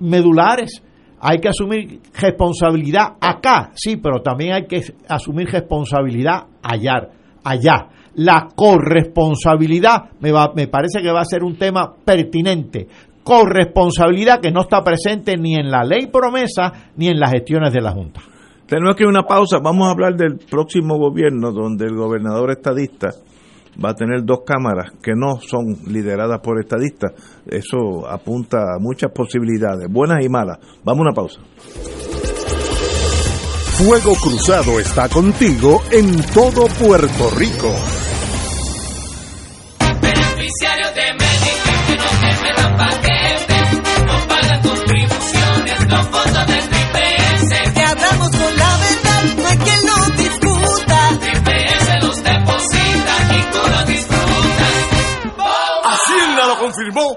medulares. 0.00 0.82
Hay 1.28 1.38
que 1.38 1.48
asumir 1.48 2.02
responsabilidad 2.14 3.16
acá, 3.20 3.72
sí, 3.74 3.96
pero 3.96 4.22
también 4.22 4.52
hay 4.52 4.66
que 4.66 4.80
asumir 5.08 5.48
responsabilidad 5.48 6.44
allá. 6.62 7.08
allá. 7.42 7.88
La 8.14 8.46
corresponsabilidad 8.54 10.10
me, 10.20 10.30
va, 10.30 10.52
me 10.54 10.68
parece 10.68 11.02
que 11.02 11.10
va 11.10 11.22
a 11.22 11.24
ser 11.24 11.42
un 11.42 11.56
tema 11.56 11.92
pertinente. 12.04 12.86
Corresponsabilidad 13.24 14.40
que 14.40 14.52
no 14.52 14.60
está 14.60 14.84
presente 14.84 15.36
ni 15.36 15.56
en 15.56 15.68
la 15.68 15.82
ley 15.82 16.06
promesa 16.06 16.92
ni 16.94 17.08
en 17.08 17.18
las 17.18 17.32
gestiones 17.32 17.72
de 17.72 17.80
la 17.80 17.90
Junta. 17.90 18.20
Tenemos 18.66 18.94
que 18.94 19.04
una 19.04 19.24
pausa. 19.24 19.58
Vamos 19.58 19.88
a 19.88 19.90
hablar 19.90 20.14
del 20.14 20.38
próximo 20.38 20.96
gobierno, 20.96 21.50
donde 21.50 21.86
el 21.86 21.96
gobernador 21.96 22.52
estadista 22.52 23.10
va 23.82 23.90
a 23.90 23.94
tener 23.94 24.24
dos 24.24 24.40
cámaras 24.46 24.92
que 25.02 25.12
no 25.14 25.40
son 25.40 25.76
lideradas 25.86 26.40
por 26.40 26.60
estadistas. 26.60 27.12
Eso 27.46 28.08
apunta 28.08 28.74
a 28.74 28.78
muchas 28.78 29.12
posibilidades, 29.12 29.90
buenas 29.90 30.24
y 30.24 30.28
malas. 30.28 30.58
Vamos 30.84 31.00
a 31.00 31.02
una 31.02 31.12
pausa. 31.12 31.40
Fuego 33.76 34.14
Cruzado 34.14 34.80
está 34.80 35.08
contigo 35.08 35.82
en 35.90 36.16
todo 36.32 36.66
Puerto 36.78 37.30
Rico. 37.36 37.70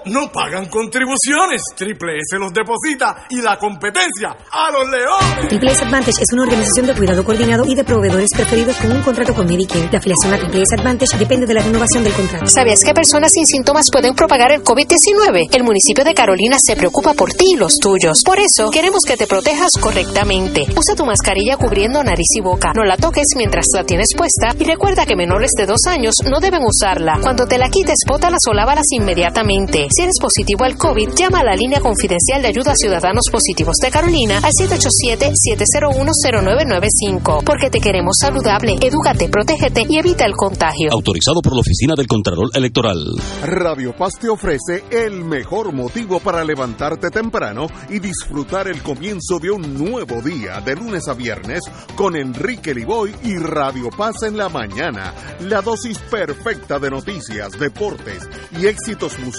No 0.05 0.31
pagan 0.31 0.67
contribuciones. 0.67 1.61
Triple 1.75 2.19
S 2.19 2.37
los 2.39 2.53
deposita 2.53 3.25
y 3.29 3.41
la 3.41 3.57
competencia 3.57 4.37
a 4.51 4.71
los 4.71 4.89
leones. 4.89 5.49
Triple 5.49 5.71
S 5.71 5.83
Advantage 5.83 6.23
es 6.23 6.31
una 6.31 6.43
organización 6.43 6.87
de 6.87 6.93
cuidado 6.93 7.25
coordinado 7.25 7.65
y 7.65 7.75
de 7.75 7.83
proveedores 7.83 8.29
preferidos 8.33 8.77
con 8.77 8.91
un 8.93 9.01
contrato 9.01 9.33
con 9.33 9.45
Medicare. 9.47 9.89
La 9.91 9.99
afiliación 9.99 10.33
a 10.33 10.37
Triple 10.37 10.61
S 10.61 10.75
Advantage 10.75 11.17
depende 11.17 11.45
de 11.45 11.53
la 11.53 11.61
renovación 11.61 12.05
del 12.05 12.13
contrato. 12.13 12.47
¿Sabías 12.47 12.83
que 12.85 12.93
personas 12.93 13.33
sin 13.33 13.45
síntomas 13.45 13.89
pueden 13.91 14.15
propagar 14.15 14.53
el 14.53 14.63
COVID-19? 14.63 15.49
El 15.51 15.63
municipio 15.63 16.05
de 16.05 16.13
Carolina 16.13 16.57
se 16.57 16.77
preocupa 16.77 17.13
por 17.13 17.33
ti 17.33 17.55
y 17.55 17.57
los 17.57 17.79
tuyos. 17.79 18.23
Por 18.23 18.39
eso, 18.39 18.69
queremos 18.71 19.01
que 19.05 19.17
te 19.17 19.27
protejas 19.27 19.73
correctamente. 19.79 20.63
Usa 20.77 20.95
tu 20.95 21.05
mascarilla 21.05 21.57
cubriendo 21.57 22.01
nariz 22.01 22.27
y 22.37 22.41
boca. 22.41 22.71
No 22.73 22.85
la 22.85 22.95
toques 22.95 23.27
mientras 23.35 23.65
la 23.73 23.83
tienes 23.83 24.07
puesta 24.15 24.55
y 24.57 24.63
recuerda 24.63 25.05
que 25.05 25.17
menores 25.17 25.51
de 25.57 25.65
dos 25.65 25.81
años 25.85 26.15
no 26.29 26.39
deben 26.39 26.61
usarla. 26.63 27.19
Cuando 27.21 27.45
te 27.45 27.57
la 27.57 27.69
quites, 27.69 27.99
bótalas 28.07 28.41
o 28.47 28.53
lávalas 28.53 28.85
inmediatamente. 28.91 29.48
Si 29.49 30.03
eres 30.03 30.19
positivo 30.21 30.63
al 30.63 30.77
COVID, 30.77 31.09
llama 31.15 31.39
a 31.39 31.43
la 31.43 31.55
línea 31.55 31.79
confidencial 31.79 32.43
de 32.43 32.49
ayuda 32.49 32.73
a 32.73 32.75
ciudadanos 32.75 33.25
positivos 33.31 33.77
de 33.81 33.89
Carolina 33.89 34.37
al 34.37 34.51
787-701-0995. 34.51 37.43
Porque 37.43 37.71
te 37.71 37.79
queremos 37.79 38.17
saludable, 38.21 38.75
edúcate, 38.79 39.27
protégete 39.27 39.87
y 39.89 39.97
evita 39.97 40.25
el 40.25 40.33
contagio. 40.33 40.91
Autorizado 40.91 41.41
por 41.41 41.55
la 41.55 41.61
Oficina 41.61 41.95
del 41.95 42.05
Contralor 42.05 42.51
Electoral. 42.53 42.99
Radio 43.43 43.95
Paz 43.95 44.19
te 44.21 44.29
ofrece 44.29 44.83
el 44.91 45.25
mejor 45.25 45.73
motivo 45.73 46.19
para 46.19 46.43
levantarte 46.43 47.09
temprano 47.09 47.65
y 47.89 47.97
disfrutar 47.97 48.67
el 48.67 48.83
comienzo 48.83 49.39
de 49.39 49.49
un 49.49 49.83
nuevo 49.83 50.21
día 50.21 50.61
de 50.61 50.75
lunes 50.75 51.07
a 51.07 51.15
viernes 51.15 51.61
con 51.95 52.15
Enrique 52.15 52.75
Liboy 52.75 53.15
y 53.23 53.35
Radio 53.37 53.89
Paz 53.89 54.21
en 54.21 54.37
la 54.37 54.47
mañana. 54.47 55.15
La 55.39 55.63
dosis 55.63 55.97
perfecta 55.97 56.77
de 56.77 56.91
noticias, 56.91 57.53
deportes 57.53 58.29
y 58.51 58.67
éxitos 58.67 59.17
musicales 59.17 59.38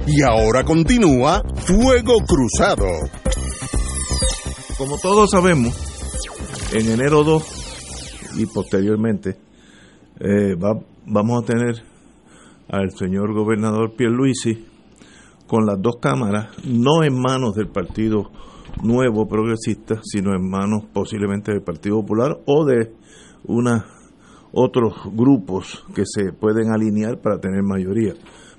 Y 0.06 0.22
ahora 0.22 0.64
continúa 0.64 1.42
Fuego 1.66 2.14
Cruzado. 2.26 2.86
Como 4.76 4.98
todos 4.98 5.30
sabemos, 5.30 5.74
en 6.72 6.90
enero 6.90 7.24
2 7.24 8.32
y 8.38 8.46
posteriormente 8.46 9.36
eh, 10.20 10.54
va- 10.56 10.78
vamos 11.06 11.42
a 11.42 11.46
tener 11.46 11.82
al 12.68 12.90
señor 12.90 13.32
gobernador 13.34 13.94
Pierluisi 13.96 14.66
con 15.46 15.66
las 15.66 15.80
dos 15.80 15.96
cámaras, 16.00 16.48
no 16.64 17.04
en 17.04 17.18
manos 17.20 17.54
del 17.54 17.68
Partido 17.68 18.30
Nuevo 18.82 19.26
Progresista, 19.28 20.00
sino 20.02 20.34
en 20.34 20.48
manos 20.48 20.84
posiblemente 20.92 21.52
del 21.52 21.62
Partido 21.62 22.00
Popular 22.00 22.38
o 22.46 22.64
de 22.64 22.92
una, 23.44 23.86
otros 24.52 24.94
grupos 25.12 25.84
que 25.94 26.02
se 26.06 26.32
pueden 26.32 26.72
alinear 26.72 27.20
para 27.20 27.38
tener 27.38 27.62
mayoría. 27.62 28.14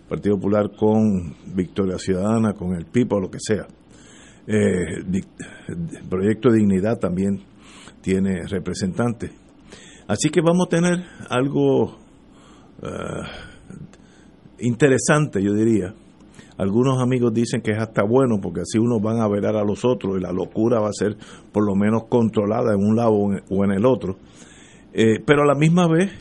Partido 0.08 0.36
Popular 0.36 0.72
con 0.78 1.36
Victoria 1.56 1.98
Ciudadana, 1.98 2.54
con 2.54 2.76
el 2.76 2.86
PIB 2.86 3.14
o 3.14 3.20
lo 3.20 3.32
que 3.32 3.40
sea. 3.40 3.66
Eh, 4.48 5.04
Proyecto 6.10 6.50
de 6.50 6.60
Dignidad 6.60 7.00
también 7.00 7.42
tiene 8.02 8.44
representantes. 8.48 9.32
Así 10.08 10.30
que 10.30 10.42
vamos 10.42 10.68
a 10.68 10.70
tener 10.70 11.04
algo 11.30 11.98
eh, 12.84 13.24
interesante, 14.60 15.42
yo 15.42 15.54
diría. 15.54 15.94
Algunos 16.58 17.02
amigos 17.02 17.34
dicen 17.34 17.62
que 17.62 17.72
es 17.72 17.80
hasta 17.80 18.04
bueno 18.04 18.40
porque 18.40 18.62
así 18.62 18.78
unos 18.78 19.02
van 19.02 19.20
a 19.20 19.28
velar 19.28 19.58
a 19.58 19.64
los 19.64 19.84
otros 19.84 20.18
y 20.18 20.22
la 20.22 20.32
locura 20.32 20.80
va 20.80 20.90
a 20.90 20.94
ser 20.94 21.18
por 21.52 21.66
lo 21.66 21.76
menos 21.76 22.04
controlada 22.08 22.74
en 22.74 22.86
un 22.86 22.96
lado 22.96 23.14
o 23.14 23.66
en 23.66 23.72
el 23.72 23.86
otro. 23.86 24.18
Eh, 24.94 25.20
pero 25.26 25.42
a 25.42 25.46
la 25.46 25.56
misma 25.56 25.88
vez, 25.88 26.12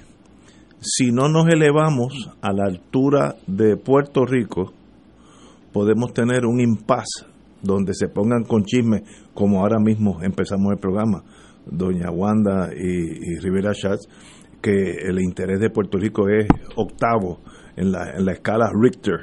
si 0.85 1.11
no 1.11 1.28
nos 1.28 1.47
elevamos 1.48 2.31
a 2.43 2.52
la 2.52 2.65
altura 2.66 3.36
de 3.47 3.77
Puerto 3.77 4.24
Rico, 4.27 4.73
podemos 5.73 6.12
tener 6.12 6.47
un 6.47 6.61
impasse 6.61 7.27
donde 7.62 7.94
se 7.94 8.09
pongan 8.09 8.44
con 8.44 8.65
chisme, 8.65 9.02
como 9.32 9.61
ahora 9.61 9.78
mismo 9.81 10.23
empezamos 10.23 10.73
el 10.73 10.78
programa, 10.78 11.23
doña 11.66 12.11
Wanda 12.11 12.70
y, 12.74 13.39
Rivera 13.40 13.73
Schatz, 13.73 14.06
que 14.61 14.93
el 15.09 15.19
interés 15.20 15.61
de 15.61 15.70
Puerto 15.70 15.98
Rico 15.98 16.28
es 16.28 16.47
octavo 16.77 17.40
en 17.77 17.90
la, 17.90 18.11
en 18.16 18.24
la 18.27 18.32
escala 18.32 18.70
Richter, 18.78 19.19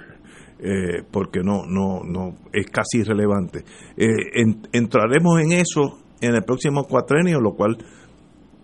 eh, 0.59 1.03
porque 1.11 1.41
no, 1.43 1.65
no, 1.67 2.01
no 2.03 2.35
es 2.51 2.65
casi 2.67 2.99
irrelevante. 3.01 3.59
Eh, 3.95 4.07
en- 4.33 4.61
entraremos 4.73 5.39
en 5.41 5.51
eso 5.53 5.99
en 6.19 6.35
el 6.35 6.43
próximo 6.43 6.83
cuatrenio, 6.83 7.39
lo 7.39 7.53
cual 7.53 7.77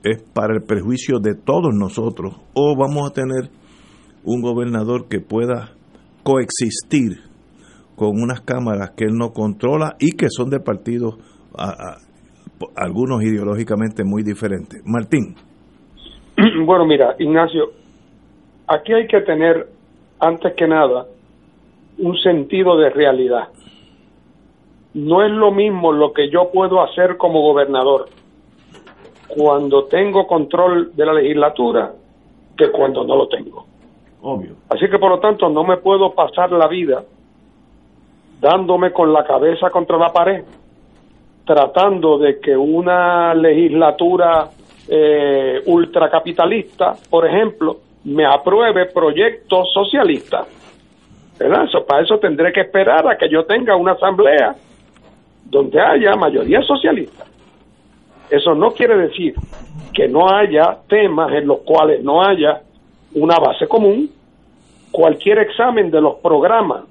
es 0.03 0.21
para 0.33 0.53
el 0.53 0.63
perjuicio 0.63 1.19
de 1.19 1.35
todos 1.35 1.73
nosotros, 1.73 2.35
o 2.53 2.75
vamos 2.77 3.09
a 3.09 3.13
tener 3.13 3.49
un 4.23 4.41
gobernador 4.41 5.07
que 5.07 5.19
pueda 5.19 5.71
coexistir 6.23 7.23
con 7.95 8.21
unas 8.21 8.41
cámaras 8.41 8.91
que 8.91 9.05
él 9.05 9.13
no 9.13 9.31
controla 9.31 9.95
y 9.99 10.11
que 10.11 10.27
son 10.29 10.49
de 10.49 10.59
partidos 10.59 11.15
algunos 12.75 13.23
ideológicamente 13.23 14.03
muy 14.03 14.23
diferentes. 14.23 14.81
Martín. 14.85 15.35
Bueno, 16.65 16.85
mira, 16.85 17.15
Ignacio, 17.17 17.71
aquí 18.67 18.93
hay 18.93 19.07
que 19.07 19.21
tener, 19.21 19.69
antes 20.19 20.53
que 20.55 20.67
nada, 20.67 21.07
un 21.97 22.15
sentido 22.17 22.77
de 22.77 22.91
realidad. 22.91 23.47
No 24.93 25.23
es 25.23 25.31
lo 25.31 25.51
mismo 25.51 25.91
lo 25.91 26.13
que 26.13 26.29
yo 26.29 26.51
puedo 26.53 26.83
hacer 26.83 27.17
como 27.17 27.41
gobernador 27.41 28.09
cuando 29.27 29.85
tengo 29.85 30.25
control 30.25 30.95
de 30.95 31.05
la 31.05 31.13
legislatura 31.13 31.91
que 32.57 32.71
cuando 32.71 33.03
no 33.03 33.15
lo 33.15 33.27
tengo. 33.27 33.65
Obvio. 34.21 34.55
Así 34.69 34.89
que 34.89 34.97
por 34.97 35.11
lo 35.11 35.19
tanto 35.19 35.49
no 35.49 35.63
me 35.63 35.77
puedo 35.77 36.13
pasar 36.13 36.51
la 36.51 36.67
vida 36.67 37.03
dándome 38.39 38.91
con 38.91 39.11
la 39.11 39.23
cabeza 39.23 39.69
contra 39.69 39.97
la 39.97 40.11
pared, 40.11 40.43
tratando 41.45 42.17
de 42.17 42.39
que 42.39 42.55
una 42.55 43.33
legislatura 43.33 44.49
eh, 44.87 45.61
ultracapitalista, 45.65 46.95
por 47.09 47.25
ejemplo, 47.27 47.77
me 48.05 48.25
apruebe 48.25 48.85
proyectos 48.85 49.69
socialistas. 49.73 50.47
¿Verdad? 51.39 51.65
Eso, 51.65 51.85
para 51.85 52.03
eso 52.03 52.17
tendré 52.17 52.51
que 52.51 52.61
esperar 52.61 53.07
a 53.07 53.17
que 53.17 53.29
yo 53.29 53.45
tenga 53.45 53.75
una 53.75 53.91
asamblea 53.91 54.55
donde 55.45 55.79
haya 55.79 56.15
mayoría 56.15 56.61
socialista. 56.61 57.25
Eso 58.29 58.55
no 58.55 58.71
quiere 58.71 58.97
decir 58.97 59.35
que 59.93 60.07
no 60.07 60.29
haya 60.29 60.77
temas 60.87 61.33
en 61.33 61.47
los 61.47 61.59
cuales 61.59 62.03
no 62.03 62.23
haya 62.23 62.61
una 63.13 63.39
base 63.39 63.67
común. 63.67 64.09
Cualquier 64.91 65.39
examen 65.39 65.89
de 65.91 66.01
los 66.01 66.15
programas 66.15 66.83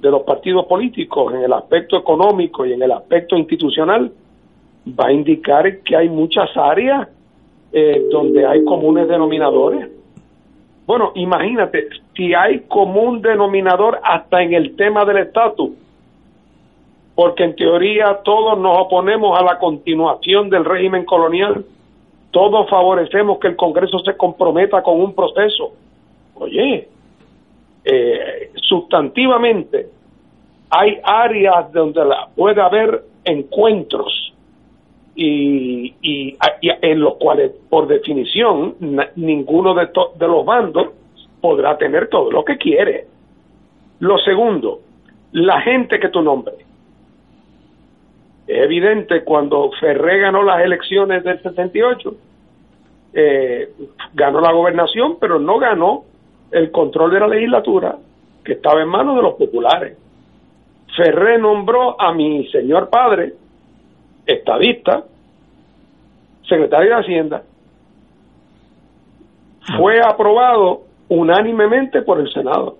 de 0.00 0.10
los 0.10 0.22
partidos 0.22 0.66
políticos 0.66 1.34
en 1.34 1.42
el 1.42 1.52
aspecto 1.52 1.96
económico 1.98 2.64
y 2.64 2.72
en 2.72 2.82
el 2.82 2.92
aspecto 2.92 3.36
institucional 3.36 4.10
va 4.98 5.08
a 5.08 5.12
indicar 5.12 5.78
que 5.80 5.96
hay 5.96 6.08
muchas 6.08 6.48
áreas 6.56 7.08
eh, 7.72 8.06
donde 8.10 8.46
hay 8.46 8.64
comunes 8.64 9.08
denominadores. 9.08 9.90
Bueno, 10.86 11.12
imagínate, 11.14 11.88
si 12.16 12.34
hay 12.34 12.60
común 12.60 13.22
denominador 13.22 14.00
hasta 14.02 14.42
en 14.42 14.54
el 14.54 14.74
tema 14.74 15.04
del 15.04 15.18
estatus, 15.18 15.70
porque 17.20 17.44
en 17.44 17.54
teoría 17.54 18.20
todos 18.24 18.58
nos 18.58 18.78
oponemos 18.86 19.38
a 19.38 19.44
la 19.44 19.58
continuación 19.58 20.48
del 20.48 20.64
régimen 20.64 21.04
colonial, 21.04 21.66
todos 22.30 22.66
favorecemos 22.70 23.38
que 23.38 23.48
el 23.48 23.56
Congreso 23.56 23.98
se 23.98 24.16
comprometa 24.16 24.82
con 24.82 24.98
un 25.02 25.14
proceso. 25.14 25.70
Oye, 26.36 26.88
eh, 27.84 28.50
sustantivamente 28.54 29.88
hay 30.70 30.98
áreas 31.02 31.70
donde 31.74 32.00
puede 32.34 32.62
haber 32.62 33.04
encuentros 33.22 34.32
y, 35.14 35.92
y- 36.00 36.38
en 36.62 37.00
los 37.00 37.16
cuales 37.16 37.52
por 37.68 37.86
definición 37.86 38.76
ninguno 39.16 39.74
de, 39.74 39.88
to- 39.88 40.12
de 40.18 40.26
los 40.26 40.42
bandos 40.46 40.86
podrá 41.42 41.76
tener 41.76 42.08
todo 42.08 42.30
lo 42.30 42.46
que 42.46 42.56
quiere. 42.56 43.04
Lo 43.98 44.16
segundo, 44.16 44.80
la 45.32 45.60
gente 45.60 46.00
que 46.00 46.08
tú 46.08 46.22
nombres. 46.22 46.69
Es 48.46 48.62
evidente 48.64 49.22
cuando 49.22 49.70
Ferré 49.78 50.18
ganó 50.18 50.42
las 50.42 50.62
elecciones 50.62 51.22
del 51.22 51.42
68, 51.42 52.14
eh, 53.12 53.72
ganó 54.14 54.40
la 54.40 54.52
gobernación, 54.52 55.18
pero 55.20 55.38
no 55.38 55.58
ganó 55.58 56.04
el 56.50 56.70
control 56.70 57.12
de 57.12 57.20
la 57.20 57.28
legislatura 57.28 57.96
que 58.44 58.52
estaba 58.54 58.82
en 58.82 58.88
manos 58.88 59.16
de 59.16 59.22
los 59.22 59.34
populares. 59.34 59.96
Ferré 60.96 61.38
nombró 61.38 62.00
a 62.00 62.12
mi 62.12 62.46
señor 62.48 62.90
padre, 62.90 63.34
estadista, 64.26 65.04
secretario 66.48 66.90
de 66.90 67.00
Hacienda. 67.00 67.42
Fue 69.76 70.00
aprobado 70.00 70.82
unánimemente 71.08 72.02
por 72.02 72.20
el 72.20 72.32
Senado. 72.32 72.76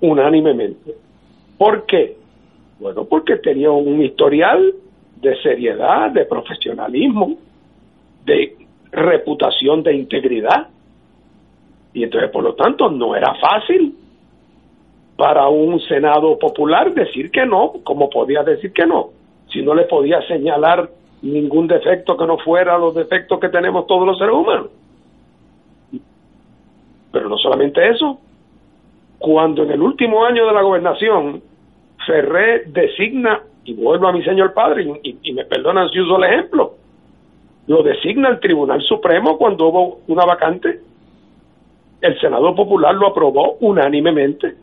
Unánimemente. 0.00 0.94
¿Por 1.56 1.86
qué? 1.86 2.16
Bueno, 2.78 3.04
porque 3.04 3.36
tenía 3.36 3.70
un 3.70 4.02
historial 4.02 4.74
de 5.20 5.36
seriedad, 5.42 6.10
de 6.10 6.24
profesionalismo, 6.26 7.36
de 8.24 8.56
reputación 8.92 9.82
de 9.82 9.94
integridad. 9.94 10.68
Y 11.94 12.04
entonces, 12.04 12.30
por 12.30 12.44
lo 12.44 12.54
tanto, 12.54 12.90
no 12.90 13.16
era 13.16 13.34
fácil 13.36 13.96
para 15.16 15.48
un 15.48 15.80
Senado 15.80 16.38
popular 16.38 16.92
decir 16.92 17.30
que 17.30 17.46
no, 17.46 17.72
como 17.82 18.10
podía 18.10 18.42
decir 18.42 18.72
que 18.72 18.86
no, 18.86 19.10
si 19.50 19.62
no 19.62 19.74
le 19.74 19.84
podía 19.84 20.20
señalar 20.28 20.90
ningún 21.22 21.66
defecto 21.66 22.16
que 22.16 22.26
no 22.26 22.36
fuera 22.38 22.76
los 22.76 22.94
defectos 22.94 23.40
que 23.40 23.48
tenemos 23.48 23.86
todos 23.86 24.06
los 24.06 24.18
seres 24.18 24.34
humanos. 24.34 24.68
Pero 27.10 27.28
no 27.30 27.38
solamente 27.38 27.88
eso, 27.88 28.18
cuando 29.18 29.62
en 29.62 29.70
el 29.70 29.80
último 29.80 30.24
año 30.24 30.46
de 30.46 30.52
la 30.52 30.60
gobernación 30.60 31.42
Ferré 32.06 32.62
designa, 32.66 33.42
y 33.64 33.74
vuelvo 33.74 34.06
a 34.08 34.12
mi 34.12 34.22
señor 34.22 34.54
padre, 34.54 34.84
y, 35.02 35.10
y- 35.10 35.18
y 35.22 35.32
me 35.32 35.44
perdonan 35.44 35.88
si 35.90 36.00
uso 36.00 36.16
el 36.18 36.24
ejemplo, 36.24 36.74
lo 37.66 37.82
designa 37.82 38.28
el 38.28 38.38
Tribunal 38.40 38.80
Supremo 38.82 39.36
cuando 39.36 39.66
hubo 39.66 40.00
una 40.06 40.24
vacante. 40.24 40.80
El 42.00 42.18
Senado 42.20 42.54
Popular 42.54 42.94
lo 42.94 43.08
aprobó 43.08 43.56
unánimemente. 43.60 44.54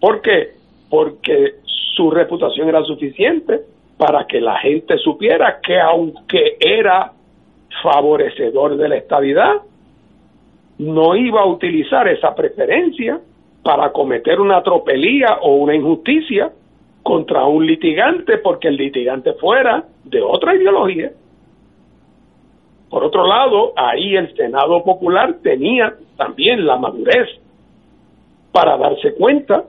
¿Por 0.00 0.22
qué? 0.22 0.52
Porque 0.88 1.56
su 1.94 2.10
reputación 2.10 2.68
era 2.68 2.82
suficiente 2.84 3.60
para 3.98 4.26
que 4.26 4.40
la 4.40 4.56
gente 4.58 4.96
supiera 4.98 5.60
que 5.60 5.78
aunque 5.78 6.56
era 6.60 7.12
favorecedor 7.82 8.76
de 8.76 8.88
la 8.88 8.96
estabilidad, 8.96 9.54
no 10.78 11.14
iba 11.16 11.42
a 11.42 11.46
utilizar 11.46 12.08
esa 12.08 12.34
preferencia 12.34 13.20
para 13.64 13.90
cometer 13.92 14.40
una 14.40 14.62
tropelía 14.62 15.38
o 15.40 15.56
una 15.56 15.74
injusticia 15.74 16.52
contra 17.02 17.46
un 17.46 17.66
litigante 17.66 18.38
porque 18.38 18.68
el 18.68 18.76
litigante 18.76 19.32
fuera 19.34 19.84
de 20.04 20.22
otra 20.22 20.54
ideología. 20.54 21.10
Por 22.90 23.02
otro 23.04 23.26
lado, 23.26 23.72
ahí 23.74 24.14
el 24.14 24.36
Senado 24.36 24.84
Popular 24.84 25.38
tenía 25.42 25.94
también 26.16 26.66
la 26.66 26.76
madurez 26.76 27.28
para 28.52 28.76
darse 28.76 29.14
cuenta 29.14 29.64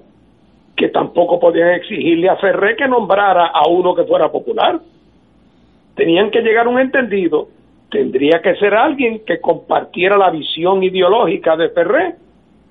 que 0.76 0.90
tampoco 0.90 1.40
podían 1.40 1.70
exigirle 1.70 2.30
a 2.30 2.36
Ferré 2.36 2.76
que 2.76 2.88
nombrara 2.88 3.48
a 3.48 3.68
uno 3.70 3.96
que 3.96 4.04
fuera 4.04 4.30
popular. 4.30 4.82
Tenían 5.96 6.30
que 6.32 6.42
llegar 6.42 6.68
a 6.68 6.70
un 6.70 6.80
entendido. 6.80 7.48
Tendría 7.90 8.42
que 8.42 8.56
ser 8.56 8.74
alguien 8.74 9.22
que 9.26 9.40
compartiera 9.40 10.18
la 10.18 10.30
visión 10.32 10.84
ideológica 10.84 11.56
de 11.56 11.70
Ferré, 11.70 12.16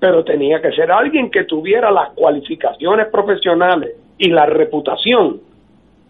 pero 0.05 0.23
tenía 0.23 0.61
que 0.61 0.71
ser 0.73 0.93
alguien 0.93 1.31
que 1.31 1.45
tuviera 1.45 1.91
las 1.91 2.11
cualificaciones 2.11 3.07
profesionales 3.07 3.93
y 4.19 4.29
la 4.29 4.45
reputación 4.45 5.41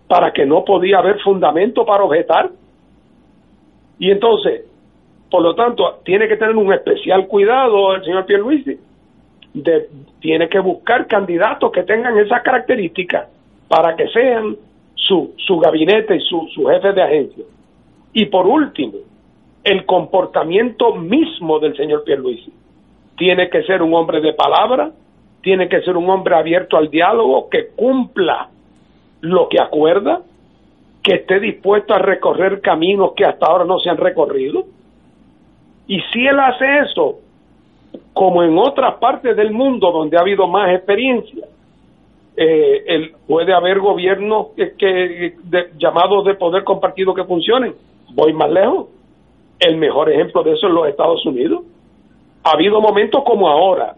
para 0.08 0.32
que 0.32 0.44
no 0.44 0.64
podía 0.64 0.98
haber 0.98 1.20
fundamento 1.20 1.86
para 1.86 2.02
objetar. 2.02 2.50
Y 4.00 4.10
entonces, 4.10 4.62
por 5.30 5.42
lo 5.42 5.54
tanto, 5.54 6.00
tiene 6.04 6.26
que 6.26 6.36
tener 6.36 6.56
un 6.56 6.72
especial 6.72 7.28
cuidado 7.28 7.94
el 7.94 8.04
señor 8.04 8.26
Pierluisi 8.26 8.76
de, 9.54 9.88
tiene 10.18 10.48
que 10.48 10.58
buscar 10.58 11.06
candidatos 11.06 11.70
que 11.70 11.84
tengan 11.84 12.18
esas 12.18 12.42
características 12.42 13.28
para 13.68 13.94
que 13.94 14.08
sean 14.08 14.56
su, 14.96 15.34
su 15.36 15.60
gabinete 15.60 16.16
y 16.16 16.20
su, 16.22 16.48
su 16.52 16.64
jefe 16.64 16.92
de 16.94 17.00
agencia. 17.00 17.44
Y 18.12 18.26
por 18.26 18.44
último, 18.44 18.94
el 19.62 19.86
comportamiento 19.86 20.96
mismo 20.96 21.60
del 21.60 21.76
señor 21.76 22.02
Pierluisi. 22.02 22.63
Tiene 23.16 23.48
que 23.48 23.62
ser 23.62 23.82
un 23.82 23.94
hombre 23.94 24.20
de 24.20 24.32
palabra, 24.32 24.90
tiene 25.42 25.68
que 25.68 25.82
ser 25.82 25.96
un 25.96 26.08
hombre 26.08 26.36
abierto 26.36 26.76
al 26.76 26.90
diálogo, 26.90 27.48
que 27.48 27.68
cumpla 27.76 28.48
lo 29.20 29.48
que 29.48 29.60
acuerda, 29.60 30.22
que 31.02 31.16
esté 31.16 31.38
dispuesto 31.38 31.94
a 31.94 31.98
recorrer 31.98 32.60
caminos 32.60 33.12
que 33.14 33.24
hasta 33.24 33.46
ahora 33.46 33.64
no 33.64 33.78
se 33.78 33.90
han 33.90 33.98
recorrido. 33.98 34.64
Y 35.86 36.00
si 36.12 36.26
él 36.26 36.40
hace 36.40 36.78
eso, 36.78 37.18
como 38.14 38.42
en 38.42 38.56
otras 38.56 38.94
partes 38.94 39.36
del 39.36 39.50
mundo 39.50 39.92
donde 39.92 40.16
ha 40.16 40.20
habido 40.20 40.48
más 40.48 40.70
experiencia, 40.70 41.46
eh, 42.36 43.12
puede 43.26 43.52
haber 43.52 43.78
gobiernos 43.80 44.48
que 44.56 45.34
de, 45.42 45.70
llamados 45.78 46.24
de 46.24 46.34
poder 46.34 46.64
compartido 46.64 47.14
que 47.14 47.24
funcionen. 47.24 47.74
Voy 48.12 48.32
más 48.32 48.50
lejos. 48.50 48.88
El 49.60 49.76
mejor 49.76 50.10
ejemplo 50.10 50.42
de 50.42 50.52
eso 50.52 50.66
es 50.66 50.72
los 50.72 50.88
Estados 50.88 51.24
Unidos. 51.26 51.62
Ha 52.44 52.50
habido 52.50 52.80
momentos 52.80 53.24
como 53.24 53.48
ahora, 53.48 53.96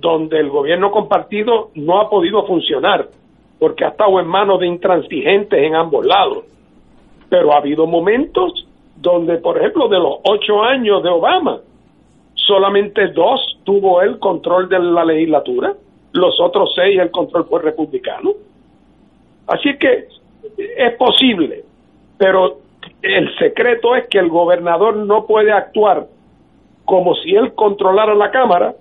donde 0.00 0.38
el 0.40 0.50
gobierno 0.50 0.90
compartido 0.90 1.70
no 1.76 2.00
ha 2.00 2.10
podido 2.10 2.44
funcionar, 2.46 3.08
porque 3.58 3.84
ha 3.84 3.88
estado 3.88 4.18
en 4.18 4.26
manos 4.26 4.60
de 4.60 4.66
intransigentes 4.66 5.62
en 5.62 5.76
ambos 5.76 6.04
lados. 6.04 6.44
Pero 7.28 7.52
ha 7.52 7.58
habido 7.58 7.86
momentos 7.86 8.66
donde, 8.96 9.38
por 9.38 9.58
ejemplo, 9.58 9.88
de 9.88 9.98
los 9.98 10.18
ocho 10.28 10.62
años 10.62 11.02
de 11.02 11.08
Obama, 11.08 11.60
solamente 12.34 13.08
dos 13.08 13.58
tuvo 13.64 14.02
el 14.02 14.18
control 14.18 14.68
de 14.68 14.78
la 14.80 15.04
legislatura, 15.04 15.74
los 16.12 16.40
otros 16.40 16.72
seis 16.74 16.98
el 16.98 17.10
control 17.10 17.46
fue 17.46 17.62
republicano. 17.62 18.32
Así 19.46 19.76
que 19.78 20.08
es 20.56 20.96
posible, 20.96 21.64
pero 22.18 22.58
el 23.02 23.36
secreto 23.38 23.94
es 23.94 24.08
que 24.08 24.18
el 24.18 24.28
gobernador 24.28 24.96
no 24.96 25.26
puede 25.26 25.52
actuar 25.52 26.06
como 26.84 27.14
si 27.16 27.34
él 27.34 27.54
controlara 27.54 28.14
la 28.14 28.30
Cámara 28.30 28.74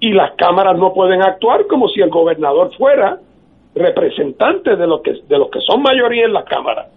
y 0.00 0.12
las 0.12 0.34
cámaras 0.36 0.78
no 0.78 0.92
pueden 0.92 1.22
actuar 1.22 1.66
como 1.68 1.88
si 1.88 2.00
el 2.00 2.10
gobernador 2.10 2.74
fuera 2.76 3.18
representante 3.74 4.76
de 4.76 4.86
los 4.86 5.00
que 5.02 5.12
de 5.12 5.38
los 5.38 5.50
que 5.50 5.60
son 5.60 5.82
mayoría 5.82 6.26
en 6.26 6.32
la 6.32 6.44
Cámara. 6.44 6.88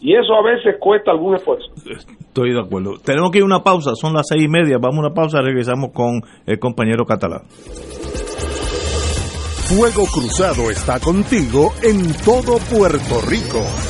Y 0.00 0.14
eso 0.14 0.34
a 0.34 0.42
veces 0.42 0.76
cuesta 0.80 1.10
algún 1.10 1.34
esfuerzo. 1.34 1.66
Estoy 1.84 2.54
de 2.54 2.60
acuerdo. 2.60 2.92
Tenemos 3.04 3.30
que 3.30 3.38
ir 3.38 3.42
a 3.42 3.46
una 3.46 3.62
pausa, 3.62 3.94
son 3.94 4.14
las 4.14 4.28
seis 4.28 4.44
y 4.44 4.48
media. 4.48 4.78
Vamos 4.80 4.98
a 4.98 5.06
una 5.08 5.14
pausa, 5.14 5.42
regresamos 5.42 5.90
con 5.92 6.22
el 6.46 6.58
compañero 6.58 7.04
catalán. 7.04 7.42
Fuego 9.70 10.02
Cruzado 10.06 10.70
está 10.70 10.98
contigo 10.98 11.72
en 11.82 12.12
todo 12.24 12.58
Puerto 12.72 13.20
Rico. 13.28 13.89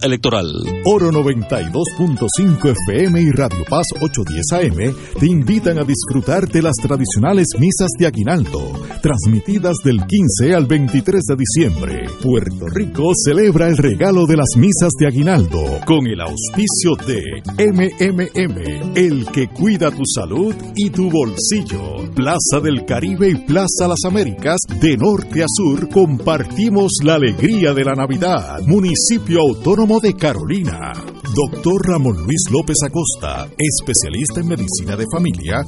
Electoral. 0.00 0.46
Oro 0.84 1.10
92.5 1.10 2.74
FM 2.86 3.20
y 3.20 3.30
Radio 3.30 3.64
Paz 3.68 3.86
810 4.00 4.52
AM 4.52 4.94
te 5.18 5.26
invitan 5.26 5.78
a 5.78 5.84
disfrutar 5.84 6.48
de 6.48 6.62
las 6.62 6.76
tradicionales 6.76 7.48
misas 7.58 7.90
de 7.98 8.06
Aguinaldo, 8.06 8.60
transmitidas 9.02 9.76
del 9.84 10.06
15 10.06 10.54
al 10.54 10.66
23 10.66 11.22
de 11.24 11.36
diciembre. 11.36 12.06
Puerto 12.22 12.66
Rico 12.72 13.10
celebra 13.24 13.68
el 13.68 13.76
regalo 13.76 14.24
de 14.26 14.36
las 14.36 14.56
misas 14.56 14.92
de 15.00 15.08
Aguinaldo 15.08 15.64
con 15.84 16.06
el 16.06 16.20
auspicio 16.20 16.94
de 17.04 17.42
MMM, 17.58 18.92
el 18.94 19.26
que 19.32 19.48
cuida 19.48 19.90
tu 19.90 20.04
salud 20.06 20.54
y 20.76 20.90
tu 20.90 21.10
bolsillo. 21.10 22.08
Plaza 22.14 22.60
del 22.62 22.84
Caribe 22.84 23.30
y 23.30 23.34
Plaza 23.34 23.88
Las 23.88 24.04
Américas, 24.06 24.60
de 24.80 24.96
norte 24.96 25.42
a 25.42 25.46
sur, 25.48 25.88
compartimos 25.88 26.92
la 27.02 27.14
alegría 27.14 27.74
de 27.74 27.84
la 27.84 27.94
Navidad. 27.94 28.60
Municipio 28.64 29.40
Autónomo 29.40 29.71
de 29.74 30.14
Carolina. 30.14 30.92
Doctor 31.34 31.88
Ramón 31.88 32.24
Luis 32.24 32.42
López 32.50 32.76
Acosta, 32.84 33.48
especialista 33.56 34.40
en 34.40 34.48
medicina 34.48 34.96
de 34.96 35.06
familia, 35.10 35.62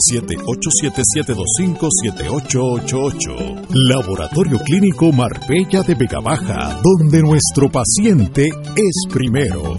787-725-7888. 1.25 3.69
Laboratorio 3.71 4.59
Clínico 4.59 5.11
Marbella 5.11 5.81
de 5.83 5.95
Vega 5.95 6.21
Baja, 6.21 6.79
donde 6.83 7.23
nuestro 7.23 7.73
paciente 7.73 8.51
es 8.77 9.07
primero. 9.11 9.79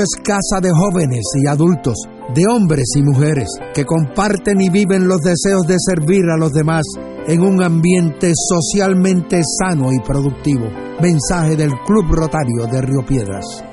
es 0.00 0.16
casa 0.22 0.60
de 0.62 0.70
jóvenes 0.70 1.22
y 1.42 1.46
adultos, 1.46 1.94
de 2.34 2.42
hombres 2.50 2.86
y 2.96 3.02
mujeres, 3.02 3.48
que 3.74 3.84
comparten 3.84 4.60
y 4.60 4.70
viven 4.70 5.06
los 5.06 5.20
deseos 5.20 5.66
de 5.66 5.76
servir 5.78 6.24
a 6.30 6.36
los 6.38 6.52
demás 6.52 6.84
en 7.26 7.42
un 7.42 7.62
ambiente 7.62 8.32
socialmente 8.34 9.42
sano 9.58 9.92
y 9.92 10.00
productivo. 10.00 10.66
Mensaje 11.00 11.56
del 11.56 11.72
Club 11.86 12.06
Rotario 12.10 12.66
de 12.70 12.80
Río 12.80 13.04
Piedras. 13.06 13.64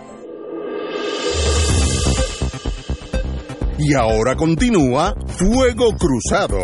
Y 3.80 3.94
ahora 3.94 4.36
continúa 4.36 5.14
Fuego 5.28 5.91
Cruzado. 5.98 6.58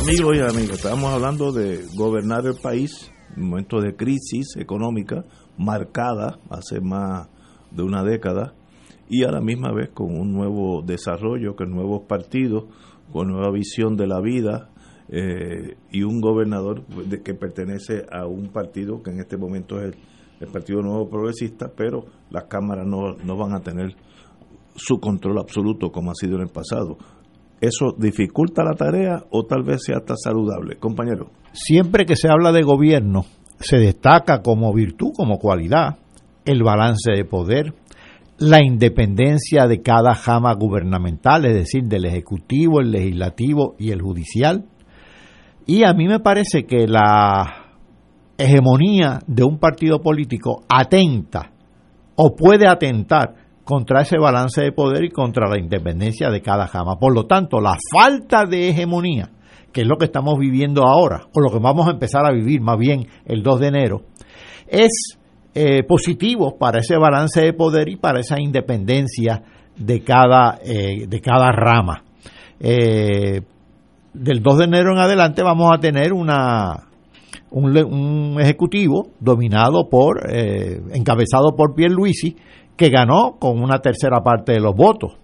Amigos 0.00 0.36
y 0.36 0.40
amigas, 0.40 0.76
estamos 0.78 1.12
hablando 1.12 1.52
de 1.52 1.84
gobernar 1.94 2.46
el 2.46 2.56
país 2.56 3.10
en 3.36 3.48
momentos 3.48 3.82
de 3.84 3.94
crisis 3.94 4.56
económica 4.56 5.24
marcada 5.60 6.38
hace 6.48 6.80
más 6.80 7.28
de 7.70 7.82
una 7.82 8.02
década 8.02 8.54
y 9.08 9.24
a 9.24 9.30
la 9.30 9.40
misma 9.40 9.72
vez 9.72 9.90
con 9.90 10.18
un 10.18 10.32
nuevo 10.32 10.82
desarrollo, 10.82 11.54
con 11.54 11.70
nuevos 11.70 12.02
partidos, 12.08 12.64
con 13.12 13.28
nueva 13.28 13.50
visión 13.52 13.96
de 13.96 14.06
la 14.06 14.20
vida 14.20 14.70
eh, 15.08 15.76
y 15.90 16.02
un 16.02 16.20
gobernador 16.20 16.86
de, 16.86 17.22
que 17.22 17.34
pertenece 17.34 18.06
a 18.10 18.26
un 18.26 18.48
partido 18.48 19.02
que 19.02 19.10
en 19.10 19.20
este 19.20 19.36
momento 19.36 19.78
es 19.80 19.86
el, 19.86 19.96
el 20.40 20.48
Partido 20.48 20.80
Nuevo 20.80 21.10
Progresista, 21.10 21.70
pero 21.76 22.06
las 22.30 22.44
cámaras 22.44 22.86
no, 22.86 23.16
no 23.24 23.36
van 23.36 23.52
a 23.52 23.60
tener 23.60 23.94
su 24.76 24.98
control 24.98 25.38
absoluto 25.38 25.90
como 25.90 26.12
ha 26.12 26.14
sido 26.14 26.36
en 26.36 26.42
el 26.42 26.48
pasado. 26.48 26.96
¿Eso 27.60 27.94
dificulta 27.98 28.64
la 28.64 28.74
tarea 28.74 29.24
o 29.30 29.44
tal 29.44 29.62
vez 29.62 29.82
sea 29.84 29.98
hasta 29.98 30.14
saludable? 30.16 30.76
Compañero. 30.76 31.30
Siempre 31.52 32.06
que 32.06 32.16
se 32.16 32.28
habla 32.28 32.52
de 32.52 32.62
gobierno, 32.62 33.26
se 33.60 33.76
destaca 33.76 34.42
como 34.42 34.72
virtud, 34.72 35.12
como 35.14 35.38
cualidad, 35.38 35.98
el 36.44 36.62
balance 36.62 37.12
de 37.12 37.24
poder, 37.24 37.74
la 38.38 38.64
independencia 38.64 39.66
de 39.66 39.82
cada 39.82 40.14
jama 40.14 40.54
gubernamental, 40.54 41.44
es 41.44 41.54
decir, 41.54 41.84
del 41.84 42.06
Ejecutivo, 42.06 42.80
el 42.80 42.90
Legislativo 42.90 43.76
y 43.78 43.90
el 43.90 44.00
Judicial. 44.00 44.64
Y 45.66 45.84
a 45.84 45.92
mí 45.92 46.08
me 46.08 46.20
parece 46.20 46.64
que 46.64 46.88
la 46.88 47.76
hegemonía 48.38 49.20
de 49.26 49.44
un 49.44 49.58
partido 49.58 50.00
político 50.00 50.64
atenta 50.68 51.52
o 52.16 52.34
puede 52.34 52.66
atentar 52.66 53.34
contra 53.62 54.00
ese 54.00 54.18
balance 54.18 54.62
de 54.62 54.72
poder 54.72 55.04
y 55.04 55.10
contra 55.10 55.46
la 55.46 55.60
independencia 55.60 56.30
de 56.30 56.40
cada 56.40 56.66
jama. 56.66 56.96
Por 56.98 57.14
lo 57.14 57.26
tanto, 57.26 57.60
la 57.60 57.76
falta 57.92 58.46
de 58.46 58.70
hegemonía 58.70 59.30
que 59.72 59.82
es 59.82 59.86
lo 59.86 59.96
que 59.96 60.06
estamos 60.06 60.38
viviendo 60.38 60.84
ahora, 60.84 61.28
o 61.32 61.40
lo 61.40 61.50
que 61.50 61.58
vamos 61.58 61.86
a 61.86 61.92
empezar 61.92 62.26
a 62.26 62.32
vivir 62.32 62.60
más 62.60 62.78
bien 62.78 63.06
el 63.24 63.42
2 63.42 63.60
de 63.60 63.66
enero, 63.66 64.02
es 64.68 65.18
eh, 65.54 65.82
positivo 65.82 66.56
para 66.58 66.78
ese 66.78 66.96
balance 66.96 67.40
de 67.40 67.52
poder 67.52 67.88
y 67.88 67.96
para 67.96 68.20
esa 68.20 68.40
independencia 68.40 69.42
de 69.76 70.02
cada, 70.02 70.58
eh, 70.64 71.06
de 71.08 71.20
cada 71.20 71.50
rama. 71.50 72.04
Eh, 72.60 73.40
del 74.12 74.42
2 74.42 74.58
de 74.58 74.64
enero 74.64 74.92
en 74.92 74.98
adelante 74.98 75.42
vamos 75.42 75.72
a 75.72 75.80
tener 75.80 76.12
una, 76.12 76.88
un, 77.50 77.76
un 77.76 78.40
ejecutivo 78.40 79.08
dominado 79.18 79.88
por, 79.88 80.20
encabezado 80.92 81.56
por 81.56 81.74
Pierluisi, 81.74 82.36
que 82.76 82.88
ganó 82.88 83.36
con 83.38 83.62
una 83.62 83.78
tercera 83.78 84.20
parte 84.22 84.52
de 84.52 84.60
los 84.60 84.74
votos. 84.74 85.16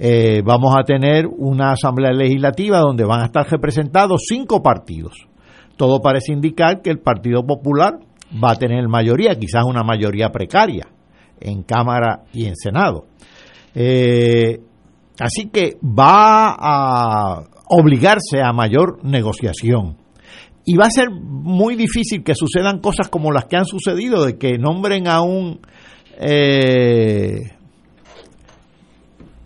Eh, 0.00 0.42
vamos 0.44 0.76
a 0.78 0.84
tener 0.84 1.26
una 1.26 1.72
asamblea 1.72 2.12
legislativa 2.12 2.78
donde 2.78 3.04
van 3.04 3.22
a 3.22 3.24
estar 3.24 3.44
representados 3.50 4.22
cinco 4.28 4.62
partidos. 4.62 5.26
Todo 5.76 6.00
parece 6.00 6.32
indicar 6.32 6.82
que 6.82 6.90
el 6.90 7.00
Partido 7.00 7.44
Popular 7.44 7.98
va 8.32 8.52
a 8.52 8.56
tener 8.56 8.86
mayoría, 8.86 9.34
quizás 9.34 9.64
una 9.64 9.82
mayoría 9.82 10.30
precaria 10.30 10.86
en 11.40 11.64
Cámara 11.64 12.22
y 12.32 12.46
en 12.46 12.54
Senado. 12.54 13.06
Eh, 13.74 14.60
así 15.18 15.50
que 15.50 15.78
va 15.82 16.54
a 16.56 17.42
obligarse 17.68 18.40
a 18.40 18.52
mayor 18.52 19.04
negociación. 19.04 19.96
Y 20.64 20.76
va 20.76 20.86
a 20.86 20.90
ser 20.90 21.10
muy 21.10 21.74
difícil 21.74 22.22
que 22.22 22.36
sucedan 22.36 22.78
cosas 22.78 23.08
como 23.08 23.32
las 23.32 23.46
que 23.46 23.56
han 23.56 23.64
sucedido, 23.64 24.24
de 24.24 24.38
que 24.38 24.58
nombren 24.58 25.08
a 25.08 25.22
un 25.22 25.60
eh, 26.20 27.57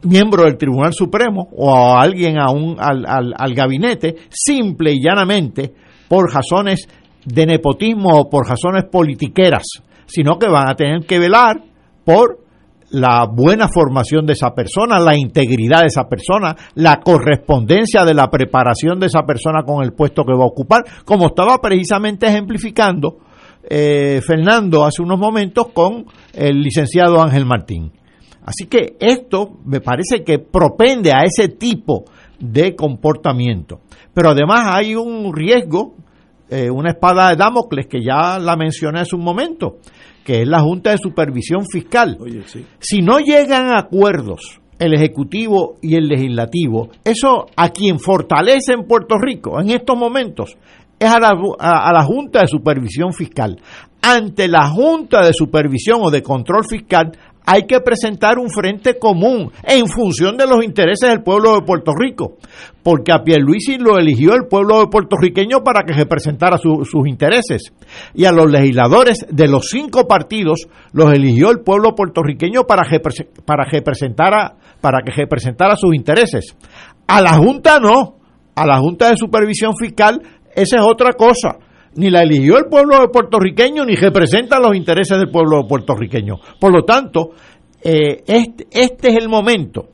miembro 0.04 0.44
del 0.44 0.56
Tribunal 0.56 0.92
Supremo 0.92 1.48
o 1.56 1.74
a 1.74 2.02
alguien 2.02 2.38
a 2.38 2.50
un, 2.50 2.76
al, 2.78 3.04
al, 3.06 3.34
al 3.36 3.54
gabinete, 3.54 4.16
simple 4.30 4.92
y 4.92 5.02
llanamente 5.02 5.72
por 6.08 6.32
razones 6.32 6.88
de 7.24 7.46
nepotismo 7.46 8.18
o 8.18 8.28
por 8.28 8.48
razones 8.48 8.84
politiqueras, 8.90 9.64
sino 10.06 10.38
que 10.38 10.48
van 10.48 10.68
a 10.68 10.74
tener 10.74 11.06
que 11.06 11.18
velar 11.18 11.62
por 12.04 12.42
la 12.90 13.26
buena 13.26 13.68
formación 13.68 14.26
de 14.26 14.34
esa 14.34 14.50
persona, 14.54 15.00
la 15.00 15.16
integridad 15.16 15.80
de 15.80 15.86
esa 15.86 16.08
persona, 16.08 16.54
la 16.74 17.00
correspondencia 17.00 18.04
de 18.04 18.12
la 18.12 18.28
preparación 18.28 19.00
de 19.00 19.06
esa 19.06 19.22
persona 19.22 19.62
con 19.62 19.82
el 19.82 19.94
puesto 19.94 20.24
que 20.24 20.34
va 20.34 20.44
a 20.44 20.48
ocupar, 20.48 20.82
como 21.04 21.28
estaba 21.28 21.58
precisamente 21.58 22.26
ejemplificando 22.26 23.16
eh, 23.62 24.20
Fernando 24.26 24.84
hace 24.84 25.02
unos 25.02 25.18
momentos 25.18 25.68
con 25.72 26.04
el 26.34 26.60
licenciado 26.60 27.22
Ángel 27.22 27.46
Martín. 27.46 27.92
Así 28.44 28.66
que 28.66 28.96
esto 28.98 29.58
me 29.64 29.80
parece 29.80 30.24
que 30.24 30.38
propende 30.38 31.12
a 31.12 31.22
ese 31.24 31.48
tipo 31.48 32.04
de 32.38 32.74
comportamiento. 32.74 33.80
Pero 34.12 34.30
además 34.30 34.66
hay 34.74 34.94
un 34.94 35.32
riesgo, 35.34 35.94
eh, 36.50 36.70
una 36.70 36.90
espada 36.90 37.30
de 37.30 37.36
Damocles 37.36 37.86
que 37.86 38.02
ya 38.02 38.38
la 38.38 38.56
mencioné 38.56 39.00
hace 39.00 39.14
un 39.14 39.22
momento, 39.22 39.78
que 40.24 40.42
es 40.42 40.48
la 40.48 40.60
Junta 40.60 40.90
de 40.90 40.98
Supervisión 40.98 41.64
Fiscal. 41.70 42.18
Oye, 42.20 42.42
sí. 42.46 42.64
Si 42.80 43.00
no 43.00 43.18
llegan 43.18 43.68
a 43.68 43.78
acuerdos 43.78 44.60
el 44.78 44.94
Ejecutivo 44.94 45.76
y 45.80 45.94
el 45.94 46.08
Legislativo, 46.08 46.90
eso 47.04 47.46
a 47.56 47.68
quien 47.68 48.00
fortalece 48.00 48.72
en 48.72 48.86
Puerto 48.86 49.16
Rico 49.18 49.60
en 49.60 49.70
estos 49.70 49.96
momentos 49.96 50.56
es 50.98 51.08
a 51.08 51.18
la, 51.18 51.32
a, 51.58 51.88
a 51.88 51.92
la 51.92 52.04
Junta 52.04 52.40
de 52.40 52.46
Supervisión 52.48 53.12
Fiscal. 53.12 53.60
Ante 54.02 54.48
la 54.48 54.68
Junta 54.68 55.24
de 55.24 55.32
Supervisión 55.32 56.00
o 56.02 56.10
de 56.10 56.22
Control 56.22 56.64
Fiscal 56.64 57.12
hay 57.44 57.66
que 57.66 57.80
presentar 57.80 58.38
un 58.38 58.50
frente 58.50 58.98
común 58.98 59.50
en 59.64 59.86
función 59.86 60.36
de 60.36 60.46
los 60.46 60.64
intereses 60.64 61.08
del 61.08 61.22
pueblo 61.22 61.54
de 61.54 61.62
Puerto 61.62 61.92
Rico, 61.96 62.36
porque 62.82 63.12
a 63.12 63.22
Pierluisi 63.22 63.78
lo 63.78 63.98
eligió 63.98 64.34
el 64.34 64.46
pueblo 64.48 64.88
puertorriqueño 64.90 65.62
para 65.64 65.82
que 65.82 65.92
representara 65.92 66.58
su, 66.58 66.84
sus 66.84 67.08
intereses, 67.08 67.72
y 68.14 68.24
a 68.24 68.32
los 68.32 68.50
legisladores 68.50 69.26
de 69.28 69.48
los 69.48 69.68
cinco 69.68 70.06
partidos 70.06 70.68
los 70.92 71.12
eligió 71.12 71.50
el 71.50 71.60
pueblo 71.60 71.94
puertorriqueño 71.94 72.64
para, 72.64 72.82
para, 73.44 73.64
para 74.80 75.02
que 75.02 75.12
representara 75.12 75.76
sus 75.76 75.94
intereses. 75.94 76.56
A 77.06 77.20
la 77.20 77.34
Junta 77.34 77.78
no, 77.80 78.16
a 78.54 78.66
la 78.66 78.78
Junta 78.78 79.10
de 79.10 79.16
Supervisión 79.16 79.72
Fiscal 79.76 80.20
esa 80.54 80.76
es 80.76 80.82
otra 80.82 81.12
cosa 81.12 81.58
ni 81.94 82.10
la 82.10 82.22
eligió 82.22 82.58
el 82.58 82.66
pueblo 82.66 83.10
puertorriqueño 83.10 83.84
ni 83.84 83.94
representa 83.94 84.60
los 84.60 84.74
intereses 84.74 85.18
del 85.18 85.30
pueblo 85.30 85.66
puertorriqueño. 85.66 86.36
Por 86.58 86.72
lo 86.72 86.84
tanto, 86.84 87.30
eh, 87.82 88.22
este, 88.26 88.66
este 88.70 89.08
es 89.08 89.16
el 89.16 89.28
momento 89.28 89.88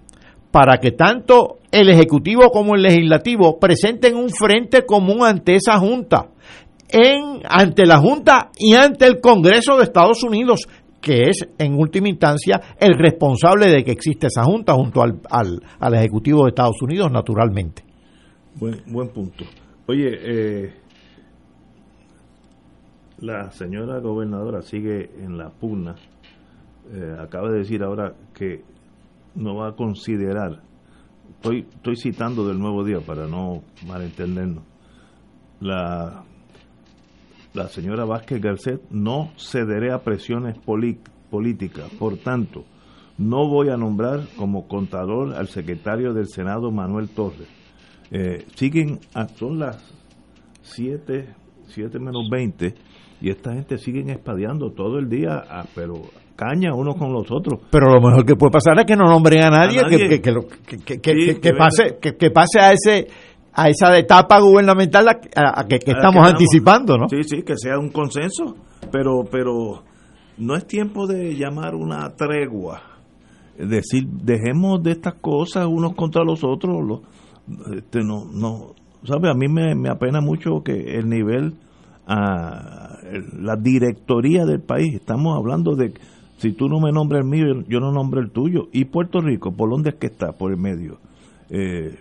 para 0.50 0.78
que 0.78 0.92
tanto 0.92 1.56
el 1.70 1.90
Ejecutivo 1.90 2.50
como 2.50 2.74
el 2.74 2.82
Legislativo 2.82 3.58
presenten 3.58 4.16
un 4.16 4.30
frente 4.30 4.84
común 4.86 5.24
ante 5.24 5.56
esa 5.56 5.78
Junta, 5.78 6.28
en, 6.88 7.42
ante 7.48 7.84
la 7.84 7.98
Junta 7.98 8.50
y 8.58 8.74
ante 8.74 9.06
el 9.06 9.20
Congreso 9.20 9.76
de 9.76 9.84
Estados 9.84 10.22
Unidos, 10.22 10.66
que 11.00 11.24
es 11.24 11.46
en 11.58 11.74
última 11.74 12.08
instancia 12.08 12.60
el 12.80 12.94
responsable 12.98 13.66
de 13.66 13.84
que 13.84 13.92
existe 13.92 14.28
esa 14.28 14.44
Junta 14.44 14.72
junto 14.74 15.02
al, 15.02 15.20
al, 15.30 15.60
al 15.78 15.94
Ejecutivo 15.94 16.44
de 16.44 16.50
Estados 16.50 16.80
Unidos, 16.80 17.10
naturalmente. 17.12 17.84
Buen, 18.54 18.82
buen 18.86 19.08
punto. 19.08 19.44
Oye, 19.86 20.08
eh, 20.10 20.72
la 23.20 23.50
señora 23.50 23.98
gobernadora 24.00 24.62
sigue 24.62 25.10
en 25.22 25.38
la 25.38 25.50
pugna. 25.50 25.96
Eh, 26.92 27.16
acaba 27.20 27.50
de 27.50 27.58
decir 27.58 27.82
ahora 27.82 28.14
que 28.34 28.62
no 29.34 29.56
va 29.56 29.68
a 29.68 29.72
considerar, 29.72 30.62
estoy, 31.36 31.66
estoy 31.74 31.96
citando 31.96 32.46
del 32.48 32.58
nuevo 32.58 32.82
día 32.84 33.00
para 33.00 33.26
no 33.26 33.62
malentendernos, 33.86 34.64
la, 35.60 36.22
la 37.54 37.68
señora 37.68 38.04
Vázquez 38.04 38.40
Garcet 38.40 38.80
no 38.90 39.30
cederé 39.36 39.92
a 39.92 40.02
presiones 40.02 40.56
políticas, 41.30 41.90
por 41.98 42.16
tanto, 42.16 42.64
no 43.18 43.48
voy 43.48 43.68
a 43.68 43.76
nombrar 43.76 44.20
como 44.36 44.66
contador 44.68 45.34
al 45.34 45.48
secretario 45.48 46.14
del 46.14 46.28
Senado 46.28 46.70
Manuel 46.70 47.08
Torres. 47.08 47.48
Eh, 48.10 48.46
siguen, 48.54 49.00
a- 49.12 49.28
son 49.28 49.58
las 49.58 49.82
7, 50.62 51.34
7 51.66 51.98
menos 51.98 52.28
20 52.30 52.74
y 53.20 53.30
esta 53.30 53.52
gente 53.52 53.78
siguen 53.78 54.10
espadeando 54.10 54.70
todo 54.72 54.98
el 54.98 55.08
día, 55.08 55.42
ah, 55.50 55.64
pero 55.74 55.94
caña 56.36 56.72
unos 56.74 56.96
con 56.96 57.12
los 57.12 57.30
otros. 57.30 57.60
Pero 57.70 57.86
lo 57.94 58.00
mejor 58.00 58.24
que 58.24 58.36
puede 58.36 58.52
pasar 58.52 58.78
es 58.78 58.84
que 58.86 58.94
no 58.96 59.04
nombren 59.06 59.42
a 59.44 59.50
nadie, 59.50 59.80
A 59.80 59.82
nadie. 59.82 60.08
que, 60.08 60.20
que, 60.20 61.00
que, 61.00 61.12
Sí, 61.34 61.52
pase 61.58 61.98
que, 62.00 62.30
pase 62.30 62.60
a 62.60 62.72
ese 62.72 63.08
a 63.52 63.68
esa 63.68 63.98
etapa 63.98 64.38
gubernamental 64.38 65.08
a, 65.08 65.20
a- 65.34 65.60
a 65.62 65.64
que, 65.66 65.80
que 65.80 65.90
Ah, 65.92 65.94
estamos 65.96 66.24
anticipando, 66.28 66.96
¿no? 66.96 67.08
Sí, 67.08 67.24
sí, 67.24 67.42
que 67.42 67.54
sea 67.56 67.76
un 67.78 67.88
consenso, 67.90 68.54
pero 68.92 69.24
pero 69.30 69.82
no 70.36 70.54
es 70.54 70.64
tiempo 70.66 71.08
de 71.08 71.34
llamar 71.34 71.74
una 71.74 72.08
tregua. 72.14 72.82
Decir, 73.58 74.06
dejemos 74.06 74.80
de 74.84 74.92
estas 74.92 75.14
cosas 75.14 75.66
unos 75.66 75.96
contra 75.96 76.22
los 76.22 76.44
otros. 76.44 76.76
Los, 76.86 77.00
este, 77.76 78.04
no, 78.04 78.24
no, 78.32 78.74
¿sabe? 79.02 79.28
A 79.28 79.34
mí 79.34 79.48
me, 79.48 79.74
me 79.74 79.88
apena 79.88 80.20
mucho 80.20 80.62
que 80.62 80.96
el 80.96 81.08
nivel, 81.08 81.54
ah, 82.06 82.97
el- 82.97 82.97
la 83.40 83.56
directoría 83.56 84.44
del 84.44 84.60
país, 84.60 84.94
estamos 84.94 85.36
hablando 85.36 85.74
de, 85.74 85.92
si 86.36 86.52
tú 86.52 86.68
no 86.68 86.80
me 86.80 86.92
nombras 86.92 87.22
el 87.22 87.28
mío, 87.28 87.64
yo, 87.68 87.80
no 87.80 87.92
nombro 87.92 88.20
el 88.20 88.30
tuyo. 88.30 88.68
¿Y 88.72 88.84
Puerto 88.86 89.20
Rico? 89.20 89.52
¿Por 89.56 89.70
dónde 89.70 89.90
es 89.90 89.96
que 89.96 90.06
está? 90.06 90.32
Por 90.32 90.52
el 90.52 90.58
medio. 90.58 90.98
Eh, 91.50 91.96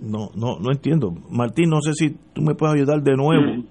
no, 0.00 0.30
no, 0.34 0.58
no 0.60 0.70
entiendo. 0.70 1.12
Martín, 1.30 1.70
no 1.70 1.80
sé 1.80 1.92
si 1.94 2.16
tú 2.32 2.42
me 2.42 2.54
puedes 2.54 2.76
ayudar 2.76 3.02
de 3.02 3.16
nuevo. 3.16 3.64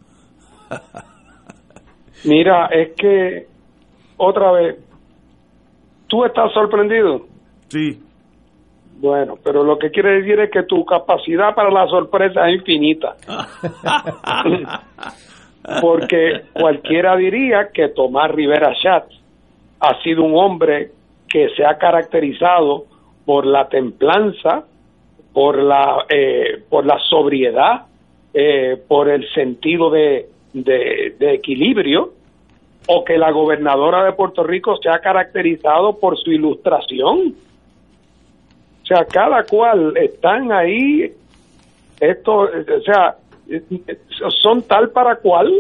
Mira, 2.26 2.68
es 2.68 2.94
que 2.96 3.48
otra 4.18 4.52
vez, 4.52 4.78
¿tú 6.08 6.24
estás 6.26 6.52
sorprendido? 6.54 7.28
Sí. 7.68 8.00
Bueno, 9.00 9.36
pero 9.44 9.64
lo 9.64 9.78
que 9.78 9.90
quiere 9.92 10.22
decir 10.22 10.40
es 10.40 10.50
que 10.52 10.64
tu 10.64 10.86
capacidad 10.86 11.54
para 11.56 11.70
la 11.70 11.88
sorpresa 11.88 12.50
es 12.50 12.60
infinita. 12.60 13.16
Porque 15.82 16.42
cualquiera 16.52 17.16
diría 17.16 17.70
que 17.74 17.90
Tomás 17.90 18.32
Rivera 18.32 18.74
Schatz 18.76 19.14
ha 19.80 20.02
sido 20.02 20.24
un 20.24 20.36
hombre 20.36 20.92
que 21.30 21.50
se 21.56 21.66
ha 21.66 21.78
caracterizado 21.78 22.86
por 23.26 23.46
la 23.46 23.68
templanza, 23.70 24.66
por 25.32 25.62
la, 25.62 26.06
eh, 26.10 26.64
por 26.70 26.86
la 26.86 27.00
sobriedad, 27.10 27.86
eh, 28.34 28.78
por 28.88 29.10
el 29.10 29.28
sentido 29.34 29.90
de, 29.90 30.28
de, 30.54 31.16
de 31.18 31.34
equilibrio, 31.34 32.14
o 32.88 33.04
que 33.04 33.18
la 33.18 33.32
gobernadora 33.32 34.04
de 34.04 34.14
Puerto 34.14 34.44
Rico 34.44 34.76
se 34.82 34.90
ha 34.90 35.00
caracterizado 35.00 35.98
por 35.98 36.18
su 36.18 36.32
ilustración. 36.32 37.36
O 38.82 38.86
sea, 38.86 39.06
cada 39.06 39.44
cual 39.44 39.96
están 39.96 40.52
ahí, 40.52 41.10
esto, 42.00 42.34
o 42.42 42.82
sea, 42.86 43.16
son 44.42 44.64
tal 44.64 44.90
para 44.92 45.18
cual, 45.18 45.54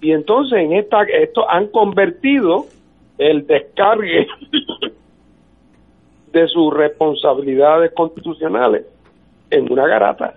y 0.00 0.12
entonces 0.12 0.58
en 0.58 0.72
esta, 0.74 1.02
esto 1.02 1.48
han 1.48 1.68
convertido 1.68 2.66
el 3.18 3.46
descargue 3.46 4.26
de 6.32 6.48
sus 6.48 6.74
responsabilidades 6.74 7.92
constitucionales 7.92 8.84
en 9.50 9.70
una 9.72 9.86
garata. 9.86 10.34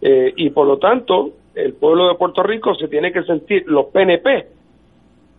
Eh, 0.00 0.32
y 0.36 0.50
por 0.50 0.66
lo 0.66 0.78
tanto, 0.78 1.32
el 1.54 1.74
pueblo 1.74 2.08
de 2.08 2.14
Puerto 2.14 2.42
Rico 2.42 2.74
se 2.76 2.88
tiene 2.88 3.12
que 3.12 3.24
sentir, 3.24 3.64
los 3.66 3.86
PNP, 3.86 4.46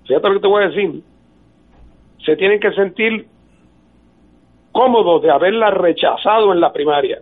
fíjate 0.06 0.28
lo 0.28 0.34
que 0.36 0.42
te 0.42 0.48
voy 0.48 0.64
a 0.64 0.68
decir, 0.68 1.02
se 2.26 2.36
tienen 2.36 2.60
que 2.60 2.74
sentir 2.74 3.26
cómodos 4.72 5.22
de 5.22 5.32
haberla 5.32 5.72
rechazado 5.72 6.52
en 6.52 6.60
la 6.60 6.74
primaria. 6.74 7.22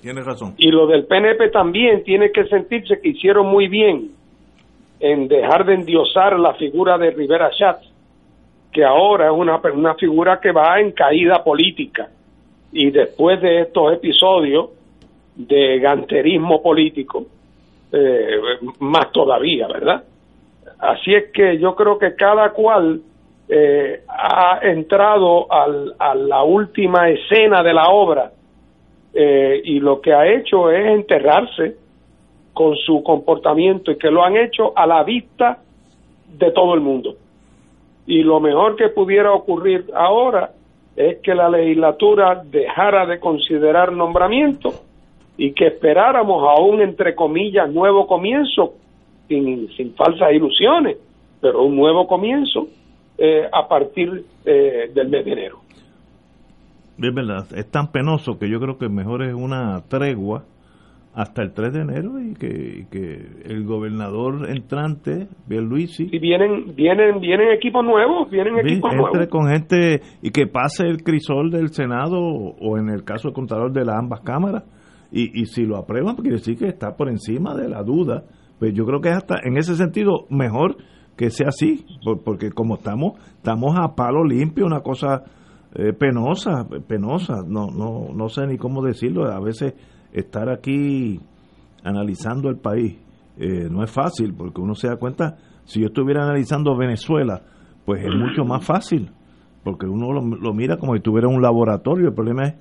Tienes 0.00 0.24
razón. 0.24 0.54
Y 0.58 0.70
lo 0.70 0.86
del 0.86 1.06
PNP 1.06 1.50
también 1.50 2.04
tiene 2.04 2.30
que 2.30 2.44
sentirse 2.46 3.00
que 3.00 3.08
hicieron 3.08 3.46
muy 3.46 3.68
bien 3.68 4.10
en 5.00 5.28
dejar 5.28 5.64
de 5.64 5.74
endiosar 5.74 6.38
la 6.38 6.54
figura 6.54 6.98
de 6.98 7.10
Rivera 7.10 7.50
Schatz 7.52 7.88
que 8.72 8.84
ahora 8.84 9.26
es 9.26 9.32
una, 9.32 9.60
una 9.74 9.94
figura 9.94 10.40
que 10.40 10.52
va 10.52 10.78
en 10.80 10.92
caída 10.92 11.42
política. 11.42 12.08
Y 12.72 12.90
después 12.90 13.40
de 13.40 13.62
estos 13.62 13.94
episodios 13.94 14.70
de 15.34 15.78
ganterismo 15.78 16.62
político, 16.62 17.26
eh, 17.90 18.38
más 18.80 19.10
todavía, 19.12 19.66
¿verdad? 19.68 20.04
Así 20.78 21.14
es 21.14 21.32
que 21.32 21.58
yo 21.58 21.74
creo 21.74 21.98
que 21.98 22.14
cada 22.14 22.50
cual 22.50 23.00
eh, 23.48 24.02
ha 24.06 24.60
entrado 24.62 25.50
al, 25.50 25.94
a 25.98 26.14
la 26.14 26.42
última 26.42 27.08
escena 27.08 27.62
de 27.62 27.72
la 27.72 27.88
obra 27.88 28.30
eh, 29.14 29.60
y 29.64 29.80
lo 29.80 30.00
que 30.00 30.12
ha 30.12 30.26
hecho 30.26 30.70
es 30.70 30.86
enterrarse 30.86 31.76
con 32.52 32.76
su 32.76 33.02
comportamiento 33.02 33.90
y 33.90 33.98
que 33.98 34.10
lo 34.10 34.24
han 34.24 34.36
hecho 34.36 34.72
a 34.76 34.86
la 34.86 35.02
vista 35.04 35.58
de 36.38 36.50
todo 36.50 36.74
el 36.74 36.80
mundo. 36.80 37.14
Y 38.06 38.22
lo 38.22 38.40
mejor 38.40 38.76
que 38.76 38.88
pudiera 38.88 39.32
ocurrir 39.32 39.86
ahora 39.94 40.50
es 40.96 41.18
que 41.18 41.34
la 41.34 41.48
legislatura 41.48 42.42
dejara 42.44 43.06
de 43.06 43.20
considerar 43.20 43.92
nombramiento 43.92 44.72
y 45.36 45.52
que 45.52 45.68
esperáramos 45.68 46.42
a 46.48 46.60
un, 46.60 46.80
entre 46.80 47.14
comillas, 47.14 47.70
nuevo 47.70 48.06
comienzo, 48.06 48.74
sin, 49.28 49.68
sin 49.76 49.94
falsas 49.94 50.32
ilusiones, 50.32 50.96
pero 51.40 51.62
un 51.62 51.76
nuevo 51.76 52.08
comienzo 52.08 52.66
eh, 53.16 53.48
a 53.52 53.68
partir 53.68 54.24
eh, 54.44 54.90
del 54.92 55.08
mes 55.08 55.24
de 55.24 55.32
enero. 55.32 55.67
Es 57.00 57.14
verdad, 57.14 57.46
es 57.56 57.70
tan 57.70 57.92
penoso 57.92 58.38
que 58.38 58.50
yo 58.50 58.58
creo 58.60 58.76
que 58.78 58.88
mejor 58.88 59.22
es 59.22 59.34
una 59.34 59.80
tregua 59.88 60.44
hasta 61.14 61.42
el 61.42 61.52
3 61.52 61.72
de 61.72 61.80
enero 61.80 62.20
y 62.20 62.34
que, 62.34 62.86
que 62.90 63.26
el 63.46 63.64
gobernador 63.64 64.48
entrante, 64.50 65.26
Luisi 65.48 66.08
Y 66.12 66.18
vienen, 66.20 66.74
vienen, 66.76 67.18
vienen 67.20 67.50
equipos 67.52 67.84
nuevos, 67.84 68.30
vienen 68.30 68.58
equipos 68.58 68.92
nuevos. 68.94 69.28
con 69.28 69.48
gente 69.48 70.00
y 70.22 70.30
que 70.30 70.46
pase 70.46 70.84
el 70.86 71.02
crisol 71.02 71.50
del 71.50 71.70
Senado 71.70 72.20
o 72.20 72.78
en 72.78 72.88
el 72.88 73.02
caso 73.04 73.28
del 73.28 73.34
contador 73.34 73.72
de 73.72 73.84
las 73.84 73.96
ambas 73.96 74.20
cámaras 74.20 74.64
y, 75.10 75.40
y 75.40 75.46
si 75.46 75.64
lo 75.64 75.76
aprueban 75.76 76.14
pues 76.14 76.22
quiere 76.22 76.36
decir 76.38 76.56
que 76.58 76.66
está 76.68 76.94
por 76.96 77.08
encima 77.08 77.54
de 77.56 77.68
la 77.68 77.82
duda 77.82 78.22
pues 78.60 78.72
yo 78.74 78.84
creo 78.84 79.00
que 79.00 79.08
es 79.08 79.16
hasta 79.16 79.36
en 79.42 79.56
ese 79.56 79.74
sentido 79.74 80.26
mejor 80.30 80.76
que 81.16 81.30
sea 81.30 81.48
así 81.48 81.84
por- 82.04 82.22
porque 82.22 82.50
como 82.50 82.74
estamos 82.74 83.14
estamos 83.36 83.74
a 83.76 83.94
palo 83.96 84.22
limpio 84.24 84.66
una 84.66 84.80
cosa 84.80 85.24
eh, 85.78 85.92
penosa 85.92 86.68
penosa. 86.86 87.36
No 87.46 87.68
no 87.70 88.08
no 88.12 88.28
sé 88.28 88.46
ni 88.46 88.58
cómo 88.58 88.82
decirlo. 88.82 89.32
A 89.32 89.40
veces 89.40 89.74
estar 90.12 90.50
aquí 90.50 91.20
analizando 91.84 92.48
el 92.50 92.58
país 92.58 92.98
eh, 93.36 93.68
no 93.70 93.84
es 93.84 93.90
fácil 93.90 94.34
porque 94.36 94.60
uno 94.60 94.74
se 94.74 94.88
da 94.88 94.96
cuenta 94.96 95.36
si 95.64 95.80
yo 95.80 95.86
estuviera 95.86 96.24
analizando 96.24 96.76
Venezuela 96.76 97.42
pues 97.84 98.02
es 98.04 98.10
mucho 98.12 98.44
más 98.44 98.64
fácil 98.64 99.12
porque 99.62 99.86
uno 99.86 100.12
lo, 100.12 100.20
lo 100.20 100.52
mira 100.52 100.78
como 100.78 100.94
si 100.96 101.00
tuviera 101.00 101.28
un 101.28 101.40
laboratorio. 101.40 102.08
El 102.08 102.14
problema 102.14 102.48
es 102.48 102.54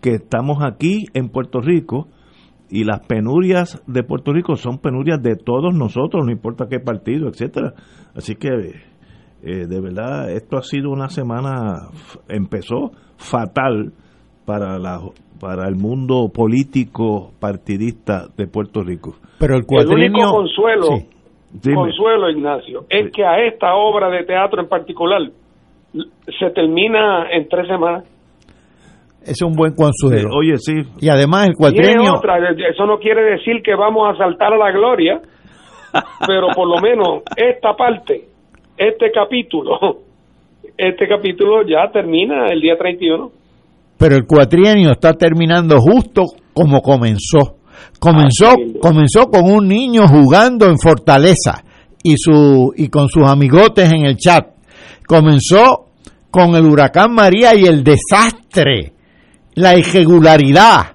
que 0.00 0.14
estamos 0.14 0.58
aquí 0.62 1.04
en 1.12 1.28
Puerto 1.28 1.60
Rico 1.60 2.08
y 2.70 2.84
las 2.84 3.00
penurias 3.06 3.82
de 3.86 4.02
Puerto 4.02 4.32
Rico 4.32 4.56
son 4.56 4.78
penurias 4.78 5.22
de 5.22 5.36
todos 5.36 5.74
nosotros, 5.74 6.24
no 6.24 6.32
importa 6.32 6.66
qué 6.68 6.80
partido, 6.80 7.28
etcétera. 7.28 7.74
Así 8.14 8.36
que 8.36 8.48
eh, 9.44 9.66
de 9.66 9.80
verdad 9.80 10.30
esto 10.30 10.56
ha 10.56 10.62
sido 10.62 10.90
una 10.90 11.08
semana 11.08 11.88
empezó 12.28 12.90
fatal 13.16 13.92
para 14.46 14.78
la 14.78 15.00
para 15.40 15.68
el 15.68 15.76
mundo 15.76 16.30
político 16.34 17.32
partidista 17.40 18.26
de 18.36 18.46
Puerto 18.46 18.82
Rico. 18.82 19.16
Pero 19.38 19.54
el 19.54 19.60
El 19.60 19.66
cuatrienio... 19.66 20.22
único 20.24 20.32
consuelo, 20.32 20.86
Sí. 21.62 21.72
Consuelo 21.72 22.30
Ignacio, 22.30 22.84
es 22.88 23.12
que 23.12 23.24
a 23.24 23.38
esta 23.46 23.74
obra 23.76 24.08
de 24.10 24.24
teatro 24.24 24.60
en 24.60 24.68
particular 24.68 25.20
se 25.92 26.50
termina 26.50 27.30
en 27.30 27.48
tres 27.48 27.68
semanas. 27.68 28.04
Es 29.22 29.40
un 29.40 29.52
buen 29.54 29.72
consuelo. 29.74 30.30
Oye, 30.36 30.56
sí. 30.56 30.82
Y 31.00 31.08
además 31.08 31.46
el 31.48 31.54
Tiene 31.54 31.94
cuatrienio... 31.94 32.12
otra, 32.16 32.38
eso 32.68 32.86
no 32.86 32.98
quiere 32.98 33.22
decir 33.22 33.62
que 33.62 33.74
vamos 33.76 34.12
a 34.12 34.18
saltar 34.18 34.52
a 34.52 34.56
la 34.58 34.72
gloria, 34.72 35.20
pero 36.26 36.48
por 36.56 36.66
lo 36.68 36.80
menos 36.82 37.22
esta 37.36 37.74
parte, 37.76 38.24
este 38.76 39.10
capítulo, 39.12 39.78
este 40.76 41.06
capítulo 41.08 41.62
ya 41.66 41.90
termina 41.92 42.46
el 42.50 42.60
día 42.60 42.76
31. 42.76 43.30
pero 43.98 44.16
el 44.16 44.26
cuatrienio 44.26 44.92
está 44.92 45.14
terminando 45.14 45.78
justo 45.78 46.22
como 46.52 46.80
comenzó. 46.80 47.58
Comenzó, 47.98 48.54
comenzó 48.80 49.26
con 49.26 49.50
un 49.50 49.66
niño 49.66 50.06
jugando 50.06 50.66
en 50.66 50.78
Fortaleza 50.78 51.64
y 52.02 52.16
su 52.16 52.72
y 52.76 52.88
con 52.88 53.08
sus 53.08 53.26
amigotes 53.26 53.92
en 53.92 54.04
el 54.04 54.16
chat. 54.16 54.46
Comenzó 55.06 55.86
con 56.30 56.54
el 56.54 56.64
huracán 56.64 57.14
María 57.14 57.54
y 57.54 57.64
el 57.64 57.82
desastre, 57.82 58.92
la 59.54 59.76
irregularidad, 59.76 60.94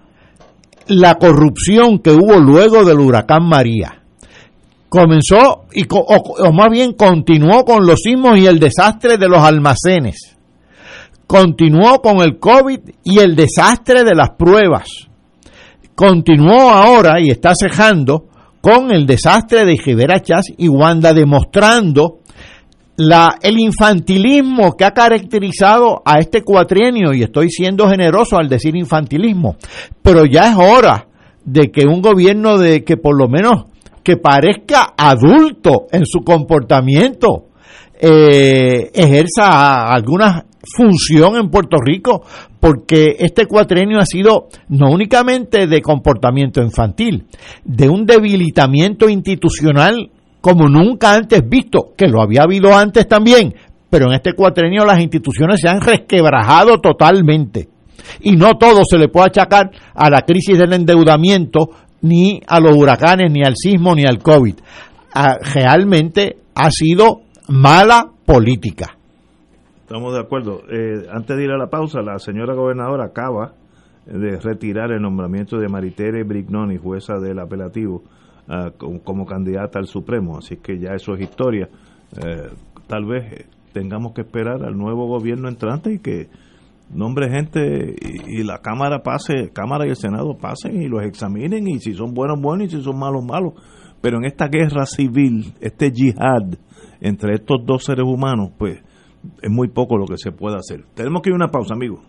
la 0.88 1.16
corrupción 1.16 2.00
que 2.00 2.12
hubo 2.12 2.38
luego 2.40 2.84
del 2.84 3.00
huracán 3.00 3.48
María. 3.48 3.99
Comenzó 4.90 5.66
y 5.72 5.86
o 5.90 6.52
más 6.52 6.70
bien 6.70 6.94
continuó 6.94 7.64
con 7.64 7.86
los 7.86 8.00
sismos 8.02 8.38
y 8.40 8.48
el 8.48 8.60
desastre 8.60 9.18
de 9.18 9.28
los 9.28 9.40
almacenes 9.40 10.40
continuó 11.30 12.02
con 12.02 12.22
el 12.22 12.40
COVID 12.40 12.80
y 13.04 13.20
el 13.20 13.36
desastre 13.36 14.04
de 14.04 14.16
las 14.16 14.32
pruebas. 14.32 14.90
Continuó 15.94 16.72
ahora 16.72 17.22
y 17.22 17.30
está 17.30 17.52
cejando 17.54 18.26
con 18.62 18.92
el 18.92 19.06
desastre 19.06 19.64
de 19.64 19.76
Rivera 19.76 20.24
Chas 20.24 20.46
y 20.58 20.68
Wanda, 20.70 21.14
demostrando 21.14 22.22
la, 22.98 23.38
el 23.44 23.60
infantilismo 23.60 24.76
que 24.76 24.86
ha 24.86 24.92
caracterizado 24.92 26.02
a 26.04 26.18
este 26.18 26.42
cuatrienio, 26.42 27.14
y 27.14 27.22
estoy 27.22 27.52
siendo 27.52 27.88
generoso 27.88 28.40
al 28.40 28.50
decir 28.50 28.76
infantilismo, 28.76 29.56
pero 30.02 30.26
ya 30.26 30.50
es 30.50 30.58
hora 30.58 31.10
de 31.46 31.70
que 31.70 31.86
un 31.86 32.02
gobierno 32.02 32.58
de 32.58 32.84
que 32.84 32.98
por 32.98 33.16
lo 33.16 33.28
menos 33.28 33.66
que 34.04 34.18
parezca 34.18 34.94
adulto 34.98 35.88
en 35.92 36.06
su 36.06 36.22
comportamiento 36.22 37.50
eh, 38.02 38.92
ejerza 38.94 39.94
alguna 39.94 40.46
función 40.64 41.36
en 41.36 41.50
Puerto 41.50 41.78
Rico, 41.84 42.24
porque 42.60 43.16
este 43.20 43.46
cuatrienio 43.46 44.00
ha 44.00 44.06
sido 44.06 44.48
no 44.70 44.92
únicamente 44.92 45.68
de 45.68 45.82
comportamiento 45.82 46.62
infantil, 46.62 47.28
de 47.64 47.90
un 47.90 48.06
debilitamiento 48.06 49.10
institucional 49.10 50.12
como 50.42 50.68
nunca 50.70 51.14
antes 51.14 51.42
visto, 51.48 51.94
que 51.98 52.08
lo 52.08 52.22
había 52.22 52.44
habido 52.44 52.76
antes 52.76 53.08
también, 53.08 53.54
pero 53.90 54.08
en 54.08 54.14
este 54.14 54.34
cuatrenio 54.34 54.86
las 54.86 55.00
instituciones 55.00 55.60
se 55.60 55.68
han 55.68 55.82
resquebrajado 55.82 56.80
totalmente. 56.80 57.68
Y 58.22 58.32
no 58.32 58.58
todo 58.58 58.84
se 58.90 58.98
le 58.98 59.10
puede 59.10 59.28
achacar 59.28 59.72
a 59.94 60.10
la 60.10 60.22
crisis 60.22 60.58
del 60.58 60.74
endeudamiento, 60.74 61.70
ni 62.02 62.42
a 62.48 62.60
los 62.60 62.76
huracanes, 62.76 63.32
ni 63.32 63.44
al 63.44 63.56
sismo, 63.56 63.96
ni 63.96 64.06
al 64.06 64.20
COVID. 64.20 64.56
Ah, 65.14 65.38
realmente 65.42 66.38
ha 66.56 66.70
sido 66.72 67.22
mala 67.48 68.10
política. 68.26 68.96
Estamos 69.82 70.14
de 70.14 70.20
acuerdo. 70.20 70.62
Eh, 70.70 71.08
antes 71.12 71.36
de 71.36 71.44
ir 71.44 71.52
a 71.52 71.58
la 71.58 71.68
pausa, 71.68 72.02
la 72.02 72.20
señora 72.20 72.54
gobernadora 72.54 73.06
acaba 73.06 73.54
de 74.06 74.40
retirar 74.40 74.92
el 74.92 75.02
nombramiento 75.02 75.58
de 75.58 75.68
Maritere 75.68 76.24
Brignoni, 76.24 76.78
jueza 76.78 77.20
del 77.20 77.40
apelativo, 77.40 78.04
ah, 78.48 78.72
como, 78.78 79.26
candidata 79.26 79.80
al 79.80 79.88
Supremo. 79.88 80.38
Así 80.38 80.58
que 80.58 80.78
ya 80.78 80.94
eso 80.94 81.14
es 81.16 81.22
historia. 81.22 81.70
Eh, 82.24 82.50
tal 82.88 83.06
vez 83.06 83.48
tengamos 83.74 84.14
que 84.14 84.22
esperar 84.22 84.64
al 84.64 84.78
nuevo 84.78 85.08
gobierno 85.08 85.48
entrante 85.48 85.94
y 85.94 86.00
que 86.00 86.28
nombre 86.90 87.30
gente 87.30 87.96
y, 88.28 88.44
la 88.44 88.60
Cámara 88.60 89.02
pase, 89.04 89.52
Cámara 89.54 89.86
y 89.86 89.90
el 89.90 89.96
Senado 89.96 90.38
pasen 90.38 90.82
y 90.82 90.88
los 90.88 91.04
examinen 91.04 91.68
y 91.68 91.80
si 91.80 91.94
son 91.94 92.14
buenos, 92.14 92.40
buenos 92.42 92.68
y 92.68 92.78
si 92.78 92.84
son 92.84 92.98
malos, 92.98 93.24
malos. 93.24 93.54
Pero 94.02 94.18
en 94.18 94.26
esta 94.26 94.48
guerra 94.48 94.86
civil, 94.86 95.54
este 95.60 95.92
yihad 95.92 96.58
entre 97.02 97.36
estos 97.36 97.58
dos 97.66 97.84
seres 97.84 98.06
humanos, 98.06 98.52
pues 98.58 98.80
es 99.42 99.50
muy 99.50 99.70
poco 99.70 99.98
lo 99.98 100.06
que 100.06 100.18
se 100.18 100.32
puede 100.32 100.58
hacer. 100.58 100.86
Tenemos 100.94 101.22
que 101.22 101.30
ir 101.30 101.34
a 101.34 101.38
una 101.38 101.52
pausa, 101.52 101.74
amigos. 101.74 102.02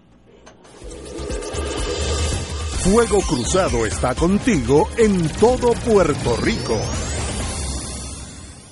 Fuego 2.83 3.19
Cruzado 3.29 3.85
está 3.85 4.15
contigo 4.15 4.89
en 4.97 5.29
todo 5.39 5.73
Puerto 5.85 6.37
Rico. 6.43 6.79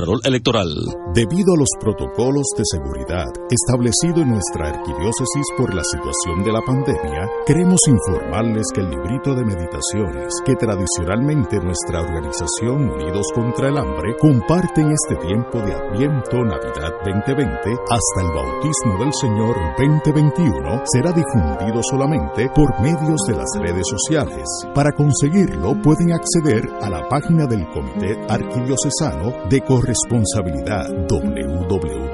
Contralor 0.00 0.20
Electoral. 0.24 0.72
Debido 1.12 1.52
a 1.52 1.58
los 1.58 1.68
protocolos 1.78 2.46
de 2.56 2.64
seguridad 2.64 3.28
establecidos 3.50 4.22
en 4.22 4.30
nuestra 4.30 4.68
arquidiócesis 4.68 5.44
por 5.58 5.74
la 5.74 5.82
situación 5.84 6.42
de 6.44 6.52
la 6.52 6.62
pandemia, 6.62 7.28
queremos 7.44 7.80
informarles 7.86 8.64
que 8.72 8.80
el 8.80 8.90
librito 8.90 9.34
de 9.34 9.44
meditaciones 9.44 10.32
que 10.46 10.54
tradicionalmente 10.54 11.58
nuestra 11.60 12.00
organización 12.00 12.88
Unidos 12.88 13.26
contra 13.34 13.68
el 13.68 13.76
Hambre 13.76 14.16
comparte 14.18 14.80
en 14.80 14.92
este 14.92 15.16
tiempo 15.16 15.58
de 15.58 15.74
Adviento 15.74 16.44
Navidad 16.44 16.96
2020 17.04 17.76
hasta 17.90 18.20
el 18.22 18.30
bautismo 18.32 19.04
del 19.04 19.12
Señor 19.12 19.56
2021 19.76 20.82
será 20.86 21.12
difundido 21.12 21.82
solamente 21.90 22.48
por 22.54 22.72
medios 22.80 23.20
de 23.28 23.36
las 23.36 23.50
redes 23.58 23.84
sociales. 23.84 24.46
Para 24.74 24.92
conseguirlo 24.92 25.74
pueden 25.82 26.12
acceder 26.12 26.64
a 26.80 26.88
la 26.88 27.06
página 27.08 27.44
del 27.46 27.68
Comité 27.68 28.16
Arquidiocesano 28.28 29.48
de 29.50 29.60
Corresponsabilidad 29.90 30.86
www.cacopr.org. 31.08 32.10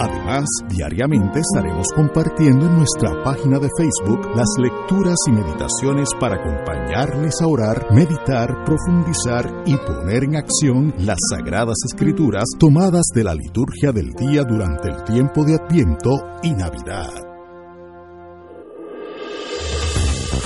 Además, 0.00 0.44
diariamente 0.68 1.40
estaremos 1.40 1.86
compartiendo 1.96 2.66
en 2.66 2.76
nuestra 2.76 3.22
página 3.24 3.58
de 3.58 3.70
Facebook 3.74 4.20
las 4.36 4.48
lecturas 4.58 5.16
y 5.28 5.32
meditaciones 5.32 6.10
para 6.20 6.36
acompañarles 6.36 7.40
a 7.40 7.46
orar, 7.46 7.86
meditar, 7.90 8.62
profundizar 8.66 9.62
y 9.64 9.78
poner 9.78 10.24
en 10.24 10.36
acción 10.36 10.92
las 10.98 11.16
sagradas 11.30 11.78
escrituras 11.86 12.44
tomadas 12.58 13.06
de 13.14 13.24
la 13.24 13.34
liturgia 13.34 13.92
del 13.92 14.12
día 14.12 14.44
durante 14.44 14.90
el 14.90 15.04
tiempo 15.04 15.42
de 15.44 15.54
Adviento 15.54 16.18
y 16.42 16.50
Navidad. 16.50 17.29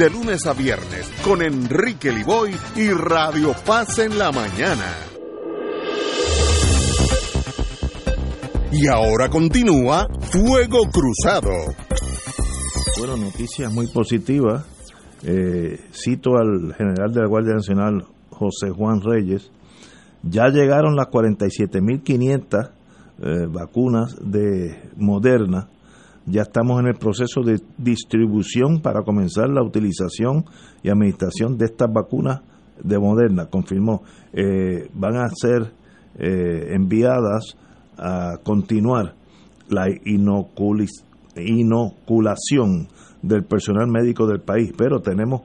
de 0.00 0.08
lunes 0.08 0.46
a 0.46 0.54
viernes 0.54 1.12
con 1.22 1.42
Enrique 1.42 2.10
Liboy 2.10 2.56
y 2.74 2.88
Radio 2.88 3.54
Paz 3.66 3.98
en 3.98 4.16
la 4.18 4.32
mañana. 4.32 4.94
Y 8.72 8.88
ahora 8.88 9.28
continúa 9.28 10.08
Fuego 10.20 10.84
Cruzado. 10.90 11.50
Bueno, 12.98 13.18
noticias 13.18 13.70
muy 13.70 13.88
positivas. 13.88 14.64
Eh, 15.22 15.78
cito 15.92 16.30
al 16.38 16.74
general 16.76 17.12
de 17.12 17.20
la 17.20 17.26
Guardia 17.28 17.56
Nacional, 17.56 18.06
José 18.30 18.70
Juan 18.70 19.02
Reyes. 19.02 19.50
Ya 20.22 20.48
llegaron 20.48 20.96
las 20.96 21.08
47.500 21.08 22.70
eh, 23.20 23.46
vacunas 23.50 24.16
de 24.18 24.80
Moderna 24.96 25.68
ya 26.26 26.42
estamos 26.42 26.80
en 26.80 26.88
el 26.88 26.96
proceso 26.96 27.42
de 27.42 27.60
distribución 27.78 28.80
para 28.80 29.02
comenzar 29.02 29.48
la 29.48 29.62
utilización 29.62 30.44
y 30.82 30.90
administración 30.90 31.56
de 31.56 31.66
estas 31.66 31.92
vacunas 31.92 32.42
de 32.82 32.98
Moderna, 32.98 33.46
confirmó. 33.46 34.02
Eh, 34.32 34.88
van 34.94 35.16
a 35.16 35.28
ser 35.28 35.72
eh, 36.18 36.74
enviadas 36.74 37.56
a 37.96 38.38
continuar 38.42 39.14
la 39.68 39.86
inoculación 41.36 42.88
del 43.22 43.44
personal 43.44 43.88
médico 43.88 44.26
del 44.26 44.40
país, 44.40 44.72
pero 44.76 45.00
tenemos 45.00 45.42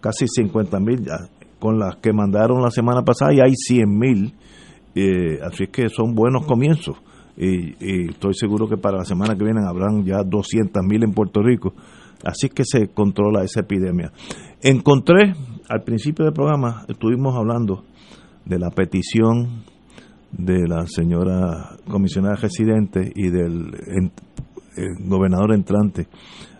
casi 0.00 0.26
50 0.26 0.80
mil 0.80 1.06
con 1.58 1.78
las 1.78 1.96
que 1.96 2.12
mandaron 2.12 2.62
la 2.62 2.70
semana 2.70 3.02
pasada 3.02 3.34
y 3.34 3.40
hay 3.40 3.54
100 3.54 3.98
mil, 3.98 4.34
eh, 4.94 5.40
así 5.42 5.66
que 5.66 5.88
son 5.88 6.14
buenos 6.14 6.46
comienzos 6.46 6.96
y, 7.40 8.08
estoy 8.10 8.34
seguro 8.34 8.68
que 8.68 8.76
para 8.76 8.98
la 8.98 9.04
semana 9.04 9.36
que 9.36 9.44
viene 9.44 9.60
habrán 9.64 10.04
ya 10.04 10.22
200 10.24 10.82
mil 10.84 11.04
en 11.04 11.12
Puerto 11.12 11.40
Rico. 11.40 11.72
Así 12.24 12.48
que 12.48 12.64
se 12.64 12.88
controla 12.88 13.44
esa 13.44 13.60
epidemia. 13.60 14.10
Encontré, 14.60 15.34
al 15.68 15.84
principio 15.84 16.24
del 16.24 16.34
programa, 16.34 16.84
estuvimos 16.88 17.36
hablando 17.36 17.84
de 18.44 18.58
la 18.58 18.70
petición 18.70 19.62
de 20.32 20.66
la 20.66 20.86
señora 20.86 21.76
comisionada 21.88 22.34
residente 22.34 23.12
y 23.14 23.28
del 23.30 23.70
gobernador 25.00 25.54
entrante, 25.54 26.08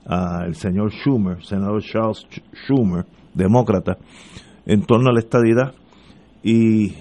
al 0.06 0.54
señor 0.54 0.92
Schumer, 0.92 1.44
senador 1.44 1.82
Charles 1.82 2.24
Schumer, 2.66 3.04
demócrata, 3.34 3.98
en 4.64 4.82
torno 4.82 5.10
a 5.10 5.12
la 5.12 5.20
estadidad. 5.20 5.74
Y 6.42 6.94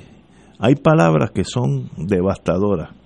hay 0.57 0.75
palabras 0.75 1.29
que 1.29 1.43
son 1.43 1.89
devastadoras 1.95 2.97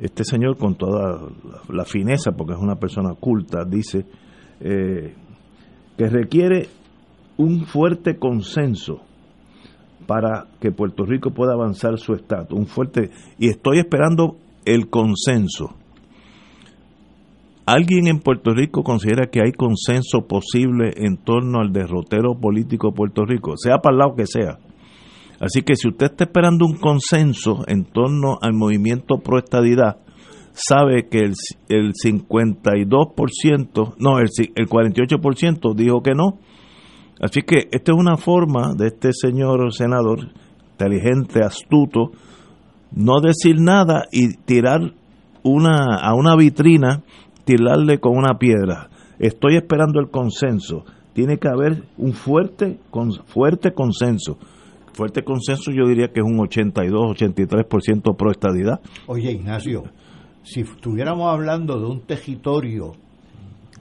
este 0.00 0.24
señor 0.24 0.56
con 0.56 0.76
toda 0.76 1.20
la 1.68 1.84
fineza, 1.84 2.32
porque 2.32 2.54
es 2.54 2.58
una 2.58 2.76
persona 2.76 3.14
culta, 3.14 3.64
dice 3.64 4.06
eh, 4.60 5.14
que 5.96 6.08
requiere 6.08 6.68
un 7.36 7.66
fuerte 7.66 8.18
consenso 8.18 9.02
para 10.06 10.46
que 10.60 10.72
Puerto 10.72 11.04
Rico 11.04 11.30
pueda 11.30 11.52
avanzar 11.52 11.98
su 11.98 12.14
estatus, 12.14 12.58
un 12.58 12.66
fuerte 12.66 13.10
y 13.38 13.48
estoy 13.48 13.78
esperando 13.78 14.36
el 14.64 14.88
consenso. 14.88 15.74
¿Alguien 17.66 18.08
en 18.08 18.18
Puerto 18.18 18.52
Rico 18.52 18.82
considera 18.82 19.28
que 19.30 19.40
hay 19.40 19.52
consenso 19.52 20.26
posible 20.26 20.92
en 20.96 21.18
torno 21.18 21.60
al 21.60 21.72
derrotero 21.72 22.34
político 22.34 22.88
de 22.88 22.96
Puerto 22.96 23.24
Rico, 23.24 23.56
sea 23.56 23.78
para 23.78 23.94
el 23.94 23.98
lado 23.98 24.14
que 24.16 24.26
sea? 24.26 24.58
Así 25.40 25.62
que 25.62 25.74
si 25.74 25.88
usted 25.88 26.10
está 26.10 26.24
esperando 26.24 26.66
un 26.66 26.76
consenso 26.76 27.64
en 27.66 27.84
torno 27.84 28.38
al 28.42 28.52
movimiento 28.52 29.20
pro 29.24 29.38
estadidad, 29.38 29.96
sabe 30.52 31.08
que 31.08 31.20
el, 31.20 31.32
el 31.70 31.94
52%, 31.94 33.94
no, 33.98 34.18
el, 34.18 34.28
el 34.54 34.68
48% 34.68 35.74
dijo 35.74 36.02
que 36.02 36.14
no. 36.14 36.38
Así 37.22 37.40
que 37.40 37.68
esta 37.72 37.92
es 37.92 37.98
una 37.98 38.18
forma 38.18 38.74
de 38.76 38.88
este 38.88 39.14
señor 39.14 39.72
senador, 39.72 40.28
inteligente, 40.72 41.42
astuto, 41.42 42.12
no 42.92 43.22
decir 43.22 43.58
nada 43.60 44.08
y 44.12 44.36
tirar 44.36 44.92
una 45.42 45.96
a 46.02 46.12
una 46.14 46.36
vitrina, 46.36 47.02
tirarle 47.44 47.98
con 47.98 48.18
una 48.18 48.38
piedra. 48.38 48.90
Estoy 49.18 49.56
esperando 49.56 50.00
el 50.00 50.10
consenso. 50.10 50.84
Tiene 51.14 51.38
que 51.38 51.48
haber 51.48 51.84
un 51.96 52.12
fuerte, 52.12 52.78
con, 52.90 53.14
fuerte 53.26 53.72
consenso 53.72 54.36
fuerte 55.00 55.24
consenso 55.24 55.70
yo 55.70 55.88
diría 55.88 56.08
que 56.08 56.20
es 56.20 56.26
un 56.26 56.36
82-83% 56.36 58.14
pro 58.18 58.30
estadidad. 58.30 58.80
Oye, 59.06 59.32
Ignacio, 59.32 59.84
si 60.42 60.60
estuviéramos 60.60 61.32
hablando 61.32 61.80
de 61.80 61.86
un 61.86 62.02
territorio 62.02 62.92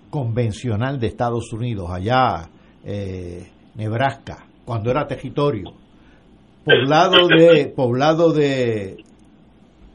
convencional 0.09 0.97
de 0.97 1.07
Estados 1.07 1.51
Unidos, 1.51 1.89
allá 1.91 2.49
eh, 2.85 3.51
Nebraska, 3.75 4.45
cuando 4.63 4.91
era 4.91 5.07
territorio, 5.07 5.73
poblado 6.63 7.27
de 7.27 7.65
poblado 7.75 8.31
de 8.31 9.03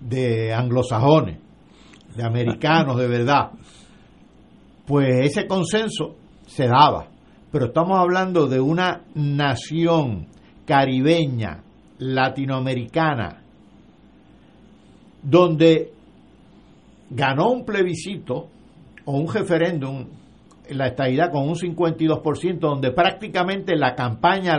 de 0.01 0.52
anglosajones, 0.52 1.38
de 2.14 2.22
americanos 2.22 2.98
de 2.98 3.09
verdad, 3.09 3.51
pues 4.86 5.09
ese 5.24 5.46
consenso 5.46 6.16
se 6.46 6.66
daba. 6.66 7.06
Pero 7.51 7.68
estamos 7.68 7.98
hablando 7.98 8.46
de 8.46 8.60
una 8.60 9.05
nación 9.14 10.34
caribeña, 10.65 11.62
latinoamericana, 11.99 13.43
donde 15.23 15.93
ganó 17.11 17.51
un 17.51 17.65
plebiscito 17.65 18.49
o 19.05 19.12
un 19.12 19.32
referéndum 19.32 20.07
en 20.66 20.78
la 20.78 20.86
estadidad 20.86 21.31
con 21.31 21.49
un 21.49 21.55
52%, 21.55 22.59
donde 22.59 22.91
prácticamente 22.91 23.77
la 23.77 23.95
campaña 23.95 24.57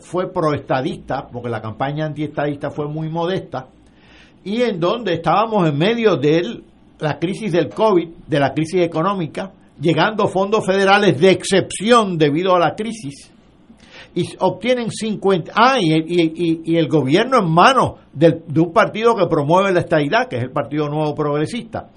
fue 0.00 0.32
proestadista, 0.32 1.28
porque 1.28 1.50
la 1.50 1.60
campaña 1.60 2.06
antiestadista 2.06 2.70
fue 2.70 2.88
muy 2.88 3.08
modesta, 3.08 3.68
y 4.44 4.62
en 4.62 4.80
donde 4.80 5.14
estábamos 5.14 5.68
en 5.68 5.76
medio 5.76 6.16
de 6.16 6.62
la 7.00 7.18
crisis 7.18 7.52
del 7.52 7.68
COVID, 7.68 8.08
de 8.26 8.40
la 8.40 8.52
crisis 8.54 8.80
económica, 8.80 9.52
llegando 9.78 10.26
fondos 10.28 10.64
federales 10.64 11.20
de 11.20 11.30
excepción 11.30 12.16
debido 12.16 12.54
a 12.54 12.58
la 12.58 12.74
crisis, 12.74 13.30
y 14.16 14.34
obtienen 14.40 14.90
50... 14.90 15.52
Ah, 15.54 15.76
y, 15.78 16.74
el 16.74 16.88
gobierno 16.88 17.38
en 17.38 17.50
manos 17.50 17.96
de 18.14 18.40
un 18.58 18.72
partido 18.72 19.14
que 19.14 19.26
promueve 19.26 19.72
la 19.72 19.80
estabilidad, 19.80 20.26
que 20.26 20.36
es 20.36 20.42
el 20.42 20.50
Partido 20.50 20.88
Nuevo 20.88 21.14
Progresista. 21.14 21.90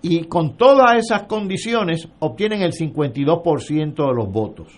Y 0.00 0.24
con 0.24 0.56
todas 0.56 0.96
esas 0.96 1.24
condiciones 1.24 2.08
obtienen 2.20 2.62
el 2.62 2.72
52% 2.72 3.94
de 3.94 4.14
los 4.14 4.32
votos, 4.32 4.68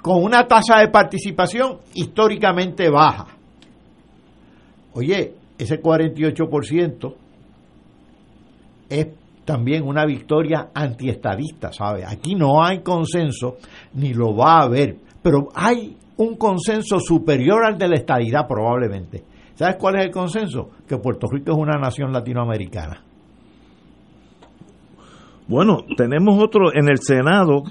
con 0.00 0.22
una 0.22 0.46
tasa 0.46 0.78
de 0.78 0.88
participación 0.88 1.78
históricamente 1.94 2.88
baja. 2.88 3.26
Oye, 4.92 5.34
ese 5.58 5.82
48% 5.82 7.14
es 8.88 9.08
también 9.44 9.82
una 9.82 10.04
victoria 10.04 10.68
antiestadista, 10.72 11.72
¿sabe? 11.72 12.04
Aquí 12.06 12.36
no 12.36 12.62
hay 12.62 12.82
consenso, 12.82 13.56
ni 13.94 14.14
lo 14.14 14.36
va 14.36 14.58
a 14.58 14.62
haber, 14.64 15.07
pero 15.28 15.48
hay 15.54 15.94
un 16.16 16.36
consenso 16.36 16.98
superior 17.00 17.62
al 17.62 17.76
de 17.76 17.86
la 17.86 17.96
estadidad 17.96 18.48
probablemente. 18.48 19.24
¿Sabes 19.56 19.76
cuál 19.78 19.96
es 19.96 20.06
el 20.06 20.10
consenso? 20.10 20.70
Que 20.88 20.96
Puerto 20.96 21.26
Rico 21.30 21.52
es 21.52 21.58
una 21.58 21.78
nación 21.78 22.14
latinoamericana. 22.14 23.02
Bueno, 25.46 25.84
tenemos 25.98 26.42
otro 26.42 26.72
en 26.72 26.88
el 26.88 26.96
Senado 27.00 27.62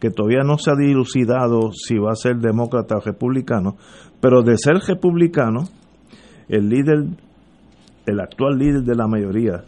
que 0.00 0.08
todavía 0.08 0.44
no 0.46 0.56
se 0.56 0.70
ha 0.70 0.76
dilucidado 0.76 1.72
si 1.72 1.98
va 1.98 2.12
a 2.12 2.16
ser 2.16 2.36
demócrata 2.36 2.96
o 2.96 3.00
republicano, 3.00 3.76
pero 4.18 4.40
de 4.40 4.56
ser 4.56 4.76
republicano, 4.76 5.64
el 6.48 6.70
líder, 6.70 7.04
el 8.06 8.18
actual 8.18 8.56
líder 8.56 8.80
de 8.80 8.94
la 8.94 9.06
mayoría 9.06 9.62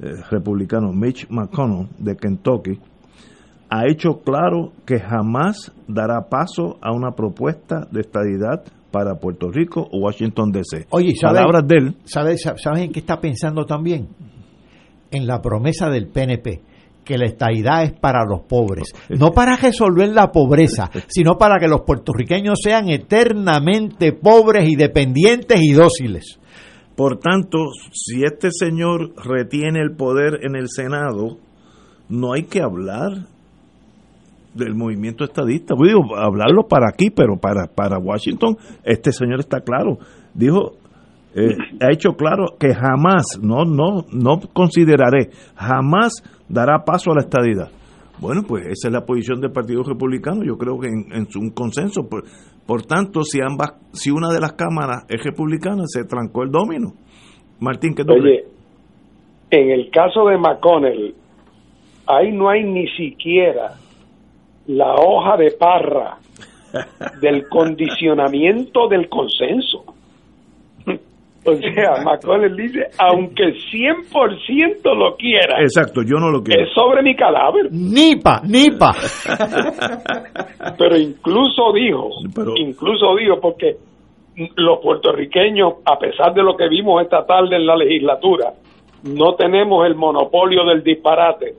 eh, 0.00 0.14
republicano, 0.32 0.92
Mitch 0.92 1.28
McConnell, 1.30 1.86
de 1.96 2.16
Kentucky, 2.16 2.80
ha 3.74 3.88
hecho 3.88 4.20
claro 4.20 4.72
que 4.86 5.00
jamás 5.00 5.72
dará 5.88 6.28
paso 6.28 6.78
a 6.80 6.92
una 6.92 7.10
propuesta 7.16 7.88
de 7.90 8.02
estadidad 8.02 8.62
para 8.92 9.16
Puerto 9.16 9.50
Rico 9.50 9.88
o 9.90 9.98
Washington 9.98 10.52
DC. 10.52 10.86
Oye, 10.90 11.16
¿sabes, 11.20 11.38
Palabras 11.38 11.66
de 11.66 11.76
él. 11.78 11.96
¿sabes, 12.04 12.42
¿sabes 12.42 12.82
en 12.82 12.92
qué 12.92 13.00
está 13.00 13.20
pensando 13.20 13.64
también? 13.66 14.06
En 15.10 15.26
la 15.26 15.42
promesa 15.42 15.90
del 15.90 16.06
PNP, 16.06 16.62
que 17.04 17.18
la 17.18 17.26
estadidad 17.26 17.82
es 17.82 17.92
para 17.94 18.24
los 18.24 18.42
pobres. 18.42 18.92
No 19.08 19.32
para 19.32 19.56
resolver 19.56 20.10
la 20.10 20.30
pobreza, 20.30 20.88
sino 21.08 21.36
para 21.36 21.58
que 21.58 21.66
los 21.66 21.80
puertorriqueños 21.80 22.60
sean 22.62 22.88
eternamente 22.90 24.12
pobres 24.12 24.68
y 24.68 24.76
dependientes 24.76 25.60
y 25.60 25.72
dóciles. 25.72 26.38
Por 26.94 27.18
tanto, 27.18 27.58
si 27.90 28.22
este 28.22 28.50
señor 28.52 29.14
retiene 29.16 29.80
el 29.80 29.96
poder 29.96 30.38
en 30.44 30.54
el 30.54 30.68
Senado, 30.68 31.38
no 32.08 32.34
hay 32.34 32.44
que 32.44 32.60
hablar 32.60 33.33
del 34.54 34.74
movimiento 34.74 35.24
estadista. 35.24 35.74
Pues 35.76 35.92
Digo, 35.92 36.16
hablarlo 36.16 36.62
para 36.68 36.86
aquí, 36.88 37.10
pero 37.10 37.36
para, 37.36 37.66
para 37.66 37.98
Washington, 37.98 38.56
este 38.84 39.12
señor 39.12 39.40
está 39.40 39.60
claro. 39.60 39.98
Dijo, 40.34 40.72
eh, 41.34 41.56
ha 41.80 41.92
hecho 41.92 42.10
claro 42.16 42.56
que 42.58 42.74
jamás, 42.74 43.38
no, 43.42 43.64
no, 43.64 44.04
no 44.12 44.40
consideraré, 44.52 45.30
jamás 45.56 46.22
dará 46.48 46.84
paso 46.84 47.10
a 47.10 47.14
la 47.16 47.22
estadidad. 47.22 47.70
Bueno, 48.20 48.42
pues 48.46 48.64
esa 48.66 48.88
es 48.88 48.92
la 48.92 49.04
posición 49.04 49.40
del 49.40 49.50
Partido 49.50 49.82
Republicano, 49.82 50.44
yo 50.44 50.56
creo 50.56 50.78
que 50.78 50.86
en, 50.86 51.12
en 51.12 51.26
su- 51.26 51.40
un 51.40 51.50
consenso. 51.50 52.08
Por, 52.08 52.22
por 52.64 52.82
tanto, 52.82 53.22
si 53.22 53.40
ambas, 53.40 53.74
si 53.92 54.10
una 54.12 54.28
de 54.32 54.40
las 54.40 54.52
cámaras 54.52 55.04
es 55.08 55.22
republicana, 55.24 55.82
se 55.86 56.04
trancó 56.04 56.44
el 56.44 56.50
domino. 56.50 56.92
Martín, 57.58 57.94
¿qué 57.94 58.04
tú 58.04 58.12
Oye, 58.12 58.44
en 59.50 59.70
el 59.70 59.90
caso 59.90 60.26
de 60.28 60.38
McConnell, 60.38 61.14
ahí 62.06 62.30
no 62.32 62.48
hay 62.48 62.62
ni 62.64 62.86
siquiera 62.96 63.74
la 64.66 64.94
hoja 64.94 65.36
de 65.36 65.50
parra 65.52 66.18
del 67.20 67.48
condicionamiento 67.48 68.88
del 68.88 69.08
consenso. 69.08 69.84
O 71.46 71.54
sea, 71.56 72.02
McConnell 72.02 72.56
dice, 72.56 72.86
aunque 72.98 73.52
100% 73.70 74.96
lo 74.96 75.14
quiera, 75.14 75.60
Exacto, 75.60 76.00
yo 76.00 76.16
no 76.18 76.30
lo 76.30 76.42
quiero. 76.42 76.62
es 76.62 76.72
sobre 76.72 77.02
mi 77.02 77.14
cadáver. 77.14 77.70
Nipa, 77.70 78.40
nipa. 78.48 78.92
Pero 80.78 80.96
incluso 80.96 81.70
dijo, 81.74 82.08
incluso 82.56 83.14
dijo, 83.16 83.40
porque 83.42 83.76
los 84.56 84.80
puertorriqueños, 84.80 85.74
a 85.84 85.98
pesar 85.98 86.32
de 86.32 86.42
lo 86.42 86.56
que 86.56 86.66
vimos 86.66 87.02
esta 87.02 87.26
tarde 87.26 87.56
en 87.56 87.66
la 87.66 87.76
legislatura, 87.76 88.54
no 89.02 89.34
tenemos 89.34 89.86
el 89.86 89.96
monopolio 89.96 90.64
del 90.64 90.82
disparate. 90.82 91.56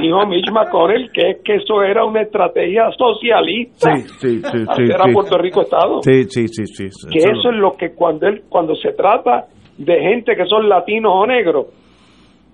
Dijo 0.00 0.26
Mitch 0.26 0.50
McConnell 0.50 1.10
que 1.12 1.30
es 1.30 1.42
que 1.42 1.56
eso 1.56 1.82
era 1.82 2.04
una 2.04 2.22
estrategia 2.22 2.90
socialista 2.98 3.96
Sí, 3.96 4.02
sí, 4.02 4.42
sí, 4.42 4.42
sí. 4.42 4.64
hacer 4.68 5.00
a 5.00 5.06
sí. 5.06 5.12
Puerto 5.12 5.38
Rico 5.38 5.62
Estado. 5.62 6.02
Sí, 6.02 6.24
sí, 6.24 6.48
sí, 6.48 6.66
sí. 6.66 7.08
Que 7.10 7.18
eso 7.18 7.50
es 7.50 7.56
lo 7.56 7.72
que 7.72 7.94
cuando 7.94 8.26
él 8.28 8.42
cuando 8.48 8.74
se 8.76 8.92
trata 8.92 9.46
de 9.78 10.00
gente 10.00 10.36
que 10.36 10.44
son 10.46 10.68
latinos 10.68 11.12
o 11.14 11.26
negros, 11.26 11.66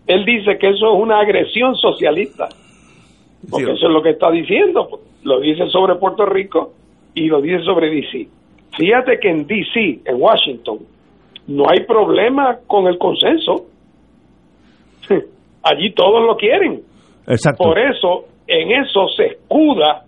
él 0.07 0.25
dice 0.25 0.59
que 0.59 0.71
eso 0.71 0.95
es 0.95 1.03
una 1.03 1.21
agresión 1.21 1.75
socialista. 1.77 2.49
Porque 3.49 3.73
eso 3.73 3.87
es 3.87 3.93
lo 3.93 4.03
que 4.03 4.11
está 4.11 4.31
diciendo. 4.31 5.01
Lo 5.25 5.41
dice 5.41 5.67
sobre 5.69 5.97
Puerto 5.97 6.27
Rico 6.27 6.73
y 7.15 7.27
lo 7.29 7.41
dice 7.41 7.63
sobre 7.65 7.91
DC. 7.91 8.29
Fíjate 8.77 9.19
que 9.19 9.31
en 9.31 9.47
DC, 9.47 10.01
en 10.05 10.17
Washington, 10.21 10.79
no 11.47 11.65
hay 11.69 11.85
problema 11.85 12.59
con 12.67 12.87
el 12.87 12.99
consenso. 12.99 13.67
Allí 15.63 15.93
todos 15.93 16.25
lo 16.25 16.37
quieren. 16.37 16.83
Por 17.57 17.79
eso, 17.79 18.25
en 18.47 18.73
eso 18.73 19.09
se 19.17 19.27
escuda 19.27 20.05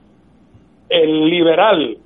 el 0.88 1.28
liberal 1.28 1.96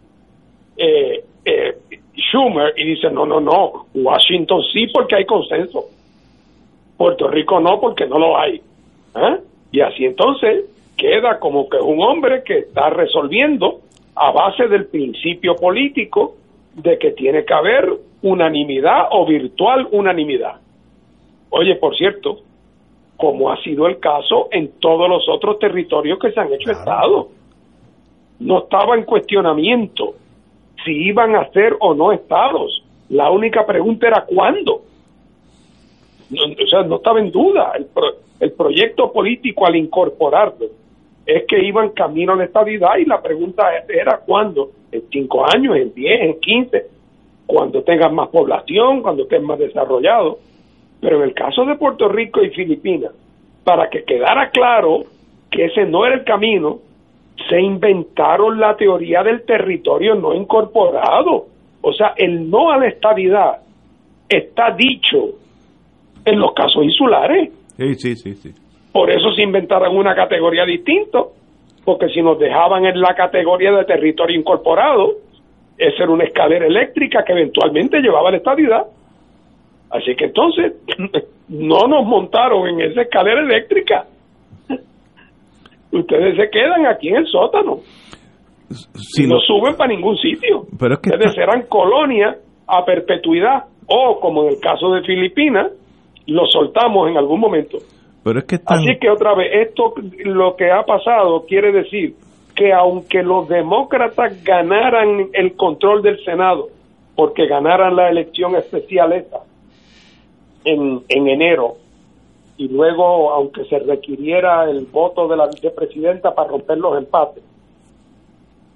eh, 0.77 1.25
eh, 1.45 1.77
Schumer 2.15 2.75
y 2.77 2.87
dice, 2.87 3.11
no, 3.11 3.27
no, 3.27 3.41
no, 3.41 3.87
Washington 3.95 4.63
sí 4.73 4.87
porque 4.93 5.17
hay 5.17 5.25
consenso. 5.25 5.85
Puerto 6.97 7.29
Rico 7.29 7.61
no 7.61 7.81
porque 7.81 8.07
no 8.07 8.19
lo 8.19 8.39
hay. 8.39 8.61
¿Ah? 9.15 9.39
Y 9.71 9.81
así 9.81 10.05
entonces 10.05 10.65
queda 10.97 11.39
como 11.39 11.69
que 11.69 11.79
un 11.79 12.01
hombre 12.03 12.43
que 12.45 12.59
está 12.59 12.91
resolviendo 12.91 13.81
a 14.15 14.31
base 14.33 14.67
del 14.69 14.87
principio 14.87 15.55
político 15.57 16.37
de 16.75 16.99
que 16.99 17.13
tiene 17.13 17.45
que 17.45 17.55
haber 17.55 17.89
unanimidad 18.23 19.09
o 19.11 19.27
virtual 19.27 19.89
unanimidad. 19.93 20.61
Oye, 21.51 21.77
por 21.77 21.97
cierto, 21.97 22.39
como 23.17 23.51
ha 23.51 23.57
sido 23.63 23.87
el 23.87 23.99
caso 23.99 24.49
en 24.51 24.73
todos 24.81 25.09
los 25.09 25.29
otros 25.29 25.59
territorios 25.59 26.19
que 26.19 26.33
se 26.33 26.41
han 26.41 26.53
hecho 26.53 26.71
estados. 26.71 27.27
No 28.39 28.59
estaba 28.59 28.95
en 28.95 29.05
cuestionamiento 29.05 30.15
si 30.85 30.93
iban 30.93 31.35
a 31.35 31.49
ser 31.51 31.77
o 31.81 31.95
no 31.95 32.13
estados. 32.13 32.85
La 33.09 33.31
única 33.31 33.65
pregunta 33.65 34.09
era 34.09 34.25
cuándo. 34.27 34.83
No, 36.29 36.43
o 36.43 36.67
sea, 36.67 36.83
no 36.83 36.97
estaba 36.97 37.21
en 37.21 37.31
duda. 37.31 37.73
El, 37.77 37.87
pro- 37.87 38.17
el 38.41 38.53
proyecto 38.53 39.13
político 39.13 39.65
al 39.67 39.77
incorporarlo 39.77 40.67
es 41.25 41.45
que 41.47 41.65
iban 41.65 41.91
camino 41.91 42.35
a 42.35 42.37
la 42.37 42.45
estabilidad 42.45 42.97
y 42.99 43.05
la 43.05 43.23
pregunta 43.23 43.65
era 43.89 44.19
cuándo. 44.19 44.71
En 44.93 45.03
cinco 45.11 45.45
años, 45.53 45.77
en 45.77 45.95
diez, 45.95 46.21
en 46.21 46.39
quince, 46.41 46.87
cuando 47.47 47.83
tengan 47.83 48.15
más 48.15 48.29
población, 48.29 49.03
cuando 49.03 49.23
estén 49.23 49.45
más 49.45 49.59
desarrollados. 49.59 50.37
Pero 51.01 51.19
en 51.19 51.23
el 51.25 51.35
caso 51.35 51.65
de 51.65 51.77
Puerto 51.77 52.09
Rico 52.09 52.43
y 52.43 52.51
Filipinas, 52.51 53.13
para 53.65 53.89
que 53.91 54.05
quedara 54.05 54.51
claro 54.51 55.05
que 55.51 55.67
ese 55.67 55.85
no 55.85 56.07
era 56.07 56.17
el 56.17 56.25
camino, 56.25 56.79
se 57.49 57.61
inventaron 57.61 58.59
la 58.59 58.77
teoría 58.77 59.23
del 59.23 59.45
territorio 59.45 60.15
no 60.15 60.35
incorporado. 60.35 61.47
O 61.83 61.93
sea, 61.93 62.15
el 62.17 62.51
no 62.51 62.71
a 62.71 62.79
la 62.79 62.89
estabilidad 62.89 63.59
está 64.29 64.71
dicho 64.73 65.37
en 66.25 66.41
los 66.41 66.53
casos 66.55 66.83
insulares. 66.83 67.53
Sí, 67.77 67.95
sí, 67.95 68.17
sí, 68.17 68.35
sí. 68.35 68.51
Por 68.93 69.11
eso 69.11 69.31
se 69.33 69.43
inventaron 69.43 69.97
una 69.97 70.15
categoría 70.15 70.65
distinta, 70.65 71.21
porque 71.85 72.09
si 72.09 72.23
nos 72.23 72.39
dejaban 72.39 72.87
en 72.87 73.01
la 73.01 73.15
categoría 73.15 73.71
de 73.73 73.85
territorio 73.85 74.39
incorporado, 74.39 75.13
esa 75.79 76.03
era 76.03 76.13
una 76.13 76.25
escalera 76.25 76.67
eléctrica 76.67 77.23
que 77.25 77.33
eventualmente 77.33 78.01
llevaba 78.01 78.29
a 78.29 78.33
la 78.33 78.39
estabilidad. 78.39 78.87
Así 79.91 80.15
que 80.17 80.27
entonces 80.27 80.75
no 81.49 81.87
nos 81.89 82.05
montaron 82.07 82.69
en 82.69 82.81
esa 82.91 83.03
escalera 83.03 83.41
eléctrica. 83.43 84.07
Ustedes 85.93 86.37
se 86.37 86.51
quedan 86.51 86.87
aquí 86.87 87.09
en 87.09 87.17
el 87.17 87.27
sótano. 87.27 87.79
Si 88.69 89.25
y 89.25 89.27
no 89.29 89.39
suben 89.41 89.77
para 89.77 89.89
ningún 89.95 90.17
sitio. 90.17 90.65
Pero 90.79 90.95
es 90.95 91.01
que 91.01 91.11
Ustedes 91.11 91.31
está- 91.31 91.41
serán 91.47 91.67
colonia 91.69 92.37
a 92.67 92.85
perpetuidad 92.85 93.65
o, 93.87 94.19
como 94.21 94.43
en 94.43 94.49
el 94.55 94.61
caso 94.61 94.93
de 94.93 95.03
Filipinas, 95.03 95.71
lo 96.27 96.45
soltamos 96.47 97.09
en 97.09 97.17
algún 97.17 97.39
momento. 97.39 97.79
Pero 98.25 98.41
es 98.41 98.45
que 98.45 98.57
están, 98.57 98.79
Así 98.79 98.99
que 99.01 99.09
otra 99.09 99.35
vez, 99.37 99.69
esto 99.69 99.95
lo 100.25 100.57
que 100.57 100.71
ha 100.73 100.83
pasado 100.83 101.45
quiere 101.47 101.71
decir 101.71 102.15
que 102.57 102.73
aunque 102.73 103.23
los 103.23 103.49
demócratas 103.49 104.43
ganaran 104.43 105.29
el 105.33 105.55
control 105.55 106.03
del 106.03 106.19
Senado, 106.25 106.67
porque 107.15 107.47
ganaran 107.47 107.95
la 107.95 108.11
elección 108.11 108.57
especial 108.57 109.13
esa, 109.13 109.39
en, 110.67 111.03
en 111.09 111.29
enero 111.29 111.77
y 112.59 112.69
luego, 112.69 113.33
aunque 113.33 113.65
se 113.67 113.79
requiriera 113.79 114.69
el 114.69 114.87
voto 114.87 115.29
de 115.29 115.37
la 115.37 115.47
vicepresidenta 115.47 116.35
para 116.35 116.49
romper 116.49 116.79
los 116.79 116.97
empates, 116.99 117.43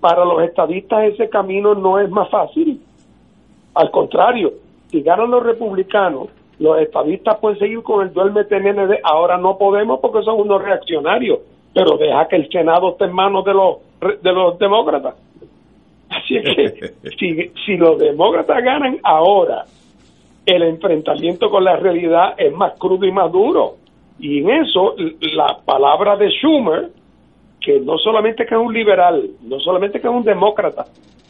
para 0.00 0.24
los 0.24 0.42
estadistas 0.42 1.04
ese 1.04 1.28
camino 1.28 1.74
no 1.74 1.98
es 1.98 2.10
más 2.10 2.30
fácil. 2.30 2.80
Al 3.74 3.90
contrario, 3.90 4.52
si 4.90 5.02
ganan 5.02 5.30
los 5.30 5.42
republicanos, 5.42 6.28
los 6.58 6.78
estadistas 6.80 7.38
pueden 7.38 7.58
seguir 7.58 7.82
con 7.82 8.06
el 8.06 8.12
duerme 8.12 8.44
TND. 8.44 8.98
Ahora 9.02 9.38
no 9.38 9.56
podemos 9.56 10.00
porque 10.00 10.22
son 10.22 10.40
unos 10.40 10.62
reaccionarios, 10.62 11.40
pero 11.72 11.96
deja 11.96 12.28
que 12.28 12.36
el 12.36 12.50
Senado 12.50 12.90
esté 12.90 13.04
en 13.04 13.12
manos 13.12 13.44
de 13.44 13.54
los, 13.54 13.76
de 14.22 14.32
los 14.32 14.58
demócratas. 14.58 15.14
Así 16.10 16.36
es 16.36 16.44
que 16.44 16.94
si, 17.18 17.52
si 17.64 17.76
los 17.76 17.98
demócratas 17.98 18.62
ganan 18.62 18.98
ahora, 19.02 19.64
el 20.50 20.62
enfrentamiento 20.62 21.50
con 21.50 21.64
la 21.64 21.76
realidad 21.76 22.34
es 22.38 22.52
más 22.52 22.72
crudo 22.78 23.06
y 23.06 23.12
más 23.12 23.30
duro. 23.32 23.76
Y 24.18 24.40
en 24.40 24.50
eso, 24.50 24.94
la 25.34 25.58
palabra 25.64 26.16
de 26.16 26.28
Schumer, 26.30 26.88
que 27.60 27.80
no 27.80 27.98
solamente 27.98 28.44
que 28.46 28.54
es 28.54 28.60
un 28.60 28.72
liberal, 28.72 29.22
no 29.42 29.58
solamente 29.60 30.00
que 30.00 30.06
es 30.08 30.12
un 30.12 30.24
demócrata, 30.24 30.86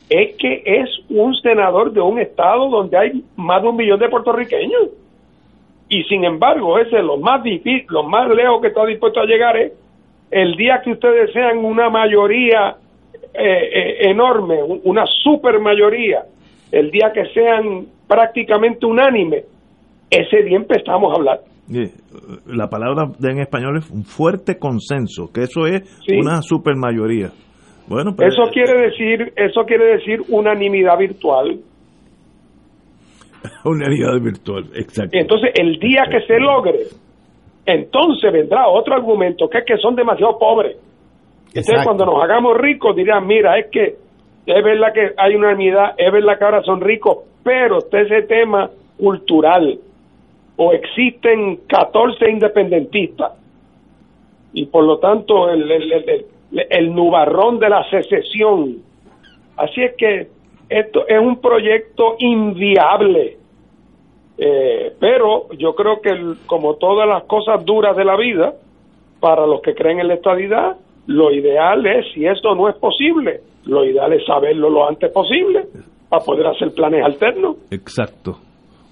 es 0.08 0.36
que 0.36 0.62
es 0.64 0.88
un 1.08 1.34
senador 1.36 1.92
de 1.92 2.00
un 2.00 2.18
estado 2.18 2.68
donde 2.68 2.96
hay 2.98 3.24
más 3.36 3.62
de 3.62 3.68
un 3.68 3.76
millón 3.76 3.98
de 4.00 4.08
puertorriqueños. 4.08 4.88
Y 5.88 6.02
sin 6.04 6.24
embargo, 6.24 6.78
ese 6.78 6.98
es 6.98 7.04
lo 7.04 7.16
más 7.16 7.42
difícil, 7.42 7.86
lo 7.90 8.02
más 8.04 8.28
lejos 8.28 8.60
que 8.60 8.68
está 8.68 8.84
dispuesto 8.86 9.20
a 9.20 9.24
llegar 9.26 9.56
es 9.56 9.72
el 10.30 10.54
día 10.56 10.80
que 10.82 10.92
ustedes 10.92 11.32
sean 11.32 11.58
una 11.64 11.90
mayoría 11.90 12.76
eh, 13.34 13.70
eh, 13.72 13.96
enorme, 14.10 14.60
un- 14.62 14.80
una 14.84 15.04
super 15.06 15.58
mayoría, 15.60 16.24
el 16.72 16.90
día 16.90 17.12
que 17.12 17.26
sean 17.26 17.86
prácticamente 18.10 18.84
unánime, 18.84 19.44
ese 20.10 20.42
día 20.42 20.56
empezamos 20.56 21.12
a 21.12 21.16
hablar. 21.16 21.38
La 22.46 22.68
palabra 22.68 23.04
en 23.22 23.38
español 23.38 23.76
es 23.78 23.88
un 23.90 24.02
fuerte 24.04 24.58
consenso, 24.58 25.30
que 25.32 25.42
eso 25.44 25.66
es 25.66 25.88
Sí. 26.04 26.16
una 26.18 26.42
supermayoría. 26.42 27.30
Bueno, 27.86 28.12
pues 28.16 28.34
Eso 28.34 28.50
quiere 28.52 28.88
decir, 28.88 29.32
eso 29.36 29.64
quiere 29.64 29.96
decir 29.96 30.20
unanimidad 30.28 30.98
virtual. 30.98 31.60
una 33.64 33.86
unidad 33.86 34.20
virtual, 34.20 34.64
exacto. 34.74 35.16
Entonces, 35.16 35.50
el 35.54 35.78
día 35.78 36.02
que 36.10 36.20
se 36.26 36.38
logre, 36.40 36.78
entonces 37.66 38.32
vendrá 38.32 38.68
otro 38.68 38.94
argumento, 38.94 39.48
que 39.48 39.58
es 39.58 39.64
que 39.64 39.76
son 39.78 39.94
demasiado 39.94 40.38
pobres. 40.38 40.76
Entonces, 41.48 41.68
Exacto. 41.68 41.84
cuando 41.84 42.06
nos 42.06 42.22
hagamos 42.24 42.56
ricos, 42.58 42.94
dirán, 42.96 43.26
mira, 43.26 43.58
es 43.58 43.66
que 43.70 43.96
es 44.46 44.64
verdad 44.64 44.92
que 44.92 45.12
hay 45.16 45.34
unanimidad, 45.36 45.94
es 45.98 46.12
verdad 46.12 46.38
que 46.38 46.44
ahora 46.44 46.62
son 46.62 46.80
ricos, 46.80 47.18
pero 47.42 47.78
está 47.78 48.00
ese 48.00 48.22
tema 48.22 48.70
cultural. 48.98 49.78
O 50.56 50.72
existen 50.72 51.60
14 51.66 52.30
independentistas. 52.30 53.32
Y 54.52 54.66
por 54.66 54.84
lo 54.84 54.98
tanto, 54.98 55.50
el, 55.50 55.70
el, 55.70 56.26
el, 56.68 56.94
nubarrón 56.94 57.58
de 57.58 57.68
la 57.68 57.88
secesión. 57.88 58.78
Así 59.56 59.82
es 59.82 59.94
que 59.96 60.28
esto 60.68 61.06
es 61.06 61.18
un 61.18 61.40
proyecto 61.40 62.16
inviable. 62.18 63.38
Eh, 64.36 64.92
pero 64.98 65.48
yo 65.52 65.74
creo 65.74 66.00
que 66.00 66.34
como 66.46 66.74
todas 66.74 67.08
las 67.08 67.24
cosas 67.24 67.64
duras 67.64 67.96
de 67.96 68.04
la 68.04 68.16
vida, 68.16 68.54
para 69.20 69.46
los 69.46 69.60
que 69.62 69.74
creen 69.74 70.00
en 70.00 70.08
la 70.08 70.14
estadidad, 70.14 70.76
lo 71.06 71.30
ideal 71.30 71.86
es, 71.86 72.06
si 72.12 72.26
esto 72.26 72.54
no 72.54 72.68
es 72.68 72.74
posible, 72.76 73.40
lo 73.64 73.84
ideal 73.84 74.12
es 74.12 74.24
saberlo 74.26 74.70
lo 74.70 74.88
antes 74.88 75.10
posible 75.10 75.66
para 76.10 76.22
poder 76.24 76.46
hacer 76.48 76.74
planes 76.74 77.02
alternos. 77.04 77.56
Exacto. 77.70 78.36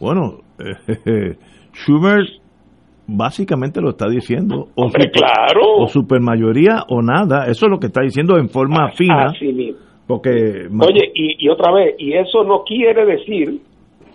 Bueno, 0.00 0.38
eh, 0.58 1.34
Schumer 1.74 2.20
básicamente 3.06 3.80
lo 3.80 3.90
está 3.90 4.08
diciendo. 4.08 4.68
O, 4.74 4.84
Hombre, 4.84 5.04
super- 5.04 5.10
claro. 5.22 5.62
o 5.78 5.86
supermayoría 5.88 6.84
o 6.88 7.02
nada. 7.02 7.46
Eso 7.46 7.66
es 7.66 7.70
lo 7.70 7.78
que 7.78 7.86
está 7.88 8.02
diciendo 8.02 8.38
en 8.38 8.48
forma 8.48 8.90
fina. 8.92 9.26
Así 9.26 9.52
mismo. 9.52 9.78
Porque, 10.06 10.30
Oye, 10.80 11.10
y, 11.14 11.44
y 11.44 11.48
otra 11.50 11.70
vez, 11.72 11.94
y 11.98 12.14
eso 12.14 12.42
no 12.44 12.62
quiere 12.64 13.04
decir 13.04 13.60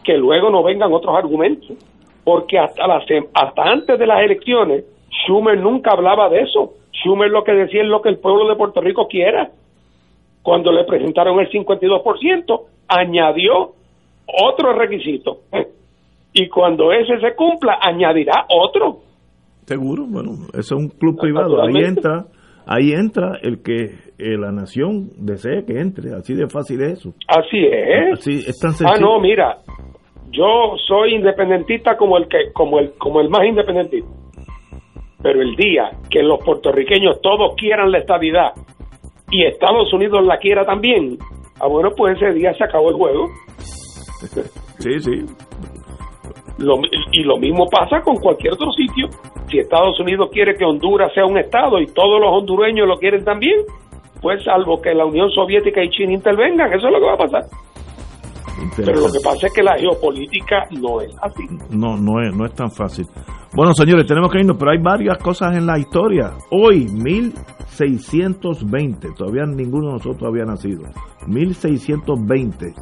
que 0.03 0.17
luego 0.17 0.49
no 0.49 0.63
vengan 0.63 0.91
otros 0.91 1.15
argumentos, 1.15 1.77
porque 2.23 2.57
hasta, 2.57 2.87
la 2.87 2.99
sem- 3.05 3.27
hasta 3.33 3.61
antes 3.63 3.99
de 3.99 4.07
las 4.07 4.21
elecciones, 4.23 4.85
Schumer 5.27 5.59
nunca 5.59 5.91
hablaba 5.91 6.29
de 6.29 6.41
eso. 6.41 6.73
Schumer 6.93 7.29
lo 7.29 7.43
que 7.43 7.51
decía 7.53 7.83
es 7.83 7.87
lo 7.87 8.01
que 8.01 8.09
el 8.09 8.17
pueblo 8.17 8.47
de 8.49 8.55
Puerto 8.55 8.81
Rico 8.81 9.07
quiera. 9.07 9.51
Cuando 10.41 10.71
le 10.71 10.83
presentaron 10.83 11.39
el 11.39 11.49
52%, 11.51 12.61
añadió 12.97 13.73
otro 14.27 14.73
requisito. 14.73 15.39
Y 16.33 16.49
cuando 16.49 16.91
ese 16.91 17.19
se 17.19 17.35
cumpla, 17.35 17.77
añadirá 17.81 18.45
otro. 18.49 19.01
seguro, 19.65 20.05
bueno, 20.07 20.31
eso 20.53 20.75
es 20.75 20.81
un 20.81 20.89
club 20.89 21.19
privado. 21.19 21.61
Ahí 21.61 21.77
entra, 21.83 22.25
ahí 22.65 22.91
entra 22.91 23.37
el 23.41 23.61
que 23.61 23.83
eh, 24.17 24.37
la 24.37 24.51
nación 24.51 25.09
desee 25.17 25.63
que 25.65 25.79
entre. 25.79 26.13
Así 26.13 26.33
de 26.33 26.47
fácil 26.47 26.81
es 26.81 26.99
eso. 26.99 27.13
Así 27.27 27.65
es. 27.65 28.13
Así 28.13 28.31
es 28.47 28.59
tan 28.59 28.73
Ah, 28.87 28.97
no, 28.99 29.19
mira, 29.19 29.57
yo 30.31 30.75
soy 30.87 31.15
independentista 31.15 31.95
como 31.95 32.17
el 32.17 32.27
que, 32.27 32.51
como 32.53 32.79
el, 32.79 32.93
como 32.97 33.21
el 33.21 33.29
más 33.29 33.45
independentista. 33.45 34.09
Pero 35.21 35.41
el 35.41 35.55
día 35.55 35.91
que 36.09 36.23
los 36.23 36.43
puertorriqueños 36.43 37.21
todos 37.21 37.55
quieran 37.55 37.91
la 37.91 37.99
estabilidad 37.99 38.53
y 39.31 39.45
Estados 39.45 39.93
Unidos 39.93 40.25
la 40.25 40.37
quiera 40.37 40.65
también, 40.65 41.17
ah, 41.59 41.67
bueno, 41.67 41.89
pues 41.95 42.15
ese 42.17 42.33
día 42.33 42.53
se 42.53 42.63
acabó 42.63 42.89
el 42.89 42.95
juego. 42.95 43.29
Sí, 44.79 44.99
sí. 44.99 45.25
Lo- 46.59 46.79
y 47.11 47.23
lo 47.23 47.37
mismo 47.37 47.65
pasa 47.69 48.01
con 48.01 48.15
cualquier 48.17 48.53
otro 48.53 48.71
sitio. 48.71 49.07
Si 49.49 49.59
Estados 49.59 49.99
Unidos 49.99 50.29
quiere 50.31 50.55
que 50.55 50.65
Honduras 50.65 51.11
sea 51.13 51.25
un 51.25 51.37
estado 51.37 51.79
y 51.79 51.87
todos 51.87 52.19
los 52.21 52.29
hondureños 52.31 52.87
lo 52.87 52.97
quieren 52.97 53.23
también, 53.23 53.59
pues 54.21 54.43
salvo 54.43 54.81
que 54.81 54.93
la 54.93 55.05
Unión 55.05 55.29
Soviética 55.31 55.83
y 55.83 55.89
China 55.89 56.13
intervengan, 56.13 56.71
eso 56.73 56.87
es 56.87 56.93
lo 56.93 56.99
que 56.99 57.05
va 57.05 57.13
a 57.13 57.17
pasar. 57.17 57.43
Pero 58.75 59.01
lo 59.01 59.11
que 59.11 59.19
pasa 59.23 59.47
es 59.47 59.53
que 59.53 59.63
la 59.63 59.75
geopolítica 59.77 60.67
no 60.79 61.01
es 61.01 61.11
así. 61.21 61.43
No, 61.71 61.97
no 61.97 62.21
es, 62.21 62.35
no 62.35 62.45
es 62.45 62.53
tan 62.53 62.69
fácil. 62.71 63.07
Bueno, 63.55 63.73
señores, 63.73 64.05
tenemos 64.07 64.31
que 64.31 64.39
irnos, 64.39 64.57
pero 64.57 64.71
hay 64.71 64.79
varias 64.79 65.17
cosas 65.19 65.55
en 65.55 65.65
la 65.65 65.77
historia. 65.77 66.33
Hoy, 66.49 66.87
1620, 66.87 69.09
todavía 69.15 69.45
ninguno 69.45 69.87
de 69.87 69.93
nosotros 69.93 70.27
había 70.27 70.45
nacido. 70.45 70.83
1620, 71.27 72.73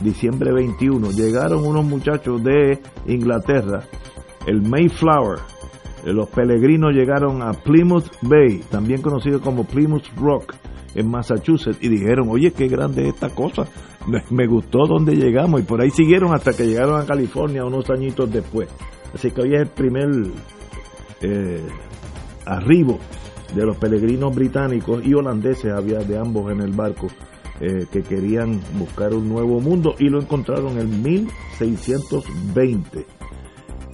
diciembre 0.00 0.52
21, 0.52 1.10
llegaron 1.10 1.64
unos 1.64 1.84
muchachos 1.84 2.42
de 2.42 2.80
Inglaterra, 3.06 3.84
el 4.46 4.62
Mayflower. 4.62 5.38
Los 6.04 6.28
peregrinos 6.30 6.92
llegaron 6.92 7.42
a 7.42 7.52
Plymouth 7.52 8.10
Bay, 8.22 8.62
también 8.70 9.02
conocido 9.02 9.40
como 9.40 9.64
Plymouth 9.64 10.06
Rock, 10.16 10.54
en 10.96 11.10
Massachusetts, 11.10 11.78
y 11.80 11.88
dijeron, 11.88 12.28
oye, 12.28 12.52
qué 12.52 12.68
grande 12.68 13.02
es 13.02 13.14
esta 13.14 13.30
cosa. 13.30 13.66
Me, 14.30 14.46
gustó 14.46 14.86
donde 14.86 15.16
llegamos, 15.16 15.60
y 15.60 15.64
por 15.64 15.80
ahí 15.80 15.90
siguieron 15.90 16.34
hasta 16.34 16.52
que 16.52 16.66
llegaron 16.66 17.00
a 17.00 17.06
California 17.06 17.64
unos 17.64 17.88
añitos 17.90 18.30
después. 18.32 18.68
Así 19.14 19.30
que 19.30 19.42
hoy 19.42 19.54
es 19.54 19.62
el 19.62 19.68
primer 19.68 20.08
eh, 21.22 21.66
arribo 22.44 22.98
de 23.54 23.64
los 23.64 23.76
peregrinos 23.76 24.34
británicos 24.34 25.04
y 25.04 25.14
holandeses, 25.14 25.72
había 25.72 25.98
de 25.98 26.18
ambos 26.18 26.50
en 26.50 26.60
el 26.60 26.72
barco, 26.72 27.06
eh, 27.60 27.86
que 27.90 28.02
querían 28.02 28.60
buscar 28.78 29.14
un 29.14 29.28
nuevo 29.28 29.60
mundo 29.60 29.94
y 29.98 30.08
lo 30.08 30.20
encontraron 30.20 30.78
en 30.78 31.02
1620. 31.02 33.06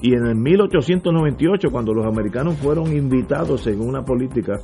Y 0.03 0.15
en 0.15 0.27
el 0.27 0.35
1898, 0.35 1.71
cuando 1.71 1.95
los 1.95 2.05
americanos 2.05 2.57
fueron 2.57 2.93
invitados, 2.93 3.63
según 3.63 3.89
una 3.89 4.05
política, 4.05 4.61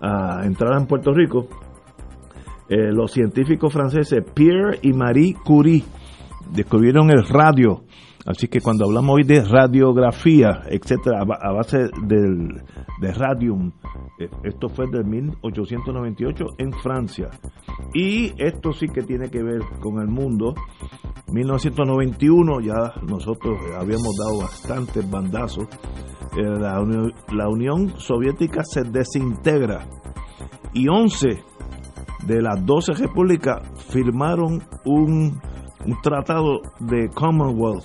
a 0.00 0.42
entrar 0.44 0.78
en 0.80 0.86
Puerto 0.86 1.12
Rico, 1.12 1.46
eh, 2.68 2.92
los 2.92 3.12
científicos 3.12 3.72
franceses 3.72 4.22
Pierre 4.34 4.78
y 4.82 4.92
Marie 4.92 5.34
Curie 5.44 5.84
descubrieron 6.52 7.10
el 7.10 7.26
radio. 7.26 7.82
Así 8.30 8.46
que 8.46 8.60
cuando 8.60 8.84
hablamos 8.84 9.16
hoy 9.16 9.22
de 9.24 9.42
radiografía, 9.42 10.60
etcétera, 10.68 11.22
a 11.22 11.24
ba- 11.24 11.38
a 11.40 11.50
base 11.52 11.88
del, 12.06 12.62
de 13.00 13.12
radium, 13.14 13.72
eh, 14.20 14.28
esto 14.44 14.68
fue 14.68 14.86
de 14.90 15.02
1898 15.02 16.44
en 16.58 16.72
Francia. 16.74 17.30
Y 17.94 18.34
esto 18.36 18.72
sí 18.74 18.86
que 18.88 19.02
tiene 19.02 19.30
que 19.30 19.42
ver 19.42 19.60
con 19.80 19.98
el 20.00 20.08
mundo. 20.08 20.54
1991 21.32 22.60
ya 22.60 22.92
nosotros 23.08 23.58
habíamos 23.78 24.14
dado 24.18 24.40
bastantes 24.40 25.10
bandazos. 25.10 25.66
Eh, 26.36 26.42
la, 26.42 26.80
Uni- 26.82 27.12
la 27.32 27.48
Unión 27.48 27.94
Soviética 27.98 28.60
se 28.62 28.82
desintegra 28.84 29.86
y 30.74 30.86
11 30.88 31.28
de 32.26 32.42
las 32.42 32.64
12 32.66 32.92
repúblicas 32.92 33.62
firmaron 33.88 34.62
un 34.84 35.40
tratado 36.02 36.60
de 36.80 37.08
Commonwealth, 37.14 37.84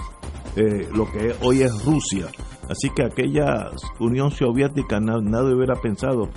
eh, 0.56 0.88
lo 0.94 1.06
que 1.12 1.34
hoy 1.42 1.62
es 1.64 1.86
Rusia. 1.86 2.28
Así 2.70 2.90
que 2.96 3.04
aquella 3.04 3.72
Unión 4.00 4.32
Soviética 4.32 5.00
na- 5.00 5.20
nadie 5.22 5.54
hubiera 5.54 5.76
pensado 5.76 6.30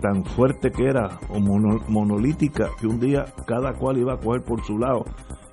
tan 0.00 0.24
fuerte 0.24 0.70
que 0.70 0.84
era 0.86 1.18
o 1.28 1.38
mono- 1.40 1.80
monolítica 1.88 2.70
que 2.80 2.86
un 2.86 2.98
día 3.00 3.26
cada 3.46 3.72
cual 3.74 3.98
iba 3.98 4.14
a 4.14 4.16
coger 4.16 4.42
por 4.42 4.64
su 4.64 4.78
lado 4.78 5.04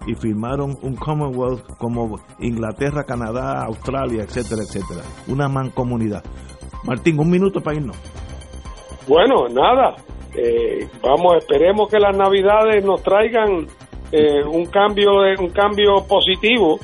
y 0.05 0.15
firmaron 0.15 0.75
un 0.81 0.95
Commonwealth 0.95 1.65
como 1.77 2.17
Inglaterra, 2.39 3.03
Canadá, 3.03 3.63
Australia, 3.65 4.23
etcétera, 4.23 4.61
etcétera. 4.63 5.01
Una 5.27 5.49
mancomunidad. 5.49 6.23
Martín, 6.85 7.19
un 7.19 7.29
minuto 7.29 7.59
para 7.61 7.75
irnos. 7.77 7.97
Bueno, 9.07 9.47
nada, 9.49 9.95
eh, 10.35 10.87
vamos, 11.01 11.37
esperemos 11.37 11.89
que 11.89 11.99
las 11.99 12.15
navidades 12.15 12.83
nos 12.85 13.01
traigan 13.03 13.67
eh, 14.11 14.43
un 14.45 14.65
cambio, 14.67 15.11
un 15.39 15.49
cambio 15.49 16.05
positivo 16.07 16.79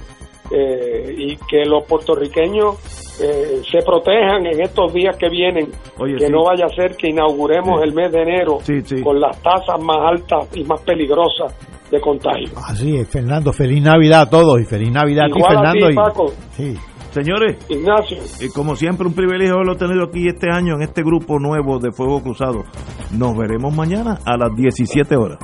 eh, 0.52 1.14
y 1.18 1.36
que 1.50 1.64
los 1.66 1.84
puertorriqueños 1.86 2.76
eh, 3.22 3.62
se 3.72 3.80
protejan 3.86 4.46
en 4.46 4.62
estos 4.62 4.92
días 4.94 5.16
que 5.18 5.30
vienen, 5.30 5.70
Oye, 6.00 6.16
que 6.18 6.26
sí. 6.28 6.32
no 6.32 6.44
vaya 6.46 6.66
a 6.66 6.70
ser 6.70 6.96
que 6.96 7.10
inauguremos 7.10 7.82
el 7.84 7.94
mes 7.94 8.12
de 8.12 8.22
enero 8.22 8.58
con 9.04 9.20
las 9.20 9.42
tasas 9.42 9.82
más 9.82 9.98
altas 10.04 10.50
y 10.56 10.64
más 10.64 10.82
peligrosas 10.82 11.56
de 11.92 12.02
contagio. 12.02 12.50
Así 12.68 12.96
es, 12.98 13.08
Fernando. 13.08 13.54
Feliz 13.54 13.84
Navidad 13.84 14.22
a 14.22 14.30
todos 14.30 14.60
y 14.60 14.66
feliz 14.66 14.92
Navidad 14.92 15.26
a 15.26 15.28
ti, 15.28 15.38
Igual 15.38 15.58
a 15.58 15.60
Fernando. 15.72 15.88
ti, 15.88 15.94
y- 15.94 15.96
Paco. 15.96 16.34
sí. 16.52 16.78
Señores, 17.12 17.58
Ignacio. 17.70 18.18
y 18.42 18.50
como 18.50 18.76
siempre 18.76 19.06
un 19.06 19.14
privilegio 19.14 19.54
haberlo 19.54 19.76
tenido 19.76 20.06
aquí 20.06 20.28
este 20.28 20.50
año 20.50 20.74
en 20.78 20.82
este 20.82 21.04
grupo 21.04 21.38
nuevo 21.38 21.78
de 21.78 21.92
Fuego 21.92 22.24
Cruzado. 22.24 22.64
Nos 23.12 23.38
veremos 23.38 23.72
mañana 23.72 24.18
a 24.26 24.36
las 24.36 24.56
17 24.56 25.16
horas. 25.16 25.38